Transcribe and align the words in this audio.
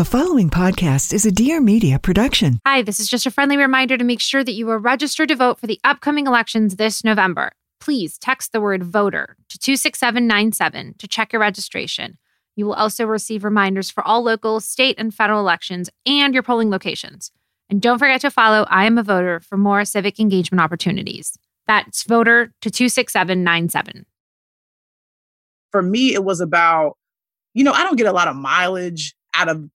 The 0.00 0.04
following 0.06 0.48
podcast 0.48 1.12
is 1.12 1.26
a 1.26 1.30
Dear 1.30 1.60
Media 1.60 1.98
production. 1.98 2.58
Hi, 2.66 2.80
this 2.80 3.00
is 3.00 3.06
just 3.06 3.26
a 3.26 3.30
friendly 3.30 3.58
reminder 3.58 3.98
to 3.98 4.02
make 4.02 4.22
sure 4.22 4.42
that 4.42 4.54
you 4.54 4.66
are 4.70 4.78
registered 4.78 5.28
to 5.28 5.36
vote 5.36 5.58
for 5.58 5.66
the 5.66 5.78
upcoming 5.84 6.26
elections 6.26 6.76
this 6.76 7.04
November. 7.04 7.52
Please 7.80 8.16
text 8.16 8.52
the 8.52 8.62
word 8.62 8.82
voter 8.82 9.36
to 9.50 9.58
26797 9.58 10.94
to 10.96 11.06
check 11.06 11.34
your 11.34 11.40
registration. 11.40 12.16
You 12.56 12.64
will 12.64 12.72
also 12.72 13.04
receive 13.04 13.44
reminders 13.44 13.90
for 13.90 14.02
all 14.02 14.22
local, 14.22 14.58
state, 14.60 14.94
and 14.96 15.12
federal 15.12 15.38
elections 15.38 15.90
and 16.06 16.32
your 16.32 16.42
polling 16.42 16.70
locations. 16.70 17.30
And 17.68 17.82
don't 17.82 17.98
forget 17.98 18.22
to 18.22 18.30
follow 18.30 18.64
I 18.70 18.86
Am 18.86 18.96
a 18.96 19.02
Voter 19.02 19.40
for 19.40 19.58
more 19.58 19.84
civic 19.84 20.18
engagement 20.18 20.62
opportunities. 20.62 21.36
That's 21.66 22.04
voter 22.04 22.54
to 22.62 22.70
26797. 22.70 24.06
For 25.70 25.82
me, 25.82 26.14
it 26.14 26.24
was 26.24 26.40
about, 26.40 26.96
you 27.52 27.64
know, 27.64 27.72
I 27.72 27.82
don't 27.82 27.96
get 27.96 28.06
a 28.06 28.12
lot 28.12 28.28
of 28.28 28.36
mileage 28.36 29.14
out 29.34 29.50
of 29.50 29.68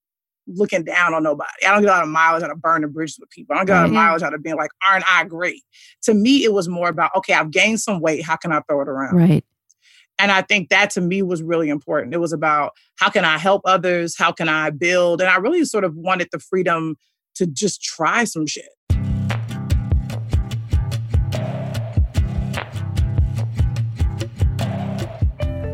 looking 0.48 0.84
down 0.84 1.14
on 1.14 1.24
nobody. 1.24 1.50
I 1.66 1.72
don't 1.72 1.82
get 1.82 1.90
a 1.90 1.94
lot 1.94 2.04
of 2.04 2.10
mileage 2.10 2.44
out 2.44 2.52
of 2.52 2.62
burning 2.62 2.92
bridges 2.92 3.18
with 3.20 3.30
people. 3.30 3.56
I 3.56 3.60
don't 3.60 3.66
get 3.66 3.76
a 3.76 3.80
lot 3.80 3.86
of 3.88 3.92
mileage 3.92 4.22
out 4.22 4.34
of 4.34 4.40
mm-hmm. 4.40 4.44
being 4.44 4.56
like, 4.58 4.72
aren't 4.88 5.06
I 5.10 5.24
great? 5.26 5.64
To 6.04 6.14
me, 6.14 6.44
it 6.44 6.54
was 6.54 6.68
more 6.68 6.90
about, 6.90 7.16
okay, 7.16 7.34
I've 7.34 7.52
gained 7.52 7.80
some 7.80 8.00
weight. 8.00 8.24
How 8.24 8.36
can 8.36 8.52
I 8.52 8.62
throw 8.62 8.82
it 8.82 8.88
around? 8.88 9.16
Right. 9.16 9.46
And 10.18 10.32
I 10.32 10.42
think 10.42 10.70
that 10.70 10.92
to 10.92 11.02
me 11.02 11.22
was 11.22 11.44
really 11.44 11.70
important. 11.70 12.14
It 12.14 12.20
was 12.20 12.32
about 12.32 12.72
how 12.96 13.10
can 13.10 13.26
I 13.26 13.38
help 13.38 13.64
others? 13.66 14.18
How 14.18 14.32
can 14.32 14.48
I 14.48 14.70
build? 14.70 15.20
And 15.20 15.30
I 15.30 15.38
really 15.38 15.66
sort 15.66 15.84
of 15.84 15.96
wanted 15.96 16.30
the 16.32 16.40
freedom 16.40 16.96
to 17.36 17.46
just 17.46 17.82
try 17.82 18.24
some 18.24 18.48
shit. 18.48 18.70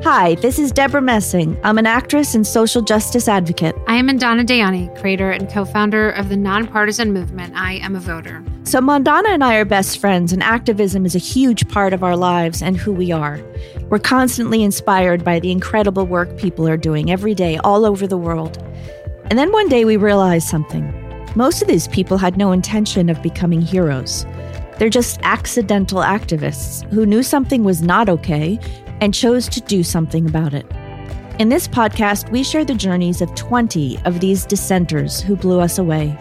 Hi, 0.03 0.33
this 0.33 0.57
is 0.57 0.71
Debra 0.71 0.99
Messing. 0.99 1.59
I'm 1.63 1.77
an 1.77 1.85
actress 1.85 2.33
and 2.33 2.45
social 2.45 2.81
justice 2.81 3.27
advocate. 3.27 3.75
I 3.85 3.97
am 3.97 4.07
Mandana 4.07 4.43
Dayani, 4.43 4.99
creator 4.99 5.29
and 5.29 5.47
co 5.47 5.63
founder 5.63 6.09
of 6.09 6.27
the 6.27 6.37
nonpartisan 6.37 7.13
movement 7.13 7.53
I 7.55 7.73
Am 7.73 7.95
a 7.95 7.99
Voter. 7.99 8.43
So, 8.63 8.81
Mandana 8.81 9.29
and 9.29 9.43
I 9.43 9.57
are 9.57 9.63
best 9.63 9.99
friends, 9.99 10.33
and 10.33 10.41
activism 10.41 11.05
is 11.05 11.13
a 11.13 11.19
huge 11.19 11.69
part 11.69 11.93
of 11.93 12.01
our 12.01 12.17
lives 12.17 12.63
and 12.63 12.77
who 12.77 12.91
we 12.91 13.11
are. 13.11 13.39
We're 13.89 13.99
constantly 13.99 14.63
inspired 14.63 15.23
by 15.23 15.39
the 15.39 15.51
incredible 15.51 16.07
work 16.07 16.35
people 16.35 16.67
are 16.67 16.77
doing 16.77 17.11
every 17.11 17.35
day 17.35 17.57
all 17.57 17.85
over 17.85 18.07
the 18.07 18.17
world. 18.17 18.57
And 19.25 19.37
then 19.37 19.51
one 19.51 19.69
day 19.69 19.85
we 19.85 19.97
realized 19.97 20.47
something. 20.47 20.91
Most 21.35 21.61
of 21.61 21.67
these 21.67 21.87
people 21.87 22.17
had 22.17 22.37
no 22.37 22.51
intention 22.51 23.07
of 23.07 23.21
becoming 23.21 23.61
heroes. 23.61 24.25
They're 24.79 24.89
just 24.89 25.19
accidental 25.21 25.99
activists 25.99 26.91
who 26.91 27.05
knew 27.05 27.21
something 27.21 27.63
was 27.63 27.83
not 27.83 28.09
okay 28.09 28.59
and 29.01 29.13
chose 29.13 29.49
to 29.49 29.59
do 29.61 29.83
something 29.83 30.25
about 30.25 30.53
it. 30.53 30.65
In 31.39 31.49
this 31.49 31.67
podcast, 31.67 32.31
we 32.31 32.43
share 32.43 32.63
the 32.63 32.75
journeys 32.75 33.21
of 33.21 33.33
20 33.35 33.97
of 34.05 34.19
these 34.19 34.45
dissenters 34.45 35.19
who 35.19 35.35
blew 35.35 35.59
us 35.59 35.79
away. 35.79 36.15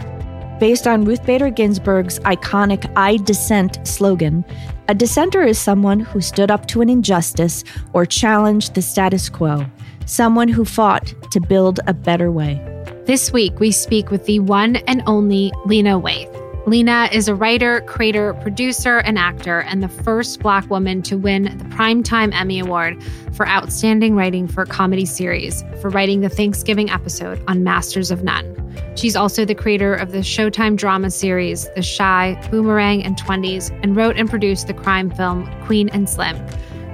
Based 0.59 0.87
on 0.87 1.05
Ruth 1.05 1.25
Bader 1.25 1.51
Ginsburg's 1.51 2.19
iconic 2.21 2.91
I 2.97 3.19
dissent 3.19 3.87
slogan, 3.87 4.45
a 4.89 4.95
dissenter 4.95 5.43
is 5.43 5.59
someone 5.59 6.01
who 6.01 6.21
stood 6.21 6.51
up 6.51 6.67
to 6.69 6.81
an 6.81 6.89
injustice 6.89 7.65
or 7.93 8.05
challenged 8.07 8.75
the 8.75 8.83
status 8.83 9.29
quo, 9.29 9.65
someone 10.07 10.49
who 10.49 10.65
fought 10.65 11.15
to 11.31 11.41
build 11.41 11.81
a 11.87 11.95
better 11.95 12.31
way. 12.31 12.61
This 13.05 13.33
week, 13.33 13.59
we 13.61 13.73
speak 13.73 14.11
with 14.11 14.25
the 14.27 14.41
one 14.41 14.77
and 14.77 15.03
only 15.07 15.53
Lena 15.65 16.01
Waithe. 16.01 16.40
Lena 16.67 17.09
is 17.11 17.27
a 17.27 17.35
writer, 17.35 17.81
creator, 17.83 18.35
producer, 18.35 18.99
and 18.99 19.19
actor, 19.19 19.61
and 19.61 19.83
the 19.83 19.89
first 19.89 20.41
Black 20.41 20.69
woman 20.69 21.01
to 21.03 21.17
win 21.17 21.45
the 21.45 21.65
Primetime 21.65 22.35
Emmy 22.35 22.61
Award 22.61 23.03
for 23.33 23.49
Outstanding 23.49 24.15
Writing 24.15 24.47
for 24.47 24.63
a 24.63 24.67
Comedy 24.67 25.07
Series 25.07 25.65
for 25.81 25.89
writing 25.89 26.21
the 26.21 26.29
Thanksgiving 26.29 26.91
episode 26.91 27.43
on 27.49 27.65
Masters 27.65 28.11
of 28.11 28.23
None. 28.23 28.57
She's 28.95 29.17
also 29.17 29.47
the 29.47 29.55
creator 29.55 29.95
of 29.95 30.13
the 30.13 30.19
Showtime 30.19 30.77
drama 30.77 31.11
series 31.11 31.65
The 31.75 31.97
Chi, 31.97 32.39
Boomerang, 32.51 33.05
and 33.05 33.17
20s, 33.17 33.71
and 33.83 33.97
wrote 33.97 34.19
and 34.19 34.29
produced 34.29 34.67
the 34.67 34.75
crime 34.75 35.11
film 35.11 35.51
Queen 35.65 35.89
and 35.89 36.11
Slim. 36.11 36.37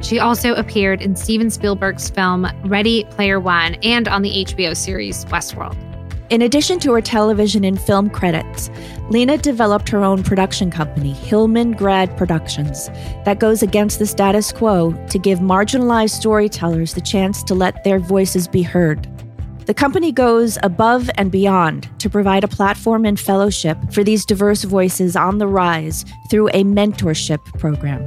She 0.01 0.21
also 0.21 0.55
appeared 0.55 1.03
in 1.03 1.17
Steven 1.17 1.51
Spielberg's 1.51 2.09
film 2.09 2.47
Ready 2.65 3.05
Player 3.11 3.41
One 3.41 3.75
and 3.83 4.07
on 4.07 4.23
the 4.23 4.45
HBO 4.45 4.77
series 4.77 5.25
Westworld. 5.25 5.77
In 6.29 6.43
addition 6.43 6.81
to 6.81 6.93
her 6.93 7.01
television 7.01 7.63
and 7.63 7.81
film 7.81 8.11
credits, 8.11 8.69
Lena 9.11 9.39
developed 9.39 9.89
her 9.91 10.03
own 10.03 10.25
production 10.25 10.73
company, 10.73 11.13
Hillman 11.13 11.71
Grad 11.71 12.17
Productions, 12.17 12.89
that 13.25 13.39
goes 13.39 13.63
against 13.63 14.01
the 14.01 14.07
status 14.07 14.51
quo 14.51 14.93
to 15.09 15.19
give 15.21 15.39
marginalized 15.39 16.11
storytellers 16.11 16.95
the 16.95 17.01
chance 17.01 17.45
to 17.45 17.55
let 17.55 17.85
their 17.85 18.01
voices 18.01 18.49
be 18.49 18.63
heard. 18.63 19.09
The 19.67 19.75
company 19.75 20.11
goes 20.11 20.59
above 20.65 21.09
and 21.15 21.31
beyond 21.31 21.89
to 22.01 22.11
provide 22.11 22.43
a 22.43 22.49
platform 22.49 23.05
and 23.05 23.21
fellowship 23.21 23.79
for 23.93 24.03
these 24.03 24.27
diverse 24.27 24.65
voices 24.65 25.15
on 25.15 25.39
the 25.39 25.47
rise 25.47 26.05
through 26.29 26.49
a 26.49 26.65
mentorship 26.65 27.45
program. 27.61 28.03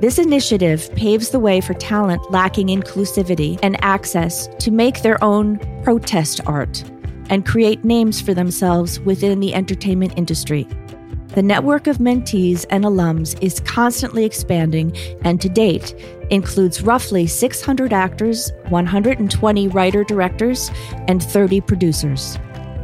This 0.00 0.18
initiative 0.18 0.90
paves 0.94 1.28
the 1.28 1.38
way 1.38 1.60
for 1.60 1.74
talent 1.74 2.30
lacking 2.30 2.68
inclusivity 2.68 3.58
and 3.62 3.76
access 3.84 4.48
to 4.60 4.70
make 4.70 5.02
their 5.02 5.22
own 5.22 5.58
protest 5.84 6.40
art 6.46 6.82
and 7.30 7.46
create 7.46 7.84
names 7.84 8.20
for 8.20 8.34
themselves 8.34 9.00
within 9.00 9.40
the 9.40 9.54
entertainment 9.54 10.12
industry. 10.16 10.68
The 11.28 11.42
network 11.42 11.86
of 11.86 11.98
mentees 11.98 12.66
and 12.70 12.84
alums 12.84 13.40
is 13.40 13.60
constantly 13.60 14.24
expanding 14.24 14.96
and 15.22 15.40
to 15.40 15.48
date 15.48 15.94
includes 16.30 16.82
roughly 16.82 17.28
600 17.28 17.92
actors, 17.92 18.52
120 18.68 19.68
writer 19.68 20.02
directors, 20.02 20.72
and 21.06 21.22
30 21.22 21.60
producers. 21.60 22.36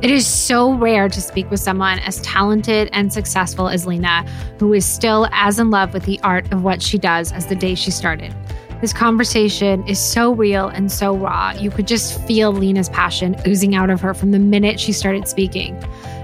It 0.02 0.10
is 0.10 0.26
so 0.26 0.74
rare 0.74 1.08
to 1.08 1.20
speak 1.20 1.50
with 1.50 1.58
someone 1.58 1.98
as 2.00 2.20
talented 2.20 2.88
and 2.92 3.12
successful 3.12 3.68
as 3.68 3.86
Lena, 3.86 4.24
who 4.60 4.74
is 4.74 4.86
still 4.86 5.26
as 5.32 5.58
in 5.58 5.70
love 5.70 5.92
with 5.92 6.04
the 6.04 6.20
art 6.20 6.52
of 6.52 6.62
what 6.62 6.82
she 6.82 6.98
does 6.98 7.32
as 7.32 7.46
the 7.46 7.56
day 7.56 7.74
she 7.74 7.90
started. 7.90 8.32
This 8.82 8.92
conversation 8.92 9.86
is 9.88 9.98
so 9.98 10.34
real 10.34 10.68
and 10.68 10.92
so 10.92 11.16
raw. 11.16 11.52
You 11.52 11.70
could 11.70 11.88
just 11.88 12.20
feel 12.26 12.52
Lena's 12.52 12.90
passion 12.90 13.34
oozing 13.46 13.74
out 13.74 13.88
of 13.88 14.02
her 14.02 14.12
from 14.12 14.32
the 14.32 14.38
minute 14.38 14.78
she 14.78 14.92
started 14.92 15.26
speaking. 15.26 15.74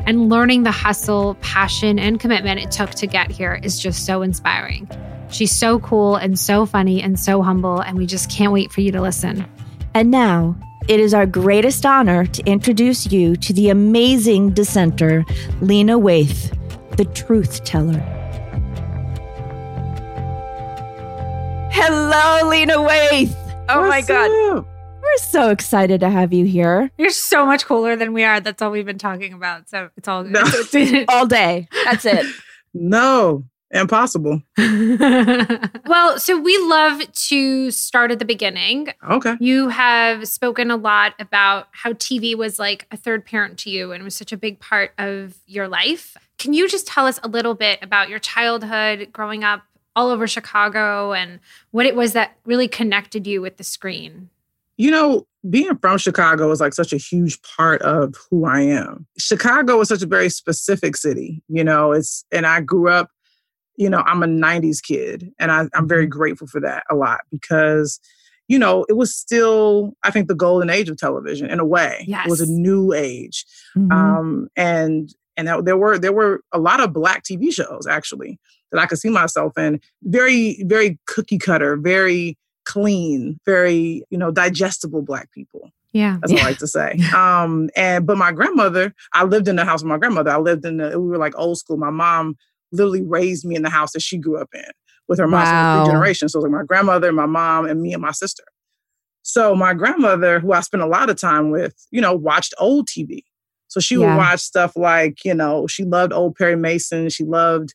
And 0.05 0.29
learning 0.29 0.65
the 0.65 0.71
hustle, 0.71 1.37
passion, 1.41 1.99
and 1.99 2.21
commitment 2.21 2.61
it 2.61 2.71
took 2.71 2.91
to 2.91 3.07
get 3.07 3.31
here 3.31 3.59
is 3.63 3.81
just 3.81 4.05
so 4.05 4.21
inspiring. 4.21 4.87
She's 5.31 5.51
so 5.51 5.79
cool 5.81 6.17
and 6.17 6.39
so 6.39 6.67
funny 6.67 7.01
and 7.01 7.19
so 7.19 7.41
humble, 7.41 7.81
and 7.81 7.97
we 7.97 8.05
just 8.05 8.31
can't 8.31 8.53
wait 8.53 8.71
for 8.71 8.83
you 8.83 8.93
to 8.93 9.01
listen. 9.01 9.47
And 9.95 10.11
now, 10.11 10.55
it 10.89 11.01
is 11.01 11.15
our 11.15 11.25
greatest 11.25 11.87
honor 11.87 12.27
to 12.27 12.45
introduce 12.45 13.11
you 13.11 13.35
to 13.37 13.53
the 13.55 13.71
amazing 13.71 14.51
dissenter, 14.51 15.25
Lena 15.63 15.99
Waithe, 15.99 16.55
the 16.99 17.07
truth 17.07 17.65
teller. 17.65 18.22
Hello, 21.75 22.49
Lena 22.49 22.75
Waithe. 22.75 23.35
Oh 23.69 23.81
What's 23.81 23.89
my 23.89 24.03
God. 24.03 24.59
up? 24.59 24.67
We're 25.03 25.17
so 25.19 25.51
excited 25.51 26.01
to 26.01 26.11
have 26.11 26.33
you 26.33 26.45
here 26.45 26.91
You're 26.97 27.11
so 27.11 27.45
much 27.45 27.65
cooler 27.65 27.97
than 27.97 28.13
we 28.13 28.23
are. 28.25 28.41
That's 28.41 28.63
all 28.63 28.71
we've 28.71 28.87
been 28.87 28.99
talking 28.99 29.33
about. 29.33 29.69
So 29.69 29.91
it's 29.97 30.07
all 30.07 30.23
No. 30.23 30.45
all 31.09 31.27
day. 31.27 31.69
That's 31.85 32.05
it. 32.05 32.27
No, 32.75 33.45
impossible. 33.71 34.41
well, 34.57 36.19
so 36.19 36.41
we 36.41 36.57
love 36.57 37.03
to 37.13 37.71
start 37.71 38.11
at 38.11 38.19
the 38.19 38.25
beginning. 38.25 38.89
Okay. 39.11 39.37
You 39.41 39.69
have 39.69 40.27
spoken 40.27 40.71
a 40.71 40.77
lot 40.77 41.13
about 41.19 41.69
how 41.73 41.93
TV 41.93 42.35
was 42.35 42.59
like 42.59 42.87
a 42.91 42.97
third 42.97 43.27
parent 43.27 43.59
to 43.59 43.71
you 43.71 43.93
and 43.93 44.03
was 44.05 44.17
such 44.17 44.33
a 44.33 44.39
big 44.39 44.59
part 44.59 44.93
of 44.97 45.35
your 45.45 45.69
life. 45.69 46.17
Can 46.39 46.55
you 46.55 46.67
just 46.67 46.87
tell 46.87 47.05
us 47.07 47.21
a 47.23 47.29
little 47.29 47.55
bit 47.55 47.79
about 47.83 48.09
your 48.09 48.19
childhood 48.19 49.09
growing 49.13 49.45
up 49.45 49.65
all 49.95 50.11
over 50.11 50.27
Chicago 50.27 51.13
and 51.13 51.41
what 51.71 51.87
it 51.87 51.95
was 51.95 52.13
that 52.13 52.37
really 52.45 52.69
connected 52.69 53.27
you 53.27 53.41
with 53.41 53.57
the 53.57 53.65
screen? 53.65 54.31
You 54.77 54.91
know, 54.91 55.27
being 55.49 55.77
from 55.79 55.99
Chicago 55.99 56.51
is 56.51 56.61
like 56.61 56.75
such 56.75 56.93
a 56.93 56.97
huge 56.97 57.41
part 57.43 57.83
of 57.83 58.15
who 58.31 58.47
I 58.47 58.61
am. 58.61 59.07
Chicago 59.19 59.81
is 59.81 59.89
such 59.89 60.03
a 60.03 60.07
very 60.07 60.29
specific 60.29 60.97
city, 60.97 61.43
you 61.49 61.63
know, 61.65 61.93
it's, 61.93 62.25
and 62.33 62.47
I 62.47 62.61
grew 62.61 62.89
up, 62.89 63.11
you 63.77 63.91
know, 63.91 64.03
I'm 64.07 64.23
a 64.23 64.27
90s 64.27 64.83
kid 64.83 65.33
and 65.39 65.51
I, 65.51 65.67
I'm 65.75 65.89
very 65.89 66.07
grateful 66.07 66.47
for 66.47 66.61
that 66.61 66.85
a 66.91 66.95
lot 66.95 67.21
because, 67.31 68.01
you 68.49 68.59
know, 68.59 68.85
it 68.89 68.95
was 68.95 69.15
still, 69.15 69.95
I 70.03 70.11
think, 70.11 70.29
the 70.29 70.35
golden 70.35 70.71
age 70.71 70.89
of 70.89 70.97
television 70.97 71.51
in 71.51 71.61
a 71.61 71.65
way. 71.65 72.05
It 72.27 72.31
was 72.31 72.41
a 72.41 72.47
new 72.47 72.93
age. 72.93 73.45
Mhm. 73.77 73.93
Um, 73.93 74.49
and, 74.57 75.13
and 75.37 75.49
that, 75.49 75.65
there 75.65 75.77
were 75.77 75.99
there 75.99 76.13
were 76.13 76.43
a 76.53 76.59
lot 76.59 76.81
of 76.81 76.93
black 76.93 77.25
TV 77.25 77.53
shows 77.53 77.87
actually 77.89 78.39
that 78.73 78.81
I 78.81 78.87
could 78.87 78.99
see 78.99 79.11
myself 79.11 79.57
in. 79.57 79.81
Very 80.03 80.63
very 80.67 80.99
cookie 81.07 81.39
cutter, 81.39 81.77
very 81.77 82.37
clean, 82.65 83.39
very 83.47 84.03
you 84.11 84.19
know 84.19 84.31
digestible 84.31 85.03
black 85.03 85.31
people. 85.33 85.71
Yeah. 85.93 86.19
That's 86.21 86.33
what 86.33 86.43
I 86.43 86.47
like 86.49 86.59
to 86.59 86.67
say. 86.67 86.99
Um, 87.15 87.69
and 87.77 88.07
but 88.07 88.17
my 88.19 88.33
grandmother, 88.33 88.95
I 89.13 89.25
lived 89.25 89.47
in 89.49 89.57
the 89.57 89.65
house 89.65 89.83
with 89.83 89.89
my 89.91 89.99
grandmother. 89.99 90.31
I 90.31 90.39
lived 90.39 90.65
in 90.65 90.79
the 90.79 90.99
we 90.99 91.09
were 91.09 91.19
like 91.19 91.35
old 91.39 91.59
school. 91.59 91.77
My 91.77 91.91
mom 91.91 92.37
literally 92.73 93.03
raised 93.03 93.45
me 93.45 93.55
in 93.55 93.63
the 93.63 93.71
house 93.71 93.93
that 93.93 94.01
she 94.03 94.17
grew 94.19 94.39
up 94.41 94.49
in 94.55 94.65
with 95.09 95.19
her 95.19 95.27
mom. 95.29 95.43
Wow. 95.45 95.73
three 95.85 95.93
generations. 95.93 96.33
So 96.33 96.39
it 96.39 96.43
was 96.43 96.51
like 96.51 96.61
my 96.61 96.65
grandmother, 96.67 97.13
my 97.13 97.27
mom, 97.27 97.67
and 97.67 97.83
me 97.83 97.93
and 97.93 98.01
my 98.03 98.13
sister. 98.13 98.45
So 99.23 99.55
my 99.55 99.75
grandmother, 99.75 100.41
who 100.41 100.53
I 100.53 100.61
spent 100.61 100.83
a 100.83 100.87
lot 100.87 101.11
of 101.11 101.17
time 101.21 101.51
with, 101.51 101.75
you 101.91 102.01
know, 102.01 102.15
watched 102.15 102.55
old 102.59 102.89
TV. 102.89 103.23
So 103.69 103.79
she 103.81 103.95
Yeah. 103.97 104.07
would 104.07 104.17
watch 104.17 104.41
stuff 104.41 104.77
like, 104.77 105.25
you 105.25 105.35
know, 105.35 105.67
she 105.67 105.85
loved 105.85 106.13
old 106.13 106.35
Perry 106.37 106.57
Mason. 106.57 107.09
She 107.09 107.25
loved 107.25 107.73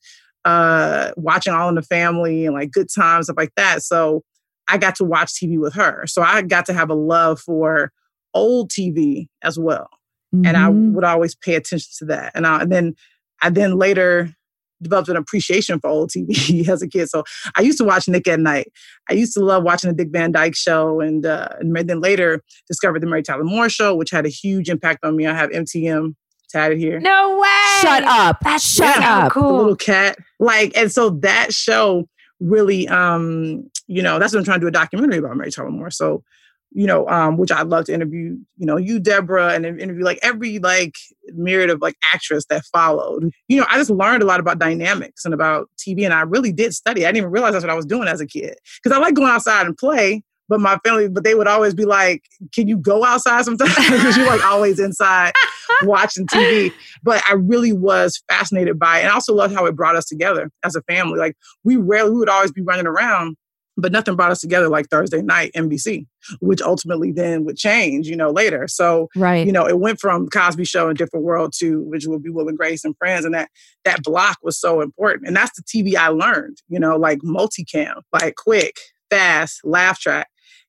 uh 0.47 1.11
watching 1.17 1.53
All 1.53 1.69
in 1.69 1.75
the 1.75 1.81
Family 1.81 2.45
and 2.45 2.55
like 2.55 2.71
Good 2.71 2.87
Times, 2.93 3.25
stuff 3.25 3.37
like 3.37 3.53
that. 3.57 3.83
So 3.83 4.23
I 4.69 4.77
got 4.77 4.95
to 4.95 5.03
watch 5.03 5.33
TV 5.33 5.59
with 5.59 5.73
her. 5.73 6.05
So 6.07 6.21
I 6.21 6.41
got 6.41 6.65
to 6.67 6.73
have 6.73 6.89
a 6.89 6.95
love 6.95 7.39
for 7.39 7.91
old 8.33 8.69
TV 8.71 9.27
as 9.43 9.59
well. 9.59 9.89
And 10.33 10.57
I 10.57 10.69
Mhm. 10.69 10.91
would 10.93 11.03
always 11.03 11.35
pay 11.35 11.55
attention 11.55 11.89
to 11.99 12.05
that. 12.05 12.31
And, 12.35 12.45
I, 12.45 12.61
and 12.61 12.71
then 12.71 12.95
I 13.41 13.49
then 13.49 13.77
later 13.77 14.33
developed 14.81 15.09
an 15.09 15.15
appreciation 15.17 15.79
for 15.79 15.89
old 15.89 16.09
TV 16.11 16.67
as 16.69 16.81
a 16.81 16.87
kid. 16.87 17.09
So 17.09 17.23
I 17.55 17.61
used 17.61 17.77
to 17.79 17.83
watch 17.85 18.07
Nick 18.07 18.27
at 18.27 18.39
Night. 18.39 18.67
I 19.09 19.13
used 19.13 19.33
to 19.33 19.39
love 19.43 19.63
watching 19.63 19.89
the 19.89 19.95
Dick 19.95 20.09
Van 20.11 20.31
Dyke 20.31 20.55
Show, 20.55 20.99
and 21.01 21.25
uh, 21.25 21.49
and 21.59 21.75
then 21.75 21.99
later 22.01 22.41
discovered 22.67 23.01
the 23.01 23.07
Mary 23.07 23.23
Tyler 23.23 23.43
Moore 23.43 23.69
Show, 23.69 23.95
which 23.95 24.11
had 24.11 24.25
a 24.25 24.29
huge 24.29 24.69
impact 24.69 25.03
on 25.03 25.15
me. 25.15 25.25
I 25.25 25.33
have 25.33 25.49
MTM 25.49 26.15
tatted 26.57 26.77
here. 26.77 26.99
No 26.99 27.37
way. 27.37 27.81
Shut 27.81 28.03
up. 28.03 28.39
That's 28.41 28.63
Shut 28.63 28.95
so 28.95 29.01
up. 29.01 29.33
the 29.33 29.39
little 29.39 29.75
cat. 29.75 30.17
Like, 30.39 30.75
and 30.75 30.91
so 30.91 31.09
that 31.09 31.53
show 31.53 32.07
really, 32.39 32.87
um, 32.87 33.69
you 33.87 34.01
know, 34.01 34.19
that's 34.19 34.33
what 34.33 34.39
I'm 34.39 34.45
trying 34.45 34.59
to 34.59 34.63
do 34.63 34.67
a 34.67 34.71
documentary 34.71 35.19
about 35.19 35.37
Mary 35.37 35.51
Tyler 35.51 35.71
Moore. 35.71 35.91
So, 35.91 36.23
you 36.71 36.85
know, 36.85 37.07
um, 37.07 37.37
which 37.37 37.51
I'd 37.51 37.67
love 37.67 37.85
to 37.85 37.93
interview, 37.93 38.37
you 38.57 38.65
know, 38.65 38.77
you, 38.77 38.99
Debra, 38.99 39.53
and 39.53 39.65
interview 39.65 40.03
like 40.03 40.19
every 40.21 40.59
like 40.59 40.95
myriad 41.33 41.69
of 41.69 41.81
like 41.81 41.95
actress 42.13 42.45
that 42.49 42.65
followed. 42.65 43.31
You 43.47 43.59
know, 43.59 43.65
I 43.69 43.77
just 43.77 43.89
learned 43.89 44.21
a 44.21 44.25
lot 44.25 44.39
about 44.39 44.59
dynamics 44.59 45.23
and 45.25 45.33
about 45.33 45.69
TV, 45.77 46.03
and 46.03 46.13
I 46.13 46.21
really 46.21 46.51
did 46.51 46.73
study. 46.73 47.05
I 47.05 47.07
didn't 47.09 47.17
even 47.17 47.31
realize 47.31 47.53
that's 47.53 47.63
what 47.63 47.71
I 47.71 47.75
was 47.75 47.85
doing 47.85 48.07
as 48.07 48.19
a 48.19 48.27
kid 48.27 48.57
because 48.83 48.95
I 48.95 48.99
like 48.99 49.15
going 49.15 49.31
outside 49.31 49.65
and 49.65 49.77
play. 49.77 50.23
But 50.49 50.61
my 50.61 50.77
family, 50.85 51.09
but 51.09 51.23
they 51.23 51.35
would 51.35 51.47
always 51.47 51.73
be 51.73 51.85
like, 51.85 52.23
"Can 52.53 52.67
you 52.67 52.77
go 52.77 53.03
outside 53.03 53.45
sometimes?" 53.45 53.75
Because 53.75 54.15
you're 54.17 54.27
like 54.27 54.45
always 54.45 54.79
inside 54.79 55.33
watching 55.83 56.25
TV. 56.27 56.71
But 57.03 57.21
I 57.29 57.33
really 57.33 57.73
was 57.73 58.21
fascinated 58.29 58.79
by 58.79 58.99
it, 58.99 59.01
and 59.01 59.09
I 59.09 59.13
also 59.13 59.33
loved 59.33 59.53
how 59.53 59.65
it 59.65 59.75
brought 59.75 59.95
us 59.95 60.05
together 60.05 60.49
as 60.63 60.75
a 60.75 60.81
family. 60.83 61.19
Like 61.19 61.35
we 61.63 61.75
rarely, 61.77 62.11
we 62.11 62.17
would 62.19 62.29
always 62.29 62.51
be 62.51 62.61
running 62.61 62.87
around, 62.87 63.35
but 63.75 63.91
nothing 63.91 64.15
brought 64.15 64.31
us 64.31 64.39
together 64.41 64.69
like 64.69 64.87
Thursday 64.89 65.21
night 65.21 65.51
NBC, 65.55 66.05
which 66.39 66.61
ultimately 66.61 67.11
then 67.11 67.43
would 67.45 67.57
change, 67.57 68.07
you 68.07 68.15
know, 68.15 68.31
later. 68.31 68.67
So 68.67 69.07
Right. 69.15 69.45
you 69.45 69.51
know, 69.51 69.67
it 69.67 69.79
went 69.79 69.99
from 69.99 70.27
Cosby 70.29 70.65
Show 70.65 70.87
and 70.87 70.97
Different 70.97 71.25
World 71.25 71.53
to 71.59 71.81
which 71.83 72.05
would 72.07 72.23
be 72.23 72.29
Will 72.29 72.47
and 72.47 72.57
Grace 72.57 72.83
and 72.85 72.95
Friends, 72.97 73.25
and 73.25 73.33
that 73.35 73.49
that 73.85 74.03
block 74.03 74.37
was 74.41 74.59
so 74.59 74.81
important. 74.81 75.27
And 75.27 75.35
that's 75.35 75.55
the 75.59 75.63
TV 75.63 75.95
I 75.95 76.07
learned, 76.07 76.57
you 76.69 76.79
know, 76.79 76.95
like 76.97 77.19
multicam, 77.19 78.01
like 78.13 78.35
quick, 78.35 78.75
fast, 79.09 79.61
laugh 79.63 79.99
track. 79.99 80.27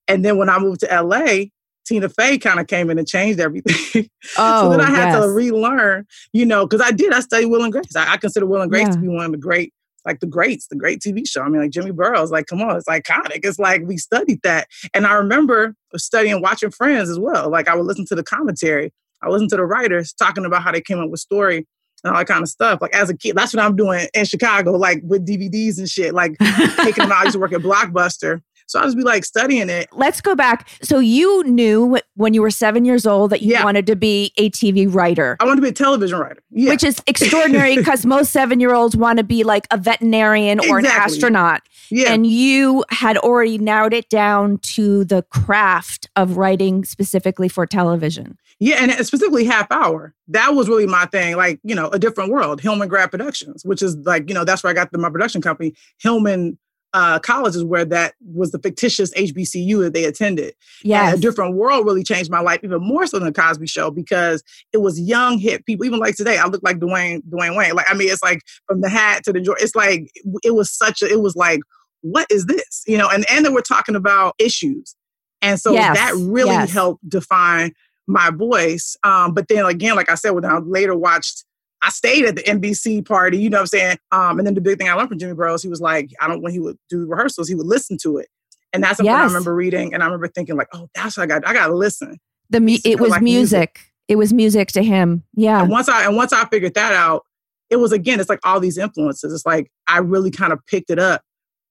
And 0.09 0.25
then 0.25 0.39
when 0.39 0.49
I 0.49 0.59
moved 0.59 0.81
to 0.81 1.03
LA, 1.03 1.45
Tina 1.87 2.09
Fey 2.09 2.39
kind 2.39 2.61
of 2.61 2.67
came 2.67 2.91
in 2.91 2.99
and 2.99 3.09
changed 3.09 3.41
everything. 3.41 4.09
Oh, 4.37 4.63
so 4.63 4.71
then 4.71 4.81
oh, 4.81 4.85
I 4.85 4.91
had 4.91 5.13
yes. 5.13 5.25
to 5.25 5.31
relearn, 5.31 6.07
you 6.33 6.45
know, 6.45 6.67
because 6.67 6.87
I 6.87 6.93
did. 6.93 7.13
I 7.13 7.21
studied 7.21 7.47
Will 7.47 7.63
and 7.63 7.73
Grace. 7.73 7.97
I, 7.97 8.13
I 8.13 8.17
consider 8.19 8.47
Will 8.47 8.61
and 8.61 8.71
Grace 8.71 8.87
Yeah. 8.89 8.93
to 8.95 8.99
be 8.99 9.09
one 9.09 9.25
of 9.25 9.33
the 9.33 9.39
great, 9.39 9.73
like 10.05 10.21
the 10.21 10.27
greats, 10.27 10.67
the 10.69 10.77
great 10.77 11.01
TV 11.01 11.27
show. 11.27 11.43
I 11.43 11.49
mean, 11.49 11.63
like 11.63 11.71
Jimmy 11.71 11.93
Burrows, 11.93 12.31
like, 12.31 12.47
come 12.47 12.61
on, 12.61 12.77
it's 12.77 12.89
iconic. 12.89 13.41
It's 13.43 13.59
like 13.59 13.83
we 13.87 13.97
studied 13.97 14.41
that. 14.43 14.69
And 14.93 15.07
I 15.07 15.15
remember 15.15 15.75
studying 15.97 16.43
watching 16.43 16.71
Friends 16.71 17.09
as 17.09 17.19
well. 17.19 17.51
Like 17.51 17.69
I 17.69 17.75
would 17.75 17.87
listen 17.87 18.05
to 18.07 18.15
the 18.15 18.23
commentary. 18.25 18.93
I 19.23 19.29
listened 19.29 19.51
to 19.51 19.57
the 19.57 19.65
writers 19.65 20.13
talking 20.13 20.45
about 20.45 20.63
how 20.63 20.73
they 20.73 20.81
came 20.81 20.99
up 20.99 21.11
with 21.11 21.21
story 21.21 21.67
and 22.05 22.13
all 22.13 22.19
that 22.19 22.27
kind 22.27 22.43
of 22.43 22.49
stuff. 22.49 22.81
Like 22.81 22.95
as 22.95 23.11
a 23.11 23.17
kid, 23.17 23.37
that's 23.37 23.55
what 23.55 23.63
I'm 23.63 23.77
doing 23.77 24.07
in 24.15 24.25
Chicago, 24.25 24.73
like 24.73 25.01
with 25.03 25.27
DVDs 25.27 25.79
and 25.79 25.89
shit, 25.89 26.15
like 26.15 26.37
taking 26.77 27.05
them 27.05 27.13
out. 27.13 27.21
I 27.21 27.25
used 27.25 27.35
to 27.35 27.41
work 27.41 27.53
at 27.53 27.61
Blockbuster. 27.61 28.41
So 28.69 28.79
I 28.79 28.85
just 28.85 28.97
be 28.99 29.03
like 29.03 29.25
studying 29.25 29.71
it. 29.71 29.89
Let's 29.93 30.21
go 30.21 30.35
back. 30.37 30.69
So 30.83 30.99
you 30.99 31.43
knew 31.45 31.99
when 32.17 32.35
you 32.35 32.43
were 32.43 32.51
seven 32.51 32.85
years 32.85 33.07
old 33.07 33.31
that 33.31 33.41
you 33.43 33.53
Yeah. 33.53 33.65
wanted 33.65 33.87
to 33.87 33.97
be 33.97 34.33
a 34.37 34.51
TV 34.51 34.87
writer. 34.87 35.37
I 35.41 35.45
wanted 35.45 35.57
to 35.57 35.63
be 35.63 35.69
a 35.69 35.73
television 35.73 36.19
writer. 36.19 36.43
Yeah. 36.51 36.71
Which 36.71 36.85
is 36.85 37.03
extraordinary 37.07 37.77
because 37.79 38.05
most 38.05 38.31
seven 38.31 38.61
year 38.61 38.75
olds 38.75 38.95
want 38.95 39.17
to 39.17 39.25
be 39.25 39.43
like 39.43 39.67
a 39.71 39.79
veterinarian 39.79 40.61
or 40.69 40.79
an 40.79 40.85
Exactly. 40.85 41.15
astronaut. 41.15 41.63
yeah. 41.91 42.13
And 42.13 42.27
you 42.27 42.85
had 42.91 43.17
already 43.17 43.57
narrowed 43.57 43.95
it 43.95 44.11
down 44.11 44.59
to 44.75 45.05
the 45.05 45.23
craft 45.31 46.09
of 46.15 46.37
writing 46.37 46.85
specifically 46.85 47.49
for 47.49 47.67
television. 47.67 48.37
Yeah, 48.61 48.83
and 48.83 48.93
specifically 49.07 49.45
half 49.45 49.71
hour. 49.71 50.15
That 50.27 50.55
was 50.55 50.69
really 50.69 50.87
my 50.87 51.07
thing. 51.07 51.37
Like, 51.37 51.61
you 51.63 51.75
know, 51.75 51.89
a 51.89 51.99
different 51.99 52.31
world, 52.33 52.61
Hillman 52.61 52.89
Grad 52.89 53.11
Productions, 53.11 53.65
which 53.65 53.81
is 53.83 53.97
like, 53.99 54.29
you 54.29 54.35
know, 54.35 54.45
that's 54.45 54.63
where 54.63 54.71
I 54.71 54.75
got 54.75 54.91
the, 54.93 54.99
my 54.99 55.09
production 55.11 55.41
company. 55.41 55.75
Hillman 56.03 56.59
uh, 56.95 57.19
College 57.19 57.55
is 57.55 57.65
where 57.65 57.85
that 57.85 58.15
was 58.25 58.51
the 58.51 58.59
fictitious 58.59 59.13
HBCU 59.15 59.81
that 59.83 59.93
they 59.93 60.05
attended. 60.05 60.55
Yeah, 60.83 61.13
a 61.13 61.17
different 61.17 61.55
world 61.55 61.85
really 61.87 62.03
changed 62.03 62.31
my 62.31 62.41
life 62.41 62.61
even 62.63 62.81
more 62.81 63.07
so 63.07 63.19
than 63.19 63.27
the 63.27 63.41
Cosby 63.41 63.67
Show 63.67 63.91
because 63.91 64.43
it 64.73 64.79
was 64.79 64.99
young 64.99 65.39
hip 65.39 65.67
people. 65.67 65.85
Even 65.85 65.99
like 65.99 66.17
today, 66.17 66.39
I 66.39 66.47
look 66.47 66.63
like 66.63 66.79
Dwayne 66.79 67.23
Dwayne 67.29 67.57
Wayne. 67.57 67.75
Like, 67.75 67.91
I 67.91 67.95
mean, 67.95 68.09
it's 68.11 68.23
like 68.23 68.41
from 68.67 68.81
the 68.81 68.89
hat 68.89 69.25
to 69.25 69.33
the 69.33 69.41
Jordan. 69.41 69.65
It's 69.65 69.75
like 69.77 70.11
it 70.43 70.55
was 70.55 70.71
such 70.71 71.03
a. 71.03 71.07
It 71.07 71.21
was 71.21 71.37
like, 71.37 71.61
what 72.01 72.27
is 72.31 72.47
this? 72.47 72.85
You 72.87 72.97
know, 72.97 73.09
and 73.09 73.25
and 73.31 73.45
then 73.45 73.53
we're 73.53 73.61
talking 73.61 73.95
about 73.95 74.35
issues, 74.39 74.97
and 75.43 75.61
so 75.61 75.73
Yes, 75.73 75.97
that 75.97 76.15
really 76.15 76.51
yes. 76.51 76.73
helped 76.73 77.07
define 77.09 77.73
my 78.07 78.31
voice. 78.31 78.97
Um, 79.05 79.35
but 79.35 79.49
then 79.49 79.65
again, 79.67 79.95
like 79.95 80.11
I 80.11 80.15
said, 80.15 80.31
when 80.31 80.45
I 80.45 80.59
later 80.59 80.97
watched, 80.97 81.45
I 81.83 81.91
stayed 81.91 82.25
at 82.25 82.37
the 82.37 82.43
NBC 82.43 83.07
party, 83.07 83.39
you 83.39 83.51
know 83.51 83.59
what 83.59 83.63
I'm 83.63 83.67
saying? 83.67 83.99
Um, 84.11 84.39
and 84.39 84.47
then 84.47 84.55
the 84.55 84.61
big 84.61 84.79
thing 84.79 84.89
I 84.89 84.95
learned 84.95 85.11
from 85.11 85.19
Jimmy 85.19 85.35
Burrows, 85.35 85.63
he 85.63 85.69
was 85.69 85.81
like, 85.81 86.11
I 86.21 86.27
don't, 86.27 86.43
when 86.43 86.53
he 86.53 86.59
would 86.59 86.77
do 86.89 87.07
rehearsals, 87.07 87.49
he 87.49 87.55
would 87.55 87.67
listen 87.67 87.97
to 88.03 88.19
it. 88.19 88.29
And 88.73 88.83
that's 88.83 88.97
something 88.97 89.15
I 89.15 89.25
remember 89.25 89.55
reading. 89.55 89.95
And 89.95 90.03
I 90.03 90.07
remember 90.07 90.29
thinking 90.29 90.57
like, 90.57 90.69
oh, 90.73 90.89
that's 90.95 91.17
what 91.17 91.25
I 91.25 91.27
got, 91.27 91.47
I 91.47 91.53
got 91.53 91.69
to 91.69 91.75
listen. 91.75 92.19
the 92.51 92.61
mu- 92.61 92.79
it 92.85 93.01
was 93.01 93.11
like 93.11 93.23
music. 93.23 93.59
music. 93.59 93.81
It 94.09 94.17
was 94.17 94.33
music 94.33 94.69
to 94.69 94.83
him. 94.83 95.23
Yeah. 95.35 95.63
And 95.63 95.71
once 95.71 95.89
I, 95.89 96.07
and 96.07 96.17
once 96.17 96.33
I 96.33 96.45
figured 96.47 96.75
that 96.75 96.93
out, 96.95 97.25
it 97.71 97.77
was 97.77 97.93
again, 97.93 98.19
it's 98.21 98.31
like 98.31 98.41
all 98.45 98.59
these 98.59 98.79
influences. 98.79 99.33
It's 99.33 99.47
like, 99.47 99.71
I 99.87 99.99
really 99.99 100.31
kind 100.31 100.53
of 100.53 100.65
picked 100.67 100.91
it 100.91 100.99
up 100.99 101.23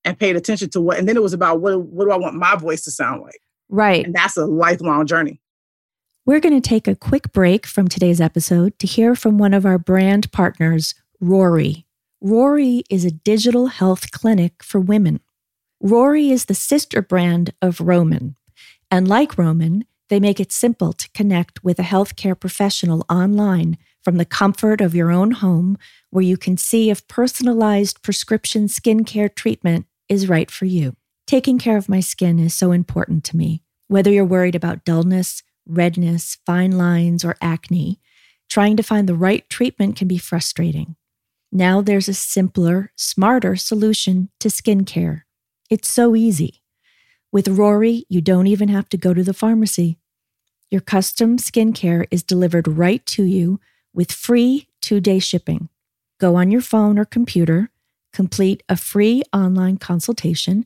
and 0.06 0.18
paid 0.18 0.36
attention 0.36 0.70
to 0.70 0.82
what, 0.82 0.98
and 0.98 1.08
then 1.10 1.18
it 1.18 1.24
was 1.24 1.34
about 1.34 1.60
what, 1.60 1.82
what 1.82 2.06
do 2.06 2.12
I 2.12 2.18
want 2.18 2.36
my 2.36 2.56
voice 2.56 2.84
to 2.84 2.92
sound 2.92 3.24
like? 3.24 3.40
Right. 3.70 4.06
And 4.06 4.16
that's 4.16 4.38
a 4.38 4.46
lifelong 4.46 5.06
journey. 5.06 5.42
We're 6.28 6.42
going 6.42 6.62
to 6.62 6.70
take 6.70 6.90
a 6.90 6.96
quick 6.96 7.32
break 7.32 7.66
from 7.66 7.88
today's 7.88 8.20
episode 8.20 8.78
to 8.80 8.86
hear 8.86 9.16
from 9.16 9.38
one 9.38 9.54
of 9.54 9.66
our 9.66 9.78
brand 9.78 10.30
partners, 10.34 10.94
Rory. 11.22 11.86
Rory 12.20 12.84
is 12.90 13.06
a 13.06 13.12
digital 13.12 13.68
health 13.68 14.12
clinic 14.12 14.62
for 14.62 14.78
women. 14.78 15.22
Rory 15.82 16.30
is 16.30 16.44
the 16.44 16.54
sister 16.54 17.02
brand 17.02 17.54
of 17.62 17.80
Roman. 17.80 18.36
And 18.92 19.08
like 19.08 19.38
Roman, 19.38 19.86
they 20.10 20.20
make 20.20 20.42
it 20.42 20.52
simple 20.52 20.92
to 20.92 21.10
connect 21.12 21.64
with 21.64 21.80
a 21.80 21.84
healthcare 21.84 22.38
professional 22.38 23.06
online 23.10 23.78
from 24.04 24.18
the 24.18 24.26
comfort 24.26 24.82
of 24.82 24.94
your 24.94 25.12
own 25.12 25.32
home, 25.32 25.78
where 26.10 26.26
you 26.26 26.36
can 26.36 26.58
see 26.58 26.90
if 26.90 27.08
personalized 27.08 28.02
prescription 28.04 28.68
skincare 28.68 29.34
treatment 29.34 29.86
is 30.10 30.28
right 30.28 30.52
for 30.52 30.66
you. 30.66 30.98
Taking 31.26 31.58
care 31.58 31.78
of 31.78 31.88
my 31.88 32.02
skin 32.02 32.38
is 32.38 32.54
so 32.54 32.74
important 32.74 33.24
to 33.24 33.38
me. 33.38 33.64
Whether 33.88 34.12
you're 34.12 34.26
worried 34.26 34.56
about 34.56 34.84
dullness, 34.84 35.42
redness, 35.68 36.38
fine 36.46 36.72
lines, 36.72 37.24
or 37.26 37.36
acne, 37.42 38.00
trying 38.50 38.78
to 38.78 38.84
find 38.84 39.08
the 39.08 39.16
right 39.16 39.48
treatment 39.50 39.96
can 39.96 40.08
be 40.08 40.18
frustrating. 40.18 40.96
Now 41.52 41.82
there's 41.82 42.08
a 42.08 42.14
simpler, 42.14 42.92
smarter 42.96 43.56
solution 43.56 44.30
to 44.40 44.50
skincare. 44.50 45.22
It's 45.70 45.90
so 45.90 46.16
easy. 46.16 46.62
With 47.32 47.48
Rory, 47.48 48.06
you 48.10 48.22
don't 48.22 48.48
even 48.48 48.70
have 48.70 48.90
to 48.90 48.98
go 48.98 49.14
to 49.14 49.24
the 49.24 49.34
pharmacy. 49.34 49.98
Your 50.70 50.82
custom 50.82 51.38
skincare 51.38 52.06
is 52.12 52.24
delivered 52.24 52.68
right 52.68 53.06
to 53.08 53.24
you 53.24 53.60
with 53.94 54.12
free 54.12 54.68
two 54.82 55.00
day 55.00 55.20
shipping. 55.20 55.70
Go 56.20 56.36
on 56.36 56.52
your 56.52 56.62
phone 56.62 56.98
or 56.98 57.06
computer, 57.06 57.70
complete 58.12 58.64
a 58.68 58.76
free 58.76 59.24
online 59.34 59.78
consultation, 59.78 60.66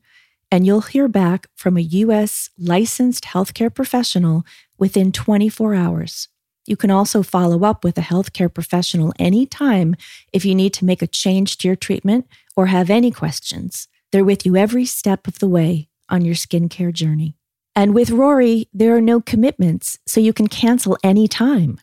and 0.52 0.68
you'll 0.68 0.82
hear 0.82 1.08
back 1.08 1.48
from 1.56 1.78
a 1.78 1.82
U.S. 1.82 2.50
licensed 2.60 3.24
healthcare 3.24 3.74
professional 3.74 4.44
within 4.78 5.12
24 5.12 5.74
hours. 5.74 6.28
You 6.68 6.76
can 6.76 6.92
also 6.92 7.24
follow 7.24 7.64
up 7.64 7.84
with 7.84 7.98
a 7.98 8.02
healthcare 8.02 8.54
professional 8.54 9.14
anytime 9.18 9.96
if 10.32 10.46
you 10.46 10.54
need 10.54 10.74
to 10.76 10.86
make 10.86 11.02
a 11.02 11.08
change 11.08 11.58
to 11.58 11.68
your 11.68 11.76
treatment 11.76 12.28
or 12.56 12.68
have 12.68 12.90
any 12.90 13.12
questions. 13.12 13.88
They're 14.12 14.26
with 14.26 14.46
you 14.46 14.58
every 14.58 14.86
step 14.86 15.28
of 15.28 15.40
the 15.40 15.48
way 15.48 15.88
on 16.10 16.26
your 16.26 16.36
skincare 16.36 16.94
journey. 16.94 17.36
And 17.76 17.96
with 17.96 18.12
Rory, 18.12 18.68
there 18.74 18.96
are 18.96 19.02
no 19.02 19.22
commitments, 19.22 19.98
so 20.06 20.20
you 20.20 20.34
can 20.34 20.48
cancel 20.48 20.98
anytime. 21.04 21.80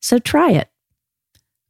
So 0.00 0.18
try 0.18 0.50
it. 0.52 0.68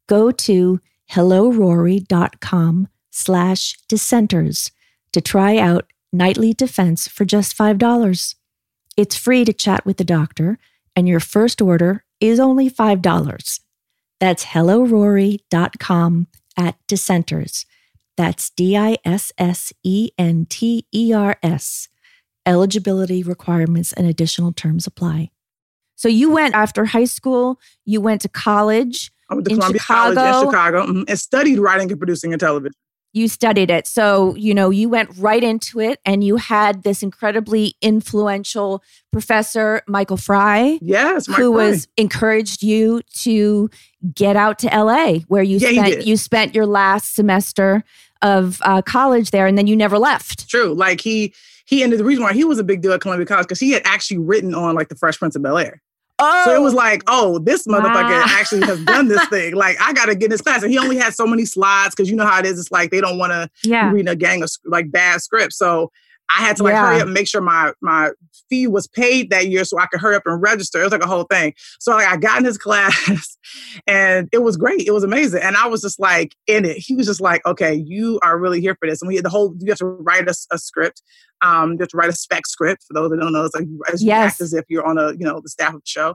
Go 0.09 0.33
to 0.33 0.81
hellorory.com 1.13 2.89
slash 3.11 3.79
dissenters 3.89 4.71
to 5.13 5.21
try 5.21 5.57
out 5.57 5.87
Nightly 6.13 6.53
Defense 6.53 7.07
for 7.07 7.25
just 7.25 7.57
$5. 7.57 8.35
It's 8.97 9.17
free 9.17 9.45
to 9.45 9.53
chat 9.53 9.87
with 9.87 9.97
the 9.97 10.05
doctor, 10.05 10.59
and 10.97 11.09
your 11.09 11.21
first 11.21 11.63
order 11.63 12.05
is 12.21 12.41
only 12.41 12.69
$5. 12.69 13.61
That's 14.19 14.45
hellorory.com 14.47 16.27
at 16.57 16.77
dissenters. 16.87 17.65
That's 18.17 18.51
D 18.51 18.77
I 18.77 18.99
S 19.05 19.33
S 19.39 19.73
E 19.83 20.11
N 20.19 20.47
T 20.47 20.87
E 20.93 21.13
R 21.13 21.37
S. 21.43 21.89
Eligibility 22.45 23.23
requirements 23.23 23.93
and 23.93 24.07
additional 24.07 24.53
terms 24.53 24.87
apply. 24.87 25.31
So 25.97 26.09
you 26.09 26.31
went 26.31 26.55
after 26.55 26.87
high 26.87 27.05
school, 27.05 27.61
you 27.85 28.01
went 28.01 28.23
to 28.23 28.29
college. 28.29 29.11
I 29.31 29.35
went 29.35 29.47
to 29.47 29.53
In 29.53 29.59
Columbia 29.59 29.81
Chicago? 29.81 30.15
College 30.15 30.45
in 30.45 30.51
Chicago 30.51 30.87
mhm, 30.87 31.05
and 31.09 31.19
studied 31.19 31.59
writing 31.59 31.91
and 31.91 32.01
producing 32.01 32.33
and 32.33 32.41
television. 32.41 32.73
You 33.13 33.27
studied 33.29 33.71
it. 33.71 33.87
So, 33.89 34.35
you 34.37 34.55
know, 34.55 34.71
you 34.71 34.89
went 34.89 35.11
right 35.19 35.43
into 35.43 35.81
it 35.81 35.99
and 36.05 36.23
you 36.23 36.37
had 36.37 36.85
this 36.85 37.03
incredibly 37.03 37.75
influential 37.83 38.83
professor, 39.13 39.83
Michael 39.89 40.17
Fry, 40.17 40.79
Yes, 40.81 41.29
Mike 41.29 41.39
who 41.39 41.53
Fry. 41.55 41.67
was 41.69 41.89
encouraged 41.97 42.63
you 42.63 43.01
to 43.23 43.69
get 44.15 44.37
out 44.37 44.59
to 44.61 44.69
LA 44.69 45.21
where 45.29 45.43
you 45.43 45.59
Yeah, 45.59 45.71
spent 45.87 46.07
you 46.07 46.17
spent 46.17 46.55
your 46.55 46.67
last 46.67 47.15
semester 47.15 47.83
of 48.23 48.61
uh, 48.63 48.83
college 48.83 49.31
there 49.31 49.47
and 49.47 49.57
then 49.59 49.67
you 49.67 49.75
never 49.77 49.99
left. 49.99 50.49
true. 50.49 50.73
Like 50.75 51.01
he 51.01 51.35
he 51.67 51.83
ended 51.83 51.99
the 52.01 52.05
reason 52.05 52.23
why 52.25 52.33
he 52.33 52.45
was 52.45 52.59
a 52.59 52.65
big 52.65 52.81
deal 52.83 52.93
at 52.93 53.01
Columbia 53.01 53.27
College 53.27 53.47
because 53.47 53.61
he 53.61 53.71
had 53.73 53.83
actually 53.85 54.19
written 54.19 54.55
on 54.55 54.75
like 54.75 54.89
the 54.89 54.97
Fresh 54.97 55.19
Prince 55.19 55.37
of 55.37 55.43
Bel 55.43 55.57
Air. 55.59 55.81
Oh, 56.21 56.43
So 56.45 56.55
it 56.55 56.61
was 56.61 56.75
oh, 56.75 56.77
like, 56.77 57.03
oh, 57.07 57.39
this 57.39 57.67
motherfucker 57.67 58.11
Wow. 58.11 58.25
actually 58.29 58.67
has 58.67 58.85
done 58.85 59.09
this 59.09 59.25
thing. 59.29 59.55
Like 59.55 59.77
I 59.81 59.93
gotta 59.93 60.15
get 60.15 60.25
in 60.25 60.31
this 60.31 60.41
class. 60.41 60.63
And 60.63 60.71
he 60.71 60.79
only 60.79 60.97
had 60.97 61.15
so 61.15 61.27
many 61.27 61.45
slides 61.45 61.95
because 61.95 62.11
you 62.11 62.17
know 62.17 62.27
how 62.27 62.39
it 62.39 62.47
is. 62.47 62.59
It's 62.59 62.71
like 62.71 62.91
they 62.91 63.01
don't 63.01 63.19
want 63.19 63.33
to 63.33 63.49
Yeah. 63.69 63.91
reading 63.91 64.09
a 64.09 64.17
gang 64.17 64.43
of 64.43 64.51
like 64.65 64.91
bad 64.91 65.21
scripts. 65.21 65.57
So 65.57 65.91
I 66.37 66.43
had 66.43 66.57
to 66.57 66.63
like 66.63 66.73
Yeah. 66.73 66.87
hurry 66.87 66.97
up 67.01 67.05
and 67.07 67.15
make 67.15 67.29
sure 67.29 67.41
my 67.41 67.73
my 67.81 68.11
fee 68.49 68.67
was 68.67 68.87
paid 68.87 69.31
that 69.31 69.49
year 69.49 69.65
so 69.65 69.79
I 69.79 69.87
could 69.87 70.01
hurry 70.01 70.17
up 70.17 70.23
and 70.27 70.41
register. 70.41 70.81
It 70.81 70.85
was 70.85 70.93
like 70.93 71.03
a 71.03 71.07
whole 71.07 71.25
thing. 71.25 71.55
So 71.81 71.93
like 71.93 72.07
I 72.07 72.17
got 72.17 72.39
in 72.39 72.45
his 72.45 72.59
class 72.67 73.37
and 73.87 74.29
it 74.33 74.39
was 74.43 74.57
great. 74.57 74.87
It 74.87 74.93
was 74.93 75.05
amazing. 75.05 75.43
And 75.43 75.57
I 75.57 75.67
was 75.67 75.81
just 75.83 75.99
like 76.01 76.35
in 76.47 76.65
it. 76.65 76.77
He 76.79 76.95
was 76.95 77.07
just 77.07 77.21
like, 77.21 77.45
okay, 77.47 77.75
you 77.75 78.19
are 78.23 78.39
really 78.39 78.61
here 78.61 78.75
for 78.79 78.89
this. 78.89 79.03
And 79.03 79.09
we 79.09 79.17
had 79.17 79.25
the 79.25 79.29
whole 79.31 79.55
you 79.59 79.71
have 79.71 79.79
to 79.79 79.87
write 79.87 80.29
a, 80.29 80.35
a 80.53 80.59
script. 80.59 81.03
Um, 81.43 81.73
you 81.73 81.79
have 81.81 81.89
to 81.89 81.97
write 81.97 82.11
a 82.11 82.13
spec 82.13 82.47
script 82.47 82.85
for 82.87 82.93
those 82.95 83.11
that 83.11 83.17
don't 83.19 83.33
know. 83.33 83.45
It's 83.45 83.55
like 83.55 83.65
you 83.67 83.81
Yes. 83.99 84.33
act 84.35 84.41
as 84.43 84.53
if 84.53 84.65
you're 84.69 84.87
on 84.87 84.99
a, 84.99 85.13
you 85.13 85.25
know, 85.25 85.41
the 85.41 85.49
staff 85.49 85.71
of 85.75 85.81
the 85.81 85.87
show. 85.87 86.15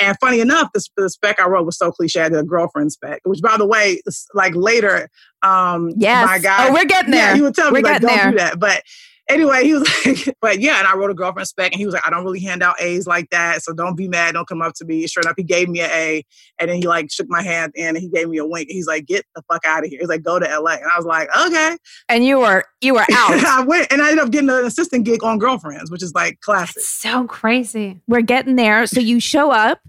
And 0.00 0.16
funny 0.20 0.40
enough, 0.40 0.70
this 0.74 0.88
the 0.96 1.08
spec 1.08 1.40
I 1.40 1.46
wrote 1.48 1.64
was 1.64 1.78
so 1.78 1.92
cliche. 1.92 2.22
I 2.22 2.28
did 2.28 2.38
a 2.38 2.42
girlfriend 2.42 2.90
spec, 2.92 3.20
which 3.24 3.40
by 3.40 3.56
the 3.56 3.66
way, 3.66 4.00
like 4.34 4.54
later, 4.56 5.08
um, 5.42 5.90
yes. 5.96 6.26
my 6.26 6.38
guy, 6.40 6.68
oh, 6.68 6.72
we're 6.72 6.84
getting 6.86 7.12
there. 7.12 7.30
yeah, 7.30 7.34
he 7.36 7.42
would 7.42 7.54
tell 7.54 7.70
me 7.70 7.82
We're 7.82 7.92
like, 7.92 8.02
don't 8.02 8.16
there. 8.16 8.30
do 8.32 8.36
that. 8.38 8.58
But 8.58 8.82
anyway, 9.28 9.64
he 9.64 9.74
was 9.74 9.88
like, 10.06 10.36
but 10.40 10.60
yeah, 10.60 10.78
and 10.78 10.86
I 10.86 10.96
wrote 10.96 11.10
a 11.10 11.14
girlfriend 11.14 11.48
spec, 11.48 11.72
and 11.72 11.78
he 11.78 11.86
was 11.86 11.94
like, 11.94 12.06
I 12.06 12.10
don't 12.10 12.24
really 12.24 12.40
hand 12.40 12.62
out 12.62 12.80
A's 12.80 13.06
like 13.06 13.30
that, 13.30 13.62
so 13.62 13.72
don't 13.72 13.96
be 13.96 14.08
mad, 14.08 14.32
don't 14.32 14.48
come 14.48 14.62
up 14.62 14.74
to 14.76 14.84
me. 14.84 15.06
Sure 15.06 15.22
enough, 15.22 15.34
he 15.36 15.42
gave 15.42 15.68
me 15.68 15.80
an 15.80 15.90
A, 15.90 16.24
and 16.58 16.70
then 16.70 16.76
he 16.76 16.86
like 16.86 17.10
shook 17.10 17.28
my 17.28 17.42
hand 17.42 17.72
and 17.76 17.96
he 17.96 18.08
gave 18.08 18.28
me 18.28 18.38
a 18.38 18.46
wink. 18.46 18.68
He's 18.70 18.86
like, 18.86 19.06
get 19.06 19.24
the 19.34 19.42
fuck 19.50 19.64
out 19.64 19.84
of 19.84 19.90
here. 19.90 20.00
He's 20.00 20.08
like, 20.08 20.22
go 20.22 20.38
to 20.38 20.46
LA, 20.46 20.72
and 20.72 20.90
I 20.92 20.96
was 20.96 21.06
like, 21.06 21.28
okay. 21.46 21.76
and 22.08 22.24
you 22.24 22.38
were 22.38 22.64
you 22.80 22.94
were 22.94 23.00
out. 23.12 23.44
I 23.44 23.64
went, 23.66 23.90
and 23.90 24.02
I 24.02 24.10
ended 24.10 24.24
up 24.24 24.30
getting 24.30 24.50
an 24.50 24.64
assistant 24.64 25.04
gig 25.04 25.22
on 25.22 25.38
Girlfriends, 25.38 25.90
which 25.90 26.02
is 26.02 26.14
like 26.14 26.40
classic. 26.40 26.76
It's 26.76 26.88
so 26.88 27.26
crazy. 27.26 28.00
we're 28.06 28.22
getting 28.22 28.56
there. 28.56 28.86
So 28.86 29.00
you 29.00 29.20
show 29.20 29.50
up 29.50 29.80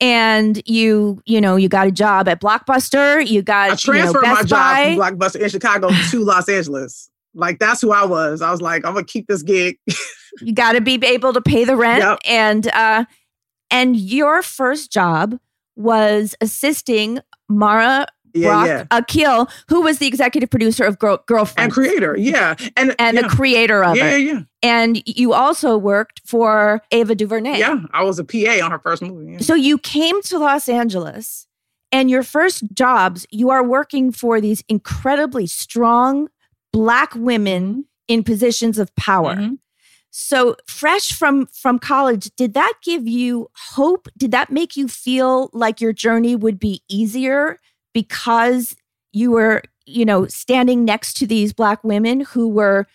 and 0.00 0.60
you, 0.66 1.22
you 1.24 1.40
know, 1.40 1.56
you 1.56 1.68
got 1.68 1.86
a 1.86 1.92
job 1.92 2.28
at 2.28 2.40
Blockbuster. 2.40 3.26
You 3.26 3.42
got 3.42 3.62
I 3.62 3.66
you 3.66 3.70
know, 3.70 3.76
transferred 3.76 4.22
my 4.22 4.34
Best 4.34 4.48
job 4.48 4.58
Buy. 4.58 4.96
from 4.96 5.18
Blockbuster 5.18 5.40
in 5.40 5.48
Chicago 5.48 5.88
to 6.10 6.24
Los 6.24 6.48
Angeles. 6.48 7.10
Like 7.34 7.58
that's 7.58 7.80
who 7.80 7.92
I 7.92 8.04
was. 8.04 8.42
I 8.42 8.50
was 8.50 8.60
like, 8.60 8.84
I'm 8.84 8.94
gonna 8.94 9.04
keep 9.04 9.26
this 9.26 9.42
gig. 9.42 9.78
you 10.40 10.52
got 10.52 10.72
to 10.72 10.80
be 10.80 10.94
able 11.04 11.32
to 11.32 11.40
pay 11.40 11.64
the 11.64 11.76
rent. 11.76 12.02
Yep. 12.02 12.18
And 12.26 12.66
uh, 12.68 13.04
and 13.70 13.96
your 13.96 14.42
first 14.42 14.92
job 14.92 15.38
was 15.76 16.34
assisting 16.40 17.20
Mara 17.48 18.06
yeah, 18.34 18.48
Brock 18.48 18.66
yeah. 18.66 18.98
Akil, 18.98 19.48
who 19.68 19.82
was 19.82 19.98
the 19.98 20.06
executive 20.06 20.50
producer 20.50 20.84
of 20.84 20.98
Girl- 20.98 21.22
Girlfriend 21.26 21.66
And 21.66 21.72
creator, 21.72 22.16
yeah, 22.18 22.56
and 22.76 22.94
and 22.98 23.16
yeah. 23.16 23.22
the 23.22 23.28
creator 23.28 23.84
of 23.84 23.96
yeah, 23.96 24.10
it. 24.10 24.22
yeah, 24.22 24.32
yeah. 24.32 24.40
And 24.62 25.02
you 25.06 25.32
also 25.32 25.78
worked 25.78 26.20
for 26.26 26.82
Ava 26.90 27.14
DuVernay. 27.14 27.58
Yeah, 27.58 27.80
I 27.92 28.02
was 28.02 28.18
a 28.18 28.24
PA 28.24 28.60
on 28.64 28.70
her 28.70 28.78
first 28.78 29.02
movie. 29.02 29.42
So 29.42 29.54
you 29.54 29.78
came 29.78 30.20
to 30.22 30.38
Los 30.38 30.68
Angeles, 30.68 31.46
and 31.92 32.10
your 32.10 32.22
first 32.22 32.64
jobs, 32.74 33.26
you 33.30 33.50
are 33.50 33.62
working 33.62 34.10
for 34.10 34.40
these 34.40 34.64
incredibly 34.68 35.46
strong 35.46 36.28
Black 36.74 37.14
women 37.14 37.86
in 38.08 38.24
positions 38.24 38.80
of 38.80 38.92
power. 38.96 39.36
Mhm. 39.36 39.58
So 40.10 40.56
fresh 40.66 41.12
from 41.12 41.46
from 41.46 41.78
college, 41.78 42.32
did 42.36 42.54
that 42.54 42.72
give 42.82 43.06
you 43.06 43.48
hope? 43.76 44.08
Did 44.16 44.32
that 44.32 44.50
make 44.50 44.76
you 44.76 44.88
feel 44.88 45.50
like 45.52 45.80
your 45.80 45.92
journey 45.92 46.34
would 46.34 46.58
be 46.58 46.82
easier 46.88 47.60
because 47.92 48.74
you 49.12 49.30
were, 49.30 49.62
you 49.86 50.04
know, 50.04 50.26
standing 50.26 50.84
next 50.84 51.14
to 51.18 51.28
these 51.28 51.52
Black 51.52 51.84
women 51.84 52.20
who 52.20 52.48
were 52.48 52.88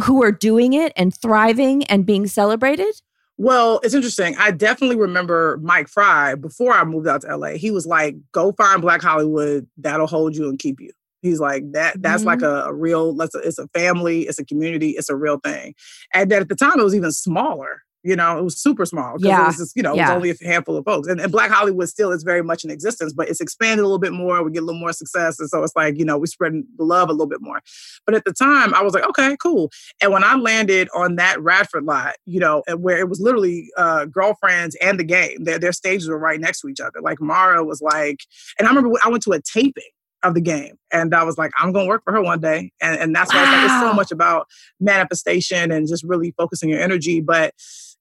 who 0.00 0.14
were 0.14 0.32
doing 0.32 0.72
it 0.72 0.92
and 0.96 1.14
thriving 1.14 1.84
and 1.84 2.04
being 2.04 2.26
celebrated? 2.26 3.00
Well, 3.38 3.78
it's 3.84 3.94
interesting. 3.94 4.34
I 4.36 4.50
definitely 4.50 4.96
remember 4.96 5.60
Mike 5.62 5.86
Fry 5.88 6.34
before 6.34 6.72
I 6.72 6.82
moved 6.82 7.06
out 7.06 7.20
to 7.20 7.36
LA. 7.36 7.56
He 7.56 7.70
was 7.70 7.86
like, 7.86 8.16
"Go 8.32 8.50
find 8.52 8.82
Black 8.82 9.00
Hollywood. 9.00 9.68
That'll 9.76 10.08
hold 10.08 10.34
you 10.34 10.48
and 10.48 10.58
keep 10.58 10.80
you." 10.80 10.90
He's 11.22 11.40
like 11.40 11.62
that. 11.72 12.02
That's 12.02 12.24
like 12.24 12.42
a, 12.42 12.64
a 12.64 12.74
real. 12.74 13.16
A, 13.20 13.28
it's 13.44 13.58
a 13.58 13.68
family. 13.68 14.22
It's 14.22 14.38
a 14.38 14.44
community. 14.44 14.90
It's 14.90 15.08
a 15.08 15.16
real 15.16 15.38
thing. 15.38 15.74
And 16.12 16.30
that 16.30 16.42
at 16.42 16.48
the 16.48 16.56
time, 16.56 16.78
it 16.78 16.82
was 16.84 16.94
even 16.94 17.12
smaller. 17.12 17.82
You 18.04 18.16
know, 18.16 18.36
it 18.36 18.42
was 18.42 18.60
super 18.60 18.84
small. 18.84 19.12
'cause 19.12 19.22
Yeah. 19.22 19.44
It 19.44 19.46
was 19.46 19.56
just, 19.58 19.76
you 19.76 19.82
know, 19.84 19.92
it 19.92 19.98
was 19.98 20.16
only 20.16 20.30
a 20.30 20.34
handful 20.44 20.76
of 20.76 20.84
folks. 20.84 21.06
And, 21.06 21.20
and 21.20 21.30
Black 21.30 21.52
Hollywood 21.52 21.88
still 21.88 22.10
is 22.10 22.24
very 22.24 22.42
much 22.42 22.64
in 22.64 22.70
existence, 22.70 23.12
but 23.12 23.28
it's 23.28 23.40
expanded 23.40 23.78
a 23.84 23.86
little 23.86 24.00
bit 24.00 24.12
more. 24.12 24.42
We 24.42 24.50
get 24.50 24.64
a 24.64 24.66
little 24.66 24.80
more 24.80 24.92
success. 24.92 25.38
And 25.38 25.48
so 25.48 25.62
it's 25.62 25.76
like, 25.76 25.96
you 25.96 26.04
know, 26.04 26.18
we 26.18 26.26
spreading 26.26 26.64
the 26.78 26.82
love 26.84 27.08
a 27.08 27.12
little 27.12 27.28
bit 27.28 27.40
more. 27.40 27.60
But 28.04 28.16
at 28.16 28.24
the 28.24 28.32
time, 28.32 28.74
I 28.74 28.82
was 28.82 28.92
like, 28.92 29.04
okay, 29.10 29.36
cool. 29.40 29.70
And 30.00 30.10
when 30.12 30.24
I 30.24 30.34
landed 30.34 30.88
on 30.92 31.14
that 31.14 31.40
Radford 31.40 31.84
lot, 31.84 32.16
you 32.26 32.40
know, 32.40 32.64
and 32.66 32.82
where 32.82 32.98
it 32.98 33.08
was 33.08 33.20
literally 33.20 33.68
uh, 33.76 34.06
girlfriends 34.06 34.74
and 34.82 34.98
the 34.98 35.04
game, 35.04 35.44
their, 35.44 35.60
their 35.60 35.72
stages 35.72 36.08
were 36.08 36.18
right 36.18 36.40
next 36.40 36.62
to 36.62 36.68
each 36.68 36.80
other. 36.80 37.00
Like 37.00 37.20
Mara 37.20 37.62
was 37.64 37.80
like, 37.80 38.18
and 38.58 38.66
I 38.66 38.70
remember 38.72 38.98
I 39.04 39.10
went 39.10 39.22
to 39.22 39.30
a 39.32 39.40
taping 39.40 39.84
of 40.22 40.34
the 40.34 40.40
game 40.40 40.76
and 40.92 41.14
I 41.14 41.24
was 41.24 41.38
like, 41.38 41.50
I'm 41.58 41.72
going 41.72 41.86
to 41.86 41.88
work 41.88 42.02
for 42.04 42.12
her 42.12 42.22
one 42.22 42.40
day. 42.40 42.72
And, 42.80 42.98
and 43.00 43.14
that's 43.14 43.32
why 43.32 43.42
it's, 43.42 43.52
like, 43.52 43.64
it's 43.64 43.80
so 43.80 43.92
much 43.92 44.12
about 44.12 44.46
manifestation 44.80 45.70
and 45.72 45.88
just 45.88 46.04
really 46.04 46.32
focusing 46.36 46.68
your 46.68 46.80
energy. 46.80 47.20
But, 47.20 47.54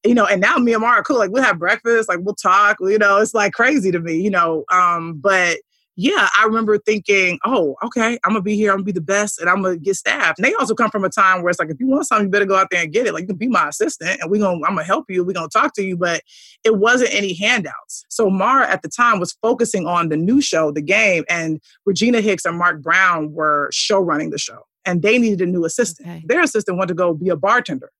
you 0.05 0.13
know, 0.13 0.25
and 0.25 0.41
now 0.41 0.57
me 0.57 0.73
and 0.73 0.81
Mara 0.81 0.99
are 0.99 1.03
cool. 1.03 1.17
Like 1.17 1.31
we'll 1.31 1.43
have 1.43 1.59
breakfast, 1.59 2.09
like 2.09 2.19
we'll 2.21 2.35
talk, 2.35 2.77
you 2.79 2.97
know, 2.97 3.17
it's 3.17 3.33
like 3.33 3.53
crazy 3.53 3.91
to 3.91 3.99
me, 3.99 4.15
you 4.21 4.29
know. 4.29 4.65
Um, 4.71 5.15
but 5.15 5.57
yeah, 5.95 6.29
I 6.39 6.45
remember 6.45 6.77
thinking, 6.77 7.37
oh, 7.45 7.75
okay, 7.83 8.17
I'm 8.23 8.31
gonna 8.31 8.41
be 8.41 8.55
here, 8.55 8.71
I'm 8.71 8.77
gonna 8.77 8.85
be 8.85 8.91
the 8.93 9.01
best, 9.01 9.39
and 9.39 9.49
I'm 9.49 9.61
gonna 9.61 9.77
get 9.77 9.95
staff. 9.95 10.37
And 10.37 10.45
they 10.45 10.53
also 10.53 10.73
come 10.73 10.89
from 10.89 11.03
a 11.03 11.09
time 11.09 11.41
where 11.41 11.49
it's 11.49 11.59
like, 11.59 11.69
if 11.69 11.79
you 11.79 11.87
want 11.87 12.07
something, 12.07 12.27
you 12.27 12.31
better 12.31 12.45
go 12.45 12.55
out 12.55 12.67
there 12.71 12.81
and 12.81 12.93
get 12.93 13.07
it. 13.07 13.13
Like 13.13 13.23
you 13.23 13.27
can 13.27 13.35
be 13.35 13.47
my 13.47 13.67
assistant, 13.67 14.21
and 14.21 14.31
we 14.31 14.39
gonna, 14.39 14.65
I'm 14.65 14.75
gonna 14.75 14.83
help 14.83 15.09
you. 15.09 15.23
We're 15.23 15.33
gonna 15.33 15.49
talk 15.49 15.73
to 15.75 15.83
you, 15.83 15.97
but 15.97 16.21
it 16.63 16.77
wasn't 16.77 17.13
any 17.13 17.33
handouts. 17.33 18.05
So 18.09 18.29
Mara 18.29 18.69
at 18.69 18.81
the 18.81 18.89
time 18.89 19.19
was 19.19 19.33
focusing 19.41 19.85
on 19.85 20.09
the 20.09 20.17
new 20.17 20.41
show, 20.41 20.71
the 20.71 20.81
game, 20.81 21.25
and 21.29 21.59
Regina 21.85 22.21
Hicks 22.21 22.45
and 22.45 22.57
Mark 22.57 22.81
Brown 22.81 23.33
were 23.33 23.69
show 23.73 23.99
running 23.99 24.29
the 24.29 24.37
show, 24.37 24.65
and 24.85 25.01
they 25.01 25.17
needed 25.17 25.41
a 25.41 25.45
new 25.45 25.65
assistant. 25.65 26.07
Okay. 26.07 26.23
Their 26.25 26.41
assistant 26.41 26.77
wanted 26.77 26.89
to 26.89 26.95
go 26.95 27.13
be 27.13 27.29
a 27.29 27.35
bartender 27.35 27.91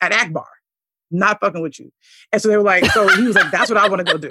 at 0.00 0.12
Akbar. 0.12 0.46
Not 1.14 1.40
fucking 1.40 1.62
with 1.62 1.78
you. 1.78 1.92
And 2.32 2.42
so 2.42 2.48
they 2.48 2.56
were 2.56 2.62
like, 2.62 2.84
so 2.86 3.08
he 3.08 3.22
was 3.22 3.36
like, 3.36 3.50
that's 3.50 3.70
what 3.70 3.78
I 3.78 3.88
want 3.88 4.06
to 4.06 4.12
go 4.12 4.18
do 4.18 4.28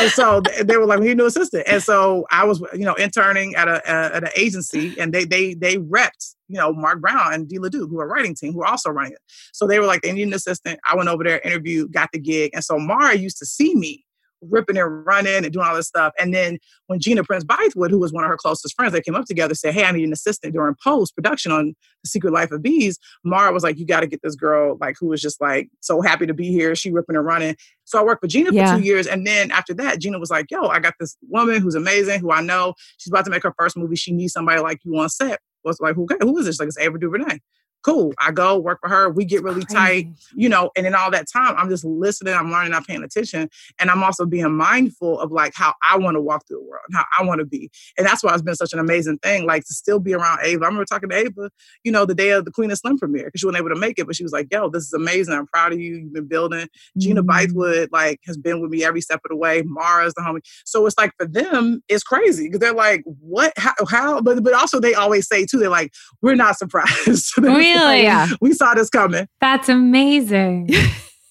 and 0.00 0.10
so 0.10 0.42
they 0.62 0.76
were 0.76 0.86
like, 0.86 0.98
"We 1.00 1.06
need 1.06 1.12
a 1.12 1.16
new 1.16 1.26
assistant." 1.26 1.64
And 1.66 1.82
so 1.82 2.26
I 2.30 2.44
was, 2.44 2.60
you 2.72 2.84
know, 2.84 2.94
interning 2.94 3.54
at 3.54 3.68
a, 3.68 3.82
a 3.86 4.16
at 4.16 4.24
an 4.24 4.30
agency, 4.36 4.98
and 4.98 5.12
they 5.12 5.24
they 5.24 5.54
they 5.54 5.76
repped, 5.76 6.34
you 6.48 6.56
know, 6.56 6.72
Mark 6.72 7.00
Brown 7.00 7.32
and 7.32 7.48
Dee 7.48 7.58
LaDuke, 7.58 7.88
who 7.88 8.00
are 8.00 8.06
writing 8.06 8.34
team, 8.34 8.52
who 8.52 8.62
are 8.62 8.66
also 8.66 8.90
running 8.90 9.12
it. 9.12 9.18
So 9.52 9.66
they 9.66 9.78
were 9.78 9.86
like, 9.86 10.02
they 10.02 10.12
need 10.12 10.28
an 10.28 10.34
assistant. 10.34 10.80
I 10.88 10.96
went 10.96 11.08
over 11.08 11.24
there, 11.24 11.40
interviewed, 11.40 11.92
got 11.92 12.10
the 12.12 12.18
gig, 12.18 12.52
and 12.54 12.64
so 12.64 12.78
Mara 12.78 13.14
used 13.14 13.38
to 13.38 13.46
see 13.46 13.74
me 13.74 14.03
ripping 14.50 14.76
and 14.76 15.04
running 15.06 15.44
and 15.44 15.52
doing 15.52 15.66
all 15.66 15.74
this 15.74 15.88
stuff. 15.88 16.12
And 16.18 16.32
then 16.34 16.58
when 16.86 17.00
Gina 17.00 17.24
Prince 17.24 17.44
Bythewood, 17.44 17.90
who 17.90 17.98
was 17.98 18.12
one 18.12 18.24
of 18.24 18.30
her 18.30 18.36
closest 18.36 18.74
friends, 18.74 18.92
they 18.92 19.00
came 19.00 19.14
up 19.14 19.24
together, 19.26 19.54
said, 19.54 19.74
"Hey, 19.74 19.84
I 19.84 19.92
need 19.92 20.04
an 20.04 20.12
assistant 20.12 20.52
during 20.54 20.74
post 20.82 21.14
production 21.14 21.52
on 21.52 21.74
The 22.02 22.08
Secret 22.08 22.32
Life 22.32 22.50
of 22.50 22.62
Bees." 22.62 22.98
Mara 23.24 23.52
was 23.52 23.62
like, 23.62 23.78
"You 23.78 23.86
got 23.86 24.00
to 24.00 24.06
get 24.06 24.20
this 24.22 24.34
girl, 24.36 24.76
like, 24.80 24.96
who 24.98 25.08
was 25.08 25.20
just 25.20 25.40
like 25.40 25.68
so 25.80 26.00
happy 26.00 26.26
to 26.26 26.34
be 26.34 26.48
here. 26.48 26.74
She 26.74 26.90
ripping 26.90 27.16
and 27.16 27.24
running." 27.24 27.56
So 27.84 27.98
I 28.00 28.04
worked 28.04 28.22
for 28.22 28.28
Gina 28.28 28.50
Yeah. 28.52 28.74
for 28.74 28.78
two 28.80 28.86
years. 28.86 29.06
And 29.06 29.26
then 29.26 29.50
after 29.50 29.74
that, 29.74 29.98
Gina 29.98 30.18
was 30.18 30.30
like, 30.30 30.50
yo, 30.50 30.66
I 30.68 30.80
got 30.80 30.94
this 30.98 31.16
woman 31.28 31.60
who's 31.60 31.74
amazing, 31.74 32.20
who 32.20 32.32
I 32.32 32.40
know. 32.40 32.74
She's 32.96 33.10
about 33.12 33.24
to 33.26 33.30
make 33.30 33.42
her 33.42 33.54
first 33.58 33.76
movie. 33.76 33.96
She 33.96 34.10
needs 34.12 34.32
somebody 34.32 34.60
like 34.60 34.78
you 34.84 34.96
on 34.98 35.08
set. 35.10 35.40
Was 35.64 35.80
like, 35.80 35.94
who, 35.94 36.06
who 36.20 36.38
is 36.38 36.46
this? 36.46 36.58
Like, 36.58 36.68
it's 36.68 36.78
Ava 36.78 36.98
DuVernay. 36.98 37.38
Cool. 37.84 38.14
I 38.18 38.30
go 38.30 38.58
work 38.58 38.80
for 38.80 38.88
her. 38.88 39.10
We 39.10 39.24
get 39.24 39.42
really 39.42 39.64
tight, 39.64 40.08
you 40.34 40.48
know, 40.48 40.70
and 40.76 40.86
in 40.86 40.94
all 40.94 41.10
that 41.10 41.26
time, 41.30 41.54
I'm 41.56 41.68
just 41.68 41.84
listening, 41.84 42.34
I'm 42.34 42.50
learning, 42.50 42.72
I'm 42.72 42.84
paying 42.84 43.02
attention. 43.02 43.50
And 43.78 43.90
I'm 43.90 44.02
also 44.02 44.24
being 44.24 44.54
mindful 44.54 45.20
of 45.20 45.32
like 45.32 45.52
how 45.54 45.74
I 45.88 45.98
want 45.98 46.14
to 46.14 46.20
walk 46.20 46.46
through 46.46 46.58
the 46.58 46.64
world 46.64 46.84
and 46.88 46.96
how 46.96 47.04
I 47.18 47.24
want 47.24 47.40
to 47.40 47.44
be. 47.44 47.70
And 47.98 48.06
that's 48.06 48.22
why 48.22 48.32
it's 48.32 48.42
been 48.42 48.54
such 48.54 48.72
an 48.72 48.78
amazing 48.78 49.18
thing, 49.18 49.46
like 49.46 49.64
to 49.64 49.74
still 49.74 49.98
be 50.00 50.14
around 50.14 50.38
Ava. 50.42 50.64
I 50.64 50.68
remember 50.68 50.84
talking 50.84 51.08
to 51.10 51.16
Ava, 51.16 51.50
you 51.82 51.92
know, 51.92 52.04
the 52.06 52.14
day 52.14 52.30
of 52.30 52.44
the 52.44 52.50
Queen 52.50 52.70
of 52.70 52.78
Slim 52.78 52.98
premiere, 52.98 53.26
because 53.26 53.40
she 53.40 53.46
wasn't 53.46 53.60
able 53.60 53.74
to 53.74 53.80
make 53.80 53.98
it, 53.98 54.06
but 54.06 54.16
she 54.16 54.22
was 54.22 54.32
like, 54.32 54.48
yo, 54.50 54.68
this 54.68 54.84
is 54.84 54.92
amazing. 54.92 55.34
I'm 55.34 55.46
proud 55.46 55.72
of 55.72 55.80
you. 55.80 55.96
You've 55.96 56.12
been 56.12 56.28
building. 56.28 56.68
Gina 56.96 57.22
Mm. 57.22 57.28
Bythewood 57.28 57.88
like 57.92 58.20
has 58.26 58.36
been 58.36 58.60
with 58.60 58.70
me 58.70 58.84
every 58.84 59.00
step 59.00 59.20
of 59.24 59.28
the 59.30 59.36
way. 59.36 59.62
Mara's 59.62 60.14
the 60.14 60.22
homie. 60.22 60.40
So 60.64 60.86
it's 60.86 60.96
like 60.98 61.12
for 61.18 61.26
them, 61.26 61.82
it's 61.88 62.02
crazy 62.02 62.46
because 62.46 62.60
they're 62.60 62.72
like, 62.74 63.02
what? 63.04 63.52
How? 63.56 63.72
how? 63.88 64.20
But 64.20 64.42
but 64.42 64.52
also 64.54 64.80
they 64.80 64.94
always 64.94 65.26
say 65.26 65.46
too, 65.46 65.58
they're 65.58 65.68
like, 65.68 65.92
we're 66.22 66.34
not 66.34 66.56
surprised. 66.56 67.32
They're 67.44 67.52
just 67.74 67.84
like, 67.84 67.92
Really? 67.92 68.02
Yeah. 68.04 68.28
we 68.40 68.52
saw 68.52 68.74
this 68.74 68.90
coming. 68.90 69.28
That's 69.40 69.68
amazing. 69.68 70.70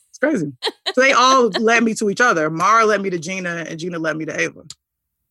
It's 0.09 0.19
crazy. 0.19 0.53
so 0.93 1.01
they 1.01 1.11
all 1.11 1.47
led 1.59 1.83
me 1.83 1.95
to 1.95 2.07
each 2.07 2.21
other. 2.21 2.51
Mara 2.51 2.85
led 2.85 3.01
me 3.01 3.09
to 3.09 3.17
Gina, 3.17 3.65
and 3.67 3.79
Gina 3.79 3.97
led 3.97 4.15
me 4.15 4.25
to 4.25 4.39
Ava. 4.39 4.61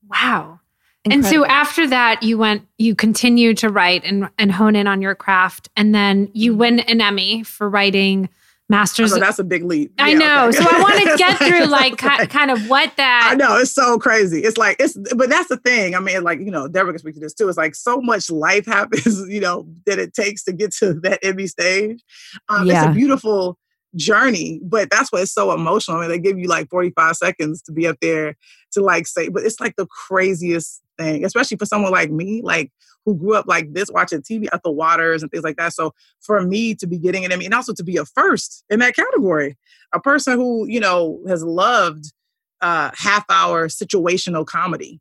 Wow. 0.09 0.59
Incredible. 1.05 1.13
And 1.13 1.25
so 1.25 1.47
after 1.47 1.87
that, 1.87 2.25
you 2.25 2.37
went, 2.37 2.67
you 2.79 2.97
continued 2.97 3.59
to 3.59 3.69
write 3.69 4.05
and, 4.05 4.29
and 4.39 4.51
hone 4.51 4.75
in 4.75 4.89
on 4.89 5.01
your 5.01 5.15
craft. 5.15 5.69
And 5.77 5.95
then 5.95 6.31
you 6.33 6.51
mm-hmm. 6.51 6.61
win 6.61 6.81
an 6.81 7.01
Emmy 7.01 7.45
for 7.45 7.71
writing 7.71 8.29
Masters. 8.73 9.13
Oh, 9.13 9.21
that's 9.21 9.39
a 9.39 9.45
big 9.45 9.65
leap. 9.65 9.93
I 9.99 10.13
yeah, 10.13 10.19
know. 10.19 10.49
Okay. 10.49 10.57
so 10.57 10.65
I 10.67 10.81
want 10.81 10.99
to 10.99 11.17
get 11.19 11.37
through 11.37 11.67
like 11.67 11.99
kind 11.99 12.51
of 12.51 12.69
what 12.71 12.97
that. 12.97 13.29
I 13.31 13.35
know 13.35 13.59
it's 13.59 13.71
so 13.71 13.99
crazy. 13.99 14.41
It's 14.41 14.57
like 14.57 14.79
it's, 14.81 14.97
but 15.15 15.29
that's 15.29 15.49
the 15.49 15.59
thing. 15.59 15.95
I 15.95 16.01
mean, 16.01 16.23
like 16.23 16.41
you 16.41 16.51
know, 16.51 16.69
Debra 16.69 16.93
can 16.93 16.99
speak 16.99 17.15
to 17.15 17.21
this 17.21 17.35
too. 17.35 17.49
It's 17.51 17.59
like 17.59 17.75
so 17.75 18.01
much 18.01 18.31
life 18.31 18.65
happens, 18.77 19.29
you 19.29 19.41
know, 19.41 19.69
that 19.85 19.99
it 19.99 20.15
takes 20.15 20.43
to 20.45 20.55
get 20.55 20.73
to 20.77 20.95
that 21.01 21.19
Emmy 21.23 21.47
stage. 21.47 22.03
Um, 22.49 22.67
yeah. 22.67 22.85
It's 22.85 22.91
a 22.91 22.95
beautiful 22.95 23.59
journey, 23.95 24.59
but 24.65 24.89
that's 24.91 25.13
why 25.13 25.21
it's 25.21 25.35
so 25.35 25.53
emotional. 25.53 25.99
I 25.99 26.01
mean, 26.01 26.09
they 26.09 26.19
give 26.19 26.39
you 26.39 26.49
like 26.49 26.71
45 26.71 27.15
seconds 27.17 27.61
to 27.63 27.73
be 27.73 27.87
up 27.87 27.99
there 28.01 28.37
to 28.73 28.83
like 28.83 29.07
say, 29.07 29.29
but 29.29 29.43
it's 29.43 29.61
like 29.61 29.77
the 29.77 29.87
craziest 29.87 30.83
thing, 30.99 31.25
especially 31.25 31.57
for 31.57 31.67
someone 31.67 31.93
like 31.93 32.11
me, 32.11 32.43
like 32.43 32.71
who 33.05 33.17
grew 33.17 33.35
up 33.35 33.47
like 33.47 33.73
this, 33.73 33.91
watching 33.91 34.23
TV 34.23 34.47
at 34.53 34.63
the 34.63 34.71
waters 34.71 35.23
and 35.23 35.31
things 35.31 35.45
like 35.45 35.57
that. 35.57 35.73
So 35.73 35.93
for 36.21 36.41
me 36.43 36.75
to 36.77 36.87
be 36.87 36.99
getting 36.99 37.23
it, 37.25 37.33
I 37.33 37.37
mean, 37.37 37.47
and 37.47 37.55
also 37.55 37.73
to 37.75 37.85
be 37.85 37.97
a 37.97 38.05
first 38.05 38.65
in 38.71 38.79
that 38.81 38.97
category, 38.97 39.57
a 39.93 40.01
person 40.01 40.35
who, 40.35 40.67
you 40.69 40.81
know, 40.81 41.21
has 41.27 41.43
loved 41.43 42.13
uh, 42.61 42.91
half 42.95 43.25
hour 43.29 43.69
situational 43.69 44.47
comedy 44.47 45.01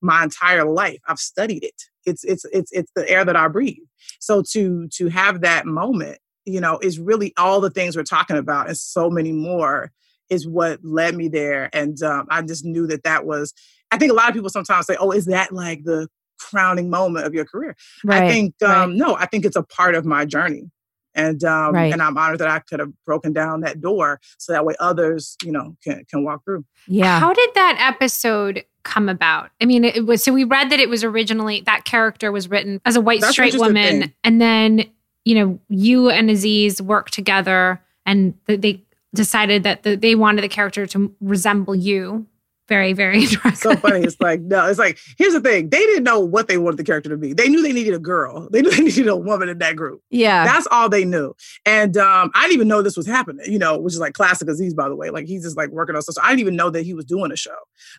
my 0.00 0.22
entire 0.22 0.64
life. 0.64 1.00
I've 1.06 1.18
studied 1.18 1.64
it. 1.64 1.82
It's 2.06 2.24
it's 2.24 2.44
it's 2.52 2.72
it's 2.72 2.90
the 2.96 3.08
air 3.08 3.24
that 3.24 3.36
I 3.36 3.48
breathe. 3.48 3.76
So 4.20 4.42
to 4.52 4.88
to 4.88 5.08
have 5.08 5.42
that 5.42 5.66
moment, 5.66 6.18
you 6.44 6.60
know, 6.60 6.78
is 6.78 6.98
really 6.98 7.34
all 7.36 7.60
the 7.60 7.70
things 7.70 7.96
we're 7.96 8.04
talking 8.04 8.36
about 8.36 8.68
and 8.68 8.76
so 8.76 9.10
many 9.10 9.32
more 9.32 9.92
is 10.30 10.46
what 10.46 10.78
led 10.82 11.14
me 11.14 11.28
there. 11.28 11.68
And 11.72 12.00
um, 12.02 12.26
I 12.30 12.40
just 12.42 12.64
knew 12.64 12.86
that 12.86 13.02
that 13.02 13.26
was 13.26 13.52
I 13.90 13.98
think 13.98 14.12
a 14.12 14.14
lot 14.14 14.28
of 14.28 14.34
people 14.34 14.50
sometimes 14.50 14.86
say, 14.86 14.96
"Oh, 14.98 15.10
is 15.10 15.26
that 15.26 15.52
like 15.52 15.84
the 15.84 16.08
crowning 16.38 16.90
moment 16.90 17.26
of 17.26 17.34
your 17.34 17.44
career?" 17.44 17.76
Right, 18.04 18.22
I 18.22 18.28
think 18.28 18.54
um, 18.62 18.70
right. 18.70 18.90
no. 18.90 19.16
I 19.16 19.26
think 19.26 19.44
it's 19.44 19.56
a 19.56 19.62
part 19.62 19.94
of 19.94 20.04
my 20.04 20.24
journey, 20.24 20.70
and 21.14 21.42
um, 21.44 21.74
right. 21.74 21.92
and 21.92 22.00
I'm 22.00 22.16
honored 22.16 22.38
that 22.38 22.48
I 22.48 22.60
could 22.60 22.80
have 22.80 22.92
broken 23.04 23.32
down 23.32 23.60
that 23.62 23.80
door 23.80 24.20
so 24.38 24.52
that 24.52 24.64
way 24.64 24.74
others, 24.78 25.36
you 25.44 25.52
know, 25.52 25.76
can 25.82 26.04
can 26.08 26.24
walk 26.24 26.44
through. 26.44 26.64
Yeah. 26.86 27.18
How 27.18 27.32
did 27.32 27.50
that 27.54 27.76
episode 27.80 28.64
come 28.84 29.08
about? 29.08 29.50
I 29.60 29.64
mean, 29.64 29.84
it 29.84 30.06
was 30.06 30.22
so 30.22 30.32
we 30.32 30.44
read 30.44 30.70
that 30.70 30.80
it 30.80 30.88
was 30.88 31.02
originally 31.02 31.62
that 31.62 31.84
character 31.84 32.30
was 32.30 32.48
written 32.48 32.80
as 32.84 32.96
a 32.96 33.00
white 33.00 33.20
That's 33.20 33.32
straight 33.32 33.56
woman, 33.56 34.00
thing. 34.02 34.14
and 34.22 34.40
then 34.40 34.84
you 35.24 35.34
know 35.34 35.58
you 35.68 36.10
and 36.10 36.30
Aziz 36.30 36.80
worked 36.80 37.12
together, 37.12 37.82
and 38.06 38.34
they 38.46 38.84
decided 39.14 39.62
that 39.64 39.82
the, 39.82 39.96
they 39.96 40.14
wanted 40.14 40.42
the 40.42 40.48
character 40.48 40.86
to 40.86 41.14
resemble 41.20 41.74
you 41.74 42.26
very, 42.70 42.92
very 42.92 43.26
So 43.54 43.74
funny. 43.74 44.04
It's 44.04 44.18
like, 44.20 44.40
no, 44.42 44.68
it's 44.68 44.78
like, 44.78 44.96
here's 45.18 45.32
the 45.32 45.40
thing. 45.40 45.70
They 45.70 45.80
didn't 45.80 46.04
know 46.04 46.20
what 46.20 46.46
they 46.46 46.56
wanted 46.56 46.76
the 46.76 46.84
character 46.84 47.10
to 47.10 47.16
be. 47.16 47.32
They 47.32 47.48
knew 47.48 47.62
they 47.62 47.72
needed 47.72 47.94
a 47.94 47.98
girl. 47.98 48.48
They 48.60 48.62
knew 48.62 48.70
they 48.70 48.82
needed 48.84 49.08
a 49.08 49.16
woman 49.16 49.48
in 49.48 49.58
that 49.58 49.74
group. 49.74 50.02
Yeah. 50.10 50.44
That's 50.44 50.68
all 50.70 50.88
they 50.88 51.04
knew. 51.04 51.34
And 51.66 51.96
um, 51.96 52.30
I 52.34 52.42
didn't 52.42 52.54
even 52.54 52.68
know 52.68 52.80
this 52.80 52.96
was 52.96 53.06
happening, 53.06 53.44
you 53.50 53.58
know, 53.58 53.78
which 53.78 53.94
is 53.94 53.98
like 53.98 54.12
classic 54.12 54.48
Aziz, 54.48 54.72
by 54.72 54.88
the 54.88 54.94
way. 54.94 55.10
Like 55.10 55.26
he's 55.26 55.42
just 55.42 55.56
like 55.56 55.70
working 55.70 55.96
on 55.96 56.02
stuff. 56.02 56.14
So 56.14 56.22
I 56.22 56.28
didn't 56.28 56.40
even 56.40 56.56
know 56.56 56.70
that 56.70 56.84
he 56.84 56.94
was 56.94 57.04
doing 57.04 57.32
a 57.32 57.36
show. 57.36 57.56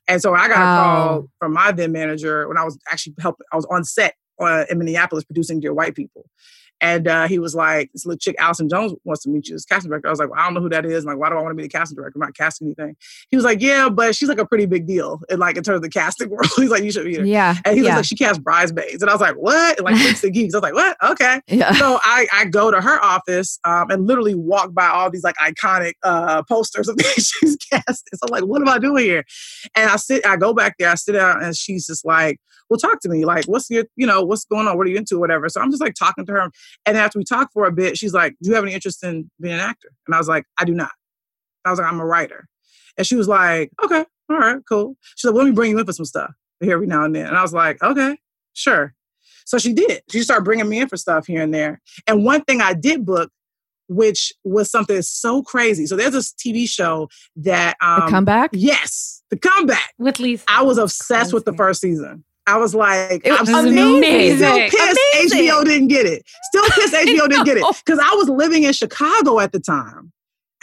And 0.08 0.22
so 0.22 0.34
I 0.34 0.48
got 0.48 0.62
a 0.62 0.82
call 0.82 1.28
from 1.40 1.54
my 1.54 1.74
then 1.74 1.92
manager 1.92 2.48
when 2.48 2.58
I 2.58 2.64
was 2.64 2.80
actually 2.90 3.16
helping, 3.20 3.46
I 3.52 3.58
was 3.58 3.66
on 3.70 3.84
set 3.84 4.16
uh, 4.40 4.66
in 4.70 4.78
Minneapolis 4.78 5.26
producing 5.26 5.60
Dear 5.60 5.74
White 5.74 5.96
People. 5.96 6.26
And 6.82 7.08
uh, 7.08 7.28
he 7.28 7.38
was 7.38 7.54
like, 7.54 7.92
this 7.94 8.06
little 8.06 8.18
chick, 8.18 8.36
Allison 8.40 8.68
Jones, 8.68 8.94
wants 9.04 9.22
to 9.24 9.30
meet 9.30 9.48
you 9.48 9.56
as 9.56 9.66
casting 9.66 9.90
director. 9.90 10.08
I 10.08 10.10
was 10.10 10.20
like, 10.20 10.32
well, 10.32 10.40
I 10.40 10.46
don't 10.46 10.56
know 10.56 10.62
who 10.62 10.70
that 10.70 10.86
is. 10.86 11.04
I'm 11.04 11.12
like, 11.12 11.20
why 11.20 11.30
do 11.30 11.36
I 11.36 11.42
want 11.42 11.52
to 11.52 11.56
be 11.56 11.64
the 11.64 11.70
casting 11.70 11.96
director? 11.96 12.18
I'm 12.18 12.22
not 12.22 12.36
casting 12.36 12.68
anything. 12.68 12.96
He 13.30 13.38
was 13.38 13.46
like, 13.46 13.62
yeah, 13.62 13.88
but 13.88 14.16
she's 14.16 14.28
like 14.28 14.40
a 14.40 14.46
pretty 14.46 14.66
big 14.66 14.88
deal 14.88 15.22
in 15.30 15.40
like 15.40 15.58
in 15.58 15.64
terms 15.64 15.78
of 15.78 15.82
the 15.84 15.90
casting 15.90 16.30
world. 16.32 16.48
He's 16.56 16.72
like, 16.72 16.84
you 16.84 16.92
should 16.92 17.06
be 17.06 17.16
her. 17.16 17.24
Yeah. 17.24 17.56
And 17.66 17.76
he 17.76 17.84
was 17.84 17.92
like, 17.92 18.06
she 18.06 18.16
cast 18.16 18.44
bridesmaids. 18.44 19.04
And 19.04 19.10
I 19.10 19.14
was 19.14 19.22
like, 19.22 19.36
what? 19.36 19.78
And 19.78 19.86
like 19.86 19.96
Freaks 20.02 20.24
and 20.24 20.34
Geeks. 20.34 20.56
I 20.56 20.58
was 20.58 20.64
like, 20.64 20.74
what? 20.74 20.98
Okay. 21.12 21.42
Yeah. 21.48 21.72
So 21.74 22.00
I, 22.04 22.28
I 22.34 22.46
go 22.46 22.72
to 22.72 22.82
her 22.82 23.04
office 23.04 23.60
um, 23.64 23.92
and 23.92 24.08
literally 24.08 24.34
walk 24.34 24.74
by 24.74 24.88
all 24.88 25.12
these 25.12 25.24
like 25.24 25.36
iconic 25.36 25.94
uh, 26.04 26.42
posters 26.44 26.88
of 26.88 26.96
things 27.00 27.28
she's 27.28 27.56
cast. 27.58 28.10
So 28.14 28.20
I'm 28.24 28.32
like, 28.32 28.46
what 28.46 28.62
am 28.62 28.70
I 28.70 28.80
doing 28.80 29.04
here? 29.04 29.24
And 29.76 29.90
I 29.90 29.98
sit, 29.98 30.26
I 30.26 30.36
go 30.36 30.54
back 30.54 30.76
there, 30.80 30.90
I 30.90 30.96
sit 30.96 31.14
down, 31.14 31.44
and 31.44 31.56
she's 31.56 31.86
just 31.86 32.06
like, 32.06 32.40
well, 32.72 32.78
talk 32.78 33.02
to 33.02 33.10
me. 33.10 33.26
Like, 33.26 33.44
what's 33.46 33.70
your, 33.70 33.84
you 33.98 34.08
know, 34.08 34.24
what's 34.24 34.46
going 34.46 34.66
on? 34.66 34.78
What 34.78 34.88
are 34.88 34.90
you 34.90 34.96
into? 34.96 35.20
Whatever. 35.20 35.50
So 35.50 35.60
I'm 35.60 35.72
just 35.72 35.82
like 35.82 35.94
talking 35.94 36.26
to 36.26 36.32
her. 36.32 36.50
And 36.86 36.98
after 36.98 37.20
we 37.20 37.26
talk 37.26 37.52
for 37.52 37.66
a 37.66 37.72
bit, 37.72 37.98
she's 37.98 38.14
like, 38.14 38.34
Do 38.42 38.50
you 38.50 38.56
have 38.56 38.64
any 38.64 38.74
interest 38.74 39.04
in 39.04 39.30
being 39.42 39.56
an 39.56 39.60
actor? 39.60 39.90
And 40.08 40.16
I 40.16 40.18
was 40.18 40.30
like, 40.30 40.46
I 40.58 40.64
do 40.64 40.74
not. 40.74 40.94
I 41.66 41.70
was 41.70 41.80
like, 41.80 41.92
I'm 41.92 42.00
a 42.00 42.06
writer. 42.06 42.48
And 42.98 43.06
she 43.06 43.18
was 43.18 43.28
like, 43.28 43.72
Okay, 43.84 44.06
all 44.30 44.38
right, 44.38 44.62
cool. 44.70 44.96
She's 45.18 45.28
like, 45.28 45.36
well, 45.36 45.44
Let 45.44 45.50
me 45.50 45.56
bring 45.56 45.72
you 45.72 45.80
in 45.80 45.86
for 45.86 45.92
some 45.92 46.06
stuff 46.06 46.32
here 46.62 46.72
every 46.72 46.88
now 46.88 47.04
and 47.04 47.14
then. 47.14 47.28
And 47.28 47.38
I 47.38 47.42
was 47.42 47.54
like, 47.54 47.84
Okay, 47.84 48.18
sure. 48.54 48.94
So 49.44 49.58
she 49.58 49.74
did. 49.74 50.02
She 50.10 50.22
started 50.22 50.46
bringing 50.46 50.70
me 50.70 50.80
in 50.80 50.88
for 50.88 50.96
stuff 50.96 51.28
here 51.28 51.42
and 51.42 51.54
there. 51.54 51.82
And 52.08 52.24
one 52.24 52.42
thing 52.46 52.62
I 52.62 52.74
did 52.74 53.06
book, 53.06 53.32
which 53.90 54.32
was 54.46 54.72
something 54.72 55.02
so 55.02 55.44
crazy. 55.44 55.88
So 55.88 55.98
there's 55.98 56.14
this 56.14 56.32
TV 56.32 56.70
show 56.70 57.10
that 57.36 57.76
um, 57.82 58.06
the 58.06 58.12
comeback. 58.12 58.52
Yes, 58.54 59.24
the 59.30 59.38
comeback 59.38 59.94
with 59.98 60.22
Lisa. 60.22 60.46
I 60.48 60.62
was 60.62 60.78
obsessed 60.78 61.34
with 61.34 61.44
the 61.44 61.52
first 61.52 61.82
season. 61.82 62.24
I 62.48 62.58
was 62.58 62.74
like, 62.74 63.22
it 63.26 63.32
was 63.32 63.50
I'm 63.50 63.68
amazing. 63.68 64.38
Still, 64.38 64.68
still 64.68 64.70
pissed 64.70 65.00
amazing. 65.14 65.48
HBO 65.48 65.64
didn't 65.64 65.88
get 65.90 66.06
it. 66.06 66.24
Still 66.44 66.66
pissed 66.72 66.94
HBO 66.94 67.30
didn't 67.30 67.46
get 67.46 67.58
it 67.58 67.66
because 67.86 68.00
I 68.00 68.14
was 68.16 68.30
living 68.30 68.64
in 68.64 68.74
Chicago 68.74 69.40
at 69.40 69.52
the 69.52 69.60
time, 69.60 70.12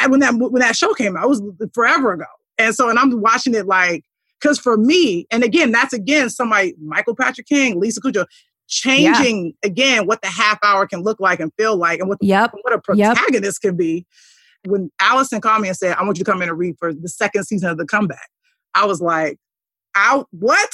and 0.00 0.10
when 0.10 0.20
that 0.20 0.34
when 0.34 0.60
that 0.60 0.76
show 0.76 0.92
came 0.94 1.16
out, 1.16 1.24
it 1.24 1.28
was 1.28 1.42
forever 1.72 2.12
ago. 2.12 2.24
And 2.58 2.74
so, 2.74 2.88
and 2.88 2.98
I'm 2.98 3.20
watching 3.20 3.54
it 3.54 3.66
like 3.66 4.04
because 4.40 4.58
for 4.58 4.76
me, 4.76 5.26
and 5.30 5.42
again, 5.42 5.70
that's 5.70 5.92
again 5.92 6.30
somebody 6.30 6.74
Michael 6.80 7.14
Patrick 7.14 7.46
King, 7.46 7.80
Lisa 7.80 8.00
Kudrow, 8.00 8.26
changing 8.66 9.46
yeah. 9.46 9.52
again 9.62 10.06
what 10.06 10.22
the 10.22 10.28
half 10.28 10.58
hour 10.62 10.86
can 10.86 11.02
look 11.02 11.20
like 11.20 11.40
and 11.40 11.52
feel 11.56 11.76
like, 11.76 12.00
and 12.00 12.08
what 12.08 12.18
the, 12.20 12.26
yep. 12.26 12.52
what 12.62 12.72
a 12.72 12.80
protagonist 12.80 13.60
yep. 13.62 13.70
can 13.70 13.76
be. 13.76 14.06
When 14.66 14.90
Allison 15.00 15.40
called 15.40 15.62
me 15.62 15.68
and 15.68 15.76
said, 15.76 15.96
"I 15.96 16.02
want 16.02 16.18
you 16.18 16.24
to 16.24 16.30
come 16.30 16.42
in 16.42 16.48
and 16.48 16.58
read 16.58 16.76
for 16.78 16.92
the 16.92 17.08
second 17.08 17.44
season 17.44 17.70
of 17.70 17.78
the 17.78 17.86
comeback," 17.86 18.28
I 18.74 18.86
was 18.86 19.00
like, 19.00 19.38
"Out 19.94 20.26
what?" 20.30 20.70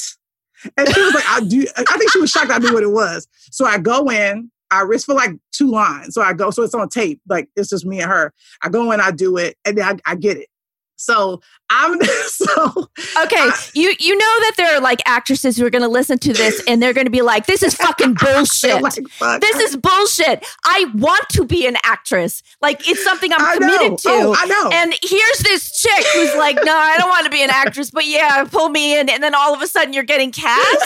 And 0.77 0.89
she 0.89 1.01
was 1.01 1.15
like, 1.15 1.25
I 1.27 1.41
do, 1.41 1.67
I 1.77 1.99
think 1.99 2.11
she 2.11 2.21
was 2.21 2.31
shocked 2.31 2.51
I 2.51 2.59
knew 2.59 2.73
what 2.73 2.83
it 2.83 2.93
was. 2.93 3.27
So 3.51 3.67
I 3.67 3.79
go 3.79 4.11
in, 4.11 4.51
I 4.71 4.81
risk 4.81 5.07
for 5.07 5.15
like 5.15 5.33
two 5.53 5.71
lines. 5.71 6.15
So 6.15 6.23
I 6.23 6.33
go, 6.33 6.51
so 6.51 6.63
it's 6.63 6.75
on 6.75 6.89
tape, 6.89 7.21
like 7.29 7.49
it's 7.57 7.69
just 7.69 7.85
me 7.85 8.01
and 8.01 8.11
her. 8.11 8.33
I 8.63 8.69
go 8.69 8.93
in, 8.93 9.01
I 9.01 9.11
do 9.11 9.37
it, 9.37 9.57
and 9.65 9.79
then 9.79 10.01
I, 10.07 10.13
I 10.13 10.15
get 10.17 10.37
it. 10.37 10.49
So 10.97 11.41
I'm 11.75 12.01
so 12.27 12.89
okay. 13.25 13.51
You 13.75 13.95
you 13.99 14.17
know 14.17 14.35
that 14.41 14.53
there 14.57 14.77
are 14.77 14.81
like 14.81 15.03
actresses 15.07 15.57
who 15.57 15.67
are 15.67 15.71
going 15.71 15.83
to 15.83 15.89
listen 15.89 16.19
to 16.19 16.33
this 16.33 16.63
and 16.69 16.81
they're 16.81 16.93
going 16.93 17.07
to 17.07 17.11
be 17.11 17.23
like, 17.23 17.47
"This 17.47 17.63
is 17.63 17.75
fucking 17.75 18.15
bullshit. 18.21 18.81
Like, 18.81 18.95
this 19.41 19.57
is 19.57 19.77
bullshit. 19.77 20.47
I 20.65 20.87
want 20.95 21.29
to 21.31 21.45
be 21.45 21.67
an 21.67 21.77
actress. 21.85 22.43
Like 22.63 22.89
it's 22.89 23.03
something 23.03 23.33
I'm 23.33 23.59
committed 23.59 23.91
know. 23.91 23.97
to. 23.97 24.09
Oh, 24.09 24.37
I 24.39 24.47
know. 24.47 24.71
And 24.73 24.95
here's 25.03 25.39
this 25.41 25.81
chick 25.81 26.07
who's 26.15 26.35
like, 26.37 26.57
"No, 26.63 26.77
I 26.77 26.97
don't 26.97 27.09
want 27.09 27.25
to 27.25 27.31
be 27.31 27.43
an 27.43 27.51
actress, 27.51 27.91
but 27.91 28.07
yeah, 28.07 28.45
pull 28.45 28.69
me 28.69 28.99
in." 28.99 29.09
And 29.09 29.23
then 29.23 29.35
all 29.35 29.53
of 29.53 29.61
a 29.61 29.67
sudden, 29.67 29.93
you're 29.93 30.05
getting 30.05 30.31
cast. 30.31 30.85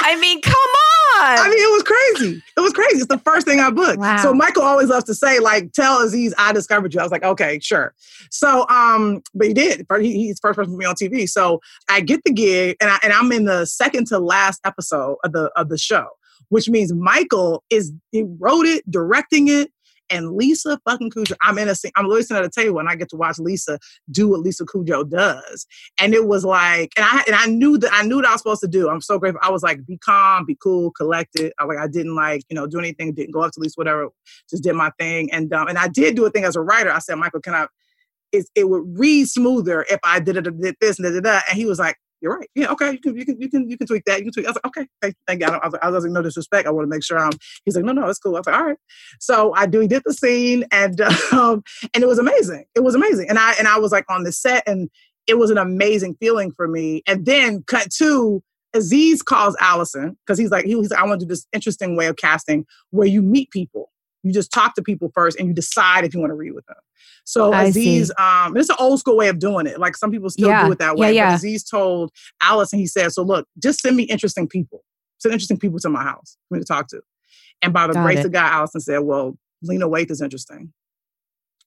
I 0.00 0.16
mean, 0.18 0.40
come 0.40 0.54
on. 0.54 1.38
I 1.38 1.48
mean, 1.48 1.58
it 1.58 1.72
was 1.72 1.82
crazy. 1.82 2.42
It 2.56 2.60
was 2.60 2.72
crazy. 2.72 2.96
It's 2.96 3.06
the 3.06 3.18
first 3.18 3.46
thing 3.46 3.60
I 3.60 3.70
booked. 3.70 3.98
Wow. 3.98 4.16
So 4.18 4.34
Michael 4.34 4.62
always 4.62 4.88
loves 4.88 5.04
to 5.04 5.14
say, 5.14 5.38
like, 5.40 5.72
"Tell 5.72 6.00
Aziz 6.00 6.32
I 6.38 6.52
discovered 6.52 6.94
you." 6.94 7.00
I 7.00 7.02
was 7.02 7.12
like, 7.12 7.24
"Okay, 7.24 7.58
sure." 7.60 7.94
So 8.30 8.66
um 8.68 9.22
but 9.34 9.48
he 9.48 9.54
did. 9.54 9.86
He's 10.12 10.38
first 10.40 10.56
person 10.56 10.72
to 10.72 10.78
be 10.78 10.84
on 10.84 10.94
TV. 10.94 11.28
So 11.28 11.60
I 11.88 12.00
get 12.00 12.22
the 12.24 12.32
gig, 12.32 12.76
and 12.80 12.90
I, 12.90 12.98
and 13.02 13.12
I'm 13.12 13.30
in 13.32 13.44
the 13.44 13.64
second 13.66 14.06
to 14.08 14.18
last 14.18 14.60
episode 14.64 15.16
of 15.24 15.32
the 15.32 15.50
of 15.56 15.68
the 15.68 15.78
show, 15.78 16.08
which 16.48 16.68
means 16.68 16.92
Michael 16.92 17.64
is 17.70 17.92
he 18.12 18.24
wrote 18.38 18.66
it, 18.66 18.88
directing 18.90 19.48
it, 19.48 19.70
and 20.10 20.32
Lisa 20.32 20.78
fucking 20.84 21.10
Kudrow, 21.10 21.36
I'm 21.42 21.58
in 21.58 21.68
a 21.68 21.74
scene. 21.74 21.92
I'm 21.96 22.08
listening 22.08 22.38
at 22.38 22.44
a 22.44 22.50
table, 22.50 22.78
and 22.78 22.88
I 22.88 22.96
get 22.96 23.08
to 23.10 23.16
watch 23.16 23.38
Lisa 23.38 23.78
do 24.10 24.28
what 24.28 24.40
Lisa 24.40 24.64
Kudrow 24.64 25.08
does, 25.08 25.66
and 26.00 26.14
it 26.14 26.26
was 26.26 26.44
like, 26.44 26.92
and 26.96 27.04
I 27.04 27.24
and 27.26 27.36
I 27.36 27.46
knew 27.46 27.78
that 27.78 27.90
I 27.92 28.02
knew 28.02 28.16
what 28.16 28.26
I 28.26 28.32
was 28.32 28.40
supposed 28.40 28.60
to 28.62 28.68
do. 28.68 28.88
I'm 28.88 29.00
so 29.00 29.18
grateful. 29.18 29.40
I 29.42 29.50
was 29.50 29.62
like, 29.62 29.84
be 29.86 29.98
calm, 29.98 30.44
be 30.44 30.56
cool, 30.60 30.90
collected. 30.92 31.52
I 31.58 31.64
like 31.64 31.78
I 31.78 31.86
didn't 31.86 32.14
like 32.14 32.42
you 32.48 32.54
know 32.54 32.66
do 32.66 32.78
anything. 32.78 33.14
Didn't 33.14 33.32
go 33.32 33.42
up 33.42 33.52
to 33.52 33.60
Lisa, 33.60 33.74
whatever. 33.76 34.08
Just 34.48 34.62
did 34.62 34.74
my 34.74 34.90
thing, 34.98 35.32
and 35.32 35.52
um, 35.52 35.68
and 35.68 35.78
I 35.78 35.88
did 35.88 36.16
do 36.16 36.26
a 36.26 36.30
thing 36.30 36.44
as 36.44 36.56
a 36.56 36.60
writer. 36.60 36.90
I 36.90 36.98
said, 36.98 37.16
Michael, 37.16 37.40
can 37.40 37.54
I? 37.54 37.66
It, 38.32 38.46
it 38.54 38.68
would 38.68 38.84
read 38.98 39.28
smoother 39.28 39.84
if 39.90 40.00
I 40.04 40.20
did 40.20 40.36
it, 40.36 40.60
did 40.60 40.76
this 40.80 40.98
and. 40.98 41.06
And 41.06 41.42
he 41.52 41.64
was 41.64 41.78
like, 41.78 41.96
"You're 42.20 42.36
right. 42.36 42.48
Yeah, 42.54 42.70
okay. 42.72 42.92
You 42.92 42.98
can, 42.98 43.16
you 43.16 43.24
can, 43.24 43.40
you 43.40 43.48
can, 43.48 43.70
you 43.70 43.78
can 43.78 43.86
tweak 43.86 44.04
that. 44.06 44.18
You 44.18 44.24
can 44.24 44.32
tweak." 44.32 44.46
I 44.46 44.50
was 44.50 44.56
like, 44.56 44.66
"Okay, 44.66 44.88
thank, 45.00 45.14
thank 45.26 45.40
God." 45.40 45.60
I 45.62 45.66
was, 45.66 45.72
like, 45.72 45.84
I 45.84 45.90
was 45.90 46.04
like, 46.04 46.12
"No 46.12 46.22
disrespect. 46.22 46.66
I 46.66 46.70
want 46.70 46.84
to 46.84 46.88
make 46.88 47.04
sure 47.04 47.18
I'm." 47.18 47.32
He's 47.64 47.76
like, 47.76 47.84
"No, 47.84 47.92
no, 47.92 48.08
it's 48.08 48.18
cool." 48.18 48.36
I 48.36 48.40
was 48.40 48.46
like, 48.46 48.56
"All 48.56 48.66
right." 48.66 48.78
So 49.20 49.54
I 49.54 49.66
do. 49.66 49.86
Did 49.86 50.02
the 50.04 50.12
scene, 50.12 50.64
and 50.72 51.00
um, 51.32 51.62
and 51.94 52.02
it 52.02 52.06
was 52.06 52.18
amazing. 52.18 52.64
It 52.74 52.80
was 52.80 52.94
amazing. 52.94 53.28
And 53.28 53.38
I 53.38 53.54
and 53.58 53.68
I 53.68 53.78
was 53.78 53.92
like 53.92 54.04
on 54.08 54.24
the 54.24 54.32
set, 54.32 54.62
and 54.66 54.90
it 55.26 55.38
was 55.38 55.50
an 55.50 55.58
amazing 55.58 56.16
feeling 56.20 56.52
for 56.52 56.68
me. 56.68 57.02
And 57.06 57.24
then 57.26 57.62
cut 57.64 57.90
to 57.98 58.42
Aziz 58.74 59.22
calls 59.22 59.56
Allison 59.60 60.16
because 60.26 60.38
he's 60.38 60.50
like, 60.50 60.64
he 60.66 60.74
was. 60.74 60.92
I 60.92 61.04
want 61.04 61.20
to 61.20 61.26
do 61.26 61.28
this 61.28 61.46
interesting 61.52 61.96
way 61.96 62.06
of 62.06 62.16
casting 62.16 62.66
where 62.90 63.06
you 63.06 63.22
meet 63.22 63.50
people 63.50 63.90
You 64.26 64.32
just 64.32 64.50
talk 64.52 64.74
to 64.74 64.82
people 64.82 65.10
first 65.14 65.38
and 65.38 65.46
you 65.48 65.54
decide 65.54 66.04
if 66.04 66.12
you 66.14 66.20
want 66.20 66.30
to 66.30 66.34
read 66.34 66.52
with 66.52 66.66
them. 66.66 66.76
So 67.24 67.52
I 67.52 67.64
Aziz, 67.64 68.12
um, 68.18 68.56
it's 68.56 68.68
an 68.68 68.76
old 68.78 68.98
school 69.00 69.16
way 69.16 69.28
of 69.28 69.38
doing 69.38 69.66
it. 69.66 69.78
Like 69.78 69.96
some 69.96 70.10
people 70.10 70.30
still 70.30 70.48
Yeah. 70.48 70.64
do 70.64 70.72
it 70.72 70.78
that 70.78 70.96
way. 70.96 71.14
yeah. 71.14 71.30
But 71.30 71.36
Aziz 71.36 71.64
told 71.64 72.10
Allison 72.42 72.78
he 72.78 72.86
said, 72.86 73.12
So 73.12 73.22
look, 73.22 73.46
just 73.62 73.80
send 73.80 73.96
me 73.96 74.02
interesting 74.04 74.48
people. 74.48 74.84
Send 75.18 75.32
interesting 75.32 75.58
people 75.58 75.78
to 75.80 75.88
my 75.88 76.02
house 76.02 76.36
for 76.48 76.54
me 76.54 76.60
to 76.60 76.66
talk 76.66 76.88
to. 76.88 77.00
And 77.62 77.72
by 77.72 77.86
the 77.86 77.94
Got 77.94 78.02
grace 78.02 78.18
it. 78.20 78.26
of 78.26 78.32
God, 78.32 78.52
Allison 78.52 78.80
said, 78.80 78.98
Well, 78.98 79.38
Lena 79.62 79.88
Waithe 79.88 80.10
is 80.10 80.20
interesting. 80.20 80.72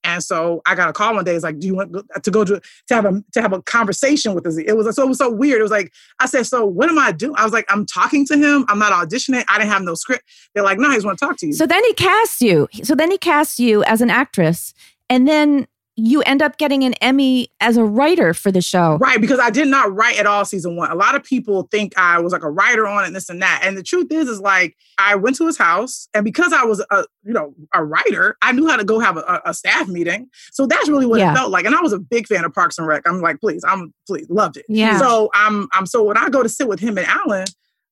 And 0.04 0.24
so 0.24 0.62
I 0.66 0.76
got 0.76 0.90
a 0.90 0.94
call 0.94 1.14
one 1.14 1.26
day. 1.26 1.36
It's 1.36 1.44
like, 1.44 1.60
do 1.60 1.68
you 1.68 1.76
want 1.76 1.94
to 2.24 2.32
go 2.32 2.44
to 2.46 2.62
to 2.88 2.96
have 2.96 3.06
a 3.06 3.24
to 3.34 3.42
have 3.42 3.54
a 3.54 3.62
conversation 3.62 4.34
with 4.34 4.46
Aziz? 4.48 4.64
It 4.66 4.76
was 4.76 4.96
so 4.96 5.04
it 5.04 5.10
was 5.10 5.18
so 5.18 5.30
weird. 5.30 5.60
It 5.60 5.64
was 5.64 5.72
like 5.72 5.92
I 6.20 6.26
said, 6.26 6.46
so 6.46 6.66
what 6.66 6.90
am 6.90 6.98
I 6.98 7.12
doing? 7.12 7.36
I 7.38 7.44
was 7.44 7.54
like, 7.54 7.66
I'm 7.70 7.86
talking 7.86 8.26
to 8.28 8.38
him. 8.38 8.66
I'm 8.70 8.80
not 8.80 8.92
auditioning. 8.92 9.44
I 9.50 9.58
didn't 9.58 9.72
have 9.72 9.82
no 9.84 9.96
script. 9.96 10.24
They're 10.54 10.64
like, 10.64 10.80
no, 10.80 10.90
I 10.90 10.96
just 10.96 11.06
want 11.06 11.20
to 11.20 11.26
talk 11.26 11.38
to 11.38 11.48
you. 11.48 11.54
So 11.54 11.66
then 11.66 11.84
he 11.84 11.94
casts 11.94 12.42
you. 12.42 12.68
So 12.84 12.96
then 12.96 13.12
he 13.12 13.18
casts 13.18 13.60
you 13.60 13.84
as 13.84 14.02
an 14.02 14.10
actress, 14.10 14.74
and 15.10 15.28
then 15.28 15.68
you 16.00 16.22
end 16.24 16.42
up 16.42 16.58
getting 16.58 16.84
an 16.84 16.94
Emmy 16.96 17.50
as 17.60 17.78
a 17.78 17.84
writer 17.84 18.34
for 18.34 18.52
the 18.52 18.62
show. 18.62 18.98
Right, 18.98 19.20
because 19.20 19.40
I 19.40 19.50
did 19.50 19.68
not 19.68 19.94
write 19.94 20.18
at 20.18 20.26
all 20.26 20.46
season 20.46 20.76
one. 20.76 20.90
A 20.92 20.96
lot 20.96 21.16
of 21.16 21.24
people 21.24 21.68
think 21.72 21.98
I 21.98 22.20
was 22.20 22.34
like 22.34 22.44
a 22.44 22.50
writer 22.50 22.88
on 22.88 23.04
it, 23.04 23.08
and 23.08 23.16
this 23.16 23.30
and 23.30 23.42
that. 23.42 23.62
And 23.64 23.78
the 23.78 23.84
truth 23.84 24.12
is, 24.12 24.28
is 24.28 24.40
like 24.40 24.76
I 24.98 25.16
went 25.16 25.36
to 25.38 25.46
his 25.48 25.58
house, 25.58 26.08
and 26.14 26.24
because 26.24 26.54
I 26.54 26.64
was 26.64 26.84
a 26.92 27.06
you 27.24 27.34
know 27.34 27.54
a 27.74 27.84
writer, 27.84 28.38
I 28.42 28.52
knew 28.52 28.68
how 28.68 28.78
to 28.78 28.84
go 28.84 29.00
have 29.00 29.18
a, 29.18 29.42
a 29.46 29.54
staff 29.54 29.88
meeting. 29.88 30.30
So 30.52 30.66
that's 30.66 30.90
really 30.90 31.06
what 31.06 31.20
Yeah. 31.20 31.32
it 31.32 31.36
felt 31.36 31.52
like. 31.52 31.66
And 31.66 31.76
I 31.76 31.82
was 31.82 31.94
a 31.94 32.00
big 32.00 32.28
fan 32.28 32.46
of 32.46 32.54
Parks 32.54 32.78
and 32.78 32.88
Rec. 32.88 33.04
I'm 33.06 33.22
like, 33.22 33.40
please, 33.40 33.64
I'm 33.68 33.94
please 34.08 34.28
loved 34.30 34.58
it. 34.58 34.66
Yeah. 34.70 34.98
So 35.00 35.30
I'm 35.34 35.68
I'm 35.74 35.86
so 35.86 36.04
when 36.04 36.18
I 36.18 36.30
go 36.30 36.44
to 36.44 36.50
sit 36.50 36.68
with 36.68 36.80
him 36.80 36.98
and 36.98 37.08
Alan. 37.08 37.46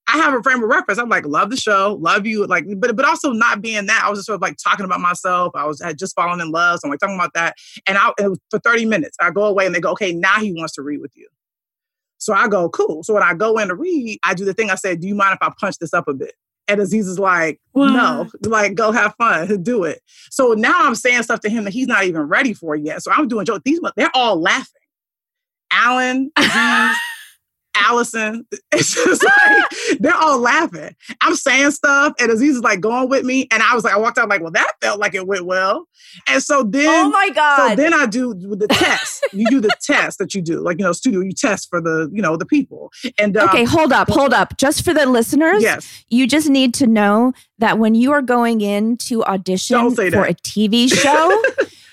I 0.07 0.17
have 0.17 0.33
a 0.33 0.41
frame 0.41 0.63
of 0.63 0.69
reference. 0.69 0.99
I'm 0.99 1.09
like, 1.09 1.25
love 1.25 1.49
the 1.49 1.57
show, 1.57 1.97
love 1.99 2.25
you, 2.25 2.45
like, 2.47 2.65
but 2.77 2.95
but 2.95 3.05
also 3.05 3.31
not 3.31 3.61
being 3.61 3.85
that. 3.87 4.03
I 4.05 4.09
was 4.09 4.19
just 4.19 4.27
sort 4.27 4.35
of 4.35 4.41
like 4.41 4.55
talking 4.57 4.85
about 4.85 5.01
myself. 5.01 5.51
I 5.55 5.65
was 5.65 5.81
had 5.81 5.97
just 5.99 6.15
fallen 6.15 6.39
in 6.39 6.49
love, 6.51 6.79
so 6.79 6.87
I'm 6.87 6.91
like 6.91 6.99
talking 6.99 7.15
about 7.15 7.33
that. 7.33 7.55
And 7.87 7.97
I 7.97 8.11
it 8.19 8.29
was 8.29 8.39
for 8.49 8.59
30 8.59 8.85
minutes. 8.85 9.17
I 9.19 9.31
go 9.31 9.45
away 9.45 9.65
and 9.65 9.75
they 9.75 9.81
go, 9.81 9.91
okay, 9.91 10.13
now 10.13 10.39
he 10.39 10.53
wants 10.53 10.73
to 10.75 10.81
read 10.81 11.01
with 11.01 11.11
you. 11.15 11.27
So 12.19 12.33
I 12.33 12.47
go, 12.47 12.69
cool. 12.69 13.03
So 13.03 13.13
when 13.13 13.23
I 13.23 13.33
go 13.33 13.57
in 13.59 13.67
to 13.67 13.75
read, 13.75 14.19
I 14.23 14.33
do 14.33 14.45
the 14.45 14.53
thing 14.53 14.69
I 14.71 14.75
said, 14.75 15.01
do 15.01 15.07
you 15.07 15.15
mind 15.15 15.37
if 15.39 15.45
I 15.47 15.53
punch 15.59 15.77
this 15.77 15.93
up 15.93 16.07
a 16.07 16.13
bit? 16.13 16.33
And 16.69 16.81
Aziz 16.81 17.07
is 17.07 17.19
like, 17.19 17.61
no, 17.75 18.27
like 18.43 18.75
go 18.75 18.91
have 18.91 19.13
fun, 19.17 19.61
do 19.63 19.83
it. 19.83 20.01
So 20.31 20.53
now 20.53 20.73
I'm 20.79 20.95
saying 20.95 21.23
stuff 21.23 21.41
to 21.41 21.49
him 21.49 21.63
that 21.65 21.73
he's 21.73 21.87
not 21.87 22.05
even 22.05 22.21
ready 22.21 22.53
for 22.53 22.75
yet. 22.75 23.03
So 23.03 23.11
I'm 23.11 23.27
doing 23.27 23.45
jokes. 23.45 23.61
These 23.65 23.79
they're 23.95 24.11
all 24.13 24.39
laughing. 24.41 24.81
Alan, 25.71 26.31
Aziz, 26.37 26.97
Allison. 27.85 28.45
It's 28.73 28.93
just 28.93 29.23
like 29.23 29.99
they're 29.99 30.13
all 30.13 30.39
laughing. 30.39 30.93
I'm 31.21 31.35
saying 31.35 31.71
stuff, 31.71 32.13
and 32.19 32.29
Aziz 32.29 32.57
is 32.57 32.61
like 32.61 32.79
going 32.79 33.09
with 33.09 33.23
me. 33.23 33.47
And 33.49 33.63
I 33.63 33.73
was 33.73 33.83
like, 33.83 33.93
I 33.93 33.97
walked 33.97 34.17
out 34.17 34.29
like, 34.29 34.41
well, 34.41 34.51
that 34.51 34.73
felt 34.81 34.99
like 34.99 35.15
it 35.15 35.25
went 35.25 35.45
well. 35.45 35.87
And 36.27 36.43
so 36.43 36.63
then 36.63 36.87
Oh 36.87 37.09
my 37.09 37.29
god! 37.29 37.69
so 37.69 37.75
then 37.75 37.93
I 37.93 38.05
do 38.05 38.33
the 38.35 38.67
test. 38.67 39.25
you 39.33 39.49
do 39.49 39.59
the 39.61 39.71
test 39.81 40.19
that 40.19 40.35
you 40.35 40.41
do, 40.41 40.59
like 40.59 40.77
you 40.79 40.85
know, 40.85 40.91
studio. 40.91 41.21
You 41.21 41.31
test 41.31 41.69
for 41.69 41.81
the 41.81 42.09
you 42.13 42.21
know 42.21 42.35
the 42.37 42.45
people. 42.45 42.91
And 43.17 43.35
um, 43.37 43.49
okay, 43.49 43.63
hold 43.63 43.91
up, 43.91 44.09
hold 44.09 44.33
up. 44.33 44.57
Just 44.57 44.83
for 44.83 44.93
the 44.93 45.05
listeners, 45.05 45.63
yes, 45.63 46.03
you 46.09 46.27
just 46.27 46.49
need 46.49 46.73
to 46.75 46.87
know 46.87 47.33
that 47.57 47.79
when 47.79 47.95
you 47.95 48.11
are 48.11 48.21
going 48.21 48.61
in 48.61 48.97
to 48.97 49.23
audition 49.25 49.95
for 49.95 50.09
that. 50.09 50.29
a 50.29 50.33
TV 50.35 50.93
show, 50.93 51.41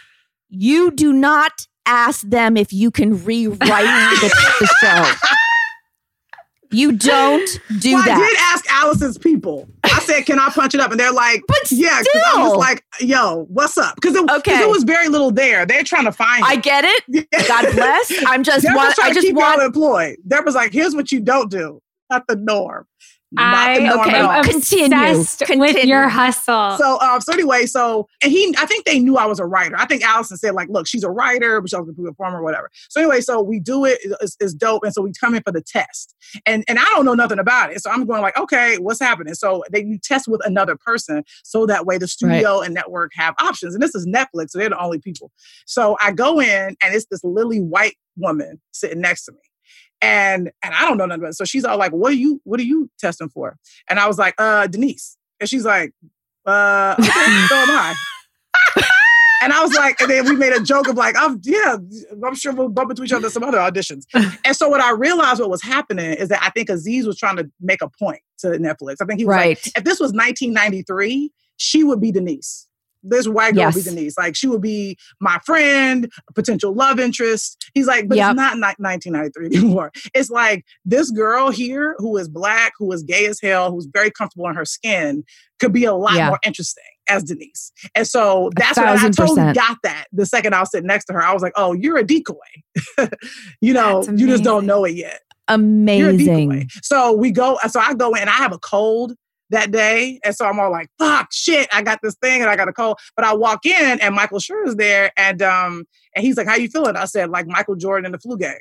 you 0.50 0.90
do 0.90 1.12
not 1.12 1.66
ask 1.86 2.22
them 2.22 2.56
if 2.56 2.72
you 2.72 2.90
can 2.90 3.22
rewrite 3.24 3.60
the, 3.60 4.56
the 4.60 4.66
show. 4.80 5.28
You 6.74 6.92
don't 6.92 7.60
do 7.80 7.94
well, 7.94 8.02
I 8.10 8.16
did 8.16 8.36
ask 8.40 8.64
Allison's 8.70 9.18
people. 9.18 9.68
I 9.84 10.00
said, 10.00 10.26
"Can 10.26 10.38
I 10.38 10.48
punch 10.50 10.74
it 10.74 10.80
up?" 10.80 10.90
And 10.90 10.98
they're 11.00 11.12
like, 11.12 11.42
But 11.46 11.70
"Yeah." 11.70 12.00
Because 12.00 12.22
I 12.34 12.48
was 12.48 12.56
like, 12.56 12.84
"Yo, 13.00 13.44
what's 13.48 13.78
up?" 13.78 13.94
Because 13.96 14.16
it, 14.16 14.28
Okay. 14.30 14.60
it 14.62 14.68
was 14.68 14.82
very 14.84 15.08
little 15.08 15.30
there. 15.30 15.64
They're 15.66 15.84
trying 15.84 16.04
to 16.04 16.12
find. 16.12 16.44
I 16.44 16.54
it. 16.54 16.62
get 16.62 16.84
it. 16.86 17.28
God 17.48 17.72
bless. 17.74 18.12
I'm 18.26 18.42
just 18.42 18.66
want. 18.66 18.94
trying 18.94 19.06
I 19.06 19.08
to 19.10 19.14
just 19.14 19.26
keep 19.26 19.36
want. 19.36 19.62
employed. 19.62 20.16
Debra's 20.26 20.54
like, 20.54 20.72
"Here's 20.72 20.94
what 20.94 21.12
you 21.12 21.20
don't 21.20 21.50
do. 21.50 21.80
Not 22.10 22.26
the 22.28 22.36
norm. 22.36 22.86
Not 23.34 23.68
I 23.70 23.78
the 23.78 23.84
norm 23.86 24.00
okay, 24.00 24.16
at 24.16 24.24
all." 24.24 24.30
am 24.30 24.44
Continue. 24.44 24.96
obsessed 24.96 25.42
with 25.56 25.84
your 25.84 26.08
hustle. 26.08 26.76
So, 26.78 27.00
um, 27.00 27.20
so 27.20 27.32
anyway, 27.32 27.66
so 27.66 28.08
and 28.22 28.30
he, 28.30 28.54
I 28.58 28.66
think 28.66 28.84
they 28.84 28.98
knew 28.98 29.16
I 29.16 29.26
was 29.26 29.38
a 29.38 29.46
writer. 29.46 29.76
I 29.78 29.86
think 29.86 30.02
Allison 30.02 30.36
said 30.36 30.54
like, 30.54 30.68
"Look, 30.68 30.86
she's 30.86 31.04
a 31.04 31.10
writer, 31.10 31.60
but 31.60 31.70
she's 31.70 31.74
also 31.74 31.90
a 31.90 31.94
performer, 31.94 32.40
or 32.40 32.42
whatever." 32.42 32.70
So 32.88 33.00
anyway, 33.00 33.20
so 33.20 33.42
we 33.42 33.60
do 33.60 33.84
it. 33.84 33.98
It's, 34.20 34.36
it's 34.40 34.54
dope, 34.54 34.84
and 34.84 34.92
so 34.92 35.02
we 35.02 35.12
come 35.18 35.34
in 35.34 35.42
for 35.42 35.52
the 35.52 35.62
test, 35.62 36.14
and 36.46 36.64
and 36.68 36.78
I 36.78 36.84
don't 36.84 37.04
know 37.04 37.14
nothing 37.14 37.38
about 37.38 37.72
it, 37.72 37.82
so 37.82 37.90
I'm 37.90 38.04
going 38.06 38.22
like, 38.22 38.38
"Okay, 38.38 38.78
what's 38.78 39.00
happening?" 39.00 39.34
So 39.34 39.62
they 39.70 39.84
you 39.84 39.98
test 39.98 40.28
with 40.28 40.44
another 40.46 40.76
person, 40.76 41.24
so 41.42 41.66
that 41.66 41.86
way 41.86 41.98
the 41.98 42.08
studio 42.08 42.60
and 42.60 42.74
network 42.74 43.12
have 43.14 43.34
options. 43.38 43.74
And 43.74 43.82
this 43.82 43.94
is 43.94 44.06
Netflix, 44.06 44.50
so 44.50 44.58
they're 44.58 44.70
the 44.70 44.78
only 44.78 44.98
people. 44.98 45.30
So 45.66 45.96
I 46.00 46.12
go 46.12 46.40
in, 46.40 46.76
and 46.82 46.94
it's 46.94 47.06
this 47.10 47.22
lily 47.24 47.60
white 47.60 47.96
woman 48.16 48.60
sitting 48.72 49.00
next 49.00 49.24
to 49.24 49.32
me. 49.32 49.38
And 50.04 50.50
and 50.62 50.74
I 50.74 50.82
don't 50.82 50.96
know 50.98 51.06
nothing 51.06 51.22
about 51.22 51.30
it. 51.30 51.34
So 51.34 51.44
she's 51.44 51.64
all 51.64 51.78
like, 51.78 51.92
What 51.92 52.12
are 52.12 52.16
you 52.16 52.40
what 52.44 52.60
are 52.60 52.64
you 52.64 52.90
testing 52.98 53.28
for? 53.28 53.56
And 53.88 53.98
I 53.98 54.06
was 54.06 54.18
like, 54.18 54.34
uh, 54.38 54.66
Denise. 54.66 55.16
And 55.40 55.48
she's 55.48 55.64
like, 55.64 55.92
uh, 56.46 56.94
okay, 56.98 57.06
so 57.48 57.54
am 57.56 57.70
I. 57.70 57.94
and 59.42 59.52
I 59.52 59.62
was 59.62 59.74
like, 59.74 60.00
and 60.00 60.10
then 60.10 60.24
we 60.26 60.36
made 60.36 60.52
a 60.52 60.60
joke 60.62 60.88
of 60.88 60.96
like, 60.96 61.16
I'm 61.18 61.40
yeah, 61.42 61.76
I'm 62.24 62.34
sure 62.34 62.52
we'll 62.52 62.68
bump 62.68 62.90
into 62.90 63.02
each 63.02 63.12
other 63.12 63.28
some 63.30 63.42
other 63.42 63.58
auditions. 63.58 64.04
and 64.44 64.56
so 64.56 64.68
what 64.68 64.80
I 64.80 64.92
realized 64.92 65.40
what 65.40 65.50
was 65.50 65.62
happening 65.62 66.12
is 66.14 66.28
that 66.28 66.42
I 66.42 66.50
think 66.50 66.68
Aziz 66.70 67.06
was 67.06 67.18
trying 67.18 67.36
to 67.36 67.50
make 67.60 67.82
a 67.82 67.88
point 67.88 68.20
to 68.38 68.48
Netflix. 68.48 68.96
I 69.00 69.06
think 69.06 69.18
he 69.18 69.24
was 69.26 69.34
like, 69.36 69.44
Right. 69.46 69.66
if 69.76 69.84
this 69.84 70.00
was 70.00 70.12
1993, 70.12 71.30
she 71.56 71.84
would 71.84 72.00
be 72.00 72.10
Denise. 72.12 72.66
This 73.04 73.28
white 73.28 73.54
girl 73.54 73.64
Yes. 73.64 73.74
be 73.76 73.82
Denise. 73.82 74.16
Like 74.18 74.34
she 74.34 74.46
would 74.48 74.62
be 74.62 74.96
my 75.20 75.38
friend, 75.44 76.10
potential 76.34 76.74
love 76.74 76.98
interest. 76.98 77.70
He's 77.74 77.86
like, 77.86 78.08
but 78.08 78.16
Yep. 78.16 78.30
it's 78.32 78.36
not 78.36 78.54
ni- 78.56 78.74
1993 78.78 79.46
anymore. 79.58 79.92
It's 80.14 80.30
like 80.30 80.64
this 80.84 81.10
girl 81.10 81.50
here 81.50 81.94
who 81.98 82.16
is 82.16 82.28
black, 82.28 82.72
who 82.78 82.90
is 82.92 83.02
gay 83.02 83.26
as 83.26 83.38
hell, 83.40 83.70
who's 83.70 83.86
very 83.92 84.10
comfortable 84.10 84.48
in 84.48 84.54
her 84.56 84.64
skin, 84.64 85.22
could 85.60 85.72
be 85.72 85.84
a 85.84 85.94
lot 85.94 86.14
Yeah. 86.16 86.28
more 86.30 86.38
interesting 86.44 86.84
as 87.08 87.22
Denise. 87.24 87.70
And 87.94 88.06
so 88.06 88.50
that's 88.56 88.78
what 88.78 88.88
I 88.88 89.10
totally 89.10 89.52
got 89.52 89.76
that 89.82 90.06
the 90.12 90.24
second 90.24 90.54
I 90.54 90.60
was 90.60 90.70
sitting 90.70 90.86
next 90.86 91.04
to 91.06 91.12
her. 91.12 91.22
I 91.22 91.32
was 91.34 91.42
like, 91.42 91.52
oh, 91.56 91.74
you're 91.74 91.98
a 91.98 92.02
decoy. 92.04 92.34
you 93.60 93.74
know, 93.74 94.02
you 94.16 94.26
just 94.26 94.42
don't 94.44 94.64
know 94.66 94.84
it 94.84 94.94
yet. 94.94 95.20
You're 95.50 95.58
a 95.58 96.16
decoy. 96.16 96.32
Amazing. 96.42 96.68
So 96.82 97.12
we 97.12 97.30
go, 97.30 97.58
so 97.68 97.78
I 97.80 97.92
go 97.94 98.14
in, 98.14 98.28
I 98.28 98.32
have 98.32 98.52
a 98.52 98.58
cold 98.58 99.14
that 99.50 99.70
day. 99.70 100.20
And 100.24 100.34
so 100.34 100.46
I'm 100.46 100.58
all 100.58 100.70
like, 100.70 100.88
fuck, 100.98 101.28
shit, 101.32 101.68
I 101.72 101.82
got 101.82 102.00
this 102.02 102.16
thing 102.22 102.40
and 102.40 102.50
I 102.50 102.56
got 102.56 102.68
a 102.68 102.72
cold. 102.72 102.98
But 103.16 103.24
I 103.24 103.34
walk 103.34 103.66
in 103.66 104.00
and 104.00 104.14
Michael 104.14 104.38
Schur 104.38 104.66
is 104.66 104.76
there 104.76 105.12
and 105.16 105.42
um 105.42 105.84
and 106.14 106.24
he's 106.24 106.36
like, 106.36 106.46
How 106.46 106.56
you 106.56 106.68
feeling? 106.68 106.96
I 106.96 107.04
said, 107.04 107.30
like 107.30 107.46
Michael 107.46 107.76
Jordan 107.76 108.06
in 108.06 108.12
the 108.12 108.18
flu 108.18 108.36
game. 108.36 108.54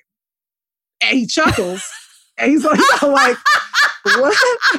And 1.02 1.18
he 1.18 1.26
chuckles. 1.28 1.84
and 2.38 2.52
he's 2.52 2.64
like, 2.64 2.80
I'm 3.02 3.12
like, 3.12 3.38
what? 4.06 4.38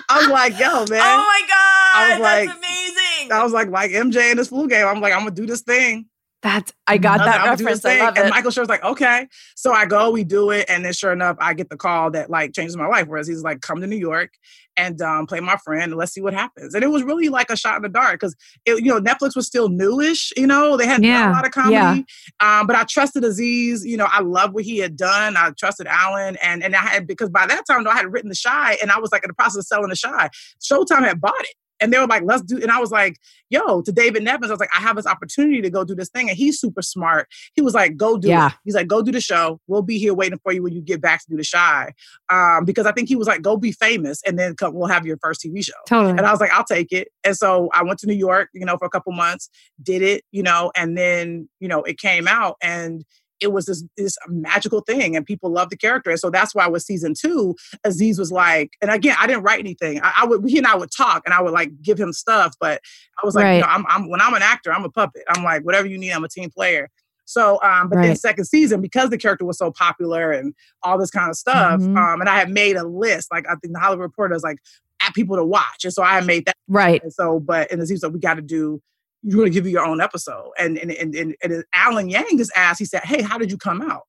I'm 0.09 0.31
like, 0.31 0.59
yo, 0.59 0.85
man. 0.87 1.01
Oh 1.03 1.25
my 1.27 1.43
God. 1.49 1.97
I 1.97 2.09
was 2.12 2.21
like- 2.21 2.57
amazing. 2.57 3.33
I 3.33 3.43
was 3.43 3.53
like, 3.53 3.71
like 3.71 3.90
MJ 3.90 4.31
in 4.31 4.37
this 4.37 4.49
flu 4.49 4.69
game. 4.69 4.87
I'm 4.87 5.01
like, 5.01 5.12
I'm 5.12 5.21
gonna 5.21 5.31
do 5.31 5.47
this 5.47 5.62
thing. 5.62 6.07
That's 6.45 6.73
I 6.87 6.99
got 6.99 7.21
I 7.21 7.25
was 7.25 7.33
that 7.33 7.41
"I'ma 7.41 7.55
do 7.57 7.65
this 7.65 7.65
reference. 7.65 7.85
I 7.87 7.89
thing." 7.89 8.05
love 8.05 8.17
and 8.19 8.27
it. 8.27 8.31
Michael 8.31 8.51
Schur's 8.51 8.69
like, 8.69 8.85
okay. 8.85 9.27
So 9.57 9.73
I 9.73 9.87
go, 9.87 10.11
we 10.11 10.25
do 10.25 10.51
it, 10.51 10.67
and 10.69 10.85
then 10.85 10.93
sure 10.93 11.11
enough, 11.11 11.39
I 11.41 11.55
get 11.55 11.71
the 11.71 11.77
call 11.79 12.11
that 12.11 12.29
like 12.29 12.53
changes 12.53 12.77
my 12.77 12.87
life. 12.87 13.07
Whereas 13.09 13.27
he's 13.27 13.43
like, 13.43 13.63
come 13.63 13.81
to 13.81 13.87
New 13.87 13.97
York 13.97 14.35
and 14.77 15.01
um, 15.01 15.27
play 15.27 15.41
my 15.41 15.57
friend, 15.57 15.85
and 15.85 15.97
let's 15.97 16.13
see 16.13 16.21
what 16.21 16.35
happens. 16.35 16.75
And 16.75 16.85
it 16.85 16.89
was 16.89 17.03
really 17.03 17.31
like 17.31 17.49
a 17.49 17.57
shot 17.57 17.77
in 17.77 17.83
the 17.83 17.89
dark 17.89 18.21
because 18.21 18.37
you 18.67 18.83
know 18.83 19.01
Netflix 19.01 19.35
was 19.35 19.47
still 19.47 19.71
newish. 19.71 20.35
You 20.37 20.47
know, 20.47 20.77
they 20.77 20.87
hadn't 20.87 21.05
Yeah. 21.05 21.31
a 21.31 21.33
lot 21.33 21.47
of 21.47 21.53
comedy. 21.53 22.05
Yeah. 22.43 22.61
Um, 22.61 22.67
but 22.67 22.77
I 22.77 22.85
trusted 22.85 23.25
Aziz. 23.25 23.87
You 23.87 23.97
know, 23.97 24.07
I 24.11 24.21
loved 24.21 24.53
what 24.53 24.65
he 24.65 24.77
had 24.79 24.99
done. 24.99 25.39
I 25.39 25.51
trusted 25.59 25.87
Alan, 25.87 26.37
and 26.43 26.63
and 26.63 26.77
I 26.77 26.81
had 26.81 27.07
because 27.07 27.31
by 27.31 27.47
that 27.47 27.65
time, 27.67 27.85
though, 27.85 27.91
I 27.91 27.97
had 27.97 28.13
written 28.13 28.29
The 28.29 28.39
Chi, 28.45 28.77
and 28.83 28.91
I 28.91 28.99
was 28.99 29.11
like 29.13 29.25
in 29.25 29.29
the 29.29 29.35
process 29.35 29.57
of 29.61 29.65
selling 29.67 29.89
The 29.89 29.97
Chi. 30.03 30.29
Showtime 30.63 31.07
had 31.09 31.23
bought 31.23 31.41
it. 31.41 31.55
And 31.81 31.93
they 31.93 31.99
were 31.99 32.07
like, 32.07 32.23
let's 32.25 32.43
do, 32.43 32.57
and 32.63 32.71
I 32.71 32.79
was 32.79 32.91
like, 32.91 33.19
yo, 33.51 33.83
to 33.83 33.93
David 33.93 34.23
Nevins, 34.23 34.51
I 34.51 34.55
was 34.55 34.61
like, 34.61 34.75
I 34.77 34.81
have 34.81 34.97
this 34.97 35.07
opportunity 35.07 35.61
to 35.61 35.71
go 35.71 35.85
do 35.85 35.95
this 35.95 36.09
thing. 36.09 36.29
And 36.29 36.37
he's 36.39 36.59
super 36.61 36.83
smart. 36.83 37.29
He 37.55 37.63
was 37.63 37.75
like, 37.75 37.97
go 37.97 38.17
do 38.17 38.29
Yeah. 38.29 38.49
it. 38.49 38.53
He's 38.65 38.75
like, 38.75 38.87
go 38.87 39.03
do 39.03 39.11
the 39.13 39.21
show. 39.21 39.61
We'll 39.67 39.83
be 39.83 39.99
here 39.99 40.15
waiting 40.15 40.39
for 40.43 40.53
you 40.53 40.63
when 40.63 40.73
you 40.73 40.81
get 40.81 41.01
back 41.01 41.21
to 41.25 41.31
do 41.31 41.37
the 41.37 41.49
Chi. 41.51 41.93
Um, 42.31 42.65
because 42.65 42.87
I 42.87 42.93
think 42.93 43.09
he 43.09 43.17
was 43.17 43.27
like, 43.27 43.43
go 43.43 43.57
be 43.57 43.73
famous 43.73 44.23
and 44.27 44.39
then 44.39 44.55
come, 44.57 44.75
we'll 44.75 44.89
have 44.89 45.05
your 45.05 45.19
first 45.19 45.43
TV 45.45 45.65
show. 45.65 45.73
totally. 45.89 46.11
And 46.13 46.21
I 46.23 46.31
was 46.31 46.41
like, 46.41 46.53
I'll 46.53 46.65
take 46.65 46.93
it. 46.93 47.09
And 47.25 47.37
so 47.37 47.69
I 47.73 47.83
went 47.83 47.99
to 48.01 48.07
New 48.07 48.15
York, 48.15 48.49
you 48.55 48.65
know, 48.65 48.77
for 48.79 48.85
a 48.87 48.91
couple 48.91 49.13
months, 49.13 49.51
did 49.83 50.03
it, 50.03 50.25
you 50.33 50.43
know, 50.43 50.71
and 50.77 50.97
then, 50.97 51.49
you 51.61 51.69
know, 51.69 51.83
it 51.83 51.99
came 51.99 52.29
out 52.29 52.57
and 52.63 53.05
it 53.40 53.53
was 53.53 53.66
this 53.66 53.85
this 53.97 54.16
magical 54.29 54.81
thing 54.81 55.16
and 55.16 55.27
people 55.27 55.51
loved 55.51 55.70
the 55.73 55.77
character. 55.77 56.11
And 56.11 56.18
so 56.20 56.31
that's 56.31 56.55
why 56.55 56.66
with 56.68 56.83
season 56.83 57.14
two, 57.18 57.55
Aziz 57.85 58.18
was 58.18 58.31
like, 58.33 58.70
and 58.81 58.90
again, 58.90 59.16
I 59.18 59.27
didn't 59.27 59.42
write 59.42 59.59
anything. 59.61 60.01
I, 60.03 60.12
I 60.23 60.27
would 60.27 60.49
he 60.49 60.59
and 60.59 60.66
I 60.66 60.75
would 60.77 60.90
talk 60.97 61.23
and 61.25 61.35
I 61.35 61.42
would 61.42 61.53
like 61.53 61.70
give 61.83 61.99
him 61.99 62.12
stuff, 62.12 62.55
but 62.61 62.81
I 63.23 63.27
was 63.27 63.35
like, 63.35 63.44
Right. 63.44 63.55
you 63.57 63.61
know, 63.62 63.66
I'm, 63.68 63.85
I'm 63.88 64.09
when 64.09 64.20
I'm 64.20 64.35
an 64.35 64.42
actor, 64.42 64.73
I'm 64.73 64.85
a 64.85 64.90
puppet. 64.90 65.23
I'm 65.29 65.42
like, 65.44 65.62
whatever 65.64 65.87
you 65.87 65.99
need, 65.99 66.12
I'm 66.12 66.25
a 66.25 66.29
team 66.29 66.51
player. 66.51 66.90
So, 67.27 67.59
um, 67.62 67.88
but 67.88 68.03
then 68.03 68.14
second 68.16 68.44
season, 68.44 68.83
because 68.83 69.09
the 69.09 69.16
character 69.16 69.47
was 69.47 69.57
so 69.57 69.70
popular 69.70 70.31
and 70.31 70.53
all 70.83 70.99
this 70.99 71.11
kind 71.11 71.31
of 71.31 71.37
stuff, 71.37 71.81
Mhm. 71.81 71.97
um, 71.97 72.20
and 72.20 72.29
I 72.29 72.37
had 72.38 72.51
made 72.51 72.77
a 72.77 72.85
list, 72.87 73.33
like 73.33 73.47
I 73.47 73.55
think 73.57 73.73
the 73.73 73.81
Hollywood 73.81 74.03
Reporter 74.03 74.35
is 74.35 74.42
like 74.42 74.59
at 75.03 75.14
people 75.14 75.37
to 75.37 75.44
watch, 75.44 75.85
and 75.85 75.92
so 75.92 76.03
I 76.03 76.12
had 76.14 76.27
made 76.27 76.44
that. 76.47 76.55
Right. 76.68 77.03
And 77.03 77.12
so, 77.12 77.40
but 77.40 77.73
and 77.73 77.81
Aziz 77.81 77.97
was 77.97 78.03
like, 78.05 78.12
we 78.12 78.20
got 78.20 78.35
to 78.35 78.42
do, 78.42 78.83
you're 79.25 79.39
going 79.39 79.51
to 79.51 79.55
give 79.55 79.67
you 79.67 79.73
your 79.73 79.85
own 79.85 80.01
episode. 80.01 80.51
And, 80.59 80.77
and, 80.79 80.91
and, 80.91 81.15
and, 81.15 81.35
and 81.43 81.65
Alan 81.75 82.09
Yang 82.09 82.39
just 82.39 82.53
asked, 82.55 82.79
he 82.79 82.85
said, 82.85 83.03
Hey, 83.05 83.23
how 83.23 83.39
did 83.39 83.51
you 83.51 83.59
come 83.59 83.81
out? 83.81 84.03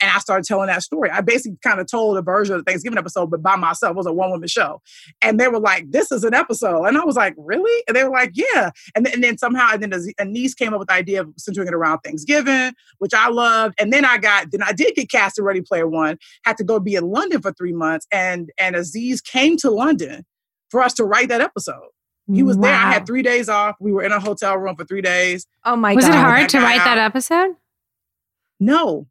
And 0.00 0.10
I 0.10 0.18
started 0.18 0.44
telling 0.46 0.68
that 0.68 0.84
story. 0.84 1.10
I 1.10 1.22
basically 1.22 1.58
kind 1.62 1.80
of 1.80 1.90
told 1.90 2.16
a 2.16 2.22
version 2.22 2.54
of 2.54 2.64
the 2.64 2.70
Thanksgiving 2.70 2.98
episode, 2.98 3.30
but 3.30 3.42
by 3.42 3.56
myself. 3.56 3.92
It 3.92 3.96
was 3.96 4.06
a 4.06 4.12
one 4.12 4.30
woman 4.30 4.46
show. 4.46 4.80
And 5.22 5.40
they 5.40 5.48
were 5.48 5.58
like, 5.58 5.90
this 5.90 6.12
is 6.12 6.22
an 6.22 6.34
episode. 6.34 6.84
And 6.84 6.96
I 6.96 7.04
was 7.04 7.16
like, 7.16 7.34
really? 7.36 7.82
And 7.88 7.96
they 7.96 8.04
were 8.04 8.10
like, 8.10 8.30
yeah. 8.34 8.70
And 8.94 9.04
then, 9.04 9.14
and 9.14 9.24
then 9.24 9.38
somehow, 9.38 9.70
and 9.72 9.82
then 9.82 9.92
Aziz 9.92 10.54
came 10.54 10.72
up 10.72 10.78
with 10.78 10.88
the 10.88 10.94
idea 10.94 11.22
of 11.22 11.32
centering 11.36 11.66
it 11.66 11.74
around 11.74 11.98
Thanksgiving, 12.00 12.74
which 12.98 13.12
I 13.12 13.28
loved. 13.28 13.74
And 13.80 13.92
then 13.92 14.04
I 14.04 14.18
got, 14.18 14.52
then 14.52 14.62
I 14.62 14.72
did 14.72 14.94
get 14.94 15.10
cast 15.10 15.38
in 15.38 15.44
Ready 15.44 15.62
Player 15.62 15.88
One, 15.88 16.16
had 16.44 16.56
to 16.58 16.64
go 16.64 16.78
be 16.78 16.94
in 16.94 17.10
London 17.10 17.42
for 17.42 17.52
three 17.52 17.72
months. 17.72 18.06
And, 18.12 18.50
and 18.58 18.76
Aziz 18.76 19.20
came 19.20 19.56
to 19.58 19.70
London 19.70 20.24
for 20.70 20.80
us 20.80 20.94
to 20.94 21.04
write 21.04 21.28
that 21.30 21.40
episode. 21.40 21.88
He 22.32 22.42
was 22.42 22.56
wow. 22.56 22.62
there. 22.62 22.74
I 22.74 22.92
had 22.92 23.06
three 23.06 23.22
days 23.22 23.48
off. 23.48 23.76
We 23.80 23.92
were 23.92 24.02
in 24.02 24.12
a 24.12 24.20
hotel 24.20 24.56
room 24.56 24.76
for 24.76 24.84
three 24.84 25.00
days. 25.00 25.46
Oh 25.64 25.76
my 25.76 25.94
was 25.94 26.04
god! 26.04 26.10
Was 26.10 26.16
it 26.16 26.20
hard 26.20 26.48
to 26.50 26.58
write 26.60 26.80
out. 26.80 26.84
that 26.84 26.98
episode? 26.98 27.56
No. 28.60 29.06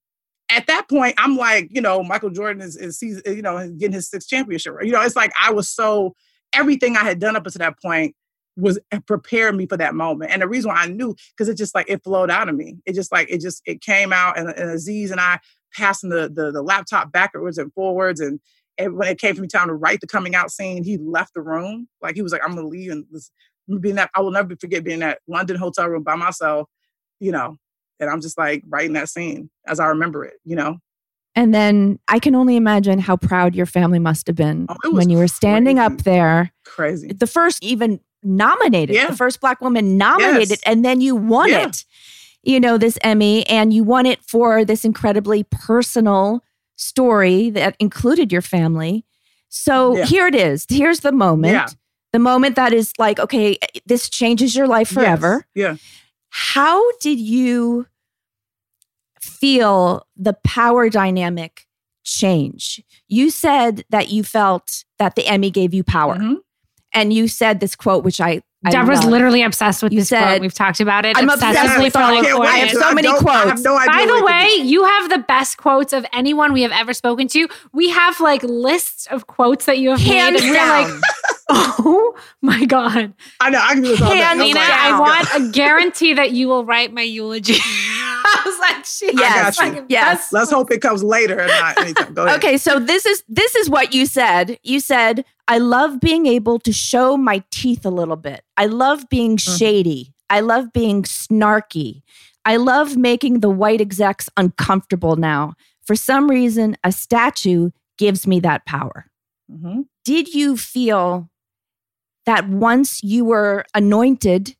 At 0.49 0.67
that 0.67 0.88
point, 0.88 1.15
I'm 1.17 1.36
like, 1.36 1.69
you 1.71 1.82
know, 1.82 2.03
Michael 2.03 2.30
Jordan 2.30 2.62
is, 2.62 2.77
is 2.77 3.01
you 3.25 3.41
know, 3.41 3.69
getting 3.71 3.93
his 3.93 4.10
sixth 4.10 4.30
championship. 4.30 4.75
You 4.82 4.91
know, 4.91 5.01
it's 5.01 5.15
like 5.15 5.34
I 5.41 5.51
was 5.51 5.69
so 5.69 6.15
everything 6.53 6.95
I 6.95 7.03
had 7.03 7.19
done 7.19 7.36
up 7.36 7.45
until 7.45 7.60
that 7.60 7.82
point 7.82 8.15
was 8.56 8.80
eh, 8.91 8.99
prepared 9.06 9.56
me 9.56 9.67
for 9.67 9.77
that 9.77 9.93
moment. 9.93 10.32
And 10.32 10.41
the 10.41 10.47
reason 10.47 10.69
why 10.69 10.84
I 10.84 10.88
knew, 10.88 11.15
because 11.36 11.49
it 11.49 11.58
just 11.58 11.75
like 11.75 11.89
it 11.89 12.03
flowed 12.03 12.32
out 12.32 12.49
of 12.49 12.56
me. 12.56 12.77
It 12.86 12.93
just 12.93 13.12
like 13.12 13.30
it 13.30 13.41
just 13.41 13.62
it 13.65 13.82
came 13.82 14.13
out, 14.13 14.38
and, 14.38 14.49
and 14.49 14.71
Aziz 14.71 15.12
and 15.12 15.19
I 15.19 15.39
passing 15.73 16.10
the, 16.10 16.30
the 16.34 16.51
the 16.51 16.62
laptop 16.62 17.12
backwards 17.12 17.58
and 17.58 17.73
forwards, 17.73 18.19
and 18.19 18.39
and 18.78 18.96
when 18.98 19.08
it 19.08 19.20
came 19.20 19.36
for 19.36 19.42
me 19.42 19.48
time 19.48 19.68
to 19.68 19.74
write 19.74 20.02
the 20.02 20.08
coming 20.08 20.36
out 20.36 20.52
scene, 20.52 20.84
he 20.84 20.98
left 20.98 21.34
the 21.34 21.42
room. 21.42 21.88
Like 22.02 22.16
he 22.16 22.22
was 22.22 22.32
like, 22.32 22.42
I'm 22.44 22.56
gonna 22.56 22.68
leave 22.68 22.92
and 22.92 23.06
this, 23.12 23.32
being 23.80 23.96
that 23.96 24.10
I 24.16 24.22
will 24.22 24.32
never 24.32 24.56
forget 24.56 24.84
being 24.84 24.96
in 24.96 25.00
that 25.02 25.20
London 25.28 25.58
hotel 25.58 25.88
room 25.88 26.04
by 26.04 26.16
myself, 26.16 26.70
you 27.20 27.32
know, 27.32 27.58
and 28.00 28.10
I'm 28.10 28.22
just 28.22 28.38
like 28.38 28.63
writing 28.68 28.94
that 28.94 29.10
scene 29.10 29.50
as 29.68 29.80
I 29.80 29.88
remember 29.88 30.24
it, 30.24 30.36
you 30.44 30.56
know. 30.56 30.78
And 31.36 31.54
then 31.54 32.00
I 32.08 32.18
can 32.18 32.34
only 32.34 32.56
imagine 32.56 32.98
how 32.98 33.16
proud 33.16 33.56
your 33.56 33.68
family 33.68 34.00
must 34.00 34.26
have 34.26 34.36
been 34.36 34.66
oh, 34.70 34.92
when 34.92 35.10
you 35.10 35.18
were 35.18 35.28
standing 35.28 35.78
crazy. 35.78 35.86
up 35.86 36.02
there. 36.04 36.52
Crazy. 36.66 37.13
The 37.13 37.28
first 37.28 37.63
even 37.63 38.00
nominated, 38.24 38.96
yeah. 38.96 39.08
the 39.08 39.16
first 39.16 39.40
black 39.40 39.62
woman 39.62 39.98
nominated, 39.98 40.50
yes. 40.50 40.62
and 40.66 40.84
then 40.84 41.00
you 41.00 41.16
won 41.16 41.50
yeah. 41.50 41.68
it. 41.68 41.86
You 42.42 42.60
know, 42.60 42.78
this 42.78 42.98
Emmy, 43.02 43.46
and 43.48 43.74
you 43.74 43.84
won 43.84 44.06
it 44.06 44.24
for 44.24 44.63
this 44.63 44.86
incredibly 44.86 45.44
personal 45.44 46.42
story 46.78 47.50
that 47.50 47.76
included 47.80 48.32
your 48.32 48.42
family. 48.42 49.06
So 49.50 49.98
yeah. 49.98 50.06
here 50.06 50.28
it 50.28 50.36
is. 50.36 50.66
Here's 50.70 51.02
the 51.02 51.12
moment. 51.12 51.54
Yeah. 51.54 51.68
The 52.13 52.20
moment 52.20 52.56
that 52.56 52.72
is 52.72 52.94
like, 52.98 53.20
okay, 53.20 53.58
this 53.86 54.10
changes 54.10 54.56
your 54.56 54.68
life 54.68 54.88
forever. 54.90 55.46
Yes. 55.54 55.74
Yeah. 55.74 55.78
How 56.30 56.82
did 57.00 57.20
you 57.20 57.88
feel 59.20 60.08
the 60.16 60.34
power 60.46 60.90
dynamic 60.90 61.68
change? 62.04 62.82
You 63.08 63.30
said 63.30 63.84
that 63.90 64.10
you 64.10 64.24
felt 64.24 64.86
that 65.00 65.16
the 65.16 65.28
Emmy 65.28 65.52
gave 65.52 65.74
you 65.74 65.84
power. 65.84 66.16
Mm-hmm. 66.16 66.36
And 66.94 67.13
you 67.13 67.28
said 67.28 67.60
this 67.60 67.76
quote, 67.76 68.04
which 68.04 68.22
I 68.22 68.30
I 68.30 68.42
Deborah's 68.71 69.01
love. 69.03 69.12
literally 69.12 69.43
obsessed 69.43 69.82
with 69.84 69.91
You 69.93 69.99
this 69.99 70.10
said- 70.10 70.21
quote. 70.23 70.41
We've 70.41 70.53
talked 70.53 70.80
about 70.80 71.06
it. 71.06 71.17
I'm 71.17 71.30
obsessed 71.30 71.58
obsessively 71.58 71.84
with 71.84 71.93
for 71.93 71.99
it. 71.99 72.03
I 72.03 72.32
four 72.32 72.45
can't. 72.45 72.53
I 72.53 72.58
have 72.58 72.71
so 72.71 72.93
many 72.93 73.08
don't- 73.08 73.17
I 73.17 73.21
quotes. 73.21 73.49
have 73.51 73.60
no 73.63 73.77
idea 73.77 73.91
By 73.91 74.06
the 74.06 74.23
way, 74.25 74.45
be. 74.62 74.67
you 74.67 74.84
have 74.86 75.10
the 75.10 75.17
best 75.19 75.58
quotes 75.58 75.93
of 75.93 76.06
anyone 76.13 76.53
we 76.53 76.62
have 76.63 76.71
ever 76.71 76.93
spoken 76.93 77.27
to. 77.30 77.47
We 77.73 77.89
have 77.89 78.19
like 78.19 78.43
lists 78.43 79.08
of 79.08 79.27
quotes 79.27 79.65
that 79.65 79.77
you 79.80 79.91
have 79.91 79.99
Hands 79.99 80.41
made. 80.41 80.49
And 80.49 80.51
we're 80.51 80.91
like, 80.93 81.01
oh 81.49 82.15
my 82.41 82.65
God. 82.65 83.13
I 83.39 83.49
know 83.49 83.60
I 83.62 83.73
can 83.73 83.84
do 83.84 83.89
this 83.89 84.01
all 84.01 84.12
day. 84.12 84.17
Hands 84.17 84.39
Lena, 84.39 84.60
like, 84.60 84.69
I 84.69 84.99
want 84.99 85.27
a 85.36 85.51
guarantee 85.51 86.13
that 86.13 86.32
you 86.32 86.47
will 86.47 86.65
write 86.65 86.93
my 86.93 87.01
eulogy. 87.03 87.56
I 88.30 88.41
was 88.45 88.60
like, 88.60 88.86
she 88.86 89.12
Yes, 89.17 89.58
like, 89.58 89.86
yes. 89.88 90.32
Let's 90.34 90.51
hope 90.51 90.69
it 90.71 90.82
comes 90.82 91.03
later 91.03 91.39
and 91.39 91.47
not 91.49 91.80
anytime. 91.80 92.13
Go 92.13 92.25
ahead. 92.25 92.38
Okay, 92.39 92.58
so 92.58 92.80
this 92.80 93.06
is 93.06 93.23
this 93.30 93.56
is 93.56 93.69
what 93.69 93.93
you 93.93 94.06
said. 94.06 94.60
You 94.63 94.80
said, 94.82 95.23
"I 95.47 95.57
love 95.60 95.99
being 95.99 96.25
able 96.25 96.60
to 96.60 96.73
show 96.73 97.17
my 97.17 97.43
teeth 97.51 97.86
a 97.86 97.89
little 97.89 98.15
bit. 98.17 98.43
I 98.57 98.65
love 98.65 99.07
being 99.10 99.38
Mm-hmm. 99.38 99.55
shady. 99.57 100.13
I 100.29 100.41
love 100.41 100.73
being 100.73 101.03
snarky. 101.03 102.01
I 102.43 102.57
love 102.57 102.97
making 102.97 103.39
the 103.39 103.49
white 103.49 103.81
execs 103.81 104.29
uncomfortable 104.38 105.15
now. 105.15 105.53
For 105.86 105.95
some 105.95 106.29
reason, 106.29 106.75
a 106.83 106.91
statue 106.91 107.71
gives 107.97 108.27
me 108.27 108.39
that 108.41 108.65
power." 108.65 109.10
Mhm. 109.51 109.86
Did 110.03 110.33
you 110.33 110.57
feel 110.57 111.29
that 112.25 112.49
once 112.49 113.01
you 113.03 113.23
were 113.23 113.65
anointed 113.73 114.55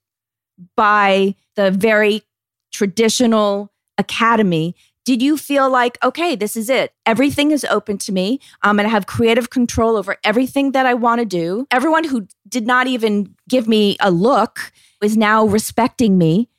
by 0.76 1.36
the 1.56 1.70
very 1.72 2.24
traditional 2.72 3.72
academy, 3.98 4.76
did 5.08 5.22
you 5.22 5.38
feel 5.38 5.70
like, 5.70 5.98
okay, 6.04 6.36
this 6.36 6.58
is 6.58 6.70
it? 6.70 6.94
Everything 7.06 7.52
is 7.52 7.64
open 7.64 7.98
to 8.00 8.12
me. 8.12 8.42
I'm 8.62 8.76
going 8.76 8.84
to 8.86 8.90
have 8.90 9.06
creative 9.06 9.50
control 9.50 9.96
over 9.96 10.18
everything 10.22 10.74
that 10.74 10.86
I 10.86 10.96
want 10.96 11.20
to 11.20 11.26
do. 11.26 11.66
Everyone 11.72 12.04
who 12.04 12.28
did 12.50 12.68
not 12.68 12.88
even 12.88 13.34
give 13.48 13.70
me 13.70 13.96
a 14.02 14.12
look 14.12 14.74
is 15.02 15.16
now 15.16 15.46
respecting 15.46 16.18
me. 16.18 16.50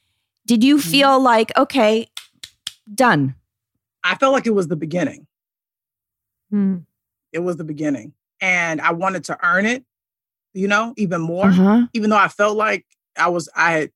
Did 0.47 0.65
you 0.65 0.79
Mhm. 0.79 0.91
feel 0.91 1.21
like, 1.21 1.53
okay, 1.59 2.09
done? 2.95 3.35
I 4.03 4.15
felt 4.15 4.33
like 4.33 4.47
it 4.47 4.55
was 4.55 4.69
the 4.69 4.77
beginning. 4.77 5.27
Hmm. 6.51 6.77
It 7.35 7.41
was 7.41 7.57
the 7.59 7.65
beginning, 7.65 8.15
and 8.41 8.81
I 8.81 8.93
wanted 8.93 9.25
to 9.25 9.37
earn 9.45 9.67
it. 9.67 9.85
You 10.55 10.69
know, 10.69 10.95
even 10.97 11.21
more. 11.21 11.49
Uh-huh. 11.49 11.87
even 11.93 12.09
though 12.09 12.17
I 12.17 12.29
felt 12.29 12.57
like 12.57 12.87
I 13.19 13.29
was, 13.29 13.51
I 13.55 13.73
had, 13.73 13.91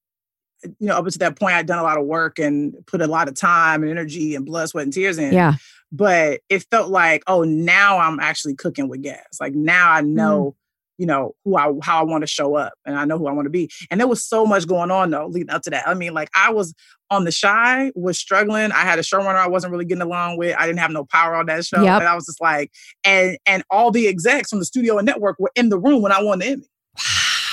you 0.64 0.87
know, 0.87 0.96
up 0.96 1.07
to 1.07 1.18
that 1.18 1.38
point, 1.38 1.55
I'd 1.55 1.66
done 1.66 1.79
a 1.79 1.83
lot 1.83 1.98
of 1.98 2.07
work 2.07 2.38
and 2.38 2.75
put 2.87 3.01
a 3.01 3.07
lot 3.07 3.29
of 3.29 3.35
time 3.35 3.83
and 3.83 3.90
energy 3.90 4.35
and 4.35 4.46
blood, 4.46 4.68
sweat, 4.68 4.85
and 4.85 4.92
tears 4.92 5.18
in. 5.18 5.33
Yeah. 5.33 5.55
But 5.90 6.40
it 6.48 6.64
felt 6.70 6.90
like, 6.90 7.22
oh, 7.27 7.42
now 7.42 7.98
I'm 7.98 8.18
actually 8.20 8.55
cooking 8.55 8.88
with 8.88 9.03
gas. 9.03 9.38
Like 9.40 9.55
now 9.55 9.92
I 9.92 10.03
Mm. 10.03 10.07
know, 10.14 10.57
you 10.98 11.07
know, 11.07 11.35
who 11.44 11.57
I, 11.57 11.72
how 11.83 11.98
I 12.01 12.05
want 12.05 12.22
to 12.22 12.27
show 12.29 12.55
up 12.55 12.75
and 12.87 12.96
I 12.96 13.05
know 13.05 13.18
who 13.18 13.27
I 13.27 13.33
want 13.33 13.46
to 13.46 13.51
be. 13.51 13.70
And 13.90 13.98
there 13.98 14.07
was 14.07 14.22
so 14.22 14.46
much 14.46 14.66
going 14.68 14.90
on 14.90 15.11
though, 15.11 15.27
leading 15.27 15.51
up 15.51 15.62
to 15.62 15.70
that. 15.70 15.87
I 15.88 15.94
mean, 15.94 16.14
like 16.14 16.31
I 16.35 16.51
was 16.51 16.75
on 17.11 17.25
the 17.25 17.37
Chi, 17.38 17.90
was 17.94 18.18
struggling. 18.18 18.72
I 18.72 18.83
had 18.83 18.98
a 18.98 19.03
showrunner 19.03 19.35
I 19.35 19.48
wasn't 19.48 19.72
really 19.72 19.85
getting 19.85 20.03
along 20.03 20.38
with. 20.38 20.55
I 20.57 20.66
didn't 20.66 20.79
have 20.79 20.92
no 20.92 21.05
power 21.05 21.35
on 21.35 21.46
that 21.46 21.64
show. 21.64 21.83
Yep. 21.83 22.01
And 22.01 22.09
I 22.09 22.14
was 22.14 22.27
just 22.27 22.40
like, 22.40 22.70
and, 23.05 23.37
and 23.46 23.64
all 23.68 23.90
the 23.90 24.07
execs 24.07 24.51
from 24.51 24.61
the 24.61 24.64
studio 24.64 24.96
and 24.96 25.05
network 25.05 25.38
were 25.38 25.51
in 25.57 25.68
the 25.70 25.79
room 25.79 26.03
when 26.03 26.12
I 26.12 26.22
won 26.22 26.38
the 26.38 26.46
Emmy. 26.46 26.68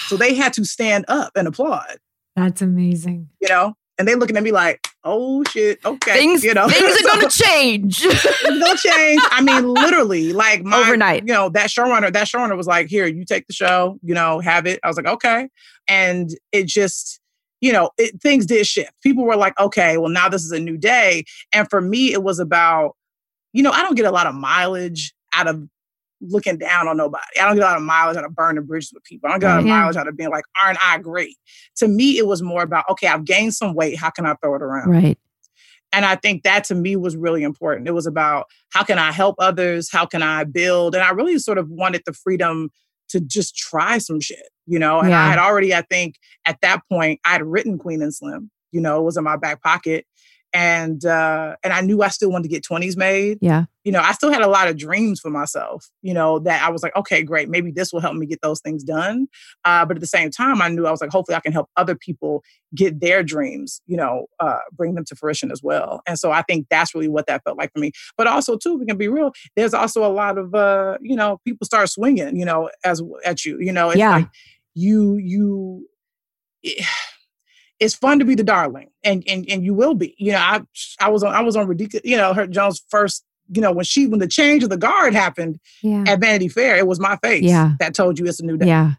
So 0.08 0.17
they 0.17 0.34
had 0.34 0.54
to 0.54 0.65
stand 0.65 1.06
up 1.08 1.32
and 1.36 1.48
applaud, 1.48 1.98
That's 2.39 2.62
amazing. 2.62 3.30
you 3.41 3.49
know? 3.49 3.75
And 3.97 4.08
they 4.08 4.15
looking 4.15 4.38
at 4.38 4.43
me 4.43 4.54
like, 4.54 4.88
oh 5.04 5.43
shit, 5.43 5.84
okay. 5.84 6.13
Things, 6.13 6.43
you 6.43 6.54
know, 6.54 6.69
things 6.69 6.84
are 6.84 6.97
So 6.99 7.15
going 7.15 7.30
to 7.30 7.43
change. 7.43 8.02
it's 8.06 8.43
gonna 8.43 8.78
change. 8.78 9.21
I 9.30 9.41
mean, 9.41 9.67
literally, 9.67 10.32
like 10.32 10.63
my, 10.63 10.80
Overnight. 10.80 11.28
You 11.28 11.34
know, 11.34 11.49
that 11.49 11.69
showrunner, 11.69 12.12
that 12.13 12.28
showrunner 12.28 12.56
was 12.56 12.65
like, 12.65 12.88
here, 12.88 13.06
you 13.06 13.25
take 13.25 13.47
the 13.47 13.54
show, 13.54 13.99
you 14.02 14.13
know, 14.13 14.39
have 14.39 14.65
it. 14.65 14.80
I 14.84 14.88
was 14.88 14.95
like, 14.95 15.06
okay. 15.06 15.49
And 15.89 16.30
it 16.54 16.67
just, 16.67 17.19
you 17.60 17.73
know, 17.73 17.91
it, 17.97 18.21
things 18.21 18.45
did 18.45 18.65
shift. 18.65 18.93
People 19.04 19.25
were 19.25 19.36
like, 19.36 19.60
okay, 19.60 19.97
well, 19.97 20.10
now 20.10 20.30
this 20.30 20.45
is 20.45 20.52
a 20.54 20.60
new 20.60 20.78
day. 20.78 21.25
And 21.52 21.69
for 21.69 21.82
me, 21.82 22.13
it 22.13 22.23
was 22.23 22.39
about, 22.39 22.95
you 23.52 23.63
know, 23.63 23.71
I 23.71 23.82
don't 23.82 23.95
get 23.95 24.06
a 24.06 24.12
lot 24.12 24.28
of 24.28 24.36
mileage 24.36 25.13
out 25.34 25.47
of 25.47 25.67
looking 26.21 26.58
down 26.58 26.88
on 26.88 26.97
nobody. 26.97 27.23
I 27.39 27.45
don't 27.45 27.55
get 27.55 27.63
a 27.63 27.67
lot 27.67 27.77
of 27.77 27.84
mileage 27.84 28.17
out 28.17 28.25
of 28.25 28.36
burning 28.36 28.65
bridges 28.65 28.91
with 28.93 29.03
people. 29.03 29.29
I 29.29 29.34
don't 29.34 29.39
get 29.39 29.49
a 29.49 29.53
lot 29.53 29.60
of. 29.60 29.65
Mileage 29.65 29.95
out 29.95 30.08
of 30.08 30.17
being 30.17 30.29
like, 30.29 30.45
aren't 30.62 30.77
I 30.84 30.97
great? 30.97 31.38
To 31.77 31.88
me, 31.88 32.17
it 32.17 32.27
was 32.27 32.41
more 32.41 32.62
about, 32.63 32.89
okay, 32.89 33.08
I've 33.08 33.25
gained 33.25 33.53
some 33.53 33.73
weight. 33.73 33.97
How 33.97 34.10
can 34.10 34.25
I 34.25 34.36
throw 34.36 34.55
it 34.55 34.62
around? 34.62 34.89
right. 34.89 35.17
And 35.91 36.05
I 36.05 36.15
think 36.15 36.43
that 36.43 36.65
to 36.65 36.75
me 36.75 36.95
was 36.95 37.17
really 37.17 37.41
important. 37.41 37.88
It 37.88 37.93
was 37.93 38.05
about 38.05 38.45
how 38.69 38.84
can 38.84 38.99
I 38.99 39.12
help 39.12 39.36
others? 39.39 39.89
How 39.91 40.05
can 40.05 40.21
I 40.21 40.43
build? 40.43 40.93
And 40.93 41.03
I 41.03 41.10
really 41.10 41.39
sort 41.39 41.58
of 41.58 41.67
wanted 41.67 42.03
the 42.05 42.13
freedom 42.13 42.69
to 43.10 43.19
just 43.19 43.55
try 43.58 43.97
some 43.97 44.19
shit, 44.19 44.49
you 44.67 44.77
know? 44.77 44.99
And 44.99 45.10
Yeah. 45.10 45.19
I 45.25 45.29
had 45.29 45.39
already, 45.39 45.73
I 45.73 45.82
think 45.82 46.17
at 46.45 46.62
that 46.62 46.82
point, 46.91 47.19
I 47.25 47.32
had 47.32 47.43
written 47.43 47.79
Queen 47.79 48.03
and 48.03 48.13
Slim, 48.13 48.51
you 48.71 48.79
know, 48.79 48.99
it 48.99 49.03
was 49.03 49.17
in 49.17 49.23
my 49.23 49.36
back 49.36 49.63
pocket. 49.63 50.05
And 50.51 51.05
uh, 51.05 51.55
and 51.63 51.71
I 51.73 51.81
knew 51.81 52.01
I 52.01 52.07
still 52.07 52.31
wanted 52.31 52.43
to 52.43 52.49
get 52.49 52.63
20s 52.63 52.97
made. 52.97 53.38
Yeah. 53.39 53.65
You 53.83 53.91
know, 53.91 54.01
I 54.01 54.12
still 54.13 54.31
had 54.31 54.41
a 54.41 54.47
lot 54.47 54.67
of 54.67 54.77
dreams 54.77 55.19
for 55.19 55.29
myself, 55.29 55.89
you 56.01 56.13
know, 56.13 56.39
that 56.39 56.63
I 56.63 56.69
was 56.69 56.81
like, 56.83 56.95
okay, 56.95 57.23
great, 57.23 57.49
maybe 57.49 57.71
this 57.71 57.93
will 57.93 58.01
help 58.01 58.15
me 58.15 58.25
get 58.25 58.41
those 58.41 58.59
things 58.59 58.83
done. 58.83 59.27
Uh, 59.63 59.85
but 59.85 59.97
at 59.97 60.01
the 60.01 60.07
same 60.07 60.31
time, 60.31 60.62
I 60.62 60.67
knew 60.69 60.85
I 60.88 60.91
was 60.91 61.01
like, 61.01 61.12
hopefully 61.12 61.35
I 61.35 61.39
can 61.39 61.53
help 61.53 61.69
other 61.77 61.95
people 61.95 62.43
get 62.75 62.99
their 62.99 63.23
dreams, 63.23 63.81
you 63.85 63.95
know, 63.95 64.25
uh, 64.39 64.59
bring 64.73 64.95
them 64.95 65.05
to 65.05 65.15
fruition 65.15 65.51
as 65.51 65.62
well. 65.63 66.01
And 66.07 66.17
so 66.19 66.31
I 66.31 66.41
think 66.41 66.67
that's 66.69 66.93
really 66.95 67.07
what 67.07 67.27
that 67.27 67.43
felt 67.43 67.57
like 67.57 67.71
for 67.71 67.79
me. 67.79 67.91
But 68.17 68.27
also, 68.27 68.57
too, 68.57 68.75
we 68.77 68.85
can 68.85 68.97
be 68.97 69.07
real. 69.07 69.31
There's 69.55 69.73
also 69.73 70.03
a 70.05 70.12
lot 70.12 70.38
of, 70.38 70.53
uh, 70.55 70.97
you 71.01 71.15
know, 71.15 71.39
people 71.45 71.65
start 71.65 71.89
swinging, 71.89 72.38
you 72.39 72.45
know, 72.45 72.69
as 72.83 73.01
at 73.23 73.45
you. 73.45 73.59
You 73.59 73.71
know, 73.71 73.89
it's 73.89 73.99
Yeah. 73.99 74.12
like 74.17 74.27
you 74.75 75.17
you. 75.17 75.88
It's 77.79 77.95
fun 77.95 78.19
to 78.19 78.25
be 78.25 78.35
the 78.35 78.43
darling, 78.43 78.89
and 79.03 79.23
and 79.27 79.45
and 79.49 79.63
you 79.63 79.73
will 79.73 79.93
be. 79.93 80.15
You 80.17 80.33
know, 80.33 80.37
I 80.39 80.61
I 80.99 81.09
was 81.09 81.23
on 81.23 81.33
I 81.33 81.41
was 81.41 81.55
on 81.55 81.67
ridiculous. 81.67 82.05
You 82.05 82.17
know, 82.17 82.33
her 82.33 82.47
Jones 82.47 82.83
first. 82.89 83.23
You 83.51 83.61
know, 83.63 83.71
when 83.71 83.83
she 83.83 84.05
when 84.05 84.19
the 84.19 84.27
change 84.27 84.63
of 84.63 84.69
the 84.69 84.77
guard 84.77 85.15
happened 85.15 85.59
Yeah. 85.81 86.03
at 86.07 86.19
Vanity 86.19 86.49
Fair, 86.49 86.75
it 86.77 86.85
was 86.85 86.99
my 86.99 87.15
face 87.23 87.41
Yeah. 87.43 87.71
that 87.79 87.95
told 87.95 88.19
you 88.19 88.27
it's 88.27 88.39
a 88.39 88.45
new 88.45 88.57
day 88.57 88.67
Yeah. 88.67 88.91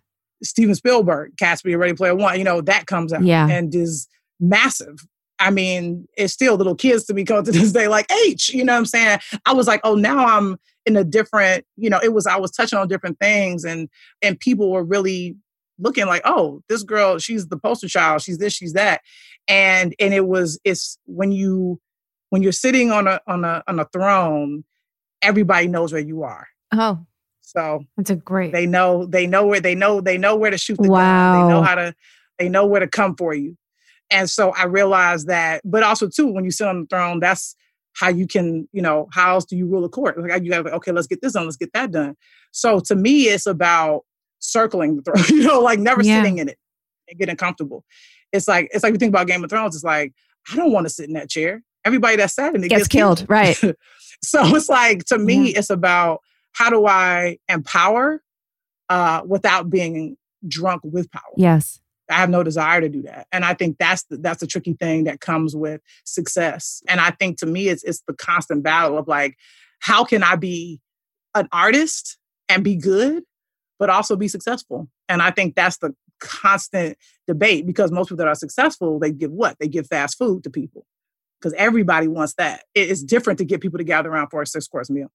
Steven 0.43 0.75
Spielberg, 0.75 1.37
Gatsby, 1.37 1.79
Ready 1.79 1.93
Player 1.95 2.17
One, 2.17 2.37
you 2.37 2.43
know, 2.43 2.61
that 2.63 2.87
comes 2.87 3.13
out 3.13 3.23
Yeah. 3.23 3.47
and 3.49 3.73
is 3.73 4.09
massive. 4.41 5.07
I 5.39 5.51
mean, 5.51 6.09
it's 6.17 6.33
still 6.33 6.57
little 6.57 6.75
kids 6.75 7.05
to 7.05 7.15
me 7.15 7.23
come 7.25 7.45
to 7.45 7.53
this 7.53 7.71
day, 7.71 7.87
like 7.87 8.11
H, 8.27 8.53
you 8.53 8.65
know 8.65 8.73
what 8.73 8.79
I'm 8.81 8.87
saying? 8.87 9.21
I 9.47 9.53
was 9.53 9.69
like, 9.69 9.83
oh, 9.85 9.95
now 9.95 10.19
I'm 10.27 10.57
in 10.85 10.97
a 10.97 11.05
different, 11.05 11.65
you 11.77 11.89
know, 11.89 12.01
it 12.03 12.13
was 12.13 12.27
I 12.27 12.37
was 12.37 12.51
touching 12.51 12.79
on 12.79 12.89
different 12.89 13.21
things 13.21 13.63
and 13.65 13.89
and 14.21 14.41
people 14.41 14.73
were 14.73 14.83
really 14.83 15.37
looking 15.81 16.07
like, 16.07 16.23
oh, 16.25 16.63
this 16.69 16.83
girl, 16.83 17.19
she's 17.19 17.49
the 17.49 17.59
poster 17.59 17.89
child, 17.89 18.23
she's 18.23 18.39
this, 18.39 18.53
she's 18.53 18.75
that. 18.75 19.01
And 19.49 19.95
and 19.99 20.15
it 20.15 20.27
was 20.27 20.59
it's 20.65 20.99
when 21.07 21.33
you 21.33 21.81
when 22.31 22.43
you're 22.43 22.53
sitting 22.53 22.91
on 22.93 23.07
a 23.09 23.21
on 23.27 23.45
a 23.45 23.63
on 23.67 23.81
a 23.81 23.87
throne, 23.87 24.65
everybody 25.23 25.67
knows 25.67 25.93
where 25.93 26.03
you 26.03 26.23
are. 26.23 26.47
Oh, 26.73 27.05
So 27.41 27.85
that's 27.97 28.11
a 28.11 28.17
great. 28.17 28.53
they 28.53 28.67
know 28.67 29.07
they 29.07 29.27
know 29.27 29.47
where 29.47 29.61
they 29.61 29.75
know 29.75 30.01
they 30.01 30.19
know 30.19 30.37
where 30.37 30.51
to 30.51 30.59
shoot 30.59 30.79
the 30.79 30.89
gun. 30.89 31.49
They 31.49 31.55
know 31.55 31.63
how 31.63 31.75
to 31.75 31.95
they 32.39 32.49
know 32.49 32.67
where 32.67 32.81
to 32.81 32.89
come 32.89 33.17
for 33.17 33.35
you. 33.35 33.57
And 34.11 34.29
so 34.29 34.51
I 34.51 34.65
realized 34.65 35.29
that, 35.29 35.63
but 35.65 35.83
also 35.83 36.09
too, 36.09 36.27
when 36.27 36.45
you 36.45 36.51
sit 36.51 36.67
on 36.67 36.81
the 36.81 36.87
throne, 36.87 37.21
that's 37.21 37.55
how 37.95 38.09
you 38.09 38.27
can, 38.27 38.69
you 38.73 38.83
know, 38.83 39.09
how 39.13 39.35
else 39.35 39.45
do 39.45 39.57
you 39.57 39.67
rule 39.67 39.85
a 39.85 39.89
court? 39.89 40.19
Like 40.19 40.43
you 40.45 40.53
have, 40.53 40.67
okay, 40.67 40.91
let's 40.93 41.07
get 41.07 41.21
this 41.23 41.35
done, 41.35 41.45
let's 41.45 41.57
get 41.57 41.73
that 41.75 41.91
done. 41.93 42.17
So 42.51 42.81
to 42.87 42.95
me, 42.97 43.25
it's 43.25 43.47
about 43.47 44.03
circling 44.41 44.97
the 44.97 45.03
throne, 45.03 45.25
you 45.29 45.47
know, 45.47 45.61
like 45.61 45.79
never 45.79 46.03
Yeah. 46.03 46.21
sitting 46.21 46.39
in 46.39 46.49
it 46.49 46.59
and 47.09 47.19
getting 47.19 47.37
comfortable. 47.37 47.85
It's 48.33 48.49
like 48.49 48.69
it's 48.73 48.83
like 48.83 48.93
you 48.93 48.99
think 48.99 49.11
about 49.11 49.27
Game 49.27 49.43
of 49.45 49.51
Thrones. 49.51 49.75
It's 49.75 49.85
like 49.85 50.13
I 50.53 50.57
don't 50.57 50.73
want 50.73 50.87
to 50.87 50.93
sit 50.93 51.07
in 51.07 51.15
that 51.15 51.31
chair. 51.31 51.63
Everybody 51.85 52.17
that 52.17 52.31
sat 52.31 52.55
in 52.55 52.63
it 52.63 52.69
Gets 52.69 52.89
killed, 52.89 53.25
right. 53.29 53.57
so 54.23 54.57
it's 54.57 54.69
like 54.69 55.05
to 55.07 55.19
me, 55.19 55.49
it's 55.49 55.71
about 55.71 56.21
how 56.53 56.69
do 56.69 56.87
I 56.87 57.39
empower 57.49 58.23
uh, 58.89 59.23
without 59.27 59.71
being 59.71 60.17
drunk 60.47 60.83
with 60.85 61.11
power. 61.11 61.23
Yes. 61.37 61.81
I 62.11 62.15
have 62.15 62.29
no 62.31 62.43
desire 62.43 62.81
to 62.81 62.89
do 62.89 63.03
that, 63.03 63.29
and 63.31 63.45
I 63.45 63.55
think 63.55 63.79
that's 63.79 64.03
the, 64.11 64.17
that's 64.17 64.41
the 64.41 64.47
tricky 64.49 64.73
thing 64.75 65.05
that 65.05 65.21
comes 65.21 65.55
with 65.55 65.81
success. 66.05 66.83
And 66.89 67.01
I 67.01 67.13
think 67.13 67.39
to 67.39 67.47
me, 67.47 67.69
it's 67.69 67.85
it's 67.85 68.03
the 68.09 68.15
constant 68.15 68.65
battle 68.65 68.99
of 68.99 69.07
like, 69.07 69.37
how 69.79 70.05
can 70.05 70.25
I 70.25 70.35
be 70.35 70.81
an 71.37 71.49
artist 71.53 72.19
and 72.49 72.65
be 72.65 72.75
good, 72.75 73.23
but 73.81 73.91
also 73.91 74.15
be 74.15 74.29
successful? 74.29 74.89
And 75.09 75.21
I 75.21 75.33
think 75.33 75.57
that's 75.57 75.79
the 75.79 75.93
constant 76.21 76.97
debate 77.27 77.67
because 77.67 77.91
most 77.91 78.09
people 78.09 78.19
that 78.19 78.29
are 78.29 78.35
successful, 78.37 79.01
they 79.01 79.11
give 79.11 79.33
what? 79.33 79.59
They 79.59 79.67
give 79.67 79.89
fast 79.89 80.17
food 80.17 80.45
to 80.45 80.51
people 80.51 80.87
because 81.41 81.55
everybody 81.55 82.07
wants 82.07 82.35
that. 82.35 82.65
It's 82.75 83.03
different 83.03 83.39
to 83.39 83.45
get 83.45 83.63
people 83.63 83.79
to 83.79 83.85
gather 83.85 84.11
around 84.11 84.29
for 84.29 84.43
a 84.43 84.47
six 84.47 84.69
course 84.69 84.91
meal. 84.91 85.11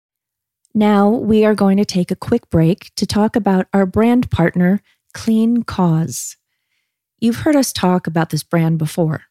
Now 0.73 1.08
we 1.08 1.45
are 1.45 1.56
going 1.56 1.78
to 1.78 1.86
take 1.86 2.12
a 2.12 2.17
quick 2.17 2.49
break 2.49 2.93
to 2.95 3.06
talk 3.06 3.38
about 3.38 3.67
our 3.71 3.86
brand 3.86 4.30
partner, 4.30 4.82
Clean 5.13 5.63
Cause. 5.63 6.36
You've 7.19 7.38
heard 7.38 7.56
us 7.56 7.71
talk 7.71 8.08
about 8.08 8.32
this 8.32 8.43
brand 8.43 8.78
before. 8.78 9.21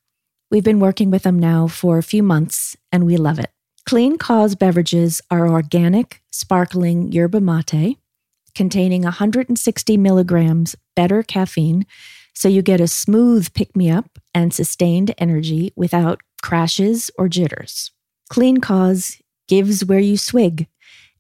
We've 0.51 0.65
been 0.65 0.81
working 0.81 1.11
with 1.11 1.25
them 1.25 1.39
now 1.39 1.67
for 1.67 1.99
a 1.99 2.03
few 2.03 2.23
months 2.23 2.77
and 2.93 3.05
we 3.05 3.17
love 3.17 3.39
it. 3.39 3.51
Clean 3.85 4.17
Cause 4.17 4.55
beverages 4.55 5.21
are 5.31 5.49
organic, 5.49 6.23
sparkling 6.31 7.13
yerba 7.13 7.41
mate 7.41 7.99
containing 8.55 9.03
160 9.03 9.97
milligrams 9.97 10.77
better 10.95 11.23
caffeine, 11.23 11.87
so 12.35 12.49
you 12.49 12.63
get 12.63 12.81
a 12.81 12.89
smooth 12.89 13.53
pick 13.55 13.77
me 13.77 13.91
up 13.91 14.19
and 14.35 14.53
sustained 14.53 15.15
energy 15.19 15.73
without 15.77 16.21
crashes 16.43 17.11
or 17.17 17.29
jitters. 17.29 17.91
Clean 18.29 18.59
Cause 18.59 19.19
gives 19.49 19.85
where 19.85 20.01
you 20.01 20.17
swig 20.17 20.67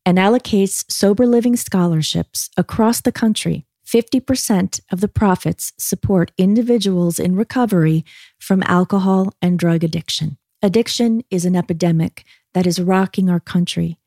and 0.07 0.19
allocates 0.19 0.85
sober 0.91 1.27
living 1.27 1.57
scholarships 1.57 2.51
across 2.57 3.01
the 3.01 3.13
country. 3.13 3.67
50% 3.87 4.81
of 4.91 5.01
the 5.01 5.09
profits 5.09 5.73
support 5.79 6.33
individuals 6.39 7.19
in 7.19 7.37
recovery 7.37 8.05
from 8.39 8.63
alcohol 8.65 9.33
and 9.43 9.59
drug 9.59 9.85
addiction. 9.85 10.39
Addiction 10.63 11.23
is 11.31 11.45
an 11.45 11.55
epidemic 11.55 12.25
that 12.55 12.67
is 12.67 12.81
rocking 12.81 13.29
our 13.29 13.41
country, 13.41 13.99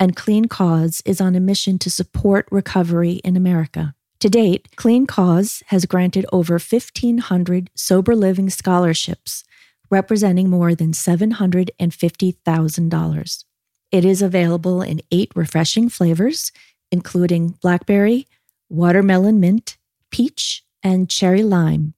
and 0.00 0.16
Clean 0.16 0.46
Cause 0.46 1.00
is 1.04 1.20
on 1.20 1.36
a 1.36 1.40
mission 1.40 1.78
to 1.80 1.90
support 1.90 2.48
recovery 2.50 3.20
in 3.22 3.36
America. 3.36 3.94
To 4.20 4.30
date, 4.30 4.74
Clean 4.76 5.06
Cause 5.06 5.62
has 5.66 5.84
granted 5.84 6.24
over 6.32 6.54
1,500 6.54 7.68
sober 7.74 8.16
living 8.16 8.48
scholarships, 8.48 9.44
representing 9.90 10.48
more 10.48 10.74
than 10.74 10.92
$750,000. 10.92 13.44
It 13.92 14.06
is 14.06 14.22
available 14.22 14.80
in 14.80 15.02
eight 15.10 15.32
refreshing 15.34 15.90
flavors, 15.90 16.50
including 16.90 17.58
blackberry, 17.60 18.26
watermelon 18.70 19.38
mint, 19.38 19.76
peach, 20.10 20.64
and 20.82 21.10
cherry 21.10 21.42
lime. 21.42 21.92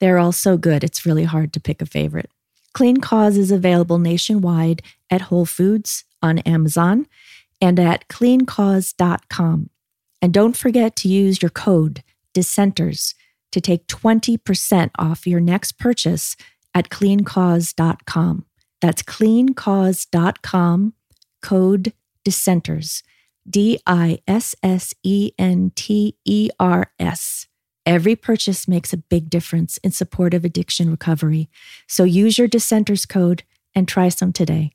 They're 0.00 0.18
all 0.18 0.32
so 0.32 0.56
good, 0.56 0.82
it's 0.82 1.04
really 1.04 1.24
hard 1.24 1.52
to 1.52 1.60
pick 1.60 1.82
a 1.82 1.86
favorite. 1.86 2.30
Clean 2.72 2.96
Cause 2.96 3.36
is 3.36 3.50
available 3.50 3.98
nationwide 3.98 4.80
at 5.10 5.20
Whole 5.22 5.44
Foods, 5.44 6.04
on 6.22 6.38
Amazon, 6.40 7.06
and 7.62 7.80
at 7.80 8.08
cleancause.com. 8.08 9.70
And 10.20 10.34
don't 10.34 10.56
forget 10.56 10.94
to 10.96 11.08
use 11.08 11.40
your 11.40 11.50
code 11.50 12.02
dissenters 12.34 13.14
to 13.52 13.60
take 13.60 13.86
20% 13.86 14.90
off 14.98 15.26
your 15.26 15.40
next 15.40 15.78
purchase 15.78 16.36
at 16.74 16.90
cleancause.com. 16.90 18.44
That's 18.80 19.02
cleancause.com, 19.02 20.94
code 21.40 21.92
dissenters. 22.24 23.02
D 23.48 23.80
I 23.86 24.20
S 24.28 24.54
S 24.62 24.94
E 25.02 25.32
N 25.38 25.72
T 25.74 26.16
E 26.24 26.50
R 26.60 26.92
S. 26.98 27.48
Every 27.84 28.14
purchase 28.14 28.68
makes 28.68 28.92
a 28.92 28.96
big 28.96 29.28
difference 29.28 29.78
in 29.78 29.90
support 29.90 30.34
of 30.34 30.44
addiction 30.44 30.88
recovery. 30.88 31.50
So 31.88 32.04
use 32.04 32.38
your 32.38 32.46
dissenters 32.46 33.04
code 33.04 33.42
and 33.74 33.88
try 33.88 34.08
some 34.08 34.32
today. 34.32 34.70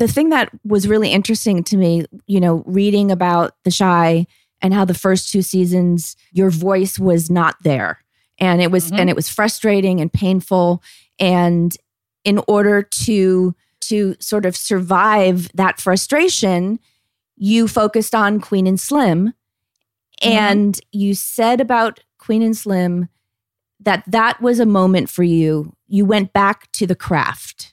The 0.00 0.08
thing 0.08 0.30
that 0.30 0.50
was 0.64 0.88
really 0.88 1.10
interesting 1.12 1.62
to 1.64 1.76
me, 1.76 2.06
you 2.26 2.40
know, 2.40 2.64
reading 2.66 3.10
about 3.10 3.52
The 3.64 3.70
Chi 3.70 4.26
and 4.62 4.72
how 4.72 4.86
the 4.86 4.94
first 4.94 5.30
two 5.30 5.42
seasons 5.42 6.16
your 6.32 6.48
voice 6.48 6.98
was 6.98 7.30
not 7.30 7.56
there. 7.64 8.02
And 8.38 8.62
it 8.62 8.70
was 8.70 8.90
Mhm. 8.90 8.98
and 8.98 9.10
it 9.10 9.14
was 9.14 9.28
frustrating 9.28 10.00
and 10.00 10.10
painful 10.10 10.82
and 11.18 11.76
in 12.24 12.40
order 12.48 12.82
to 12.82 13.54
to 13.82 14.14
sort 14.20 14.46
of 14.46 14.56
survive 14.56 15.50
that 15.52 15.80
frustration, 15.80 16.78
you 17.36 17.68
focused 17.68 18.14
on 18.14 18.40
Queen 18.40 18.66
and 18.66 18.80
Slim 18.80 19.34
and 20.22 20.80
you 20.92 21.14
said 21.14 21.60
about 21.60 22.00
Queen 22.18 22.42
and 22.42 22.56
Slim 22.56 23.08
that 23.80 24.04
that 24.06 24.40
was 24.40 24.60
a 24.60 24.66
moment 24.66 25.10
for 25.10 25.24
you. 25.24 25.74
You 25.88 26.06
went 26.06 26.32
back 26.32 26.72
to 26.72 26.86
the 26.86 26.94
craft. 26.96 27.69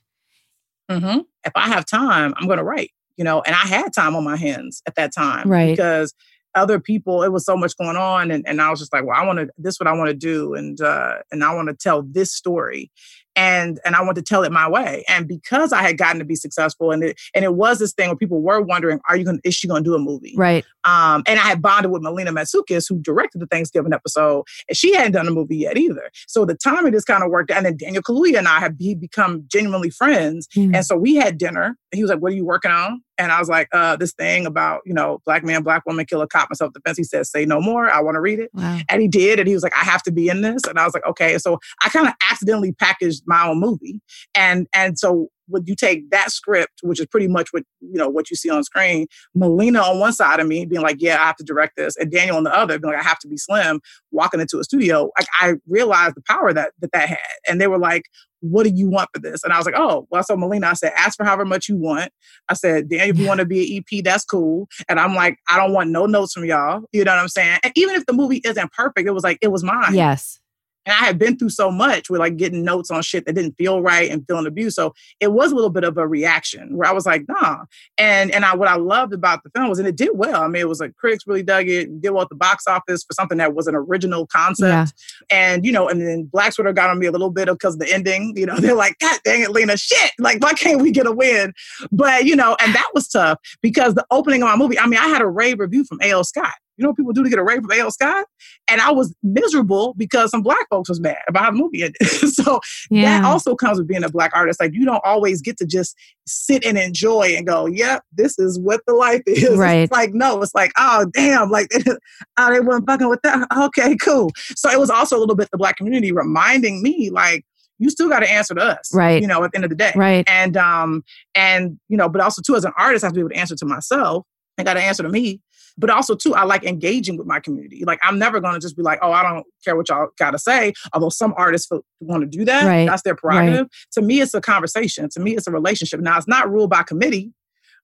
Hmm 0.89 1.19
If 1.43 1.51
I 1.55 1.67
have 1.67 1.85
time, 1.85 2.33
I'm 2.37 2.47
going 2.47 2.57
to 2.57 2.63
write, 2.63 2.91
you 3.17 3.23
know, 3.23 3.41
and 3.41 3.55
I 3.55 3.67
had 3.67 3.93
time 3.93 4.15
on 4.15 4.23
my 4.23 4.37
hands 4.37 4.81
at 4.87 4.95
that 4.95 5.13
time. 5.13 5.49
Right. 5.49 5.75
Because 5.75 6.13
other 6.55 6.79
people, 6.79 7.23
it 7.23 7.31
was 7.31 7.45
so 7.45 7.55
much 7.55 7.77
going 7.77 7.97
on. 7.97 8.31
And, 8.31 8.47
and 8.47 8.61
I 8.61 8.69
was 8.69 8.79
just 8.79 8.91
like, 8.91 9.05
well, 9.05 9.15
I 9.15 9.25
want 9.25 9.39
to, 9.39 9.49
this 9.57 9.75
is 9.75 9.79
what 9.79 9.87
I 9.87 9.93
want 9.93 10.09
to 10.09 10.15
do. 10.15 10.55
And, 10.55 10.79
uh, 10.81 11.15
and 11.31 11.43
I 11.43 11.53
want 11.53 11.69
to 11.69 11.75
tell 11.75 12.01
this 12.01 12.33
story. 12.33 12.91
And, 13.37 13.79
and 13.85 13.95
I 13.95 14.01
want 14.01 14.15
to 14.15 14.21
tell 14.21 14.43
it 14.43 14.51
my 14.51 14.67
way. 14.67 15.05
And 15.07 15.27
because 15.27 15.71
I 15.71 15.81
had 15.81 15.97
gotten 15.97 16.19
to 16.19 16.25
be 16.25 16.35
successful 16.35 16.91
and 16.91 17.03
it, 17.03 17.19
and 17.33 17.45
it 17.45 17.53
was 17.55 17.79
this 17.79 17.93
thing 17.93 18.09
where 18.09 18.17
people 18.17 18.41
were 18.41 18.61
wondering, 18.61 18.99
are 19.07 19.15
you 19.15 19.23
going 19.23 19.39
is 19.43 19.55
she 19.55 19.67
going 19.67 19.83
to 19.83 19.89
do 19.89 19.95
a 19.95 19.99
movie? 19.99 20.33
Right. 20.35 20.65
Um, 20.83 21.23
and 21.27 21.39
I 21.39 21.43
had 21.43 21.61
bonded 21.61 21.91
with 21.91 22.01
Melina 22.01 22.31
Matsoukas, 22.31 22.89
who 22.89 22.99
directed 22.99 23.39
the 23.39 23.47
Thanksgiving 23.47 23.93
episode, 23.93 24.45
and 24.67 24.75
she 24.75 24.93
hadn't 24.93 25.11
done 25.13 25.27
a 25.27 25.31
movie 25.31 25.57
yet 25.57 25.77
either. 25.77 26.09
So 26.27 26.45
the 26.45 26.55
timing 26.55 26.93
just 26.93 27.07
kind 27.07 27.23
of 27.23 27.29
worked. 27.29 27.51
out. 27.51 27.57
And 27.57 27.65
then 27.67 27.77
Daniel 27.77 28.01
Kaluuya 28.01 28.39
and 28.39 28.47
I 28.47 28.59
have 28.59 28.77
be, 28.77 28.95
become 28.95 29.43
genuinely 29.47 29.89
friends. 29.89 30.47
Mm. 30.55 30.75
And 30.75 30.85
so 30.85 30.97
we 30.97 31.15
had 31.15 31.37
dinner. 31.37 31.77
And 31.91 31.97
he 31.97 32.03
was 32.03 32.09
like, 32.09 32.19
"What 32.19 32.33
are 32.33 32.35
you 32.35 32.45
working 32.45 32.71
on?" 32.71 33.01
And 33.17 33.31
I 33.31 33.39
was 33.39 33.49
like, 33.49 33.69
uh, 33.73 33.95
"This 33.95 34.13
thing 34.13 34.45
about 34.45 34.81
you 34.85 34.93
know 34.93 35.21
black 35.25 35.43
man, 35.43 35.63
black 35.63 35.85
woman 35.85 36.05
kill 36.05 36.21
a 36.21 36.27
cop 36.27 36.49
in 36.51 36.55
self 36.55 36.73
defense." 36.73 36.97
He 36.97 37.03
said, 37.03 37.25
"Say 37.25 37.45
no 37.45 37.61
more. 37.61 37.89
I 37.89 38.01
want 38.01 38.15
to 38.15 38.21
read 38.21 38.39
it." 38.39 38.49
Wow. 38.53 38.79
And 38.89 39.01
he 39.01 39.07
did. 39.07 39.39
And 39.39 39.47
he 39.47 39.53
was 39.53 39.63
like, 39.63 39.75
"I 39.75 39.83
have 39.85 40.03
to 40.03 40.11
be 40.11 40.29
in 40.29 40.41
this." 40.41 40.63
And 40.67 40.77
I 40.79 40.85
was 40.85 40.93
like, 40.93 41.05
"Okay." 41.05 41.37
So 41.37 41.59
I 41.83 41.89
kind 41.89 42.07
of 42.07 42.13
accidentally 42.29 42.73
packaged 42.73 43.23
my 43.25 43.47
own 43.47 43.59
movie. 43.59 44.01
And 44.35 44.67
and 44.73 44.99
so 44.99 45.29
when 45.47 45.63
you 45.65 45.75
take 45.75 46.09
that 46.11 46.31
script, 46.31 46.81
which 46.83 46.99
is 46.99 47.05
pretty 47.05 47.27
much 47.27 47.49
what 47.51 47.63
you 47.79 47.97
know 47.97 48.09
what 48.09 48.29
you 48.29 48.35
see 48.35 48.49
on 48.49 48.63
screen, 48.63 49.07
Melina 49.33 49.81
on 49.81 49.99
one 49.99 50.13
side 50.13 50.39
of 50.39 50.47
me 50.47 50.65
being 50.65 50.81
like, 50.81 50.97
"Yeah, 50.99 51.21
I 51.21 51.25
have 51.25 51.37
to 51.37 51.43
direct 51.43 51.77
this," 51.77 51.95
and 51.97 52.11
Daniel 52.11 52.37
on 52.37 52.43
the 52.43 52.53
other 52.53 52.77
being 52.79 52.93
like, 52.93 53.03
"I 53.03 53.07
have 53.07 53.19
to 53.19 53.27
be 53.27 53.37
slim." 53.37 53.81
Walking 54.11 54.39
into 54.39 54.59
a 54.59 54.63
studio, 54.63 55.11
like 55.17 55.27
I 55.39 55.53
realized 55.67 56.15
the 56.15 56.21
power 56.21 56.53
that 56.53 56.71
that 56.81 56.91
that 56.91 57.09
had, 57.09 57.17
and 57.47 57.61
they 57.61 57.67
were 57.67 57.79
like, 57.79 58.03
"What 58.41 58.63
do 58.63 58.71
you 58.73 58.89
want 58.89 59.09
for 59.13 59.19
this?" 59.19 59.43
And 59.43 59.53
I 59.53 59.57
was 59.57 59.65
like, 59.65 59.75
"Oh, 59.77 60.07
well." 60.09 60.23
So 60.23 60.35
Melina, 60.35 60.67
I 60.67 60.73
said, 60.73 60.93
"Ask 60.95 61.17
for 61.17 61.23
however 61.23 61.45
much 61.45 61.69
you 61.69 61.77
want." 61.77 62.11
I 62.49 62.53
said, 62.53 62.89
"Daniel, 62.89 63.09
if 63.09 63.19
you 63.19 63.27
want 63.27 63.39
to 63.39 63.45
be 63.45 63.77
an 63.77 63.83
EP, 63.91 64.03
that's 64.03 64.25
cool." 64.25 64.67
And 64.89 64.99
I'm 64.99 65.15
like, 65.15 65.37
"I 65.49 65.57
don't 65.57 65.73
want 65.73 65.89
no 65.89 66.05
notes 66.05 66.33
from 66.33 66.45
y'all." 66.45 66.81
You 66.91 67.03
know 67.03 67.13
what 67.13 67.21
I'm 67.21 67.29
saying? 67.29 67.59
And 67.63 67.73
even 67.75 67.95
if 67.95 68.05
the 68.05 68.13
movie 68.13 68.41
isn't 68.43 68.71
perfect, 68.73 69.07
it 69.07 69.11
was 69.11 69.23
like 69.23 69.37
it 69.41 69.51
was 69.51 69.63
mine. 69.63 69.95
Yes. 69.95 70.39
And 70.87 70.93
I 70.93 71.05
had 71.05 71.19
been 71.19 71.37
through 71.37 71.49
so 71.49 71.69
much 71.69 72.09
with 72.09 72.19
like 72.19 72.37
getting 72.37 72.63
notes 72.63 72.89
on 72.89 73.01
shit 73.01 73.25
that 73.25 73.33
didn't 73.33 73.57
feel 73.57 73.81
right 73.81 74.09
and 74.09 74.25
feeling 74.25 74.47
abused. 74.47 74.77
So 74.77 74.93
it 75.19 75.33
was 75.33 75.51
a 75.51 75.55
little 75.55 75.69
bit 75.69 75.83
of 75.83 75.97
a 75.97 76.07
reaction 76.07 76.77
where 76.77 76.87
I 76.87 76.93
was 76.93 77.05
like, 77.05 77.25
nah. 77.27 77.65
And 77.97 78.31
and 78.31 78.45
I 78.45 78.55
what 78.55 78.69
I 78.69 78.77
loved 78.77 79.13
about 79.13 79.43
the 79.43 79.49
film 79.49 79.67
was, 79.67 79.79
and 79.79 79.87
it 79.87 79.97
did 79.97 80.11
well. 80.13 80.41
I 80.41 80.47
mean, 80.47 80.61
it 80.61 80.69
was 80.69 80.79
like 80.79 80.95
critics 80.95 81.27
really 81.27 81.43
dug 81.43 81.67
it, 81.67 82.01
did 82.01 82.11
well 82.11 82.23
at 82.23 82.29
the 82.29 82.35
box 82.35 82.67
office 82.67 83.03
for 83.03 83.13
something 83.13 83.37
that 83.37 83.53
was 83.53 83.67
an 83.67 83.75
original 83.75 84.25
concept. 84.27 84.93
Yeah. 85.29 85.37
And 85.37 85.65
you 85.65 85.73
know, 85.73 85.89
and 85.89 85.99
then 85.99 86.23
Black 86.23 86.55
Twitter 86.55 86.71
got 86.71 86.89
on 86.89 86.99
me 86.99 87.07
a 87.07 87.11
little 87.11 87.31
bit 87.31 87.49
because 87.49 87.73
of 87.73 87.81
the 87.81 87.93
ending. 87.93 88.33
You 88.37 88.45
know, 88.45 88.55
they're 88.59 88.73
like, 88.73 88.97
God 88.99 89.19
dang 89.25 89.41
it, 89.41 89.51
Lena, 89.51 89.75
shit. 89.75 90.11
Like, 90.19 90.41
why 90.41 90.53
can't 90.53 90.81
we 90.81 90.91
get 90.91 91.05
a 91.05 91.11
win? 91.11 91.53
But 91.91 92.23
you 92.23 92.35
know, 92.37 92.55
and 92.61 92.73
that 92.73 92.87
was 92.93 93.09
tough 93.09 93.39
because 93.61 93.95
the 93.95 94.05
opening 94.09 94.41
of 94.41 94.47
my 94.47 94.55
movie, 94.55 94.79
I 94.79 94.87
mean, 94.87 94.99
I 94.99 95.07
had 95.07 95.21
a 95.21 95.27
rave 95.27 95.59
review 95.59 95.83
from 95.83 95.99
A.O. 96.01 96.23
Scott. 96.23 96.53
You 96.77 96.83
know 96.83 96.89
what 96.89 96.97
people 96.97 97.13
do 97.13 97.23
to 97.23 97.29
get 97.29 97.39
a 97.39 97.43
rave 97.43 97.61
from 97.61 97.71
A.O. 97.71 97.89
Scott? 97.89 98.25
And 98.67 98.79
I 98.81 98.91
was 98.91 99.13
miserable 99.23 99.95
because 99.97 100.29
some 100.29 100.43
black 100.43 100.67
folks 100.69 100.89
was 100.89 100.99
mad 100.99 101.17
about 101.27 101.45
how 101.45 101.51
the 101.51 101.57
movie 101.57 101.83
ended. 101.83 102.01
so 102.07 102.59
yeah. 102.89 103.19
that 103.19 103.25
also 103.25 103.55
comes 103.55 103.79
with 103.79 103.87
being 103.87 104.03
a 104.03 104.09
black 104.09 104.31
artist. 104.35 104.59
Like 104.59 104.73
you 104.73 104.85
don't 104.85 105.01
always 105.03 105.41
get 105.41 105.57
to 105.57 105.65
just 105.65 105.95
sit 106.27 106.65
and 106.65 106.77
enjoy 106.77 107.33
and 107.35 107.47
go, 107.47 107.65
yep, 107.65 108.03
this 108.13 108.37
is 108.37 108.59
what 108.59 108.81
the 108.85 108.93
life 108.93 109.23
is. 109.25 109.57
Right. 109.57 109.79
It's 109.79 109.91
like, 109.91 110.13
no, 110.13 110.41
it's 110.41 110.53
like, 110.53 110.71
oh, 110.77 111.07
damn, 111.13 111.49
like, 111.49 111.71
oh, 112.37 112.53
they 112.53 112.59
weren't 112.59 112.85
fucking 112.85 113.09
with 113.09 113.21
that. 113.23 113.47
Okay, 113.57 113.95
cool. 113.97 114.31
So 114.55 114.69
it 114.69 114.79
was 114.79 114.89
also 114.89 115.17
a 115.17 115.19
little 115.19 115.35
bit 115.35 115.49
the 115.51 115.57
black 115.57 115.77
community 115.77 116.11
reminding 116.11 116.81
me, 116.81 117.09
like, 117.09 117.43
you 117.79 117.89
still 117.89 118.07
got 118.07 118.19
to 118.19 118.29
answer 118.29 118.53
to 118.53 118.61
us, 118.61 118.93
right? 118.93 119.21
You 119.21 119.27
know, 119.27 119.43
at 119.43 119.51
the 119.51 119.57
end 119.57 119.65
of 119.65 119.69
the 119.69 119.75
day, 119.75 119.91
right? 119.95 120.23
And 120.27 120.57
um, 120.57 121.03
and 121.35 121.79
you 121.89 121.97
know, 121.97 122.09
but 122.09 122.21
also 122.21 122.41
too, 122.41 122.55
as 122.55 122.65
an 122.65 122.73
artist, 122.77 123.03
I 123.03 123.07
have 123.07 123.13
to 123.13 123.17
be 123.17 123.21
able 123.21 123.29
to 123.29 123.37
answer 123.37 123.55
to 123.55 123.65
myself. 123.65 124.25
I 124.57 124.63
got 124.63 124.73
to 124.73 124.81
answer 124.81 125.03
to 125.03 125.09
me 125.09 125.41
but 125.77 125.89
also 125.89 126.15
too 126.15 126.33
i 126.35 126.43
like 126.43 126.63
engaging 126.63 127.17
with 127.17 127.27
my 127.27 127.39
community. 127.39 127.83
Like 127.85 127.99
i'm 128.03 128.19
never 128.19 128.39
going 128.39 128.53
to 128.53 128.59
just 128.59 128.75
be 128.75 128.83
like 128.83 128.99
oh 129.01 129.11
i 129.11 129.23
don't 129.23 129.45
care 129.63 129.75
what 129.75 129.89
y'all 129.89 130.09
got 130.17 130.31
to 130.31 130.39
say 130.39 130.73
although 130.93 131.09
some 131.09 131.33
artists 131.37 131.69
want 131.99 132.21
to 132.21 132.37
do 132.37 132.45
that. 132.45 132.65
Right. 132.65 132.87
that's 132.87 133.03
their 133.03 133.15
prerogative. 133.15 133.61
Right. 133.61 133.71
to 133.93 134.01
me 134.01 134.21
it's 134.21 134.33
a 134.33 134.41
conversation. 134.41 135.09
To 135.09 135.19
me 135.19 135.35
it's 135.35 135.47
a 135.47 135.51
relationship. 135.51 135.99
Now 135.99 136.17
it's 136.17 136.27
not 136.27 136.49
ruled 136.51 136.69
by 136.69 136.83
committee 136.83 137.31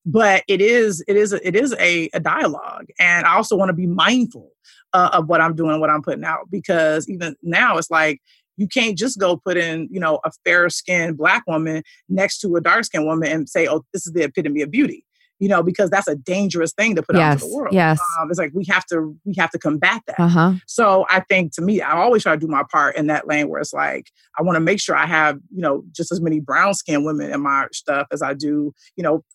but 0.06 0.44
it 0.48 0.62
is 0.62 1.04
it 1.08 1.16
is 1.16 1.32
a, 1.32 1.48
it 1.48 1.56
is 1.56 1.74
a, 1.80 2.10
a 2.14 2.20
dialogue. 2.20 2.88
And 3.00 3.26
i 3.26 3.36
also 3.36 3.56
want 3.56 3.70
to 3.70 3.74
be 3.74 3.88
mindful 3.88 4.52
uh, 4.94 5.10
of 5.14 5.28
what 5.28 5.42
i'm 5.42 5.56
doing 5.56 5.80
what 5.80 5.90
i'm 5.90 6.02
putting 6.02 6.24
out 6.24 6.50
because 6.50 7.10
even 7.10 7.36
now 7.42 7.78
it's 7.78 7.90
like 7.90 8.22
you 8.58 8.68
can't 8.68 8.98
just 8.98 9.20
go 9.20 9.38
put 9.38 9.58
in 9.58 9.88
you 9.92 10.00
know 10.00 10.20
a 10.24 10.32
fair 10.46 10.70
skinned 10.70 11.18
black 11.18 11.44
woman 11.48 11.84
next 12.10 12.40
to 12.40 12.56
a 12.56 12.62
dark 12.62 12.86
skinned 12.86 13.06
woman 13.06 13.30
and 13.30 13.50
say 13.50 13.68
oh 13.68 13.84
this 13.94 14.06
is 14.06 14.14
the 14.14 14.24
epitome 14.24 14.62
of 14.62 14.72
beauty 14.72 15.06
you 15.44 15.50
know, 15.50 15.62
because 15.62 15.90
that's 15.90 16.08
a 16.08 16.16
dangerous 16.16 16.72
thing 16.72 16.96
to 16.96 17.04
put 17.04 17.18
yes, 17.18 17.22
out 17.22 17.40
to 17.40 17.46
the 17.46 17.54
world. 17.54 17.74
Yes. 17.74 18.00
Um, 18.18 18.30
it's 18.30 18.40
like 18.40 18.52
we 18.54 18.64
have 18.70 18.86
to 18.86 19.14
we 19.26 19.36
have 19.38 19.52
to 19.52 19.60
combat 19.60 20.02
that. 20.08 20.18
Uh-huh. 20.18 20.54
So 20.68 21.06
I 21.10 21.20
think 21.20 21.52
to 21.56 21.62
me, 21.62 21.82
I 21.82 21.98
always 21.98 22.24
try 22.24 22.34
to 22.34 22.40
do 22.40 22.48
my 22.48 22.64
part 22.72 22.96
in 22.96 23.08
that 23.08 23.28
lane 23.28 23.50
where 23.50 23.60
it's 23.60 23.74
like 23.74 24.10
I 24.40 24.42
want 24.42 24.56
to 24.56 24.62
make 24.62 24.80
sure 24.80 24.96
I 24.96 25.06
have, 25.06 25.40
you 25.54 25.62
know, 25.62 25.84
just 25.92 26.14
as 26.14 26.22
many 26.22 26.40
brown 26.40 26.76
skinned 26.76 27.04
women 27.04 27.30
in 27.30 27.42
my 27.42 27.68
stuff 27.74 28.08
as 28.10 28.22
I 28.22 28.34
do, 28.34 28.74
you 28.96 29.04
know, 29.04 29.26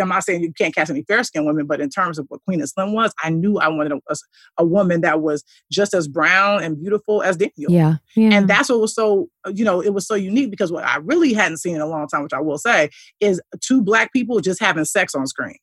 I'm 0.00 0.08
not 0.08 0.24
saying 0.24 0.42
you 0.42 0.52
can't 0.52 0.74
cast 0.74 0.90
any 0.90 1.02
fair 1.02 1.22
skinned 1.22 1.46
women, 1.46 1.66
but 1.66 1.80
in 1.80 1.90
terms 1.90 2.18
of 2.18 2.26
what 2.28 2.42
Queen 2.44 2.60
and 2.60 2.68
Slim 2.68 2.92
was, 2.92 3.12
I 3.22 3.30
knew 3.30 3.58
I 3.58 3.68
wanted 3.68 3.92
a, 3.92 4.16
a, 4.56 4.64
woman 4.64 5.02
that 5.02 5.20
was 5.20 5.44
just 5.70 5.94
as 5.94 6.08
brown 6.08 6.62
and 6.62 6.80
beautiful 6.80 7.22
as 7.22 7.36
Daniel. 7.36 7.70
Yeah, 7.70 7.96
yeah. 8.16 8.30
And 8.32 8.48
that's 8.48 8.70
what 8.70 8.80
was 8.80 8.94
so, 8.94 9.28
you 9.52 9.64
know, 9.64 9.80
it 9.80 9.90
was 9.90 10.06
so 10.06 10.14
unique 10.14 10.50
because 10.50 10.72
what 10.72 10.84
I 10.84 10.96
really 10.96 11.34
hadn't 11.34 11.58
seen 11.58 11.74
in 11.74 11.80
a 11.80 11.86
long 11.86 12.08
time, 12.08 12.22
which 12.22 12.32
I 12.32 12.40
will 12.40 12.58
say, 12.58 12.90
is 13.20 13.40
two 13.60 13.82
black 13.82 14.12
people 14.12 14.40
just 14.40 14.60
having 14.60 14.84
sex 14.84 15.14
on 15.14 15.26
screen. 15.26 15.56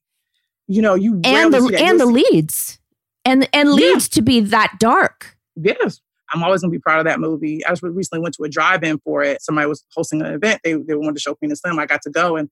You 0.67 0.81
know, 0.81 0.95
you 0.95 1.21
and 1.23 1.53
the 1.53 1.77
and 1.79 1.99
the 1.99 2.05
leads 2.05 2.79
and 3.23 3.47
and 3.53 3.71
leads 3.71 4.09
yeah. 4.09 4.15
to 4.15 4.21
be 4.21 4.39
that 4.41 4.75
dark. 4.79 5.35
Yes. 5.55 6.01
I'm 6.33 6.43
always 6.43 6.61
gonna 6.61 6.71
be 6.71 6.79
proud 6.79 6.99
of 6.99 7.05
that 7.05 7.19
movie. 7.19 7.65
I 7.65 7.69
just 7.69 7.83
recently 7.83 8.21
went 8.21 8.35
to 8.35 8.43
a 8.43 8.49
drive-in 8.49 8.99
for 8.99 9.23
it. 9.23 9.41
Somebody 9.41 9.67
was 9.67 9.83
hosting 9.93 10.21
an 10.21 10.33
event. 10.33 10.61
They 10.63 10.73
they 10.73 10.95
wanted 10.95 11.15
to 11.15 11.21
show 11.21 11.35
Queen 11.35 11.51
and 11.51 11.57
Slim. 11.57 11.79
I 11.79 11.85
got 11.85 12.01
to 12.03 12.09
go 12.09 12.35
and 12.35 12.49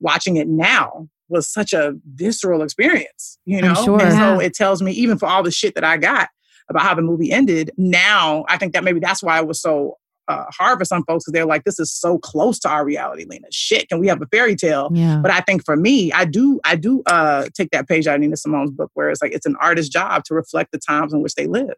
watching 0.00 0.36
it 0.36 0.48
now 0.48 1.08
was 1.28 1.48
such 1.50 1.72
a 1.72 1.94
visceral 2.14 2.62
experience, 2.62 3.38
you 3.44 3.60
know? 3.60 3.74
Sure. 3.74 4.02
And 4.02 4.14
so 4.14 4.40
it 4.40 4.54
tells 4.54 4.82
me, 4.82 4.92
even 4.92 5.18
for 5.18 5.26
all 5.26 5.42
the 5.42 5.50
shit 5.50 5.74
that 5.74 5.84
I 5.84 5.96
got 5.96 6.30
about 6.68 6.82
how 6.82 6.94
the 6.94 7.02
movie 7.02 7.30
ended, 7.30 7.70
now 7.76 8.44
I 8.48 8.56
think 8.56 8.72
that 8.72 8.84
maybe 8.84 9.00
that's 9.00 9.22
why 9.22 9.38
it 9.38 9.46
was 9.46 9.60
so 9.60 9.96
uh, 10.28 10.44
hard 10.50 10.78
for 10.78 10.84
some 10.84 11.02
folks 11.04 11.24
because 11.24 11.32
they're 11.32 11.46
like, 11.46 11.64
this 11.64 11.80
is 11.80 11.92
so 11.92 12.18
close 12.18 12.58
to 12.60 12.68
our 12.68 12.84
reality, 12.84 13.24
Lena. 13.26 13.48
Shit, 13.50 13.88
can 13.88 13.98
we 13.98 14.06
have 14.08 14.20
a 14.20 14.26
fairy 14.26 14.54
tale? 14.54 14.90
Yeah. 14.92 15.20
But 15.22 15.30
I 15.30 15.40
think 15.40 15.64
for 15.64 15.74
me, 15.74 16.12
I 16.12 16.26
do, 16.26 16.60
I 16.64 16.76
do 16.76 17.02
uh, 17.06 17.48
take 17.54 17.70
that 17.70 17.88
page 17.88 18.06
out 18.06 18.16
of 18.16 18.20
Nina 18.20 18.36
Simone's 18.36 18.70
book 18.70 18.90
where 18.94 19.10
it's 19.10 19.22
like 19.22 19.32
it's 19.32 19.46
an 19.46 19.56
artist's 19.60 19.90
job 19.90 20.24
to 20.24 20.34
reflect 20.34 20.72
the 20.72 20.78
times 20.78 21.14
in 21.14 21.22
which 21.22 21.34
they 21.34 21.46
live, 21.46 21.74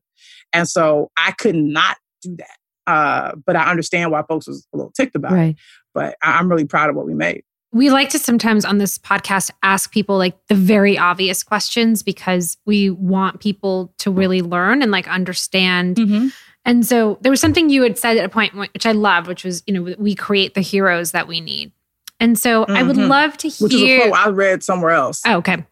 and 0.53 0.68
so 0.68 1.11
I 1.16 1.31
could 1.33 1.55
not 1.55 1.97
do 2.23 2.37
that. 2.37 2.57
Uh, 2.87 3.37
but 3.47 3.55
I 3.55 3.71
understand 3.71 4.11
why 4.11 4.23
folks 4.29 4.49
was 4.49 4.66
a 4.73 4.77
little 4.77 4.91
ticked 4.93 5.14
about 5.14 5.33
right. 5.33 5.51
it. 5.51 5.57
But 5.95 6.16
I'm 6.23 6.49
really 6.49 6.64
proud 6.64 6.91
of 6.91 6.97
what 6.97 7.07
we 7.07 7.14
made. 7.14 7.45
We 7.73 7.91
like 7.91 8.11
to 8.11 8.18
sometimes 8.18 8.64
on 8.64 8.79
this 8.79 8.99
podcast 8.99 9.51
ask 9.62 9.93
people 9.93 10.18
like 10.18 10.37
the 10.49 10.55
very 10.55 10.99
obvious 10.99 11.43
questions 11.43 12.03
because 12.03 12.57
we 12.64 12.91
want 12.91 13.41
people 13.41 13.93
to 13.99 14.11
really 14.11 14.43
learn 14.43 14.83
and 14.83 14.91
like 14.91 15.09
understand. 15.09 15.97
Mm-hmm. 15.97 16.29
And 16.64 16.85
so 16.85 17.18
there 17.21 17.31
was 17.31 17.41
something 17.41 17.71
you 17.71 17.83
had 17.83 17.97
said 17.97 18.16
at 18.16 18.25
a 18.25 18.29
point 18.29 18.55
which 18.55 18.87
I 18.87 18.93
loved, 18.93 19.29
which 19.29 19.45
was, 19.45 19.62
you 19.66 19.75
know, 19.75 19.95
we 19.99 20.14
create 20.14 20.55
the 20.55 20.61
heroes 20.61 21.12
that 21.12 21.29
we 21.29 21.41
need. 21.41 21.73
And 22.18 22.39
so 22.39 22.64
mm-hmm. 22.64 22.77
I 22.77 22.83
would 22.83 22.97
mm-hmm. 22.97 23.09
love 23.09 23.37
to 23.39 23.49
hear. 23.49 23.64
Which 23.64 23.75
is 23.75 23.83
a 23.83 24.09
quote 24.09 24.18
I 24.18 24.29
read 24.29 24.62
somewhere 24.62 24.91
else. 24.91 25.23
Oh, 25.25 25.37
okay. 25.37 25.64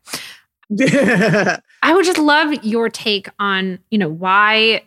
I 1.83 1.95
would 1.95 2.05
just 2.05 2.19
love 2.19 2.65
your 2.65 2.89
take 2.89 3.29
on, 3.39 3.79
you 3.91 3.99
know, 3.99 4.09
why 4.09 4.83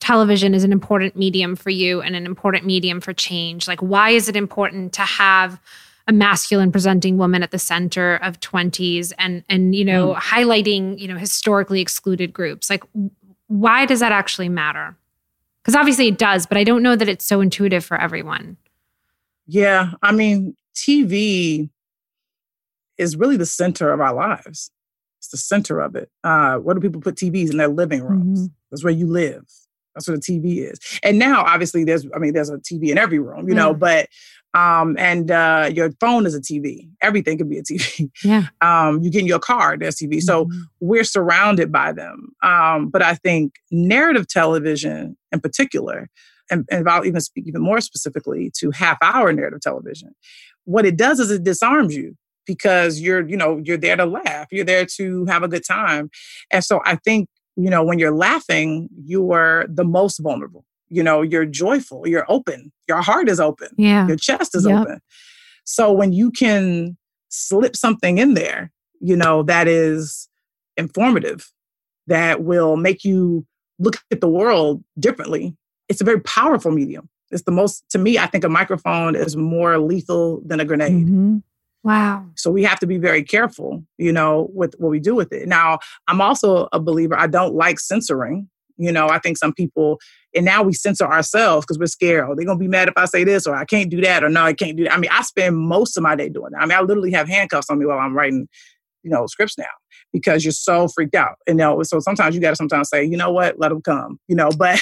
television 0.00 0.54
is 0.54 0.64
an 0.64 0.72
important 0.72 1.16
medium 1.16 1.54
for 1.54 1.70
you 1.70 2.00
and 2.00 2.16
an 2.16 2.26
important 2.26 2.66
medium 2.66 3.00
for 3.00 3.12
change. 3.12 3.68
Like, 3.68 3.80
why 3.80 4.10
is 4.10 4.28
it 4.28 4.36
important 4.36 4.92
to 4.94 5.02
have 5.02 5.60
a 6.08 6.12
masculine 6.12 6.72
presenting 6.72 7.16
woman 7.16 7.42
at 7.42 7.50
the 7.50 7.58
center 7.58 8.16
of 8.16 8.40
Twenties 8.40 9.12
and 9.12 9.44
and 9.48 9.74
you 9.74 9.84
know 9.84 10.14
mm. 10.14 10.16
highlighting 10.16 10.98
you 10.98 11.08
know 11.08 11.16
historically 11.16 11.80
excluded 11.80 12.32
groups. 12.32 12.68
Like 12.68 12.84
why 13.48 13.86
does 13.86 14.00
that 14.00 14.12
actually 14.12 14.48
matter? 14.48 14.96
Because 15.62 15.76
obviously 15.76 16.08
it 16.08 16.18
does 16.18 16.46
but 16.46 16.58
i 16.58 16.64
don't 16.64 16.82
know 16.82 16.96
that 16.96 17.08
it's 17.08 17.26
so 17.26 17.40
intuitive 17.40 17.84
for 17.84 18.00
everyone. 18.00 18.56
Yeah 19.46 19.92
i 20.02 20.12
mean 20.12 20.56
tv 20.74 21.70
is 22.98 23.16
really 23.16 23.36
the 23.36 23.46
center 23.46 23.92
of 23.92 24.00
our 24.00 24.14
lives. 24.14 24.70
It's 25.18 25.28
the 25.28 25.36
center 25.36 25.80
of 25.80 25.94
it. 25.94 26.10
Uh, 26.24 26.56
what 26.56 26.74
do 26.74 26.80
people 26.80 27.00
put 27.00 27.14
tvs 27.14 27.50
in 27.50 27.58
their 27.58 27.68
living 27.68 28.02
rooms? 28.02 28.40
Mm-hmm. 28.40 28.54
that's 28.70 28.82
where 28.82 28.92
you 28.92 29.06
live. 29.06 29.44
That's 29.94 30.08
what 30.08 30.16
a 30.16 30.20
tv 30.20 30.70
is. 30.70 30.78
And 31.02 31.18
now 31.18 31.42
obviously 31.42 31.84
there's 31.84 32.06
i 32.14 32.18
mean 32.18 32.32
there's 32.32 32.50
a 32.50 32.58
tv 32.58 32.90
in 32.90 32.98
every 32.98 33.20
room 33.20 33.48
you 33.48 33.54
know 33.54 33.72
mm. 33.72 33.78
but 33.78 34.08
um, 34.54 34.96
and 34.98 35.30
uh, 35.30 35.70
your 35.72 35.92
phone 35.92 36.26
is 36.26 36.34
a 36.34 36.40
TV. 36.40 36.88
Everything 37.00 37.38
can 37.38 37.48
be 37.48 37.58
a 37.58 37.62
TV. 37.62 38.10
Yeah. 38.24 38.48
Um, 38.60 39.02
you 39.02 39.10
get 39.10 39.20
in 39.20 39.26
your 39.26 39.40
car, 39.40 39.76
there's 39.76 39.96
TV. 39.96 40.22
So 40.22 40.44
mm-hmm. 40.44 40.60
we're 40.80 41.04
surrounded 41.04 41.72
by 41.72 41.92
them. 41.92 42.28
Um, 42.42 42.88
but 42.88 43.02
I 43.02 43.14
think 43.14 43.54
narrative 43.70 44.28
television 44.28 45.16
in 45.32 45.40
particular, 45.40 46.08
and, 46.50 46.64
and 46.70 46.88
I'll 46.88 47.04
even 47.04 47.20
speak 47.20 47.46
even 47.48 47.60
more 47.60 47.80
specifically 47.80 48.52
to 48.58 48.70
half 48.70 48.98
hour 49.02 49.32
narrative 49.32 49.60
television, 49.60 50.14
what 50.64 50.86
it 50.86 50.96
does 50.96 51.18
is 51.18 51.30
it 51.30 51.42
disarms 51.42 51.96
you 51.96 52.16
because 52.46 53.00
you're, 53.00 53.28
you 53.28 53.36
know, 53.36 53.60
you're 53.64 53.76
there 53.76 53.96
to 53.96 54.06
laugh. 54.06 54.46
You're 54.52 54.64
there 54.64 54.86
to 54.96 55.24
have 55.26 55.42
a 55.42 55.48
good 55.48 55.64
time. 55.64 56.10
And 56.52 56.62
so 56.62 56.80
I 56.84 56.96
think, 56.96 57.28
you 57.56 57.70
know, 57.70 57.82
when 57.82 57.98
you're 57.98 58.14
laughing, 58.14 58.88
you 59.04 59.32
are 59.32 59.66
the 59.68 59.84
most 59.84 60.18
vulnerable 60.18 60.64
you 60.92 61.02
know 61.02 61.22
you're 61.22 61.46
joyful 61.46 62.06
you're 62.06 62.26
open 62.28 62.70
your 62.86 63.00
heart 63.00 63.28
is 63.28 63.40
open 63.40 63.68
yeah 63.76 64.06
your 64.06 64.16
chest 64.16 64.54
is 64.54 64.66
yep. 64.66 64.82
open 64.82 65.00
so 65.64 65.90
when 65.90 66.12
you 66.12 66.30
can 66.30 66.96
slip 67.28 67.74
something 67.74 68.18
in 68.18 68.34
there 68.34 68.70
you 69.00 69.16
know 69.16 69.42
that 69.42 69.66
is 69.66 70.28
informative 70.76 71.50
that 72.06 72.42
will 72.42 72.76
make 72.76 73.04
you 73.04 73.46
look 73.78 73.96
at 74.10 74.20
the 74.20 74.28
world 74.28 74.84
differently 74.98 75.56
it's 75.88 76.00
a 76.00 76.04
very 76.04 76.20
powerful 76.20 76.70
medium 76.70 77.08
it's 77.30 77.44
the 77.44 77.52
most 77.52 77.84
to 77.88 77.98
me 77.98 78.18
i 78.18 78.26
think 78.26 78.44
a 78.44 78.48
microphone 78.48 79.16
is 79.16 79.36
more 79.36 79.78
lethal 79.78 80.42
than 80.44 80.60
a 80.60 80.64
grenade 80.64 80.92
mm-hmm. 80.92 81.38
Wow. 81.84 82.24
So 82.36 82.50
we 82.50 82.62
have 82.62 82.78
to 82.78 82.86
be 82.86 82.96
very 82.96 83.24
careful, 83.24 83.84
you 83.98 84.12
know, 84.12 84.48
with 84.54 84.74
what 84.78 84.90
we 84.90 85.00
do 85.00 85.14
with 85.14 85.32
it. 85.32 85.48
Now, 85.48 85.80
I'm 86.06 86.20
also 86.20 86.68
a 86.72 86.78
believer, 86.78 87.18
I 87.18 87.26
don't 87.26 87.54
like 87.54 87.80
censoring. 87.80 88.48
You 88.76 88.92
know, 88.92 89.08
I 89.08 89.18
think 89.18 89.36
some 89.36 89.52
people 89.52 90.00
and 90.34 90.44
now 90.44 90.62
we 90.62 90.72
censor 90.72 91.04
ourselves 91.04 91.66
because 91.66 91.78
we're 91.78 91.86
scared. 91.86 92.26
Oh, 92.28 92.34
they're 92.34 92.46
gonna 92.46 92.58
be 92.58 92.68
mad 92.68 92.88
if 92.88 92.94
I 92.96 93.04
say 93.04 93.24
this, 93.24 93.46
or 93.46 93.54
I 93.54 93.64
can't 93.64 93.90
do 93.90 94.00
that, 94.00 94.24
or 94.24 94.28
no, 94.28 94.42
I 94.42 94.52
can't 94.52 94.76
do 94.76 94.84
that. 94.84 94.92
I 94.92 94.98
mean, 94.98 95.10
I 95.12 95.22
spend 95.22 95.56
most 95.56 95.96
of 95.96 96.02
my 96.02 96.14
day 96.14 96.28
doing 96.28 96.52
that. 96.52 96.62
I 96.62 96.66
mean, 96.66 96.78
I 96.78 96.80
literally 96.80 97.12
have 97.12 97.28
handcuffs 97.28 97.70
on 97.70 97.78
me 97.78 97.86
while 97.86 97.98
I'm 97.98 98.14
writing, 98.14 98.48
you 99.02 99.10
know, 99.10 99.26
scripts 99.26 99.58
now 99.58 99.64
because 100.12 100.44
you're 100.44 100.52
so 100.52 100.88
freaked 100.88 101.14
out. 101.14 101.36
And 101.46 101.58
you 101.58 101.64
know, 101.64 101.82
so 101.82 101.98
sometimes 102.00 102.34
you 102.34 102.40
gotta 102.40 102.56
sometimes 102.56 102.88
say, 102.88 103.04
you 103.04 103.16
know 103.16 103.30
what, 103.30 103.58
let 103.58 103.68
them 103.70 103.82
come. 103.82 104.18
You 104.28 104.36
know, 104.36 104.50
but 104.56 104.80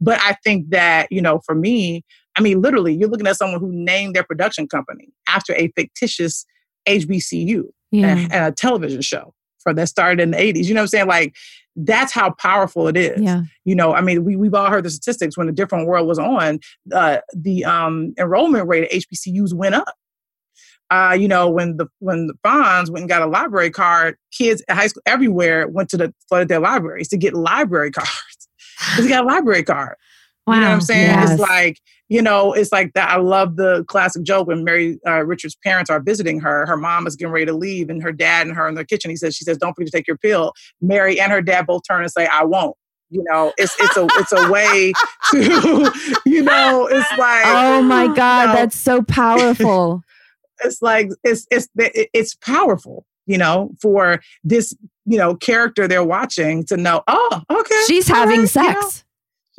but 0.00 0.18
I 0.20 0.36
think 0.44 0.70
that, 0.70 1.08
you 1.10 1.22
know, 1.22 1.40
for 1.44 1.54
me, 1.54 2.04
I 2.36 2.40
mean, 2.40 2.60
literally, 2.60 2.94
you're 2.94 3.08
looking 3.08 3.26
at 3.26 3.36
someone 3.36 3.60
who 3.60 3.72
named 3.72 4.14
their 4.14 4.24
production 4.24 4.68
company 4.68 5.08
after 5.28 5.54
a 5.54 5.72
fictitious 5.76 6.44
HBCU 6.88 7.64
yeah. 7.90 8.06
and, 8.06 8.32
and 8.32 8.44
a 8.46 8.52
television 8.52 9.02
show 9.02 9.34
for 9.68 9.74
that 9.74 9.88
started 9.88 10.22
in 10.22 10.30
the 10.30 10.36
80s. 10.36 10.64
You 10.64 10.74
know 10.74 10.80
what 10.80 10.84
I'm 10.84 10.88
saying? 10.88 11.06
Like 11.06 11.34
that's 11.76 12.12
how 12.12 12.30
powerful 12.32 12.88
it 12.88 12.96
is. 12.96 13.20
Yeah. 13.20 13.42
You 13.64 13.74
know, 13.74 13.94
I 13.94 14.00
mean, 14.00 14.24
we, 14.24 14.36
we've 14.36 14.54
all 14.54 14.68
heard 14.68 14.84
the 14.84 14.90
statistics 14.90 15.36
when 15.36 15.48
a 15.48 15.52
different 15.52 15.86
world 15.86 16.08
was 16.08 16.18
on, 16.18 16.58
uh, 16.92 17.18
the 17.34 17.64
um, 17.64 18.14
enrollment 18.18 18.66
rate 18.68 18.84
at 18.84 18.90
HBCUs 18.90 19.54
went 19.54 19.74
up. 19.74 19.94
Uh, 20.90 21.14
you 21.18 21.28
know, 21.28 21.50
when 21.50 21.76
the 21.76 21.86
when 21.98 22.28
the 22.28 22.34
Fonz 22.42 22.88
went 22.88 23.02
and 23.02 23.08
got 23.10 23.20
a 23.20 23.26
library 23.26 23.70
card, 23.70 24.16
kids 24.32 24.62
at 24.68 24.76
high 24.76 24.86
school 24.86 25.02
everywhere 25.04 25.68
went 25.68 25.90
to 25.90 25.98
the 25.98 26.14
flooded 26.28 26.48
their 26.48 26.60
libraries 26.60 27.08
to 27.08 27.18
get 27.18 27.34
library 27.34 27.90
cards. 27.92 28.48
Because 28.78 29.04
he 29.04 29.10
got 29.10 29.24
a 29.24 29.26
library 29.26 29.62
card. 29.62 29.96
Wow. 30.48 30.54
You 30.54 30.60
know 30.60 30.66
what 30.68 30.74
I'm 30.74 30.80
saying? 30.80 31.06
Yes. 31.06 31.30
It's 31.32 31.40
like, 31.40 31.80
you 32.08 32.22
know, 32.22 32.52
it's 32.52 32.72
like 32.72 32.94
that. 32.94 33.10
I 33.10 33.16
love 33.18 33.56
the 33.56 33.84
classic 33.84 34.22
joke 34.22 34.48
when 34.48 34.64
Mary 34.64 34.98
uh, 35.06 35.24
Richards' 35.24 35.56
parents 35.62 35.90
are 35.90 36.00
visiting 36.00 36.40
her. 36.40 36.64
Her 36.66 36.76
mom 36.76 37.06
is 37.06 37.16
getting 37.16 37.32
ready 37.32 37.46
to 37.46 37.52
leave, 37.52 37.90
and 37.90 38.02
her 38.02 38.12
dad 38.12 38.46
and 38.46 38.56
her 38.56 38.66
in 38.66 38.74
the 38.74 38.84
kitchen. 38.84 39.10
He 39.10 39.16
says, 39.16 39.36
"She 39.36 39.44
says, 39.44 39.58
don't 39.58 39.74
forget 39.74 39.92
to 39.92 39.98
take 39.98 40.08
your 40.08 40.16
pill." 40.16 40.54
Mary 40.80 41.20
and 41.20 41.30
her 41.30 41.42
dad 41.42 41.66
both 41.66 41.82
turn 41.88 42.02
and 42.02 42.10
say, 42.10 42.26
"I 42.26 42.44
won't." 42.44 42.76
You 43.10 43.24
know, 43.28 43.52
it's 43.58 43.74
it's 43.78 43.96
a 43.96 44.06
it's 44.12 44.32
a 44.32 44.50
way 44.50 44.92
to, 45.30 46.20
you 46.26 46.42
know, 46.42 46.86
it's 46.86 47.10
like, 47.18 47.42
Oh 47.46 47.82
my 47.82 48.06
God, 48.06 48.46
know, 48.46 48.52
that's 48.54 48.76
so 48.76 49.02
powerful. 49.02 50.02
it's 50.64 50.82
like 50.82 51.10
it's 51.24 51.46
it's 51.50 51.68
it's 51.76 52.34
powerful. 52.36 53.04
You 53.26 53.36
know, 53.36 53.70
for 53.80 54.22
this 54.44 54.74
you 55.04 55.18
know 55.18 55.34
character 55.34 55.86
they're 55.86 56.04
watching 56.04 56.64
to 56.66 56.76
know, 56.76 57.02
oh, 57.06 57.42
okay, 57.50 57.82
She's 57.86 58.08
having 58.08 58.36
right, 58.36 58.40
you 58.40 58.46
sex. 58.46 59.04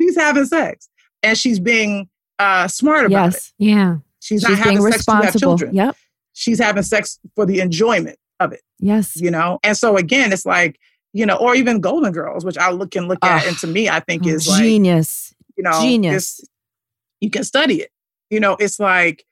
She's 0.00 0.16
having 0.16 0.44
sex, 0.46 0.88
and 1.22 1.36
she's 1.36 1.60
being 1.60 2.08
uh, 2.38 2.68
smart 2.68 3.06
about 3.06 3.28
it. 3.28 3.34
Yes. 3.34 3.52
Yeah. 3.58 3.96
She's, 4.20 4.42
not 4.42 4.58
having 4.58 4.80
sex 4.82 5.04
to 5.06 5.12
have 5.12 5.36
children. 5.36 5.74
Yep. 5.74 5.96
She's 6.32 6.58
having 6.58 6.82
sex 6.82 7.18
for 7.34 7.46
the 7.46 7.60
enjoyment 7.60 8.18
of 8.38 8.52
it, 8.52 8.60
Yes. 8.78 9.16
you 9.16 9.30
know? 9.30 9.58
And 9.62 9.76
so 9.76 9.96
again, 9.96 10.32
it's 10.32 10.46
like, 10.46 10.78
you 11.12 11.26
know, 11.26 11.36
or 11.36 11.54
even 11.54 11.80
Golden 11.80 12.12
Girls, 12.12 12.44
which 12.44 12.56
I 12.58 12.70
look 12.70 12.94
and 12.96 13.08
look 13.08 13.24
at, 13.24 13.46
and 13.46 13.58
to 13.58 13.66
me, 13.66 13.88
I 13.88 14.00
think 14.00 14.26
is 14.26 14.46
like, 14.46 14.62
Genius. 14.62 15.34
you 15.56 15.64
know, 15.64 15.80
Genius. 15.80 16.40
You 17.20 17.30
can 17.30 17.44
study 17.44 17.82
it. 17.82 17.90
You 18.30 18.40
know, 18.40 18.56
it's 18.60 18.78
like, 18.78 19.24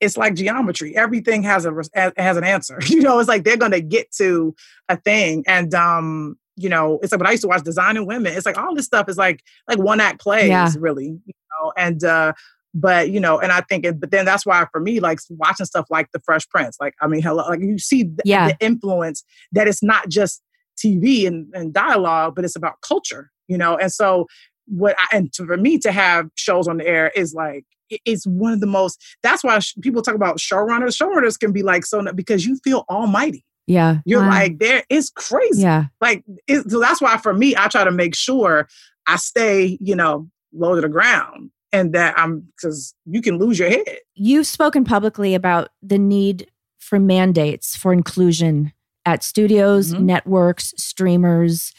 it's 0.00 0.16
like 0.16 0.34
geometry. 0.34 0.94
Everything 0.96 1.42
has 1.44 1.64
a 1.64 1.72
has 2.16 2.36
an 2.36 2.44
answer. 2.44 2.78
You 2.88 3.00
know, 3.00 3.18
it's 3.18 3.28
like 3.28 3.44
they're 3.44 3.56
going 3.56 3.72
to 3.72 3.80
get 3.80 4.12
to 4.18 4.54
a 4.88 4.96
thing, 4.96 5.42
and 5.46 5.72
um, 5.74 6.36
you 6.56 6.68
know, 6.68 6.98
it's 7.02 7.12
like 7.12 7.20
when 7.20 7.26
I 7.28 7.32
used 7.32 7.42
to 7.42 7.48
watch 7.48 7.62
Designing 7.64 8.06
Women. 8.06 8.32
It's 8.34 8.46
like 8.46 8.58
all 8.58 8.74
this 8.74 8.86
stuff 8.86 9.08
is 9.08 9.16
like 9.16 9.42
like 9.68 9.78
one 9.78 10.00
act 10.00 10.20
plays, 10.20 10.48
Yeah. 10.48 10.70
really. 10.78 11.06
You 11.24 11.34
know, 11.62 11.72
and 11.76 12.02
uh, 12.04 12.32
but 12.74 13.10
you 13.10 13.20
know, 13.20 13.38
and 13.38 13.52
I 13.52 13.60
think, 13.62 13.84
it, 13.84 14.00
but 14.00 14.10
then 14.10 14.24
that's 14.24 14.44
why 14.46 14.66
for 14.72 14.80
me, 14.80 15.00
like 15.00 15.18
watching 15.30 15.66
stuff 15.66 15.86
like 15.90 16.08
The 16.12 16.20
Fresh 16.20 16.48
Prince, 16.48 16.76
like 16.80 16.94
I 17.00 17.06
mean, 17.06 17.22
hello, 17.22 17.46
like 17.48 17.60
you 17.60 17.78
see 17.78 18.04
the, 18.04 18.22
Yeah. 18.24 18.48
the 18.48 18.56
influence 18.60 19.22
that 19.52 19.68
it's 19.68 19.82
not 19.82 20.08
just 20.08 20.42
TV 20.82 21.26
and, 21.26 21.46
and 21.54 21.72
dialogue, 21.72 22.34
but 22.34 22.44
it's 22.44 22.56
about 22.56 22.80
culture. 22.82 23.30
You 23.48 23.58
know, 23.58 23.76
and 23.76 23.92
so 23.92 24.26
what 24.66 24.96
I, 24.98 25.16
and 25.16 25.32
to, 25.34 25.46
for 25.46 25.56
me 25.56 25.78
to 25.78 25.92
have 25.92 26.28
shows 26.34 26.66
on 26.68 26.78
the 26.78 26.86
air 26.86 27.12
is 27.14 27.32
like 27.34 27.64
it's 28.04 28.26
one 28.26 28.52
of 28.52 28.58
the 28.60 28.66
most 28.66 29.00
that's 29.22 29.44
why 29.44 29.56
sh- 29.60 29.74
people 29.80 30.02
talk 30.02 30.16
about 30.16 30.38
showrunners 30.38 31.00
showrunners 31.00 31.38
can 31.38 31.52
be 31.52 31.62
like 31.62 31.86
so 31.86 32.02
because 32.16 32.44
you 32.44 32.58
feel 32.64 32.84
almighty 32.90 33.44
Yeah. 33.66 33.98
you're 34.04 34.20
Wow. 34.22 34.28
like 34.30 34.58
there 34.58 34.84
it's 34.88 35.10
crazy 35.10 35.62
Yeah. 35.62 35.86
like 36.00 36.24
it, 36.46 36.70
so 36.70 36.80
that's 36.80 37.00
why 37.00 37.16
for 37.16 37.34
me 37.34 37.54
i 37.56 37.68
try 37.68 37.84
to 37.84 37.90
make 37.90 38.14
sure 38.14 38.68
i 39.06 39.16
stay 39.16 39.76
you 39.80 39.96
know 39.96 40.28
low 40.52 40.74
to 40.76 40.80
the 40.80 40.88
ground 40.88 41.50
and 41.72 41.92
that 41.92 42.18
i'm 42.18 42.40
because 42.56 42.94
you 43.06 43.20
can 43.20 43.38
lose 43.38 43.58
your 43.58 43.68
head 43.70 43.98
You've 44.14 44.46
spoken 44.46 44.84
publicly 44.84 45.34
about 45.34 45.70
the 45.82 45.98
need 45.98 46.48
for 46.78 46.98
mandates 47.00 47.74
for 47.76 47.92
inclusion 47.92 48.72
at 49.04 49.22
studios, 49.22 49.92
Mhm. 49.92 50.00
networks, 50.00 50.72
streamers. 50.76 51.72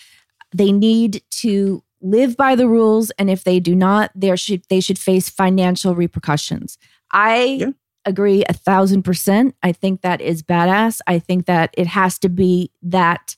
They 0.55 0.71
need 0.71 1.21
to 1.41 1.83
live 2.01 2.37
by 2.37 2.55
the 2.55 2.67
rules, 2.69 3.09
and 3.17 3.29
if 3.29 3.43
they 3.43 3.59
do 3.59 3.75
not, 3.75 4.11
there 4.15 4.37
should 4.37 4.63
they 4.69 4.79
should 4.79 4.99
face 4.99 5.29
financial 5.29 5.95
repercussions. 5.95 6.77
I 7.11 7.43
Yeah. 7.59 7.69
Agree 8.07 8.43
a 8.49 8.53
thousand 8.53 9.03
percent. 9.03 9.55
I 9.61 9.71
think 9.71 10.01
that 10.01 10.21
is 10.21 10.41
badass. 10.41 11.01
I 11.07 11.19
think 11.19 11.45
that 11.45 11.73
it 11.77 11.87
has 11.87 12.17
to 12.19 12.29
be 12.29 12.71
that 12.81 13.35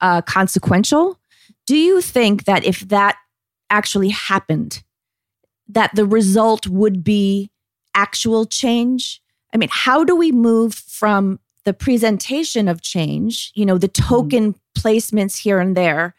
uh, 0.00 0.22
consequential. 0.22 1.18
Do 1.66 1.76
you 1.76 2.00
think 2.00 2.44
that 2.44 2.64
if 2.64 2.80
that 2.88 3.16
actually 3.70 4.08
happened, 4.08 4.82
that 5.68 5.94
the 5.94 6.06
result 6.06 6.66
would 6.66 7.04
be 7.04 7.50
actual 7.94 8.46
change? 8.46 9.20
I 9.54 9.58
mean, 9.58 9.68
how 9.70 10.04
do 10.04 10.16
we 10.16 10.32
move 10.32 10.74
from 10.74 11.38
the 11.64 11.72
presentation 11.72 12.68
of 12.68 12.82
change, 12.82 13.52
you 13.54 13.64
know, 13.64 13.78
the 13.78 13.88
token 13.88 14.54
placements 14.76 15.36
here 15.38 15.60
and 15.60 15.76
there, 15.76 16.14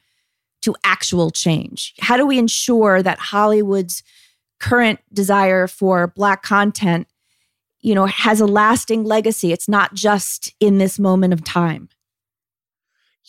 to 0.62 0.76
actual 0.84 1.30
change? 1.32 1.94
How 2.00 2.16
do 2.16 2.26
we 2.26 2.38
ensure 2.38 3.04
that 3.04 3.20
Hollywood's 3.20 4.04
current 4.60 5.00
desire 5.12 5.68
for 5.68 6.08
Black 6.08 6.42
content, 6.42 7.08
you 7.84 7.94
know, 7.94 8.08
has 8.08 8.42
a 8.42 8.48
lasting 8.48 9.04
legacy? 9.04 9.52
It's 9.52 9.70
not 9.70 9.94
just 9.94 10.52
in 10.60 10.80
this 10.80 10.98
moment 10.98 11.34
of 11.34 11.44
time. 11.44 11.90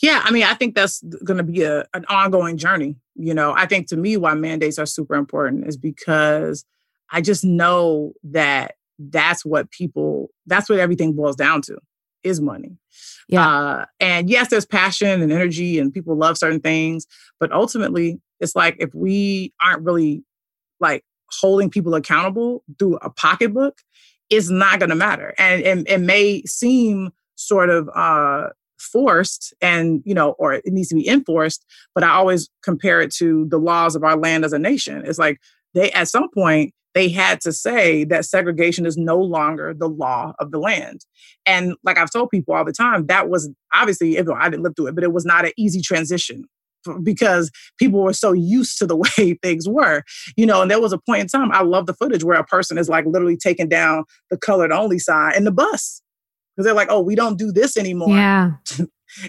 yeah 0.02 0.20
i 0.24 0.30
mean 0.30 0.42
i 0.42 0.54
think 0.54 0.74
that's 0.74 1.02
going 1.24 1.38
to 1.38 1.44
be 1.44 1.62
a, 1.62 1.84
an 1.94 2.04
ongoing 2.08 2.56
journey 2.56 2.96
you 3.14 3.32
know 3.34 3.52
i 3.56 3.66
think 3.66 3.86
to 3.88 3.96
me 3.96 4.16
why 4.16 4.34
mandates 4.34 4.78
are 4.78 4.86
super 4.86 5.14
important 5.14 5.66
is 5.66 5.76
because 5.76 6.64
i 7.12 7.20
just 7.20 7.44
know 7.44 8.12
that 8.24 8.74
that's 8.98 9.44
what 9.44 9.70
people 9.70 10.30
that's 10.46 10.68
what 10.68 10.78
everything 10.80 11.12
boils 11.12 11.36
down 11.36 11.60
to 11.62 11.78
is 12.24 12.40
money 12.40 12.76
Yeah. 13.28 13.46
Uh, 13.48 13.84
and 14.00 14.30
yes, 14.30 14.48
there's 14.48 14.66
passion 14.66 15.22
and 15.22 15.32
energy, 15.32 15.78
and 15.78 15.92
people 15.92 16.16
love 16.16 16.36
certain 16.38 16.60
things. 16.60 17.06
But 17.40 17.52
ultimately, 17.52 18.20
it's 18.40 18.54
like 18.56 18.76
if 18.78 18.94
we 18.94 19.52
aren't 19.62 19.82
really 19.82 20.22
like 20.80 21.04
holding 21.40 21.70
people 21.70 21.94
accountable 21.94 22.62
through 22.78 22.96
a 23.02 23.10
pocketbook, 23.10 23.78
it's 24.30 24.50
not 24.50 24.78
going 24.78 24.90
to 24.90 24.96
matter. 24.96 25.34
And, 25.38 25.86
it 25.86 26.00
may 26.00 26.42
seem 26.42 27.10
sort 27.36 27.70
of 27.70 27.88
uh, 27.94 28.48
forced, 28.78 29.54
and 29.60 30.02
you 30.04 30.14
know, 30.14 30.32
or 30.32 30.54
it 30.54 30.66
needs 30.66 30.88
to 30.88 30.94
be 30.94 31.08
enforced. 31.08 31.64
But 31.94 32.04
I 32.04 32.10
always 32.10 32.48
compare 32.62 33.00
it 33.00 33.12
to 33.16 33.46
the 33.48 33.58
laws 33.58 33.96
of 33.96 34.04
our 34.04 34.16
land 34.16 34.44
as 34.44 34.52
a 34.52 34.58
nation. 34.58 35.02
It's 35.04 35.18
like 35.18 35.40
they, 35.74 35.90
at 35.92 36.08
some 36.08 36.28
point, 36.30 36.74
they 36.94 37.08
had 37.08 37.40
to 37.40 37.52
say 37.52 38.04
that 38.04 38.24
segregation 38.24 38.86
is 38.86 38.96
no 38.96 39.18
longer 39.18 39.74
the 39.74 39.88
law 39.88 40.32
of 40.38 40.52
the 40.52 40.58
land. 40.58 41.04
And 41.44 41.74
like 41.82 41.98
I've 41.98 42.10
told 42.10 42.30
people 42.30 42.54
all 42.54 42.64
the 42.64 42.72
time, 42.72 43.06
that 43.06 43.28
was 43.28 43.50
obviously, 43.72 44.16
I 44.18 44.48
didn't 44.48 44.62
live 44.62 44.74
through 44.76 44.86
it, 44.86 44.94
but 44.94 45.04
it 45.04 45.12
was 45.12 45.24
not 45.24 45.44
an 45.44 45.52
easy 45.56 45.80
transition 45.80 46.44
because 47.02 47.50
people 47.78 48.02
were 48.02 48.12
so 48.12 48.32
used 48.32 48.78
to 48.78 48.86
the 48.86 48.96
way 49.18 49.38
things 49.42 49.68
were, 49.68 50.02
you 50.36 50.46
know. 50.46 50.62
And 50.62 50.70
there 50.70 50.80
was 50.80 50.92
a 50.92 50.98
point 50.98 51.20
in 51.22 51.28
time, 51.28 51.52
I 51.52 51.62
love 51.62 51.86
the 51.86 51.94
footage 51.94 52.24
where 52.24 52.38
a 52.38 52.44
person 52.44 52.78
is 52.78 52.88
like 52.88 53.06
literally 53.06 53.36
taking 53.36 53.68
down 53.68 54.04
the 54.30 54.38
colored 54.38 54.72
only 54.72 54.98
sign 54.98 55.34
in 55.36 55.44
the 55.44 55.52
bus 55.52 56.02
because 56.54 56.66
they're 56.66 56.74
like, 56.74 56.88
oh, 56.90 57.00
we 57.00 57.14
don't 57.14 57.38
do 57.38 57.52
this 57.52 57.76
anymore. 57.76 58.16
Yeah. 58.16 58.52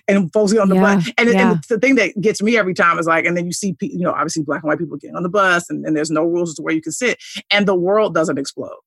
And 0.07 0.33
folks 0.33 0.51
get 0.51 0.61
on 0.61 0.69
the 0.69 0.75
Yeah, 0.75 0.95
bus. 0.95 1.11
And, 1.17 1.29
yeah. 1.29 1.51
and 1.51 1.63
the 1.69 1.77
thing 1.77 1.93
that 1.95 2.19
gets 2.19 2.41
me 2.41 2.57
every 2.57 2.73
time 2.73 2.97
is 2.97 3.05
like, 3.05 3.23
and 3.25 3.37
then 3.37 3.45
you 3.45 3.51
see, 3.53 3.73
pe- 3.73 3.89
you 3.91 3.99
know, 3.99 4.13
obviously 4.13 4.41
black 4.41 4.63
and 4.63 4.67
white 4.67 4.79
people 4.79 4.97
getting 4.97 5.15
on 5.15 5.21
the 5.21 5.29
bus 5.29 5.69
and, 5.69 5.85
and 5.85 5.95
there's 5.95 6.09
no 6.09 6.23
rules 6.23 6.49
as 6.49 6.55
to 6.55 6.63
where 6.63 6.73
you 6.73 6.81
can 6.81 6.91
sit 6.91 7.19
and 7.51 7.67
the 7.67 7.75
world 7.75 8.15
doesn't 8.15 8.39
explode. 8.39 8.79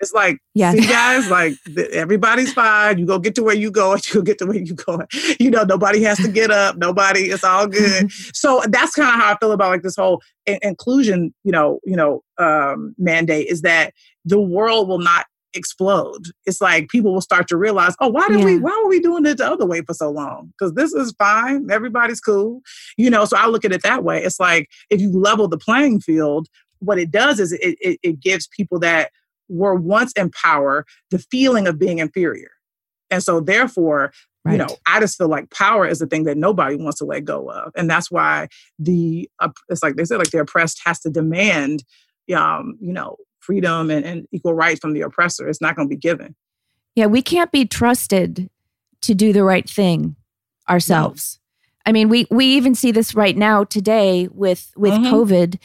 It's 0.00 0.12
like, 0.12 0.38
Yes. 0.54 0.76
see, 0.76 0.86
guys, 0.86 1.30
like 1.30 1.54
th- 1.66 1.90
everybody's 1.90 2.52
fine. 2.52 2.98
You 2.98 3.06
go 3.06 3.18
get 3.18 3.34
to 3.36 3.42
where 3.42 3.54
you 3.56 3.70
go, 3.70 3.92
and 3.92 4.06
you 4.14 4.14
go 4.14 4.22
get 4.22 4.38
to 4.38 4.46
where 4.46 4.56
you 4.58 4.74
go. 4.74 5.02
You 5.40 5.50
know, 5.50 5.64
nobody 5.64 6.02
has 6.02 6.18
to 6.18 6.28
get 6.28 6.50
up. 6.50 6.76
Nobody, 6.76 7.30
it's 7.30 7.44
all 7.44 7.66
good. 7.80 8.10
so 8.12 8.62
that's 8.68 8.94
kind 8.94 9.08
of 9.08 9.14
how 9.20 9.32
I 9.32 9.36
feel 9.38 9.52
about 9.52 9.70
like 9.70 9.82
this 9.82 9.96
whole 9.96 10.22
in- 10.46 10.58
inclusion, 10.62 11.34
you 11.44 11.52
know, 11.52 11.80
you 11.84 11.96
know, 11.96 12.22
um, 12.38 12.94
mandate 12.98 13.48
is 13.48 13.62
that 13.62 13.92
the 14.24 14.40
world 14.40 14.88
will 14.88 14.98
not 15.00 15.26
explode. 15.54 16.26
It's 16.46 16.60
like 16.60 16.88
people 16.88 17.12
will 17.12 17.20
start 17.22 17.48
to 17.48 17.56
realize, 17.56 17.94
oh, 18.00 18.08
why 18.08 18.28
did 18.28 18.44
we? 18.44 18.58
Why 18.58 18.78
were 18.82 18.88
we 18.90 19.00
doing 19.00 19.24
it 19.26 19.38
the 19.38 19.50
other 19.50 19.66
way 19.66 19.80
for 19.80 19.94
so 19.94 20.10
long? 20.10 20.52
Because 20.58 20.74
this 20.74 20.92
is 20.92 21.12
fine. 21.18 21.70
Everybody's 21.70 22.20
cool. 22.20 22.60
You 22.96 23.10
know, 23.10 23.24
so 23.24 23.36
I 23.36 23.46
look 23.46 23.64
at 23.64 23.72
it 23.72 23.82
that 23.82 24.04
way. 24.04 24.22
It's 24.22 24.38
like 24.38 24.68
if 24.90 25.00
you 25.00 25.10
level 25.10 25.48
the 25.48 25.58
playing 25.58 26.00
field, 26.00 26.48
what 26.80 26.98
it 26.98 27.10
does 27.10 27.40
is 27.40 27.52
it, 27.52 27.76
it, 27.80 27.98
it 28.02 28.20
gives 28.20 28.46
people 28.46 28.78
that 28.80 29.10
were 29.48 29.74
once 29.74 30.12
in 30.12 30.30
power 30.30 30.84
the 31.10 31.18
feeling 31.18 31.66
of 31.66 31.78
being 31.78 31.98
inferior. 31.98 32.50
And 33.10 33.22
so 33.22 33.40
therefore, 33.40 34.12
Right. 34.44 34.52
you 34.52 34.58
know, 34.58 34.76
I 34.86 35.00
just 35.00 35.18
feel 35.18 35.28
like 35.28 35.50
power 35.50 35.86
is 35.86 35.98
the 35.98 36.06
thing 36.06 36.22
that 36.24 36.38
nobody 36.38 36.76
wants 36.76 36.98
to 37.00 37.04
let 37.04 37.24
go 37.24 37.50
of. 37.50 37.72
And 37.76 37.90
that's 37.90 38.10
why 38.10 38.48
the 38.78 39.28
uh, 39.40 39.50
it's 39.68 39.82
like 39.82 39.96
they 39.96 40.04
said, 40.04 40.18
like 40.18 40.30
the 40.30 40.38
oppressed 40.40 40.80
has 40.84 41.00
to 41.00 41.10
demand 41.10 41.84
um, 42.34 42.78
you 42.80 42.92
know, 42.92 43.16
freedom 43.40 43.90
and, 43.90 44.04
and 44.04 44.28
equal 44.32 44.54
rights 44.54 44.80
from 44.80 44.92
the 44.92 45.00
oppressor. 45.00 45.48
It's 45.48 45.60
not 45.60 45.74
gonna 45.76 45.88
be 45.88 45.96
given. 45.96 46.34
Yeah, 46.94 47.06
we 47.06 47.20
can't 47.20 47.50
be 47.52 47.64
trusted 47.66 48.48
to 49.02 49.14
do 49.14 49.32
the 49.32 49.44
right 49.44 49.68
thing 49.68 50.14
ourselves. 50.68 51.40
I 51.86 51.92
mean, 51.92 52.08
we 52.08 52.26
we 52.30 52.46
even 52.46 52.74
see 52.74 52.92
this 52.92 53.14
right 53.14 53.36
now 53.36 53.64
today 53.64 54.28
with 54.30 54.72
with 54.76 54.92
Mhm. 54.92 55.10
COVID. 55.10 55.58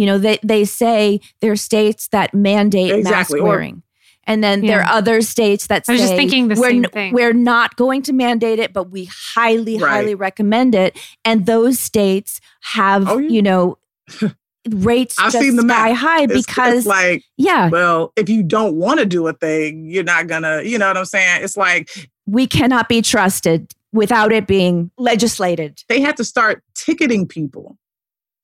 You 0.00 0.06
know, 0.06 0.16
they 0.16 0.38
they 0.42 0.64
say 0.64 1.20
there 1.42 1.52
are 1.52 1.56
states 1.56 2.08
that 2.08 2.32
mandate 2.32 2.90
Exactly, 2.90 3.38
mask 3.40 3.46
wearing. 3.48 3.82
And 4.24 4.42
then 4.42 4.62
there 4.62 4.80
are 4.80 4.88
other 4.90 5.20
states 5.20 5.66
that 5.66 5.84
I 5.88 5.92
was 5.92 6.00
say 6.00 6.06
just 6.06 6.16
thinking 6.16 6.48
the 6.48 6.54
we're, 6.54 6.70
same 6.70 6.84
thing. 6.84 7.12
we're 7.12 7.32
not 7.34 7.76
going 7.76 8.00
to 8.02 8.12
mandate 8.14 8.58
it, 8.58 8.72
but 8.72 8.90
we 8.90 9.10
highly, 9.34 9.76
Right. 9.76 9.90
highly 9.90 10.14
recommend 10.14 10.74
it. 10.74 10.98
And 11.24 11.44
those 11.46 11.78
states 11.80 12.40
have, 12.62 13.08
Oh, 13.08 13.18
yeah. 13.18 13.28
you 13.28 13.42
know, 13.42 13.78
rates 14.70 15.16
I've 15.18 15.32
just 15.32 15.44
seen 15.44 15.56
the 15.56 15.62
sky 15.62 15.88
map. 15.90 15.96
high 15.96 16.22
It's- 16.24 16.44
because, 16.46 16.78
it's 16.78 16.86
like, 16.86 17.24
yeah, 17.36 17.68
well, 17.70 18.12
if 18.16 18.28
you 18.28 18.42
don't 18.42 18.76
want 18.76 19.00
to 19.00 19.06
do 19.06 19.26
a 19.26 19.32
thing, 19.32 19.84
you're 19.86 20.04
not 20.04 20.26
gonna, 20.28 20.62
you 20.62 20.78
know 20.78 20.86
what 20.88 20.96
I'm 20.96 21.04
saying? 21.04 21.42
It's 21.42 21.56
like 21.56 21.90
we 22.26 22.46
cannot 22.46 22.88
be 22.88 23.02
trusted 23.02 23.72
without 23.92 24.32
it 24.32 24.46
being 24.46 24.90
legislated. 24.98 25.82
they 25.88 26.00
have 26.00 26.14
to 26.16 26.24
start 26.24 26.62
ticketing 26.74 27.26
people 27.26 27.76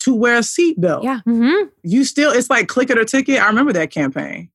to 0.07 0.15
wear 0.15 0.37
a 0.37 0.41
seatbelt. 0.41 1.03
Yeah. 1.05 1.21
hmm 1.25 1.67
You 1.83 2.05
still, 2.05 2.33
it's 2.33 2.49
like 2.51 2.67
click 2.69 2.89
it 2.91 2.97
or 2.99 3.05
ticket. 3.05 3.41
I 3.41 3.47
remember 3.47 3.73
that 3.75 3.91
campaign. 3.91 4.49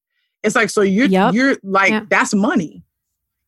It's 0.44 0.56
like, 0.56 0.70
so 0.72 0.82
you're 0.82 1.06
Yep. 1.06 1.34
you're 1.36 1.58
like, 1.64 1.92
Yeah. 1.92 2.06
that's 2.10 2.34
money. 2.34 2.84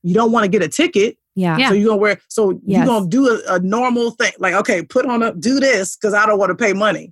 You 0.04 0.14
don't 0.14 0.32
want 0.32 0.43
to 0.43 0.47
get 0.49 0.62
a 0.62 0.68
ticket. 0.70 1.18
Yeah. 1.36 1.58
Yeah. 1.58 1.70
So 1.70 1.74
you're 1.76 1.88
gonna 1.89 2.01
wear, 2.01 2.22
so 2.28 2.51
Yes. 2.66 2.78
you're 2.78 2.86
gonna 2.86 3.08
do 3.10 3.28
a, 3.30 3.56
a 3.56 3.60
normal 3.60 4.12
thing. 4.12 4.34
Like, 4.38 4.54
okay, 4.54 4.84
put 4.84 5.06
on 5.08 5.24
a 5.24 5.34
do 5.34 5.60
this 5.60 5.95
because 5.97 6.14
I 6.14 6.26
don't 6.28 6.38
want 6.38 6.49
to 6.51 6.56
pay 6.56 6.74
money. 6.74 7.12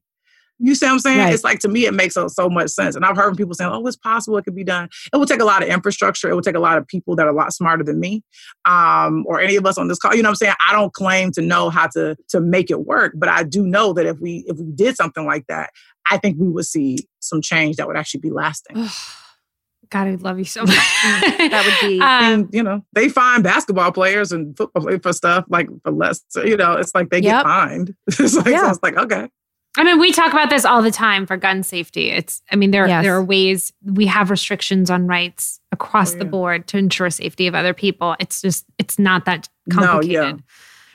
You 0.64 0.76
see 0.76 0.86
what 0.86 0.92
I'm 0.94 1.00
saying? 1.00 1.18
Right. 1.20 1.34
It's 1.34 1.44
like 1.44 1.60
to 1.60 1.68
me, 1.68 1.86
it 1.86 1.94
makes 1.94 2.14
so, 2.14 2.28
so 2.28 2.48
much 2.50 2.70
sense. 2.70 2.96
And 2.96 3.04
I've 3.04 3.16
heard 3.18 3.36
people 3.36 3.54
saying, 3.56 3.72
"Oh, 3.74 3.86
it's 3.88 3.98
possible 3.98 4.38
it 4.38 4.44
could 4.46 4.56
be 4.56 4.64
done." 4.64 4.90
It 5.12 5.18
will 5.18 5.26
take 5.26 5.42
a 5.42 5.46
lot 5.46 5.64
of 5.64 5.70
infrastructure. 5.70 6.30
It 6.30 6.34
will 6.36 6.42
take 6.42 6.56
a 6.56 6.60
lot 6.60 6.78
of 6.78 6.88
people 6.88 7.16
that 7.16 7.26
are 7.26 7.30
a 7.32 7.36
lot 7.36 7.52
smarter 7.54 7.84
than 7.84 8.00
me, 8.00 8.24
um, 8.66 9.24
or 9.28 9.40
any 9.42 9.56
of 9.56 9.66
us 9.66 9.78
on 9.78 9.88
this 9.88 9.98
call. 9.98 10.14
You 10.16 10.22
know 10.22 10.28
what 10.28 10.32
I'm 10.32 10.36
saying? 10.36 10.54
I 10.68 10.72
don't 10.74 10.94
claim 10.94 11.32
to 11.34 11.42
know 11.42 11.70
how 11.70 11.88
to 11.88 12.16
to 12.30 12.40
make 12.40 12.70
it 12.70 12.86
work, 12.86 13.14
but 13.16 13.28
I 13.30 13.44
do 13.44 13.66
know 13.66 13.94
that 13.94 14.06
if 14.06 14.20
we 14.20 14.44
if 14.48 14.58
we 14.58 14.72
did 14.74 14.96
something 14.96 15.26
like 15.26 15.48
that, 15.48 15.72
I 16.10 16.18
think 16.18 16.38
we 16.40 16.48
would 16.48 16.66
see 16.66 17.08
some 17.20 17.42
change 17.42 17.78
that 17.78 17.88
would 17.88 17.98
actually 17.98 18.22
be 18.22 18.30
lasting. 18.32 18.88
God, 19.90 20.08
I 20.08 20.16
love 20.16 20.38
you 20.40 20.46
so 20.46 20.62
much. 20.62 20.70
That 20.74 21.64
would 21.66 21.90
be- 21.90 22.00
Um, 22.00 22.08
and 22.24 22.50
you 22.54 22.64
know, 22.64 22.86
they 22.94 23.10
find 23.10 23.44
basketball 23.44 23.92
players 23.92 24.32
and 24.32 24.56
football 24.56 24.84
players 24.84 25.02
for 25.04 25.12
stuff 25.12 25.44
like 25.50 25.68
for 25.84 25.92
less. 25.92 26.22
You 26.36 26.56
know, 26.56 26.74
it's 26.74 26.96
like 26.96 27.10
they 27.10 27.20
Yep. 27.20 27.24
get 27.24 27.44
fined. 27.44 27.96
it's 28.08 28.20
like 28.20 28.46
so 28.46 28.50
Yeah. 28.50 28.70
it's 28.70 28.80
like 28.82 28.96
okay. 28.96 29.28
I 29.78 29.84
mean, 29.86 30.00
we 30.00 30.12
talk 30.12 30.34
about 30.34 30.50
this 30.50 30.66
all 30.66 30.82
the 30.82 30.92
time 30.92 31.26
for 31.26 31.38
gun 31.38 31.64
safety. 31.64 32.10
It's, 32.12 32.42
I 32.52 32.58
mean, 32.58 32.72
there 32.72 32.88
Yes. 32.88 33.04
there 33.04 33.16
are 33.16 33.24
ways 33.24 33.72
we 33.86 34.06
have 34.08 34.30
restrictions 34.30 34.90
on 34.90 35.08
rights 35.08 35.60
across 35.72 36.14
Oh, 36.14 36.18
the 36.20 36.26
yeah. 36.26 36.30
board 36.32 36.68
to 36.68 36.78
ensure 36.78 37.10
safety 37.10 37.48
of 37.48 37.56
other 37.56 37.74
people. 37.74 38.16
It's 38.20 38.42
just, 38.42 38.66
it's 38.78 39.00
not 39.00 39.24
that 39.26 39.48
No, 39.68 39.76
complicated. 39.78 40.14
yeah. 40.14 40.34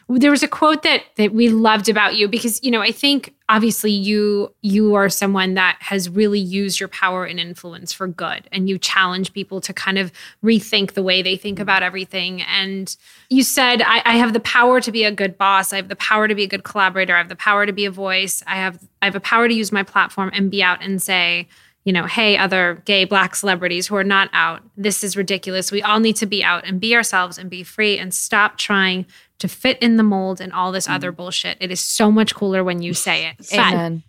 There 0.08 0.30
was 0.30 0.44
a 0.44 0.48
quote 0.48 0.84
that 0.84 1.02
that 1.16 1.32
we 1.32 1.48
loved 1.48 1.88
about 1.88 2.14
you 2.14 2.28
because 2.28 2.62
you 2.62 2.70
know 2.70 2.80
I 2.80 2.92
think 2.92 3.34
obviously 3.48 3.90
you 3.90 4.54
you 4.62 4.94
are 4.94 5.08
someone 5.08 5.54
that 5.54 5.78
has 5.80 6.08
really 6.08 6.38
used 6.38 6.78
your 6.78 6.88
power 6.88 7.24
and 7.24 7.40
influence 7.40 7.92
for 7.92 8.06
good 8.06 8.48
and 8.52 8.68
you 8.68 8.78
challenge 8.78 9.32
people 9.32 9.60
to 9.62 9.72
kind 9.72 9.98
of 9.98 10.12
rethink 10.44 10.92
the 10.92 11.02
way 11.02 11.22
they 11.22 11.36
think 11.36 11.58
about 11.58 11.82
everything. 11.82 12.42
And 12.42 12.96
you 13.30 13.42
said 13.42 13.82
I, 13.82 14.00
I 14.04 14.16
have 14.16 14.32
the 14.32 14.40
power 14.40 14.80
to 14.80 14.92
be 14.92 15.02
a 15.02 15.10
good 15.10 15.36
boss. 15.36 15.72
I 15.72 15.76
have 15.76 15.88
the 15.88 15.96
power 15.96 16.28
to 16.28 16.34
be 16.36 16.44
a 16.44 16.48
good 16.48 16.62
collaborator. 16.62 17.14
I 17.14 17.18
have 17.18 17.28
the 17.28 17.34
power 17.34 17.66
to 17.66 17.72
be 17.72 17.84
a 17.84 17.90
voice. 17.90 18.44
I 18.46 18.56
have 18.56 18.78
I 19.02 19.06
have 19.06 19.16
a 19.16 19.20
power 19.20 19.48
to 19.48 19.54
use 19.54 19.72
my 19.72 19.82
platform 19.82 20.30
and 20.32 20.52
be 20.52 20.62
out 20.62 20.82
and 20.82 21.02
say 21.02 21.48
you 21.86 21.92
know, 21.92 22.04
hey, 22.04 22.36
other 22.36 22.82
gay 22.84 23.04
black 23.04 23.36
celebrities 23.36 23.86
who 23.86 23.94
are 23.94 24.02
not 24.02 24.28
out, 24.32 24.60
this 24.76 25.04
is 25.04 25.16
ridiculous. 25.16 25.70
We 25.70 25.82
all 25.82 26.00
need 26.00 26.16
to 26.16 26.26
be 26.26 26.42
out 26.42 26.66
and 26.66 26.80
be 26.80 26.96
ourselves 26.96 27.38
and 27.38 27.48
be 27.48 27.62
free 27.62 27.96
and 27.96 28.12
stop 28.12 28.58
trying 28.58 29.06
to 29.38 29.48
fit 29.48 29.78
in 29.80 29.96
the 29.96 30.02
mold 30.02 30.40
and 30.40 30.52
all 30.52 30.72
this 30.72 30.86
mm. 30.86 30.94
other 30.94 31.12
bullshit. 31.12 31.56
It 31.60 31.70
is 31.70 31.80
so 31.80 32.10
much 32.10 32.34
cooler 32.34 32.64
when 32.64 32.82
you 32.82 32.94
say 32.94 33.28
it. 33.28 33.52
Amen. 33.52 34.02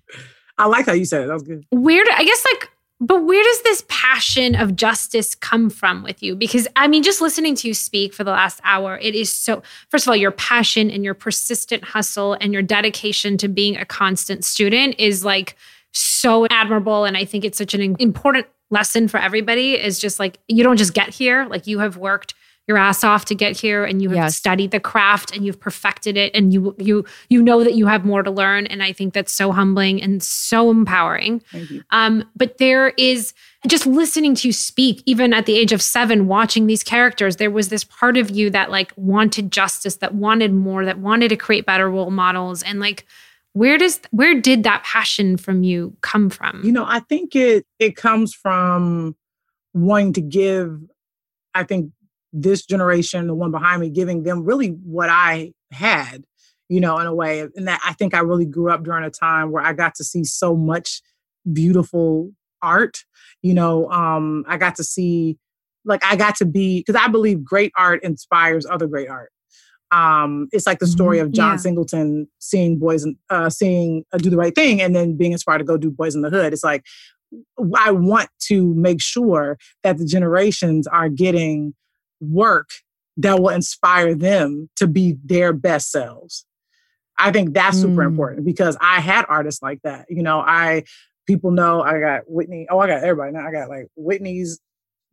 I 0.58 0.68
like 0.68 0.86
how 0.86 0.94
you 0.94 1.06
said 1.06 1.24
it. 1.24 1.28
That 1.28 1.34
was 1.34 1.44
good. 1.44 1.66
where 1.70 2.04
do, 2.04 2.12
I 2.14 2.24
guess 2.24 2.46
like 2.54 2.72
but 3.00 3.26
where 3.26 3.44
does 3.44 3.62
this 3.62 3.84
passion 3.90 4.56
of 4.56 4.76
justice 4.76 5.36
come 5.36 5.70
from 5.70 6.02
with 6.02 6.24
you? 6.24 6.36
Because 6.36 6.68
I 6.76 6.88
mean, 6.88 7.04
just 7.04 7.22
listening 7.22 7.54
to 7.56 7.68
you 7.68 7.76
speak 7.76 8.12
for 8.12 8.24
the 8.24 8.32
last 8.32 8.60
hour, 8.64 8.98
it 8.98 9.14
is 9.14 9.32
so, 9.32 9.62
first 9.90 10.06
of 10.06 10.10
all, 10.10 10.16
your 10.16 10.32
passion 10.32 10.90
and 10.90 11.04
your 11.04 11.14
persistent 11.14 11.84
hustle 11.84 12.36
and 12.42 12.54
your 12.54 12.64
dedication 12.64 13.38
to 13.38 13.48
being 13.48 13.78
a 13.78 13.86
constant 13.86 14.44
student 14.46 14.96
is 14.98 15.24
like 15.24 15.56
so 15.92 16.48
admirable. 16.50 17.06
And 17.06 17.16
I 17.16 17.24
think 17.24 17.46
it's 17.46 17.60
such 17.60 17.76
an 17.76 17.96
important 18.00 18.48
lesson 18.72 19.08
for 19.08 19.18
everybody 19.18 19.74
is 19.76 20.00
just 20.00 20.20
like, 20.20 20.40
you 20.48 20.64
don't 20.64 20.78
just 20.78 20.96
get 20.96 21.10
here, 21.10 21.46
like 21.46 21.68
you 21.68 21.78
have 21.80 21.98
worked 21.98 22.34
your 22.68 22.78
ass 22.78 23.04
off 23.04 23.26
to 23.26 23.36
get 23.36 23.56
here 23.58 23.86
and 23.86 24.02
you 24.02 24.10
have 24.10 24.18
Yes. 24.18 24.36
studied 24.36 24.72
the 24.72 24.80
craft 24.80 25.34
and 25.36 25.46
you've 25.46 25.60
perfected 25.60 26.18
it 26.18 26.36
and 26.36 26.54
you 26.54 26.76
you 26.78 27.06
you 27.30 27.42
know 27.42 27.64
that 27.64 27.76
you 27.76 27.86
have 27.88 28.04
more 28.06 28.24
to 28.24 28.30
learn 28.32 28.66
and 28.68 28.84
i 28.84 28.92
think 28.92 29.14
that's 29.14 29.32
so 29.32 29.52
humbling 29.54 30.02
and 30.02 30.22
so 30.22 30.70
empowering 30.70 31.40
Thank 31.52 31.72
you. 31.72 31.84
um, 31.92 32.30
but 32.36 32.58
there 32.58 32.90
is 32.98 33.34
just 33.68 33.86
listening 33.86 34.36
to 34.36 34.48
you 34.48 34.54
speak, 34.54 35.02
even 35.06 35.34
at 35.34 35.46
the 35.46 35.58
age 35.58 35.74
of 35.74 35.82
seven, 35.82 36.28
watching 36.28 36.68
these 36.68 36.84
characters, 36.84 37.36
there 37.38 37.52
was 37.52 37.68
this 37.70 37.84
part 37.84 38.16
of 38.16 38.30
you 38.30 38.50
that 38.52 38.70
like 38.72 38.94
wanted 38.96 39.52
justice, 39.52 39.96
that 39.98 40.14
wanted 40.14 40.54
more, 40.54 40.86
that 40.86 41.00
wanted 41.00 41.30
to 41.30 41.36
create 41.36 41.66
better 41.66 41.90
role 41.90 42.12
models. 42.12 42.62
And 42.64 42.80
like, 42.80 43.06
where 43.54 43.78
does 43.78 44.00
where 44.12 44.40
did 44.40 44.64
that 44.64 44.84
passion 44.84 45.36
from 45.38 45.64
you 45.64 45.98
come 46.02 46.30
from? 46.30 46.62
You 46.64 46.72
know, 46.72 46.86
I 46.88 47.00
think 47.00 47.36
it 47.36 47.66
it 47.80 47.96
comes 47.96 48.34
from 48.34 49.16
wanting 49.74 50.14
to 50.14 50.22
give, 50.22 50.80
I 51.56 51.64
think 51.64 51.92
this 52.42 52.66
generation, 52.66 53.28
the 53.28 53.36
one 53.36 53.52
behind 53.52 53.82
me, 53.82 53.90
giving 53.90 54.24
them 54.24 54.44
really 54.44 54.70
what 54.70 55.10
I 55.10 55.54
had, 55.72 56.24
you 56.70 56.80
know, 56.80 56.98
in 57.00 57.08
a 57.08 57.14
way. 57.14 57.42
And 57.56 57.68
that 57.68 57.82
I 57.86 57.94
think 57.94 58.14
I 58.14 58.20
really 58.20 58.46
grew 58.46 58.72
up 58.72 58.84
during 58.84 59.04
a 59.04 59.10
time 59.10 59.52
where 59.52 59.64
I 59.64 59.74
got 59.74 59.96
to 59.96 60.04
see 60.04 60.24
so 60.24 60.56
much 60.56 61.02
beautiful 61.52 62.32
art. 62.62 62.98
You 63.42 63.54
know, 63.54 63.90
um, 63.90 64.44
I 64.48 64.58
got 64.58 64.76
to 64.76 64.84
see 64.84 65.38
like 65.86 66.04
I 66.06 66.16
got 66.16 66.36
to 66.38 66.46
be 66.46 66.80
because 66.86 67.02
I 67.02 67.08
believe 67.08 67.44
great 67.44 67.72
art 67.78 68.04
inspires 68.04 68.66
other 68.66 68.88
great 68.88 69.10
art. 69.10 69.32
Um, 69.92 70.50
it's 70.52 70.68
like 70.68 70.80
the 70.80 70.88
story 70.88 71.20
of 71.20 71.32
John 71.32 71.54
Yeah. 71.54 71.58
Singleton 71.58 72.28
seeing 72.40 72.78
boys 72.78 73.04
and 73.04 73.16
uh, 73.30 73.50
seeing 73.50 74.04
uh, 74.12 74.18
do 74.18 74.30
the 74.30 74.36
right 74.36 74.54
thing 74.54 74.82
and 74.82 74.94
then 74.94 75.16
being 75.16 75.32
inspired 75.32 75.60
to 75.60 75.64
go 75.64 75.78
do 75.78 75.90
Boyz 75.90 76.14
n 76.14 76.22
the 76.24 76.30
Hood. 76.30 76.52
It's 76.52 76.64
like 76.64 76.84
I 77.78 77.92
want 77.92 78.30
to 78.48 78.74
make 78.76 79.02
sure 79.02 79.58
that 79.84 79.98
the 79.98 80.06
generations 80.06 80.88
are 80.88 81.10
getting 81.10 81.74
work 82.20 82.70
that 83.18 83.40
will 83.40 83.50
inspire 83.50 84.14
them 84.16 84.70
to 84.76 84.88
be 84.88 85.18
their 85.24 85.54
best 85.54 85.92
selves. 85.92 86.46
I 87.18 87.32
think 87.32 87.54
that's 87.54 87.80
super 87.82 88.04
Mm. 88.04 88.08
important 88.08 88.46
because 88.46 88.78
I 88.80 89.00
had 89.00 89.26
artists 89.28 89.62
like 89.64 89.82
that. 89.84 90.06
You 90.10 90.22
know, 90.22 90.40
I 90.40 90.84
people 91.26 91.50
know 91.52 91.82
I 91.82 92.00
got 92.00 92.22
Whitney. 92.28 92.68
Oh, 92.70 92.80
I 92.80 92.88
got 92.88 93.04
everybody 93.04 93.32
now. 93.34 93.48
I 93.48 93.52
got 93.52 93.70
like 93.70 93.88
Whitney's 93.96 94.60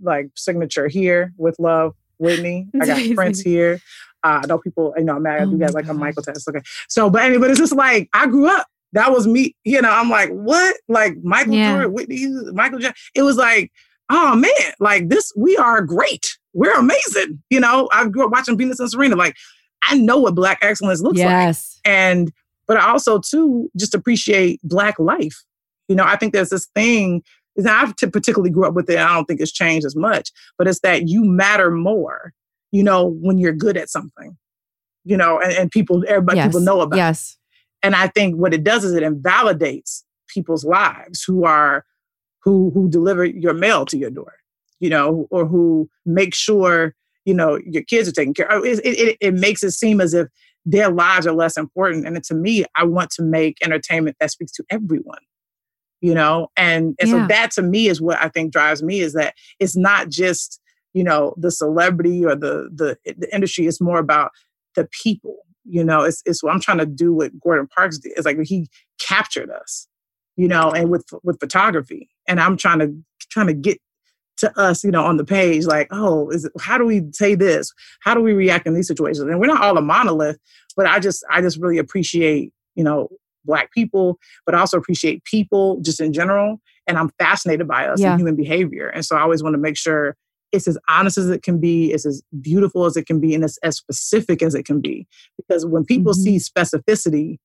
like 0.03 0.29
signature 0.37 0.87
here 0.87 1.33
with 1.39 1.57
love, 1.59 1.95
Whitney. 2.19 2.69
I 2.81 2.87
got. 2.87 3.15
Prince 3.15 3.41
here. 3.41 3.81
Uh, 4.23 4.41
I 4.43 4.47
know 4.47 4.59
people, 4.59 4.95
you 4.97 5.05
know, 5.05 5.17
I'm 5.17 5.23
mad 5.23 5.43
Oh 5.43 5.51
you 5.51 5.57
my 5.59 5.67
guys 5.67 5.75
like 5.75 5.89
a. 5.89 5.95
Michael 5.95 6.23
test. 6.23 6.47
Okay. 6.49 6.61
So, 6.89 7.09
but 7.11 7.23
anyway, 7.23 7.41
but 7.43 7.51
it's 7.51 7.59
just 7.61 7.75
like 7.75 8.09
I 8.13 8.27
grew 8.27 8.49
up. 8.49 8.67
That 8.93 9.11
was 9.11 9.27
me. 9.27 9.57
You 9.65 9.81
know, 9.83 9.91
I'm 9.91 10.09
like, 10.11 10.29
what? 10.31 10.77
Like 10.89 11.17
Michael 11.23 11.55
Yeah. 11.55 11.73
Jordan, 11.73 11.93
Whitney, 11.95 12.27
Michael 12.53 12.79
Jackson. 12.81 13.03
It 13.15 13.23
was 13.23 13.37
like, 13.37 13.73
oh 14.11 14.37
man, 14.37 14.51
like 14.79 15.09
this, 15.09 15.33
we 15.37 15.57
are 15.57 15.81
great. 15.83 16.37
We're 16.55 16.79
amazing. 16.79 17.43
You 17.51 17.61
know, 17.61 17.89
I 17.93 18.09
grew 18.09 18.25
up 18.25 18.33
watching 18.33 18.57
Venus 18.57 18.81
and 18.81 18.91
Serena. 18.91 19.17
Like, 19.17 19.37
I 19.87 19.97
know 19.99 20.19
what 20.19 20.35
black 20.35 20.59
excellence 20.63 21.03
looks 21.03 21.19
like 21.19 21.29
yes. 21.29 21.79
and 21.85 22.33
but 22.67 22.79
I 22.79 22.89
also 22.89 23.19
too 23.19 23.71
just 23.77 23.95
appreciate 23.95 24.59
black 24.63 24.99
life 24.99 25.45
you 25.89 25.97
know 25.97 26.05
i 26.05 26.17
think 26.17 26.33
there's 26.33 26.51
this 26.51 26.67
thing 26.75 27.23
and 27.57 27.69
i've 27.69 27.95
t- 27.97 28.07
particularly 28.07 28.51
grew 28.51 28.67
up 28.67 28.75
with 28.75 28.89
it 28.91 28.99
i 28.99 29.15
don't 29.15 29.27
think 29.27 29.41
it's 29.41 29.53
changed 29.53 29.87
as 29.87 29.97
much 29.97 30.31
but 30.59 30.67
it's 30.67 30.81
that 30.81 31.09
you 31.09 31.25
matter 31.25 31.71
more 31.71 32.33
you 32.73 32.83
know 32.83 33.17
when 33.21 33.39
you're 33.39 33.53
good 33.53 33.77
at 33.77 33.91
something 33.91 34.37
you 35.05 35.17
know 35.17 35.41
and, 35.41 35.53
and 35.53 35.71
people 35.71 36.05
everybody 36.09 36.39
yes. 36.39 36.49
people 36.49 36.61
know 36.61 36.81
about 36.81 36.97
it. 36.97 37.01
Yes. 37.01 37.37
and 37.83 37.95
i 37.95 38.07
think 38.09 38.37
what 38.37 38.55
it 38.55 38.65
does 38.65 38.85
is 38.85 38.95
it 38.95 39.03
invalidates 39.03 40.05
people's 40.29 40.65
lives 40.65 41.23
who 41.23 41.45
are 41.45 41.85
who 42.43 42.71
who 42.71 42.89
deliver 42.89 43.25
your 43.25 43.55
mail 43.55 43.87
to 43.87 43.99
your 43.99 44.11
door 44.11 44.35
you 44.81 44.91
know 44.91 45.27
or 45.31 45.47
who 45.47 45.89
make 46.05 46.35
sure 46.35 46.95
you 47.25 47.35
know 47.35 47.59
your 47.66 47.83
kids 47.83 48.09
are 48.09 48.12
taken 48.12 48.35
care 48.35 48.51
of. 48.51 48.64
It, 48.64 48.81
it, 48.85 49.16
it, 49.20 49.35
makes 49.35 49.62
it 49.62 49.72
seem 49.72 50.01
as 50.01 50.14
if 50.14 50.29
their 50.66 50.91
lives 50.91 51.27
are 51.27 51.35
less 51.35 51.57
important. 51.57 52.07
And 52.07 52.22
to 52.25 52.35
me 52.35 52.64
i 52.77 52.85
want 52.85 53.11
to 53.12 53.22
make 53.22 53.59
entertainment 53.62 54.16
that 54.20 54.31
speaks 54.31 54.53
to 54.53 54.64
everyone 54.70 55.20
you 56.05 56.12
know? 56.12 56.49
And 56.55 56.95
and 57.01 57.09
Yeah. 57.09 57.22
so 57.22 57.27
that 57.29 57.51
to 57.53 57.62
me 57.62 57.89
is 57.89 58.01
what 58.01 58.20
i 58.20 58.29
think 58.29 58.53
drives 58.53 58.83
me 58.83 59.01
is 59.01 59.14
that 59.14 59.35
it's 59.59 59.75
not 59.75 60.11
just 60.11 60.61
you 60.93 61.03
know 61.03 61.35
the 61.39 61.51
celebrity 61.51 62.25
or 62.27 62.37
the 62.37 62.68
the, 62.75 62.99
the 63.05 63.35
industry. 63.35 63.66
It's 63.66 63.81
more 63.81 63.99
about 63.99 64.31
the 64.77 64.87
people 65.03 65.39
you 65.64 65.83
know? 65.83 66.03
It's, 66.03 66.22
it's 66.27 66.43
what 66.43 66.53
i'm 66.53 66.61
trying 66.61 66.79
to 66.79 66.87
do 66.87 67.14
what 67.14 67.39
gordon 67.41 67.68
parks 67.68 67.99
did. 67.99 68.12
It's 68.16 68.27
like 68.27 68.39
he 68.43 68.68
captured 69.01 69.51
us 69.51 69.89
you 70.37 70.47
know 70.47 70.70
and 70.72 70.91
with 70.91 71.07
with 71.22 71.41
photography. 71.41 72.11
And 72.29 72.39
i'm 72.39 72.59
trying 72.59 72.81
to 72.81 72.95
trying 73.31 73.47
to 73.47 73.55
get 73.55 73.81
to 74.37 74.59
us 74.59 74.82
you 74.85 74.91
know 74.91 75.05
on 75.05 75.16
the 75.16 75.24
page 75.24 75.64
like 75.64 75.89
oh 75.91 76.28
is 76.30 76.45
it, 76.45 76.53
how 76.61 76.76
do 76.76 76.85
we 76.85 77.03
say 77.12 77.35
this 77.35 77.72
how 78.01 78.14
do 78.14 78.20
we 78.20 78.32
react 78.32 78.66
in 78.66 78.74
these 78.74 78.89
situations 78.89 79.28
and 79.28 79.39
we're 79.39 79.47
not 79.47 79.62
all 79.62 79.76
a 79.76 79.82
monolith 79.82 80.39
but 80.76 80.87
i 80.87 80.99
just 80.99 81.24
i 81.30 81.41
just 81.41 81.59
really 81.59 81.78
appreciate 81.78 82.53
you 82.74 82.85
know 82.85 83.09
black 83.47 83.70
people 83.72 84.18
but 84.47 84.55
I 84.55 84.61
also 84.61 84.78
appreciate 84.78 85.22
people 85.24 85.78
just 85.82 86.01
in 86.01 86.12
general 86.12 86.61
and 86.87 86.99
i'm 86.99 87.11
fascinated 87.18 87.68
by 87.68 87.87
us 87.87 88.01
Yeah. 88.01 88.12
and 88.12 88.20
human 88.20 88.37
behavior 88.37 88.89
and 88.89 89.05
so 89.05 89.16
i 89.16 89.20
always 89.20 89.43
want 89.43 89.55
to 89.55 89.59
make 89.59 89.76
sure 89.76 90.16
it's 90.55 90.68
as 90.68 90.78
honest 90.89 91.18
as 91.18 91.28
it 91.28 91.43
can 91.43 91.59
be, 91.59 91.93
it's 91.93 92.07
as 92.07 92.22
beautiful 92.41 92.85
as 92.85 92.97
it 92.97 93.07
can 93.07 93.20
be, 93.20 93.35
and 93.35 93.43
it's 93.43 93.59
as 93.59 93.76
specific 93.76 94.41
as 94.41 94.55
it 94.55 94.64
can 94.64 94.80
be. 94.80 95.07
Because 95.37 95.66
when 95.66 95.85
people 95.85 96.12
mm-hmm. 96.12 96.22
see 96.22 96.37
specificity, 96.37 97.39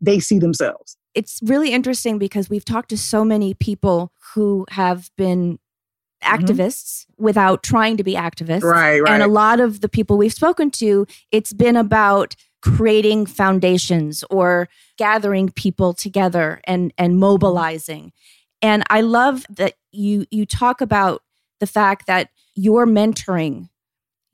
they 0.00 0.18
see 0.18 0.38
themselves. 0.38 0.96
It's 1.14 1.38
really 1.42 1.72
interesting 1.72 2.18
because 2.18 2.50
we've 2.50 2.64
talked 2.64 2.88
to 2.90 2.98
so 2.98 3.24
many 3.24 3.54
people 3.54 4.12
who 4.34 4.66
have 4.70 5.10
been. 5.16 5.58
Activists 6.22 7.04
mm-hmm. 7.04 7.24
without 7.24 7.62
trying 7.62 7.96
to 7.96 8.04
be 8.04 8.14
activists. 8.14 8.62
Right, 8.62 9.00
right. 9.00 9.12
And 9.12 9.22
a 9.22 9.28
lot 9.28 9.60
of 9.60 9.80
the 9.80 9.88
people 9.88 10.16
we've 10.16 10.32
spoken 10.32 10.70
to, 10.72 11.06
it's 11.32 11.52
been 11.52 11.76
about 11.76 12.34
creating 12.62 13.26
foundations 13.26 14.24
or 14.30 14.68
gathering 14.98 15.50
people 15.50 15.92
together 15.92 16.60
and 16.64 16.92
and 16.98 17.12
mm-hmm. 17.12 17.20
mobilizing. 17.20 18.12
And 18.62 18.82
I 18.90 19.02
love 19.02 19.46
that 19.50 19.74
you 19.92 20.26
you 20.30 20.46
talk 20.46 20.80
about 20.80 21.22
the 21.60 21.66
fact 21.66 22.06
that 22.06 22.30
you're 22.54 22.86
mentoring 22.86 23.68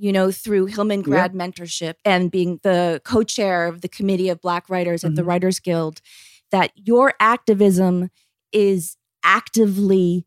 you 0.02 0.10
know, 0.10 0.32
through 0.32 0.66
Hillman 0.66 1.02
Grad 1.02 1.32
Mentorship 1.32 1.94
and 2.04 2.28
being 2.28 2.58
the 2.64 3.00
co 3.04 3.22
chair 3.22 3.68
of 3.68 3.82
the 3.82 3.88
Committee 3.88 4.30
of 4.30 4.40
Black 4.40 4.68
Writers 4.68 5.02
mm-hmm. 5.02 5.12
at 5.12 5.14
the 5.14 5.22
mm-hmm. 5.22 5.28
Writers 5.28 5.60
Guild, 5.60 6.00
that 6.50 6.72
your 6.74 7.14
activism 7.20 8.10
is 8.50 8.96
actively 9.22 10.26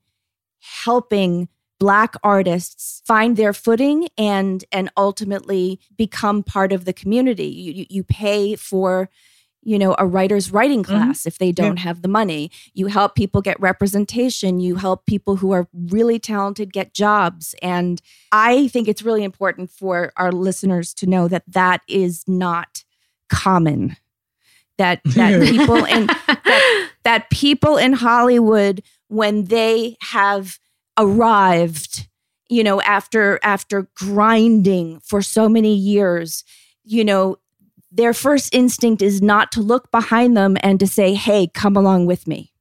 helping 0.83 1.47
black 1.79 2.15
artists 2.23 3.01
find 3.05 3.35
their 3.37 3.53
footing 3.53 4.07
and 4.17 4.63
and 4.71 4.89
ultimately 4.95 5.79
become 5.97 6.41
part 6.41 6.71
of 6.71 6.85
the 6.85 6.93
community 6.93 7.47
you 7.47 7.85
you 7.89 8.03
pay 8.03 8.55
for 8.55 9.09
you 9.61 9.77
know 9.77 9.95
a 9.97 10.05
writer's 10.05 10.51
writing 10.51 10.83
mm-hmm. 10.83 10.93
class 10.93 11.21
mm-hmm. 11.21 11.27
if 11.27 11.37
they 11.37 11.51
don't 11.51 11.77
yeah. 11.77 11.83
have 11.83 12.01
the 12.01 12.07
money 12.07 12.49
you 12.73 12.87
help 12.87 13.15
people 13.15 13.41
get 13.41 13.59
representation 13.59 14.59
you 14.59 14.75
help 14.75 15.05
people 15.05 15.35
who 15.35 15.51
are 15.51 15.67
really 15.89 16.17
talented 16.17 16.71
get 16.71 16.93
jobs 16.93 17.53
and 17.61 18.01
i 18.31 18.69
think 18.69 18.87
it's 18.87 19.03
really 19.03 19.23
important 19.23 19.69
for 19.69 20.13
our 20.15 20.31
listeners 20.31 20.93
to 20.93 21.05
know 21.05 21.27
that 21.27 21.43
that 21.47 21.81
is 21.89 22.23
not 22.27 22.85
common 23.27 23.97
that 24.77 25.01
that 25.03 25.41
people 25.49 25.83
in 25.83 26.07
that, 26.07 26.89
that 27.03 27.29
people 27.29 27.75
in 27.75 27.91
hollywood 27.91 28.81
when 29.07 29.45
they 29.45 29.97
have 30.01 30.59
arrived 30.97 32.07
you 32.49 32.63
know 32.63 32.81
after 32.81 33.39
after 33.43 33.87
grinding 33.95 34.99
for 34.99 35.21
so 35.21 35.49
many 35.49 35.73
years 35.75 36.43
you 36.83 37.03
know 37.03 37.37
their 37.95 38.13
first 38.13 38.53
instinct 38.53 39.01
is 39.01 39.21
not 39.21 39.53
to 39.53 39.61
look 39.61 39.89
behind 39.89 40.35
them 40.35 40.57
and 40.59 40.79
to 40.81 40.87
say, 40.87 41.13
hey, 41.13 41.47
come 41.47 41.77
along 41.77 42.05
with 42.05 42.27
me. 42.27 42.51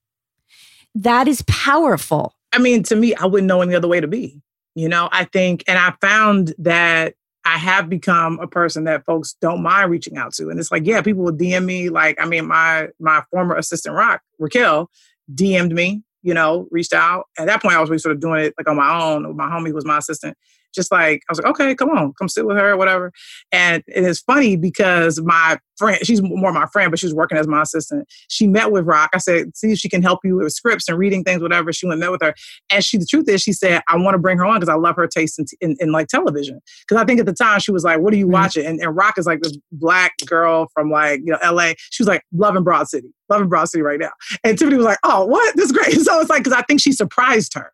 That 0.94 1.26
is 1.26 1.42
powerful. 1.48 2.36
I 2.52 2.58
mean, 2.58 2.84
to 2.84 2.94
me, 2.94 3.16
I 3.16 3.26
wouldn't 3.26 3.48
know 3.48 3.60
any 3.60 3.74
other 3.74 3.88
way 3.88 4.00
to 4.00 4.06
be. 4.06 4.40
You 4.76 4.88
know, 4.88 5.08
I 5.10 5.24
think, 5.24 5.64
and 5.66 5.76
I 5.76 5.94
found 6.00 6.54
that 6.58 7.14
I 7.44 7.58
have 7.58 7.88
become 7.88 8.38
a 8.38 8.46
person 8.46 8.84
that 8.84 9.04
folks 9.04 9.34
don't 9.40 9.60
mind 9.60 9.90
reaching 9.90 10.16
out 10.16 10.34
to. 10.34 10.50
And 10.50 10.60
it's 10.60 10.70
like, 10.70 10.86
yeah, 10.86 11.02
people 11.02 11.24
will 11.24 11.32
DM 11.32 11.64
me. 11.64 11.88
Like, 11.88 12.20
I 12.20 12.26
mean, 12.26 12.46
my 12.46 12.88
my 13.00 13.22
former 13.30 13.56
assistant 13.56 13.96
Rock, 13.96 14.22
Raquel, 14.38 14.88
DM'd 15.34 15.72
me, 15.72 16.02
you 16.24 16.34
know, 16.34 16.66
reached 16.72 16.92
out. 16.92 17.26
At 17.38 17.46
that 17.46 17.62
point, 17.62 17.76
I 17.76 17.80
was 17.80 17.90
really 17.90 18.00
sort 18.00 18.16
of 18.16 18.20
doing 18.20 18.46
it 18.46 18.54
like 18.58 18.68
on 18.68 18.76
my 18.76 19.00
own. 19.00 19.36
My 19.36 19.48
homie 19.48 19.72
was 19.72 19.84
my 19.84 19.98
assistant 19.98 20.36
just 20.74 20.92
like 20.92 21.22
I 21.28 21.32
was 21.32 21.38
like, 21.38 21.50
okay, 21.50 21.74
come 21.74 21.90
on, 21.90 22.12
come 22.18 22.28
sit 22.28 22.46
with 22.46 22.56
her 22.56 22.76
whatever. 22.76 23.12
And 23.52 23.82
it 23.86 24.04
is 24.04 24.20
funny 24.20 24.56
because 24.56 25.20
my 25.20 25.58
friend, 25.76 25.98
she's 26.04 26.22
more 26.22 26.52
my 26.52 26.66
friend, 26.66 26.90
but 26.90 26.98
she 26.98 27.06
was 27.06 27.14
working 27.14 27.38
as 27.38 27.46
my 27.46 27.62
assistant. 27.62 28.06
She 28.28 28.46
met 28.46 28.70
with 28.70 28.84
Rock. 28.84 29.10
I 29.14 29.18
said, 29.18 29.56
see 29.56 29.72
if 29.72 29.78
she 29.78 29.88
can 29.88 30.02
help 30.02 30.20
you 30.24 30.36
with 30.36 30.52
scripts 30.52 30.88
and 30.88 30.98
reading 30.98 31.24
things, 31.24 31.42
whatever. 31.42 31.72
She 31.72 31.86
went 31.86 32.00
met 32.00 32.10
with 32.10 32.22
her. 32.22 32.34
And 32.70 32.84
she, 32.84 32.98
the 32.98 33.06
truth 33.06 33.28
is, 33.28 33.42
she 33.42 33.52
said, 33.52 33.82
I 33.88 33.96
want 33.96 34.14
to 34.14 34.18
bring 34.18 34.38
her 34.38 34.44
on 34.44 34.56
because 34.56 34.68
I 34.68 34.76
love 34.76 34.96
her 34.96 35.06
taste 35.06 35.38
in, 35.38 35.46
in, 35.60 35.76
in 35.80 35.92
like 35.92 36.08
television. 36.08 36.60
Because 36.86 37.02
I 37.02 37.04
think 37.04 37.20
at 37.20 37.26
the 37.26 37.32
time 37.32 37.60
she 37.60 37.72
was 37.72 37.84
like, 37.84 38.00
what 38.00 38.12
are 38.12 38.16
you 38.16 38.26
mm-hmm. 38.26 38.32
watching? 38.32 38.66
And, 38.66 38.80
and 38.80 38.96
Rock 38.96 39.18
is 39.18 39.26
like 39.26 39.40
this 39.42 39.56
black 39.72 40.12
girl 40.26 40.68
from 40.74 40.90
like, 40.90 41.20
you 41.24 41.32
know, 41.32 41.38
LA. 41.44 41.72
She 41.90 42.02
was 42.02 42.08
like, 42.08 42.22
loving 42.32 42.64
Broad 42.64 42.88
City, 42.88 43.08
loving 43.28 43.48
Broad 43.48 43.68
City 43.68 43.82
right 43.82 44.00
now. 44.00 44.12
And 44.42 44.58
Tiffany 44.58 44.76
was 44.76 44.86
like, 44.86 44.98
oh, 45.04 45.24
what? 45.26 45.56
This 45.56 45.66
is 45.66 45.72
great. 45.72 45.94
So 46.04 46.20
it's 46.20 46.28
like, 46.28 46.44
because 46.44 46.56
I 46.56 46.62
think 46.62 46.80
she 46.80 46.92
surprised 46.92 47.54
her. 47.54 47.72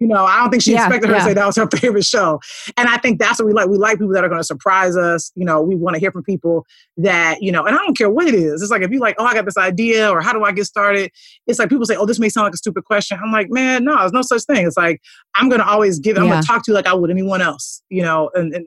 You 0.00 0.06
know, 0.06 0.24
I 0.24 0.38
don't 0.38 0.50
think 0.50 0.62
she 0.62 0.72
yeah, 0.72 0.86
expected 0.86 1.08
her 1.08 1.16
yeah. 1.16 1.22
to 1.22 1.24
say 1.24 1.34
that 1.34 1.46
was 1.46 1.56
her 1.56 1.68
favorite 1.76 2.04
show. 2.04 2.40
And 2.76 2.88
I 2.88 2.98
think 2.98 3.18
that's 3.18 3.38
what 3.38 3.46
we 3.46 3.52
like. 3.52 3.68
We 3.68 3.78
like 3.78 3.98
people 3.98 4.12
that 4.14 4.24
are 4.24 4.28
going 4.28 4.40
to 4.40 4.44
surprise 4.44 4.96
us. 4.96 5.32
You 5.34 5.44
know, 5.44 5.60
we 5.62 5.74
want 5.74 5.94
to 5.94 6.00
hear 6.00 6.12
from 6.12 6.22
people 6.22 6.66
that, 6.96 7.42
you 7.42 7.52
know, 7.52 7.64
and 7.64 7.74
I 7.74 7.78
don't 7.78 7.96
care 7.96 8.10
what 8.10 8.26
it 8.26 8.34
is. 8.34 8.62
It's 8.62 8.70
like 8.70 8.82
if 8.82 8.90
you 8.90 9.00
like, 9.00 9.16
oh, 9.18 9.24
I 9.24 9.34
got 9.34 9.44
this 9.44 9.56
idea 9.56 10.10
or 10.10 10.20
how 10.20 10.32
do 10.32 10.44
I 10.44 10.52
get 10.52 10.66
started? 10.66 11.10
It's 11.46 11.58
like 11.58 11.68
people 11.68 11.86
say, 11.86 11.96
oh, 11.96 12.06
this 12.06 12.18
may 12.18 12.28
sound 12.28 12.44
like 12.44 12.54
a 12.54 12.58
stupid 12.58 12.84
question. 12.84 13.18
I'm 13.22 13.32
like, 13.32 13.50
man, 13.50 13.84
no, 13.84 13.96
there's 13.98 14.12
no 14.12 14.22
such 14.22 14.42
thing. 14.44 14.66
It's 14.66 14.76
like, 14.76 15.00
I'm 15.34 15.48
going 15.48 15.60
to 15.60 15.66
always 15.66 15.98
give, 15.98 16.16
I'm 16.16 16.28
going 16.28 16.40
to 16.40 16.46
talk 16.46 16.64
to 16.64 16.70
you 16.70 16.74
like 16.74 16.86
I 16.86 16.94
would 16.94 17.10
anyone 17.10 17.40
else, 17.40 17.82
you 17.88 18.02
know, 18.02 18.30
and, 18.34 18.54
and 18.54 18.66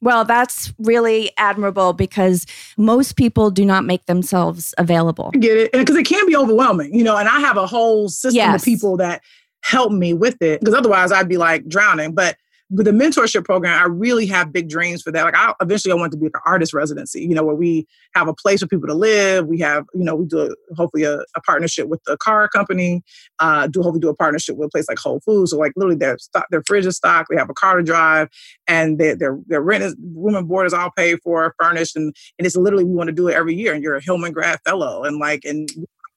well, 0.00 0.24
that's 0.24 0.72
really 0.78 1.30
admirable 1.36 1.92
because 1.92 2.46
most 2.76 3.16
people 3.16 3.50
do 3.50 3.64
not 3.64 3.84
make 3.84 4.06
themselves 4.06 4.74
available. 4.78 5.30
I 5.34 5.38
get 5.38 5.56
it. 5.56 5.70
And 5.72 5.84
because 5.84 5.96
it 5.96 6.06
can 6.06 6.26
be 6.26 6.36
overwhelming, 6.36 6.94
you 6.94 7.04
know, 7.04 7.16
and 7.16 7.28
I 7.28 7.40
have 7.40 7.56
a 7.56 7.66
whole 7.66 8.08
system 8.08 8.36
yes. 8.36 8.62
of 8.62 8.64
people 8.64 8.96
that 8.98 9.22
help 9.64 9.90
me 9.92 10.12
with 10.12 10.40
it 10.42 10.60
because 10.60 10.74
otherwise 10.74 11.10
I'd 11.10 11.28
be 11.28 11.38
like 11.38 11.66
drowning. 11.66 12.14
But 12.14 12.36
with 12.70 12.86
the 12.86 12.92
mentorship 12.92 13.44
program, 13.44 13.80
I 13.80 13.86
really 13.86 14.26
have 14.26 14.52
big 14.52 14.68
dreams 14.68 15.02
for 15.02 15.12
that. 15.12 15.22
Like 15.22 15.36
I 15.36 15.54
eventually 15.60 15.92
I 15.92 15.96
want 15.96 16.12
to 16.12 16.18
be 16.18 16.26
like 16.26 16.34
an 16.34 16.40
artist 16.46 16.72
residency, 16.72 17.20
you 17.20 17.34
know, 17.34 17.44
where 17.44 17.54
we 17.54 17.86
have 18.14 18.26
a 18.26 18.34
place 18.34 18.60
for 18.60 18.66
people 18.66 18.88
to 18.88 18.94
live. 18.94 19.46
We 19.46 19.58
have, 19.60 19.84
you 19.94 20.02
know, 20.02 20.16
we 20.16 20.26
do 20.26 20.40
a, 20.40 20.74
hopefully 20.74 21.04
a, 21.04 21.18
a, 21.36 21.40
partnership 21.46 21.88
with 21.88 22.02
the 22.04 22.16
car 22.16 22.48
company. 22.48 23.02
Uh, 23.38 23.66
do 23.66 23.82
hopefully 23.82 24.00
do 24.00 24.08
a 24.08 24.14
partnership 24.14 24.56
with 24.56 24.66
a 24.66 24.70
place 24.70 24.88
like 24.88 24.98
Whole 24.98 25.20
Foods. 25.20 25.50
So 25.50 25.58
like 25.58 25.72
literally 25.76 25.96
their 25.96 26.18
stock, 26.18 26.46
their 26.50 26.62
fridge 26.66 26.86
is 26.86 26.96
stocked. 26.96 27.28
They 27.30 27.36
have 27.36 27.50
a 27.50 27.54
car 27.54 27.76
to 27.76 27.82
drive, 27.82 28.28
and 28.66 28.98
their 28.98 29.14
their, 29.14 29.38
their 29.46 29.60
rent 29.60 29.84
is 29.84 29.94
room 30.14 30.34
and 30.34 30.48
board 30.48 30.66
is 30.66 30.74
all 30.74 30.90
paid 30.96 31.20
for, 31.22 31.54
furnished, 31.60 31.96
and 31.96 32.14
and 32.38 32.46
it's 32.46 32.56
literally 32.56 32.84
we 32.84 32.94
want 32.94 33.08
to 33.08 33.14
do 33.14 33.28
it 33.28 33.34
every 33.34 33.54
year. 33.54 33.74
And 33.74 33.82
you're 33.82 33.96
a 33.96 34.02
Hillman 34.02 34.32
grad 34.32 34.58
fellow, 34.64 35.04
and 35.04 35.18
like 35.18 35.44
and 35.44 35.68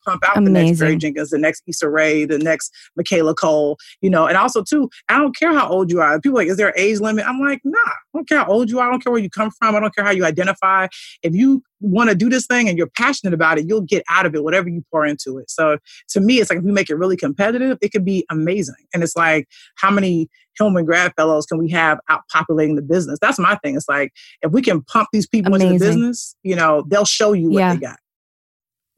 pump 0.08 0.24
out 0.28 0.38
Amazing. 0.38 0.53
the 0.53 0.60
next 0.60 0.80
Barry 0.80 0.97
Jenkins, 0.97 1.30
the 1.30 1.38
next 1.38 1.64
Issa 1.68 1.89
Rae, 1.89 2.26
the 2.26 2.38
next 2.39 2.74
Michaela 2.95 3.36
Coel, 3.36 3.78
you 4.01 4.10
know, 4.10 4.26
and 4.26 4.38
also 4.38 4.64
too, 4.64 4.89
I 5.10 5.18
don't 5.18 5.36
care 5.36 5.53
how 5.53 5.68
old 5.68 5.91
you 5.91 5.99
are. 5.99 6.20
People 6.22 6.38
like, 6.38 6.47
is 6.47 6.58
there 6.58 6.70
an 6.70 6.74
age 6.78 6.99
limit? 6.99 7.26
I'm 7.28 7.39
like, 7.39 7.60
nah, 7.64 7.78
I 7.78 7.93
don't 8.14 8.28
care 8.28 8.39
how 8.39 8.47
old 8.47 8.70
you 8.70 8.80
are. 8.80 8.88
I 8.88 8.91
don't 8.91 9.03
care 9.03 9.12
where 9.12 9.22
you 9.22 9.30
come 9.30 9.51
from. 9.51 9.76
I 9.76 9.80
don't 9.80 9.93
care 9.93 10.05
how 10.05 10.12
you 10.12 10.26
identify. 10.26 10.88
If 11.24 11.36
you 11.36 11.62
want 11.80 12.10
to 12.10 12.16
do 12.16 12.30
this 12.30 12.47
thing 12.47 12.68
and 12.68 12.78
you're 12.78 12.89
passionate 12.97 13.34
about 13.34 13.60
it, 13.60 13.66
you'll 13.68 13.82
get 13.82 14.03
out 14.10 14.26
of 14.26 14.34
it 14.34 14.43
whatever 14.43 14.70
you 14.70 14.84
pour 14.91 15.05
into 15.05 15.38
it. 15.38 15.49
So 15.51 15.78
to 16.10 16.20
me, 16.20 16.39
it's 16.39 16.49
like 16.49 16.60
if 16.60 16.66
we 16.66 16.72
make 16.72 16.89
it 16.89 16.95
really 16.95 17.18
competitive, 17.18 17.78
it 17.82 17.89
could 17.89 18.05
be 18.05 18.26
amazing. 18.32 18.76
And 18.93 19.03
it's 19.03 19.16
like, 19.16 19.47
how 19.76 19.91
many 19.91 20.30
Hillman 20.58 20.86
grad 20.86 21.14
fellows 21.16 21.45
can 21.45 21.60
we 21.60 21.70
have 21.72 21.99
out 22.10 22.22
populating 22.32 22.76
the 22.76 22.82
business? 22.82 23.20
That's 23.22 23.38
my 23.38 23.55
thing. 23.58 23.76
It's 23.76 23.88
like 23.88 24.12
if 24.41 24.51
we 24.51 24.62
can 24.62 24.82
pump 24.84 25.10
these 25.14 25.28
people 25.28 25.53
amazing. 25.53 25.74
into 25.74 25.86
the 25.86 25.91
business, 25.91 26.36
you 26.43 26.55
know, 26.55 26.84
they'll 26.88 27.05
show 27.05 27.34
you 27.34 27.51
what 27.51 27.60
yeah. 27.60 27.74
they 27.74 27.80
got. 27.80 27.99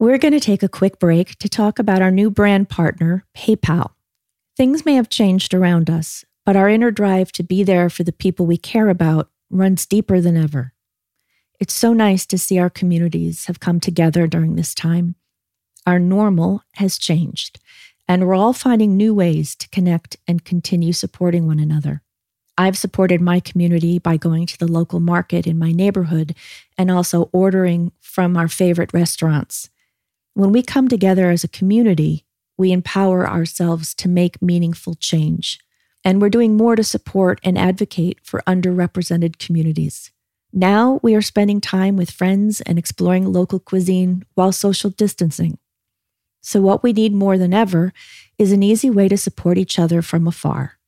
We're 0.00 0.16
going 0.16 0.32
to 0.32 0.40
take 0.40 0.62
a 0.62 0.68
quick 0.68 0.98
break 0.98 1.36
to 1.40 1.48
talk 1.50 1.78
about 1.78 2.00
our 2.00 2.10
new 2.10 2.30
brand 2.30 2.70
partner, 2.70 3.26
PayPal. 3.36 3.90
Things 4.56 4.86
may 4.86 4.94
have 4.94 5.10
changed 5.10 5.52
around 5.52 5.90
us, 5.90 6.24
but 6.46 6.56
our 6.56 6.70
inner 6.70 6.90
drive 6.90 7.32
to 7.32 7.42
be 7.42 7.62
there 7.64 7.90
for 7.90 8.02
the 8.02 8.10
people 8.10 8.46
we 8.46 8.56
care 8.56 8.88
about 8.88 9.28
runs 9.50 9.84
deeper 9.84 10.18
than 10.18 10.38
ever. 10.38 10.72
It's 11.60 11.74
so 11.74 11.92
nice 11.92 12.24
to 12.28 12.38
see 12.38 12.58
our 12.58 12.70
communities 12.70 13.44
have 13.44 13.60
come 13.60 13.78
together 13.78 14.26
during 14.26 14.54
this 14.54 14.74
time. 14.74 15.16
Our 15.86 15.98
normal 15.98 16.62
has 16.76 16.96
changed, 16.96 17.60
and 18.08 18.26
we're 18.26 18.34
all 18.34 18.54
finding 18.54 18.96
new 18.96 19.12
ways 19.12 19.54
to 19.56 19.68
connect 19.68 20.16
and 20.26 20.46
continue 20.46 20.94
supporting 20.94 21.46
one 21.46 21.60
another. 21.60 22.00
I've 22.56 22.78
supported 22.78 23.20
my 23.20 23.38
community 23.38 23.98
by 23.98 24.16
going 24.16 24.46
to 24.46 24.58
the 24.58 24.72
local 24.72 25.00
market 25.00 25.46
in 25.46 25.58
my 25.58 25.72
neighborhood 25.72 26.34
and 26.78 26.90
also 26.90 27.28
ordering 27.34 27.92
from 28.00 28.38
our 28.38 28.48
favorite 28.48 28.94
restaurants. 28.94 29.68
When 30.34 30.52
we 30.52 30.62
come 30.62 30.88
together 30.88 31.30
as 31.30 31.42
a 31.42 31.48
community, 31.48 32.24
we 32.56 32.72
empower 32.72 33.28
ourselves 33.28 33.94
to 33.94 34.08
make 34.08 34.40
meaningful 34.40 34.94
change. 34.94 35.58
And 36.04 36.20
we're 36.20 36.30
doing 36.30 36.56
more 36.56 36.76
to 36.76 36.84
support 36.84 37.40
and 37.42 37.58
advocate 37.58 38.18
for 38.22 38.42
underrepresented 38.46 39.38
communities. 39.38 40.12
Now 40.52 41.00
we 41.02 41.14
are 41.14 41.22
spending 41.22 41.60
time 41.60 41.96
with 41.96 42.10
friends 42.10 42.60
and 42.60 42.78
exploring 42.78 43.32
local 43.32 43.58
cuisine 43.58 44.24
while 44.34 44.52
social 44.52 44.90
distancing. 44.90 45.58
So, 46.42 46.60
what 46.60 46.82
we 46.82 46.92
need 46.92 47.12
more 47.12 47.36
than 47.36 47.52
ever 47.52 47.92
is 48.38 48.50
an 48.50 48.62
easy 48.62 48.88
way 48.88 49.08
to 49.08 49.18
support 49.18 49.58
each 49.58 49.78
other 49.78 50.00
from 50.00 50.26
afar. 50.26 50.78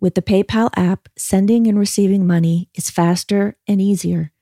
With 0.00 0.14
the 0.14 0.22
PayPal 0.22 0.70
app, 0.76 1.08
sending 1.16 1.66
and 1.66 1.78
receiving 1.78 2.26
money 2.26 2.68
is 2.74 2.90
faster 2.90 3.56
and 3.68 3.80
easier. 3.80 4.32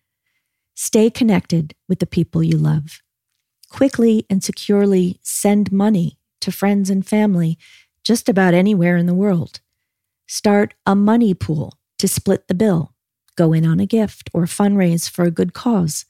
Stay 0.74 1.10
connected 1.10 1.74
with 1.88 1.98
the 1.98 2.06
people 2.06 2.42
you 2.42 2.56
love 2.56 3.02
quickly 3.72 4.26
and 4.30 4.44
securely 4.44 5.18
send 5.22 5.72
money 5.72 6.18
to 6.40 6.52
friends 6.52 6.90
and 6.90 7.06
family 7.06 7.58
just 8.04 8.28
about 8.28 8.54
anywhere 8.54 8.96
in 8.96 9.06
the 9.06 9.14
world. 9.14 9.60
Start 10.28 10.74
a 10.86 10.94
money 10.94 11.34
pool 11.34 11.78
to 11.98 12.06
split 12.06 12.48
the 12.48 12.54
bill. 12.54 12.94
Go 13.36 13.52
in 13.52 13.66
on 13.66 13.80
a 13.80 13.86
gift 13.86 14.30
or 14.34 14.44
fundraise 14.44 15.10
for 15.10 15.24
a 15.24 15.30
good 15.30 15.54
cause. 15.54 16.04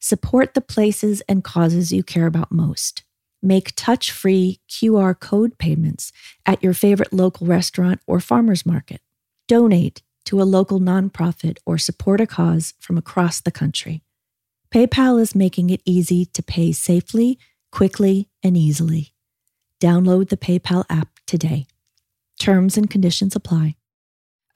Support 0.00 0.54
the 0.54 0.60
places 0.60 1.22
and 1.28 1.44
causes 1.44 1.92
you 1.92 2.02
care 2.02 2.26
about 2.26 2.52
most. 2.52 3.04
Make 3.42 3.72
touch 3.76 4.10
free 4.10 4.60
QR 4.68 5.18
code 5.18 5.58
payments 5.58 6.12
at 6.44 6.62
your 6.62 6.74
favorite 6.74 7.12
local 7.12 7.46
restaurant 7.46 8.00
or 8.06 8.20
farmer's 8.20 8.66
market. 8.66 9.00
donate 9.46 10.02
to 10.28 10.42
a 10.42 10.44
local 10.44 10.78
nonprofit, 10.78 11.56
or 11.64 11.78
support 11.78 12.20
a 12.20 12.26
cause 12.26 12.74
from 12.78 12.98
across 12.98 13.40
the 13.40 13.50
country. 13.50 14.02
PayPal 14.72 15.20
is 15.20 15.34
making 15.34 15.70
it 15.70 15.80
easy 15.84 16.26
to 16.26 16.42
pay 16.42 16.72
safely, 16.72 17.38
quickly, 17.72 18.28
and 18.42 18.56
easily. 18.56 19.14
Download 19.80 20.28
the 20.28 20.36
PayPal 20.36 20.84
app 20.90 21.08
today. 21.26 21.66
Terms 22.38 22.76
and 22.76 22.90
conditions 22.90 23.34
apply. 23.34 23.76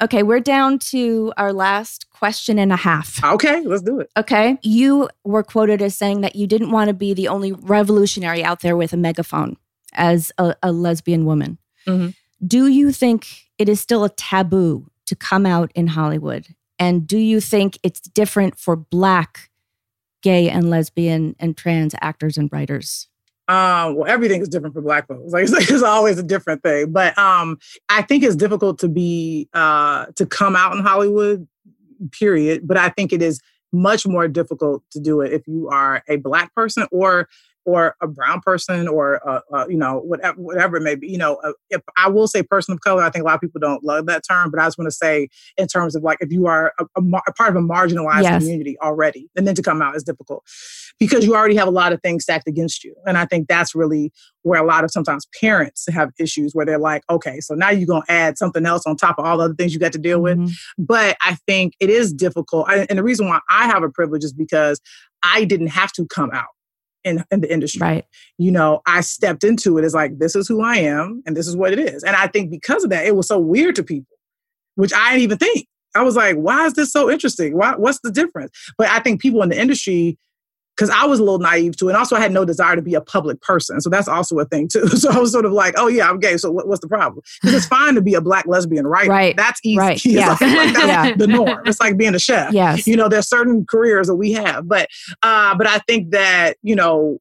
Okay, 0.03 0.23
we're 0.23 0.41
down 0.41 0.79
to 0.79 1.33
our 1.37 1.53
last 1.53 2.11
question 2.11 2.59
and 2.59 2.73
a 2.73 2.77
half. 2.77 3.23
Okay, 3.23 3.63
let's 3.63 3.83
do 3.83 4.01
it. 4.01 4.11
Okay. 4.17 4.59
You 4.63 5.09
were 5.25 5.45
quoted 5.45 5.81
as 5.81 5.95
saying 5.95 6.23
that 6.23 6.35
you 6.35 6.47
didn't 6.47 6.73
want 6.73 6.89
to 6.89 6.95
be 6.95 7.15
the 7.15 7.29
only 7.29 7.53
revolutionary 7.53 8.43
out 8.43 8.61
there 8.61 8.77
with 8.77 8.93
a 8.93 8.97
megaphone 8.97 9.57
as 9.93 10.33
a, 10.39 10.57
a 10.63 10.73
lesbian 10.73 11.25
woman. 11.25 11.59
Mm-hmm. 11.87 12.11
Do 12.45 12.67
you 12.67 12.91
think 12.91 13.29
it 13.59 13.69
is 13.69 13.81
still 13.81 14.03
a 14.03 14.11
taboo 14.11 14.89
to 15.07 15.15
come 15.15 15.47
out 15.47 15.71
in 15.75 15.87
Hollywood? 15.89 16.49
And 16.79 17.07
do 17.07 17.19
you 17.19 17.41
think 17.41 17.79
it's 17.85 18.01
different 18.01 18.59
for 18.59 18.75
Black, 18.75 19.51
gay, 20.23 20.49
and 20.49 20.71
lesbian 20.71 21.37
and 21.39 21.57
trans 21.57 21.95
actors 22.01 22.37
and 22.39 22.49
writers? 22.53 23.09
Um, 23.49 23.97
well, 23.97 24.07
everything 24.07 24.41
is 24.41 24.49
different 24.49 24.75
for 24.75 24.81
Black 24.81 25.07
folks. 25.09 25.33
Like 25.33 25.43
it's, 25.45 25.53
like 25.53 25.71
it's 25.71 25.83
always 25.83 26.19
a 26.19 26.23
different 26.23 26.63
thing. 26.63 26.93
But 26.93 27.17
um, 27.19 27.59
I 27.89 28.03
think 28.03 28.23
it's 28.23 28.37
difficult 28.37 28.79
to 28.81 28.89
be 28.89 29.49
uh, 29.53 30.07
to 30.17 30.27
come 30.27 30.57
out 30.57 30.77
in 30.77 30.83
Hollywood. 30.83 31.47
Period. 32.11 32.67
But 32.67 32.79
I 32.79 32.89
think 32.89 33.13
it 33.13 33.23
is 33.23 33.41
much 33.73 34.07
more 34.07 34.29
difficult 34.29 34.83
to 34.91 35.01
do 35.01 35.21
it 35.21 35.33
if 35.33 35.47
you 35.47 35.69
are 35.69 36.03
a 36.09 36.17
Black 36.17 36.55
person 36.55 36.87
or 36.91 37.29
or 37.65 37.97
a 38.01 38.09
brown 38.09 38.41
person 38.41 38.89
or 38.89 39.15
a, 39.15 39.43
a, 39.55 39.71
you 39.71 39.77
know 39.77 39.99
whatever 40.01 40.41
whatever 40.41 40.77
it 40.77 40.83
may 40.83 40.95
be 40.95 41.09
you 41.09 41.19
know 41.19 41.37
uh, 41.45 41.53
if 41.71 41.81
i 41.97 42.09
will 42.09 42.27
say 42.27 42.43
person 42.43 42.73
of 42.73 42.81
color 42.81 43.03
i 43.03 43.11
think 43.11 43.23
a 43.23 43.27
lot 43.27 43.35
of 43.35 43.41
people 43.41 43.61
don't 43.61 43.85
love 43.85 44.07
that 44.07 44.23
term 44.29 44.51
but 44.51 44.61
i 44.61 44.67
just 44.67 44.79
want 44.79 44.87
to 44.87 44.95
say 44.95 45.29
in 45.57 45.67
terms 45.67 45.95
of 45.95 46.03
like 46.03 46.19
if 46.21 46.33
you 46.33 46.47
are 46.47 46.73
a, 46.79 46.85
a 46.97 47.33
part 47.33 47.51
of 47.51 47.57
a 47.57 47.67
marginalized 47.67 48.23
yes. 48.23 48.43
community 48.43 48.77
already 48.81 49.29
and 49.37 49.47
then 49.47 49.55
to 49.55 49.63
come 49.63 49.81
out 49.81 49.95
is 49.95 50.03
difficult 50.03 50.43
because 50.99 51.25
you 51.25 51.35
already 51.35 51.55
have 51.55 51.69
a 51.69 51.73
lot 51.73 51.93
of 51.93 52.01
things 52.03 52.25
stacked 52.25 52.49
against 52.49 52.83
you 52.83 52.95
and 53.07 53.17
i 53.17 53.25
think 53.25 53.49
that's 53.49 53.75
really 53.75 54.13
where 54.43 54.61
a 54.61 54.67
lot 54.67 54.83
of 54.83 54.91
sometimes 54.91 55.27
parents 55.41 55.87
have 55.89 56.11
issues 56.19 56.55
where 56.55 56.67
they're 56.67 56.79
like 56.79 57.03
okay 57.09 57.41
so 57.41 57.55
now 57.55 57.71
you're 57.71 57.87
going 57.87 58.03
to 58.03 58.13
add 58.13 58.37
something 58.37 58.67
else 58.67 58.85
on 58.87 58.97
top 58.97 59.19
of 59.19 59.25
all 59.25 59.39
the 59.39 59.45
other 59.45 59.55
things 59.55 59.73
you 59.73 59.79
got 59.79 59.93
to 59.93 59.99
deal 59.99 60.21
with 60.21 60.39
mm-hmm. 60.39 60.53
but 60.79 61.17
i 61.23 61.37
think 61.47 61.75
it 61.81 61.91
is 61.91 62.13
difficult 62.13 62.69
and 62.69 62.99
the 62.99 63.05
reason 63.05 63.29
why 63.29 63.39
i 63.49 63.67
have 63.67 63.83
a 63.83 63.89
privilege 63.89 64.25
is 64.25 64.33
because 64.33 64.81
i 65.23 65.45
didn't 65.45 65.69
have 65.69 65.93
to 65.93 66.07
come 66.07 66.31
out 66.33 66.49
in, 67.05 67.25
in 67.31 67.41
the 67.41 67.53
industry. 67.53 67.81
Right. 67.81 68.05
You 68.39 68.53
know, 68.53 68.81
I 68.87 69.01
stepped 69.01 69.45
into 69.45 69.79
it 69.79 69.85
as 69.85 69.95
like, 69.95 70.19
this 70.19 70.37
is 70.37 70.49
who 70.49 70.63
I 70.63 70.77
am 70.77 71.23
and 71.27 71.37
this 71.37 71.49
is 71.49 71.57
what 71.57 71.73
it 71.73 71.79
is. 71.79 72.03
And 72.03 72.17
I 72.17 72.27
think 72.27 72.51
because 72.51 72.85
of 72.85 72.91
that, 72.91 73.07
it 73.07 73.17
was 73.17 73.29
so 73.29 73.39
weird 73.39 73.77
to 73.77 73.83
people, 73.83 74.17
which 74.77 74.93
I 74.93 75.11
didn't 75.11 75.23
even 75.23 75.39
think. 75.39 75.67
I 75.95 76.03
was 76.03 76.17
like, 76.17 76.37
why 76.37 76.67
is 76.67 76.75
this 76.75 76.93
so 76.93 77.11
interesting? 77.11 77.57
Why, 77.57 77.75
what's 77.77 78.01
the 78.03 78.11
difference? 78.11 78.51
But 78.79 78.89
I 78.89 79.01
think 79.01 79.21
people 79.21 79.43
in 79.43 79.51
the 79.51 79.61
industry 79.61 80.19
because 80.77 80.91
I 80.91 81.05
was 81.05 81.19
a 81.21 81.23
little 81.23 81.39
naive 81.39 81.77
too, 81.77 81.89
and 81.89 81.97
also 81.97 82.17
I 82.17 82.21
had 82.21 82.33
no 82.33 82.45
desire 82.45 82.77
to 82.77 82.83
be 82.83 82.95
a 82.95 83.01
public 83.01 83.41
person. 83.41 83.81
So 83.81 83.91
that's 83.91 84.09
also 84.09 84.39
a 84.39 84.45
thing 84.45 84.69
too. 84.69 84.89
So 85.03 85.11
I 85.11 85.19
was 85.19 85.33
sort 85.33 85.45
of 85.45 85.53
like, 85.53 85.75
oh 85.77 85.89
yeah, 85.89 86.09
I'm 86.09 86.21
gay. 86.21 86.37
So 86.37 86.51
what, 86.51 86.69
what's 86.69 86.81
the 86.81 86.89
problem? 86.89 87.23
Because 87.41 87.57
it's 87.57 87.67
fine 87.67 87.95
to 87.97 88.01
be 88.01 88.15
a 88.15 88.21
black 88.21 88.47
lesbian, 88.47 88.87
right? 88.87 89.09
Right. 89.09 89.37
That's 89.37 89.61
easy. 89.65 89.79
Right. 89.79 90.05
Yeah. 90.13 90.29
Like, 90.29 90.41
like 90.41 90.75
that's 90.75 90.87
yeah. 90.87 91.15
the 91.15 91.27
norm. 91.27 91.63
It's 91.67 91.81
like 91.81 91.97
being 91.97 92.15
a 92.15 92.19
chef. 92.19 92.53
Yes. 92.53 92.87
You 92.87 92.97
know, 92.97 93.09
there's 93.09 93.29
certain 93.29 93.65
careers 93.65 94.07
that 94.07 94.17
we 94.17 94.33
have, 94.33 94.69
but 94.69 94.89
uh, 95.23 95.57
but 95.57 95.67
I 95.67 95.79
think 95.89 96.11
that 96.11 96.57
you 96.63 96.77
know 96.77 97.19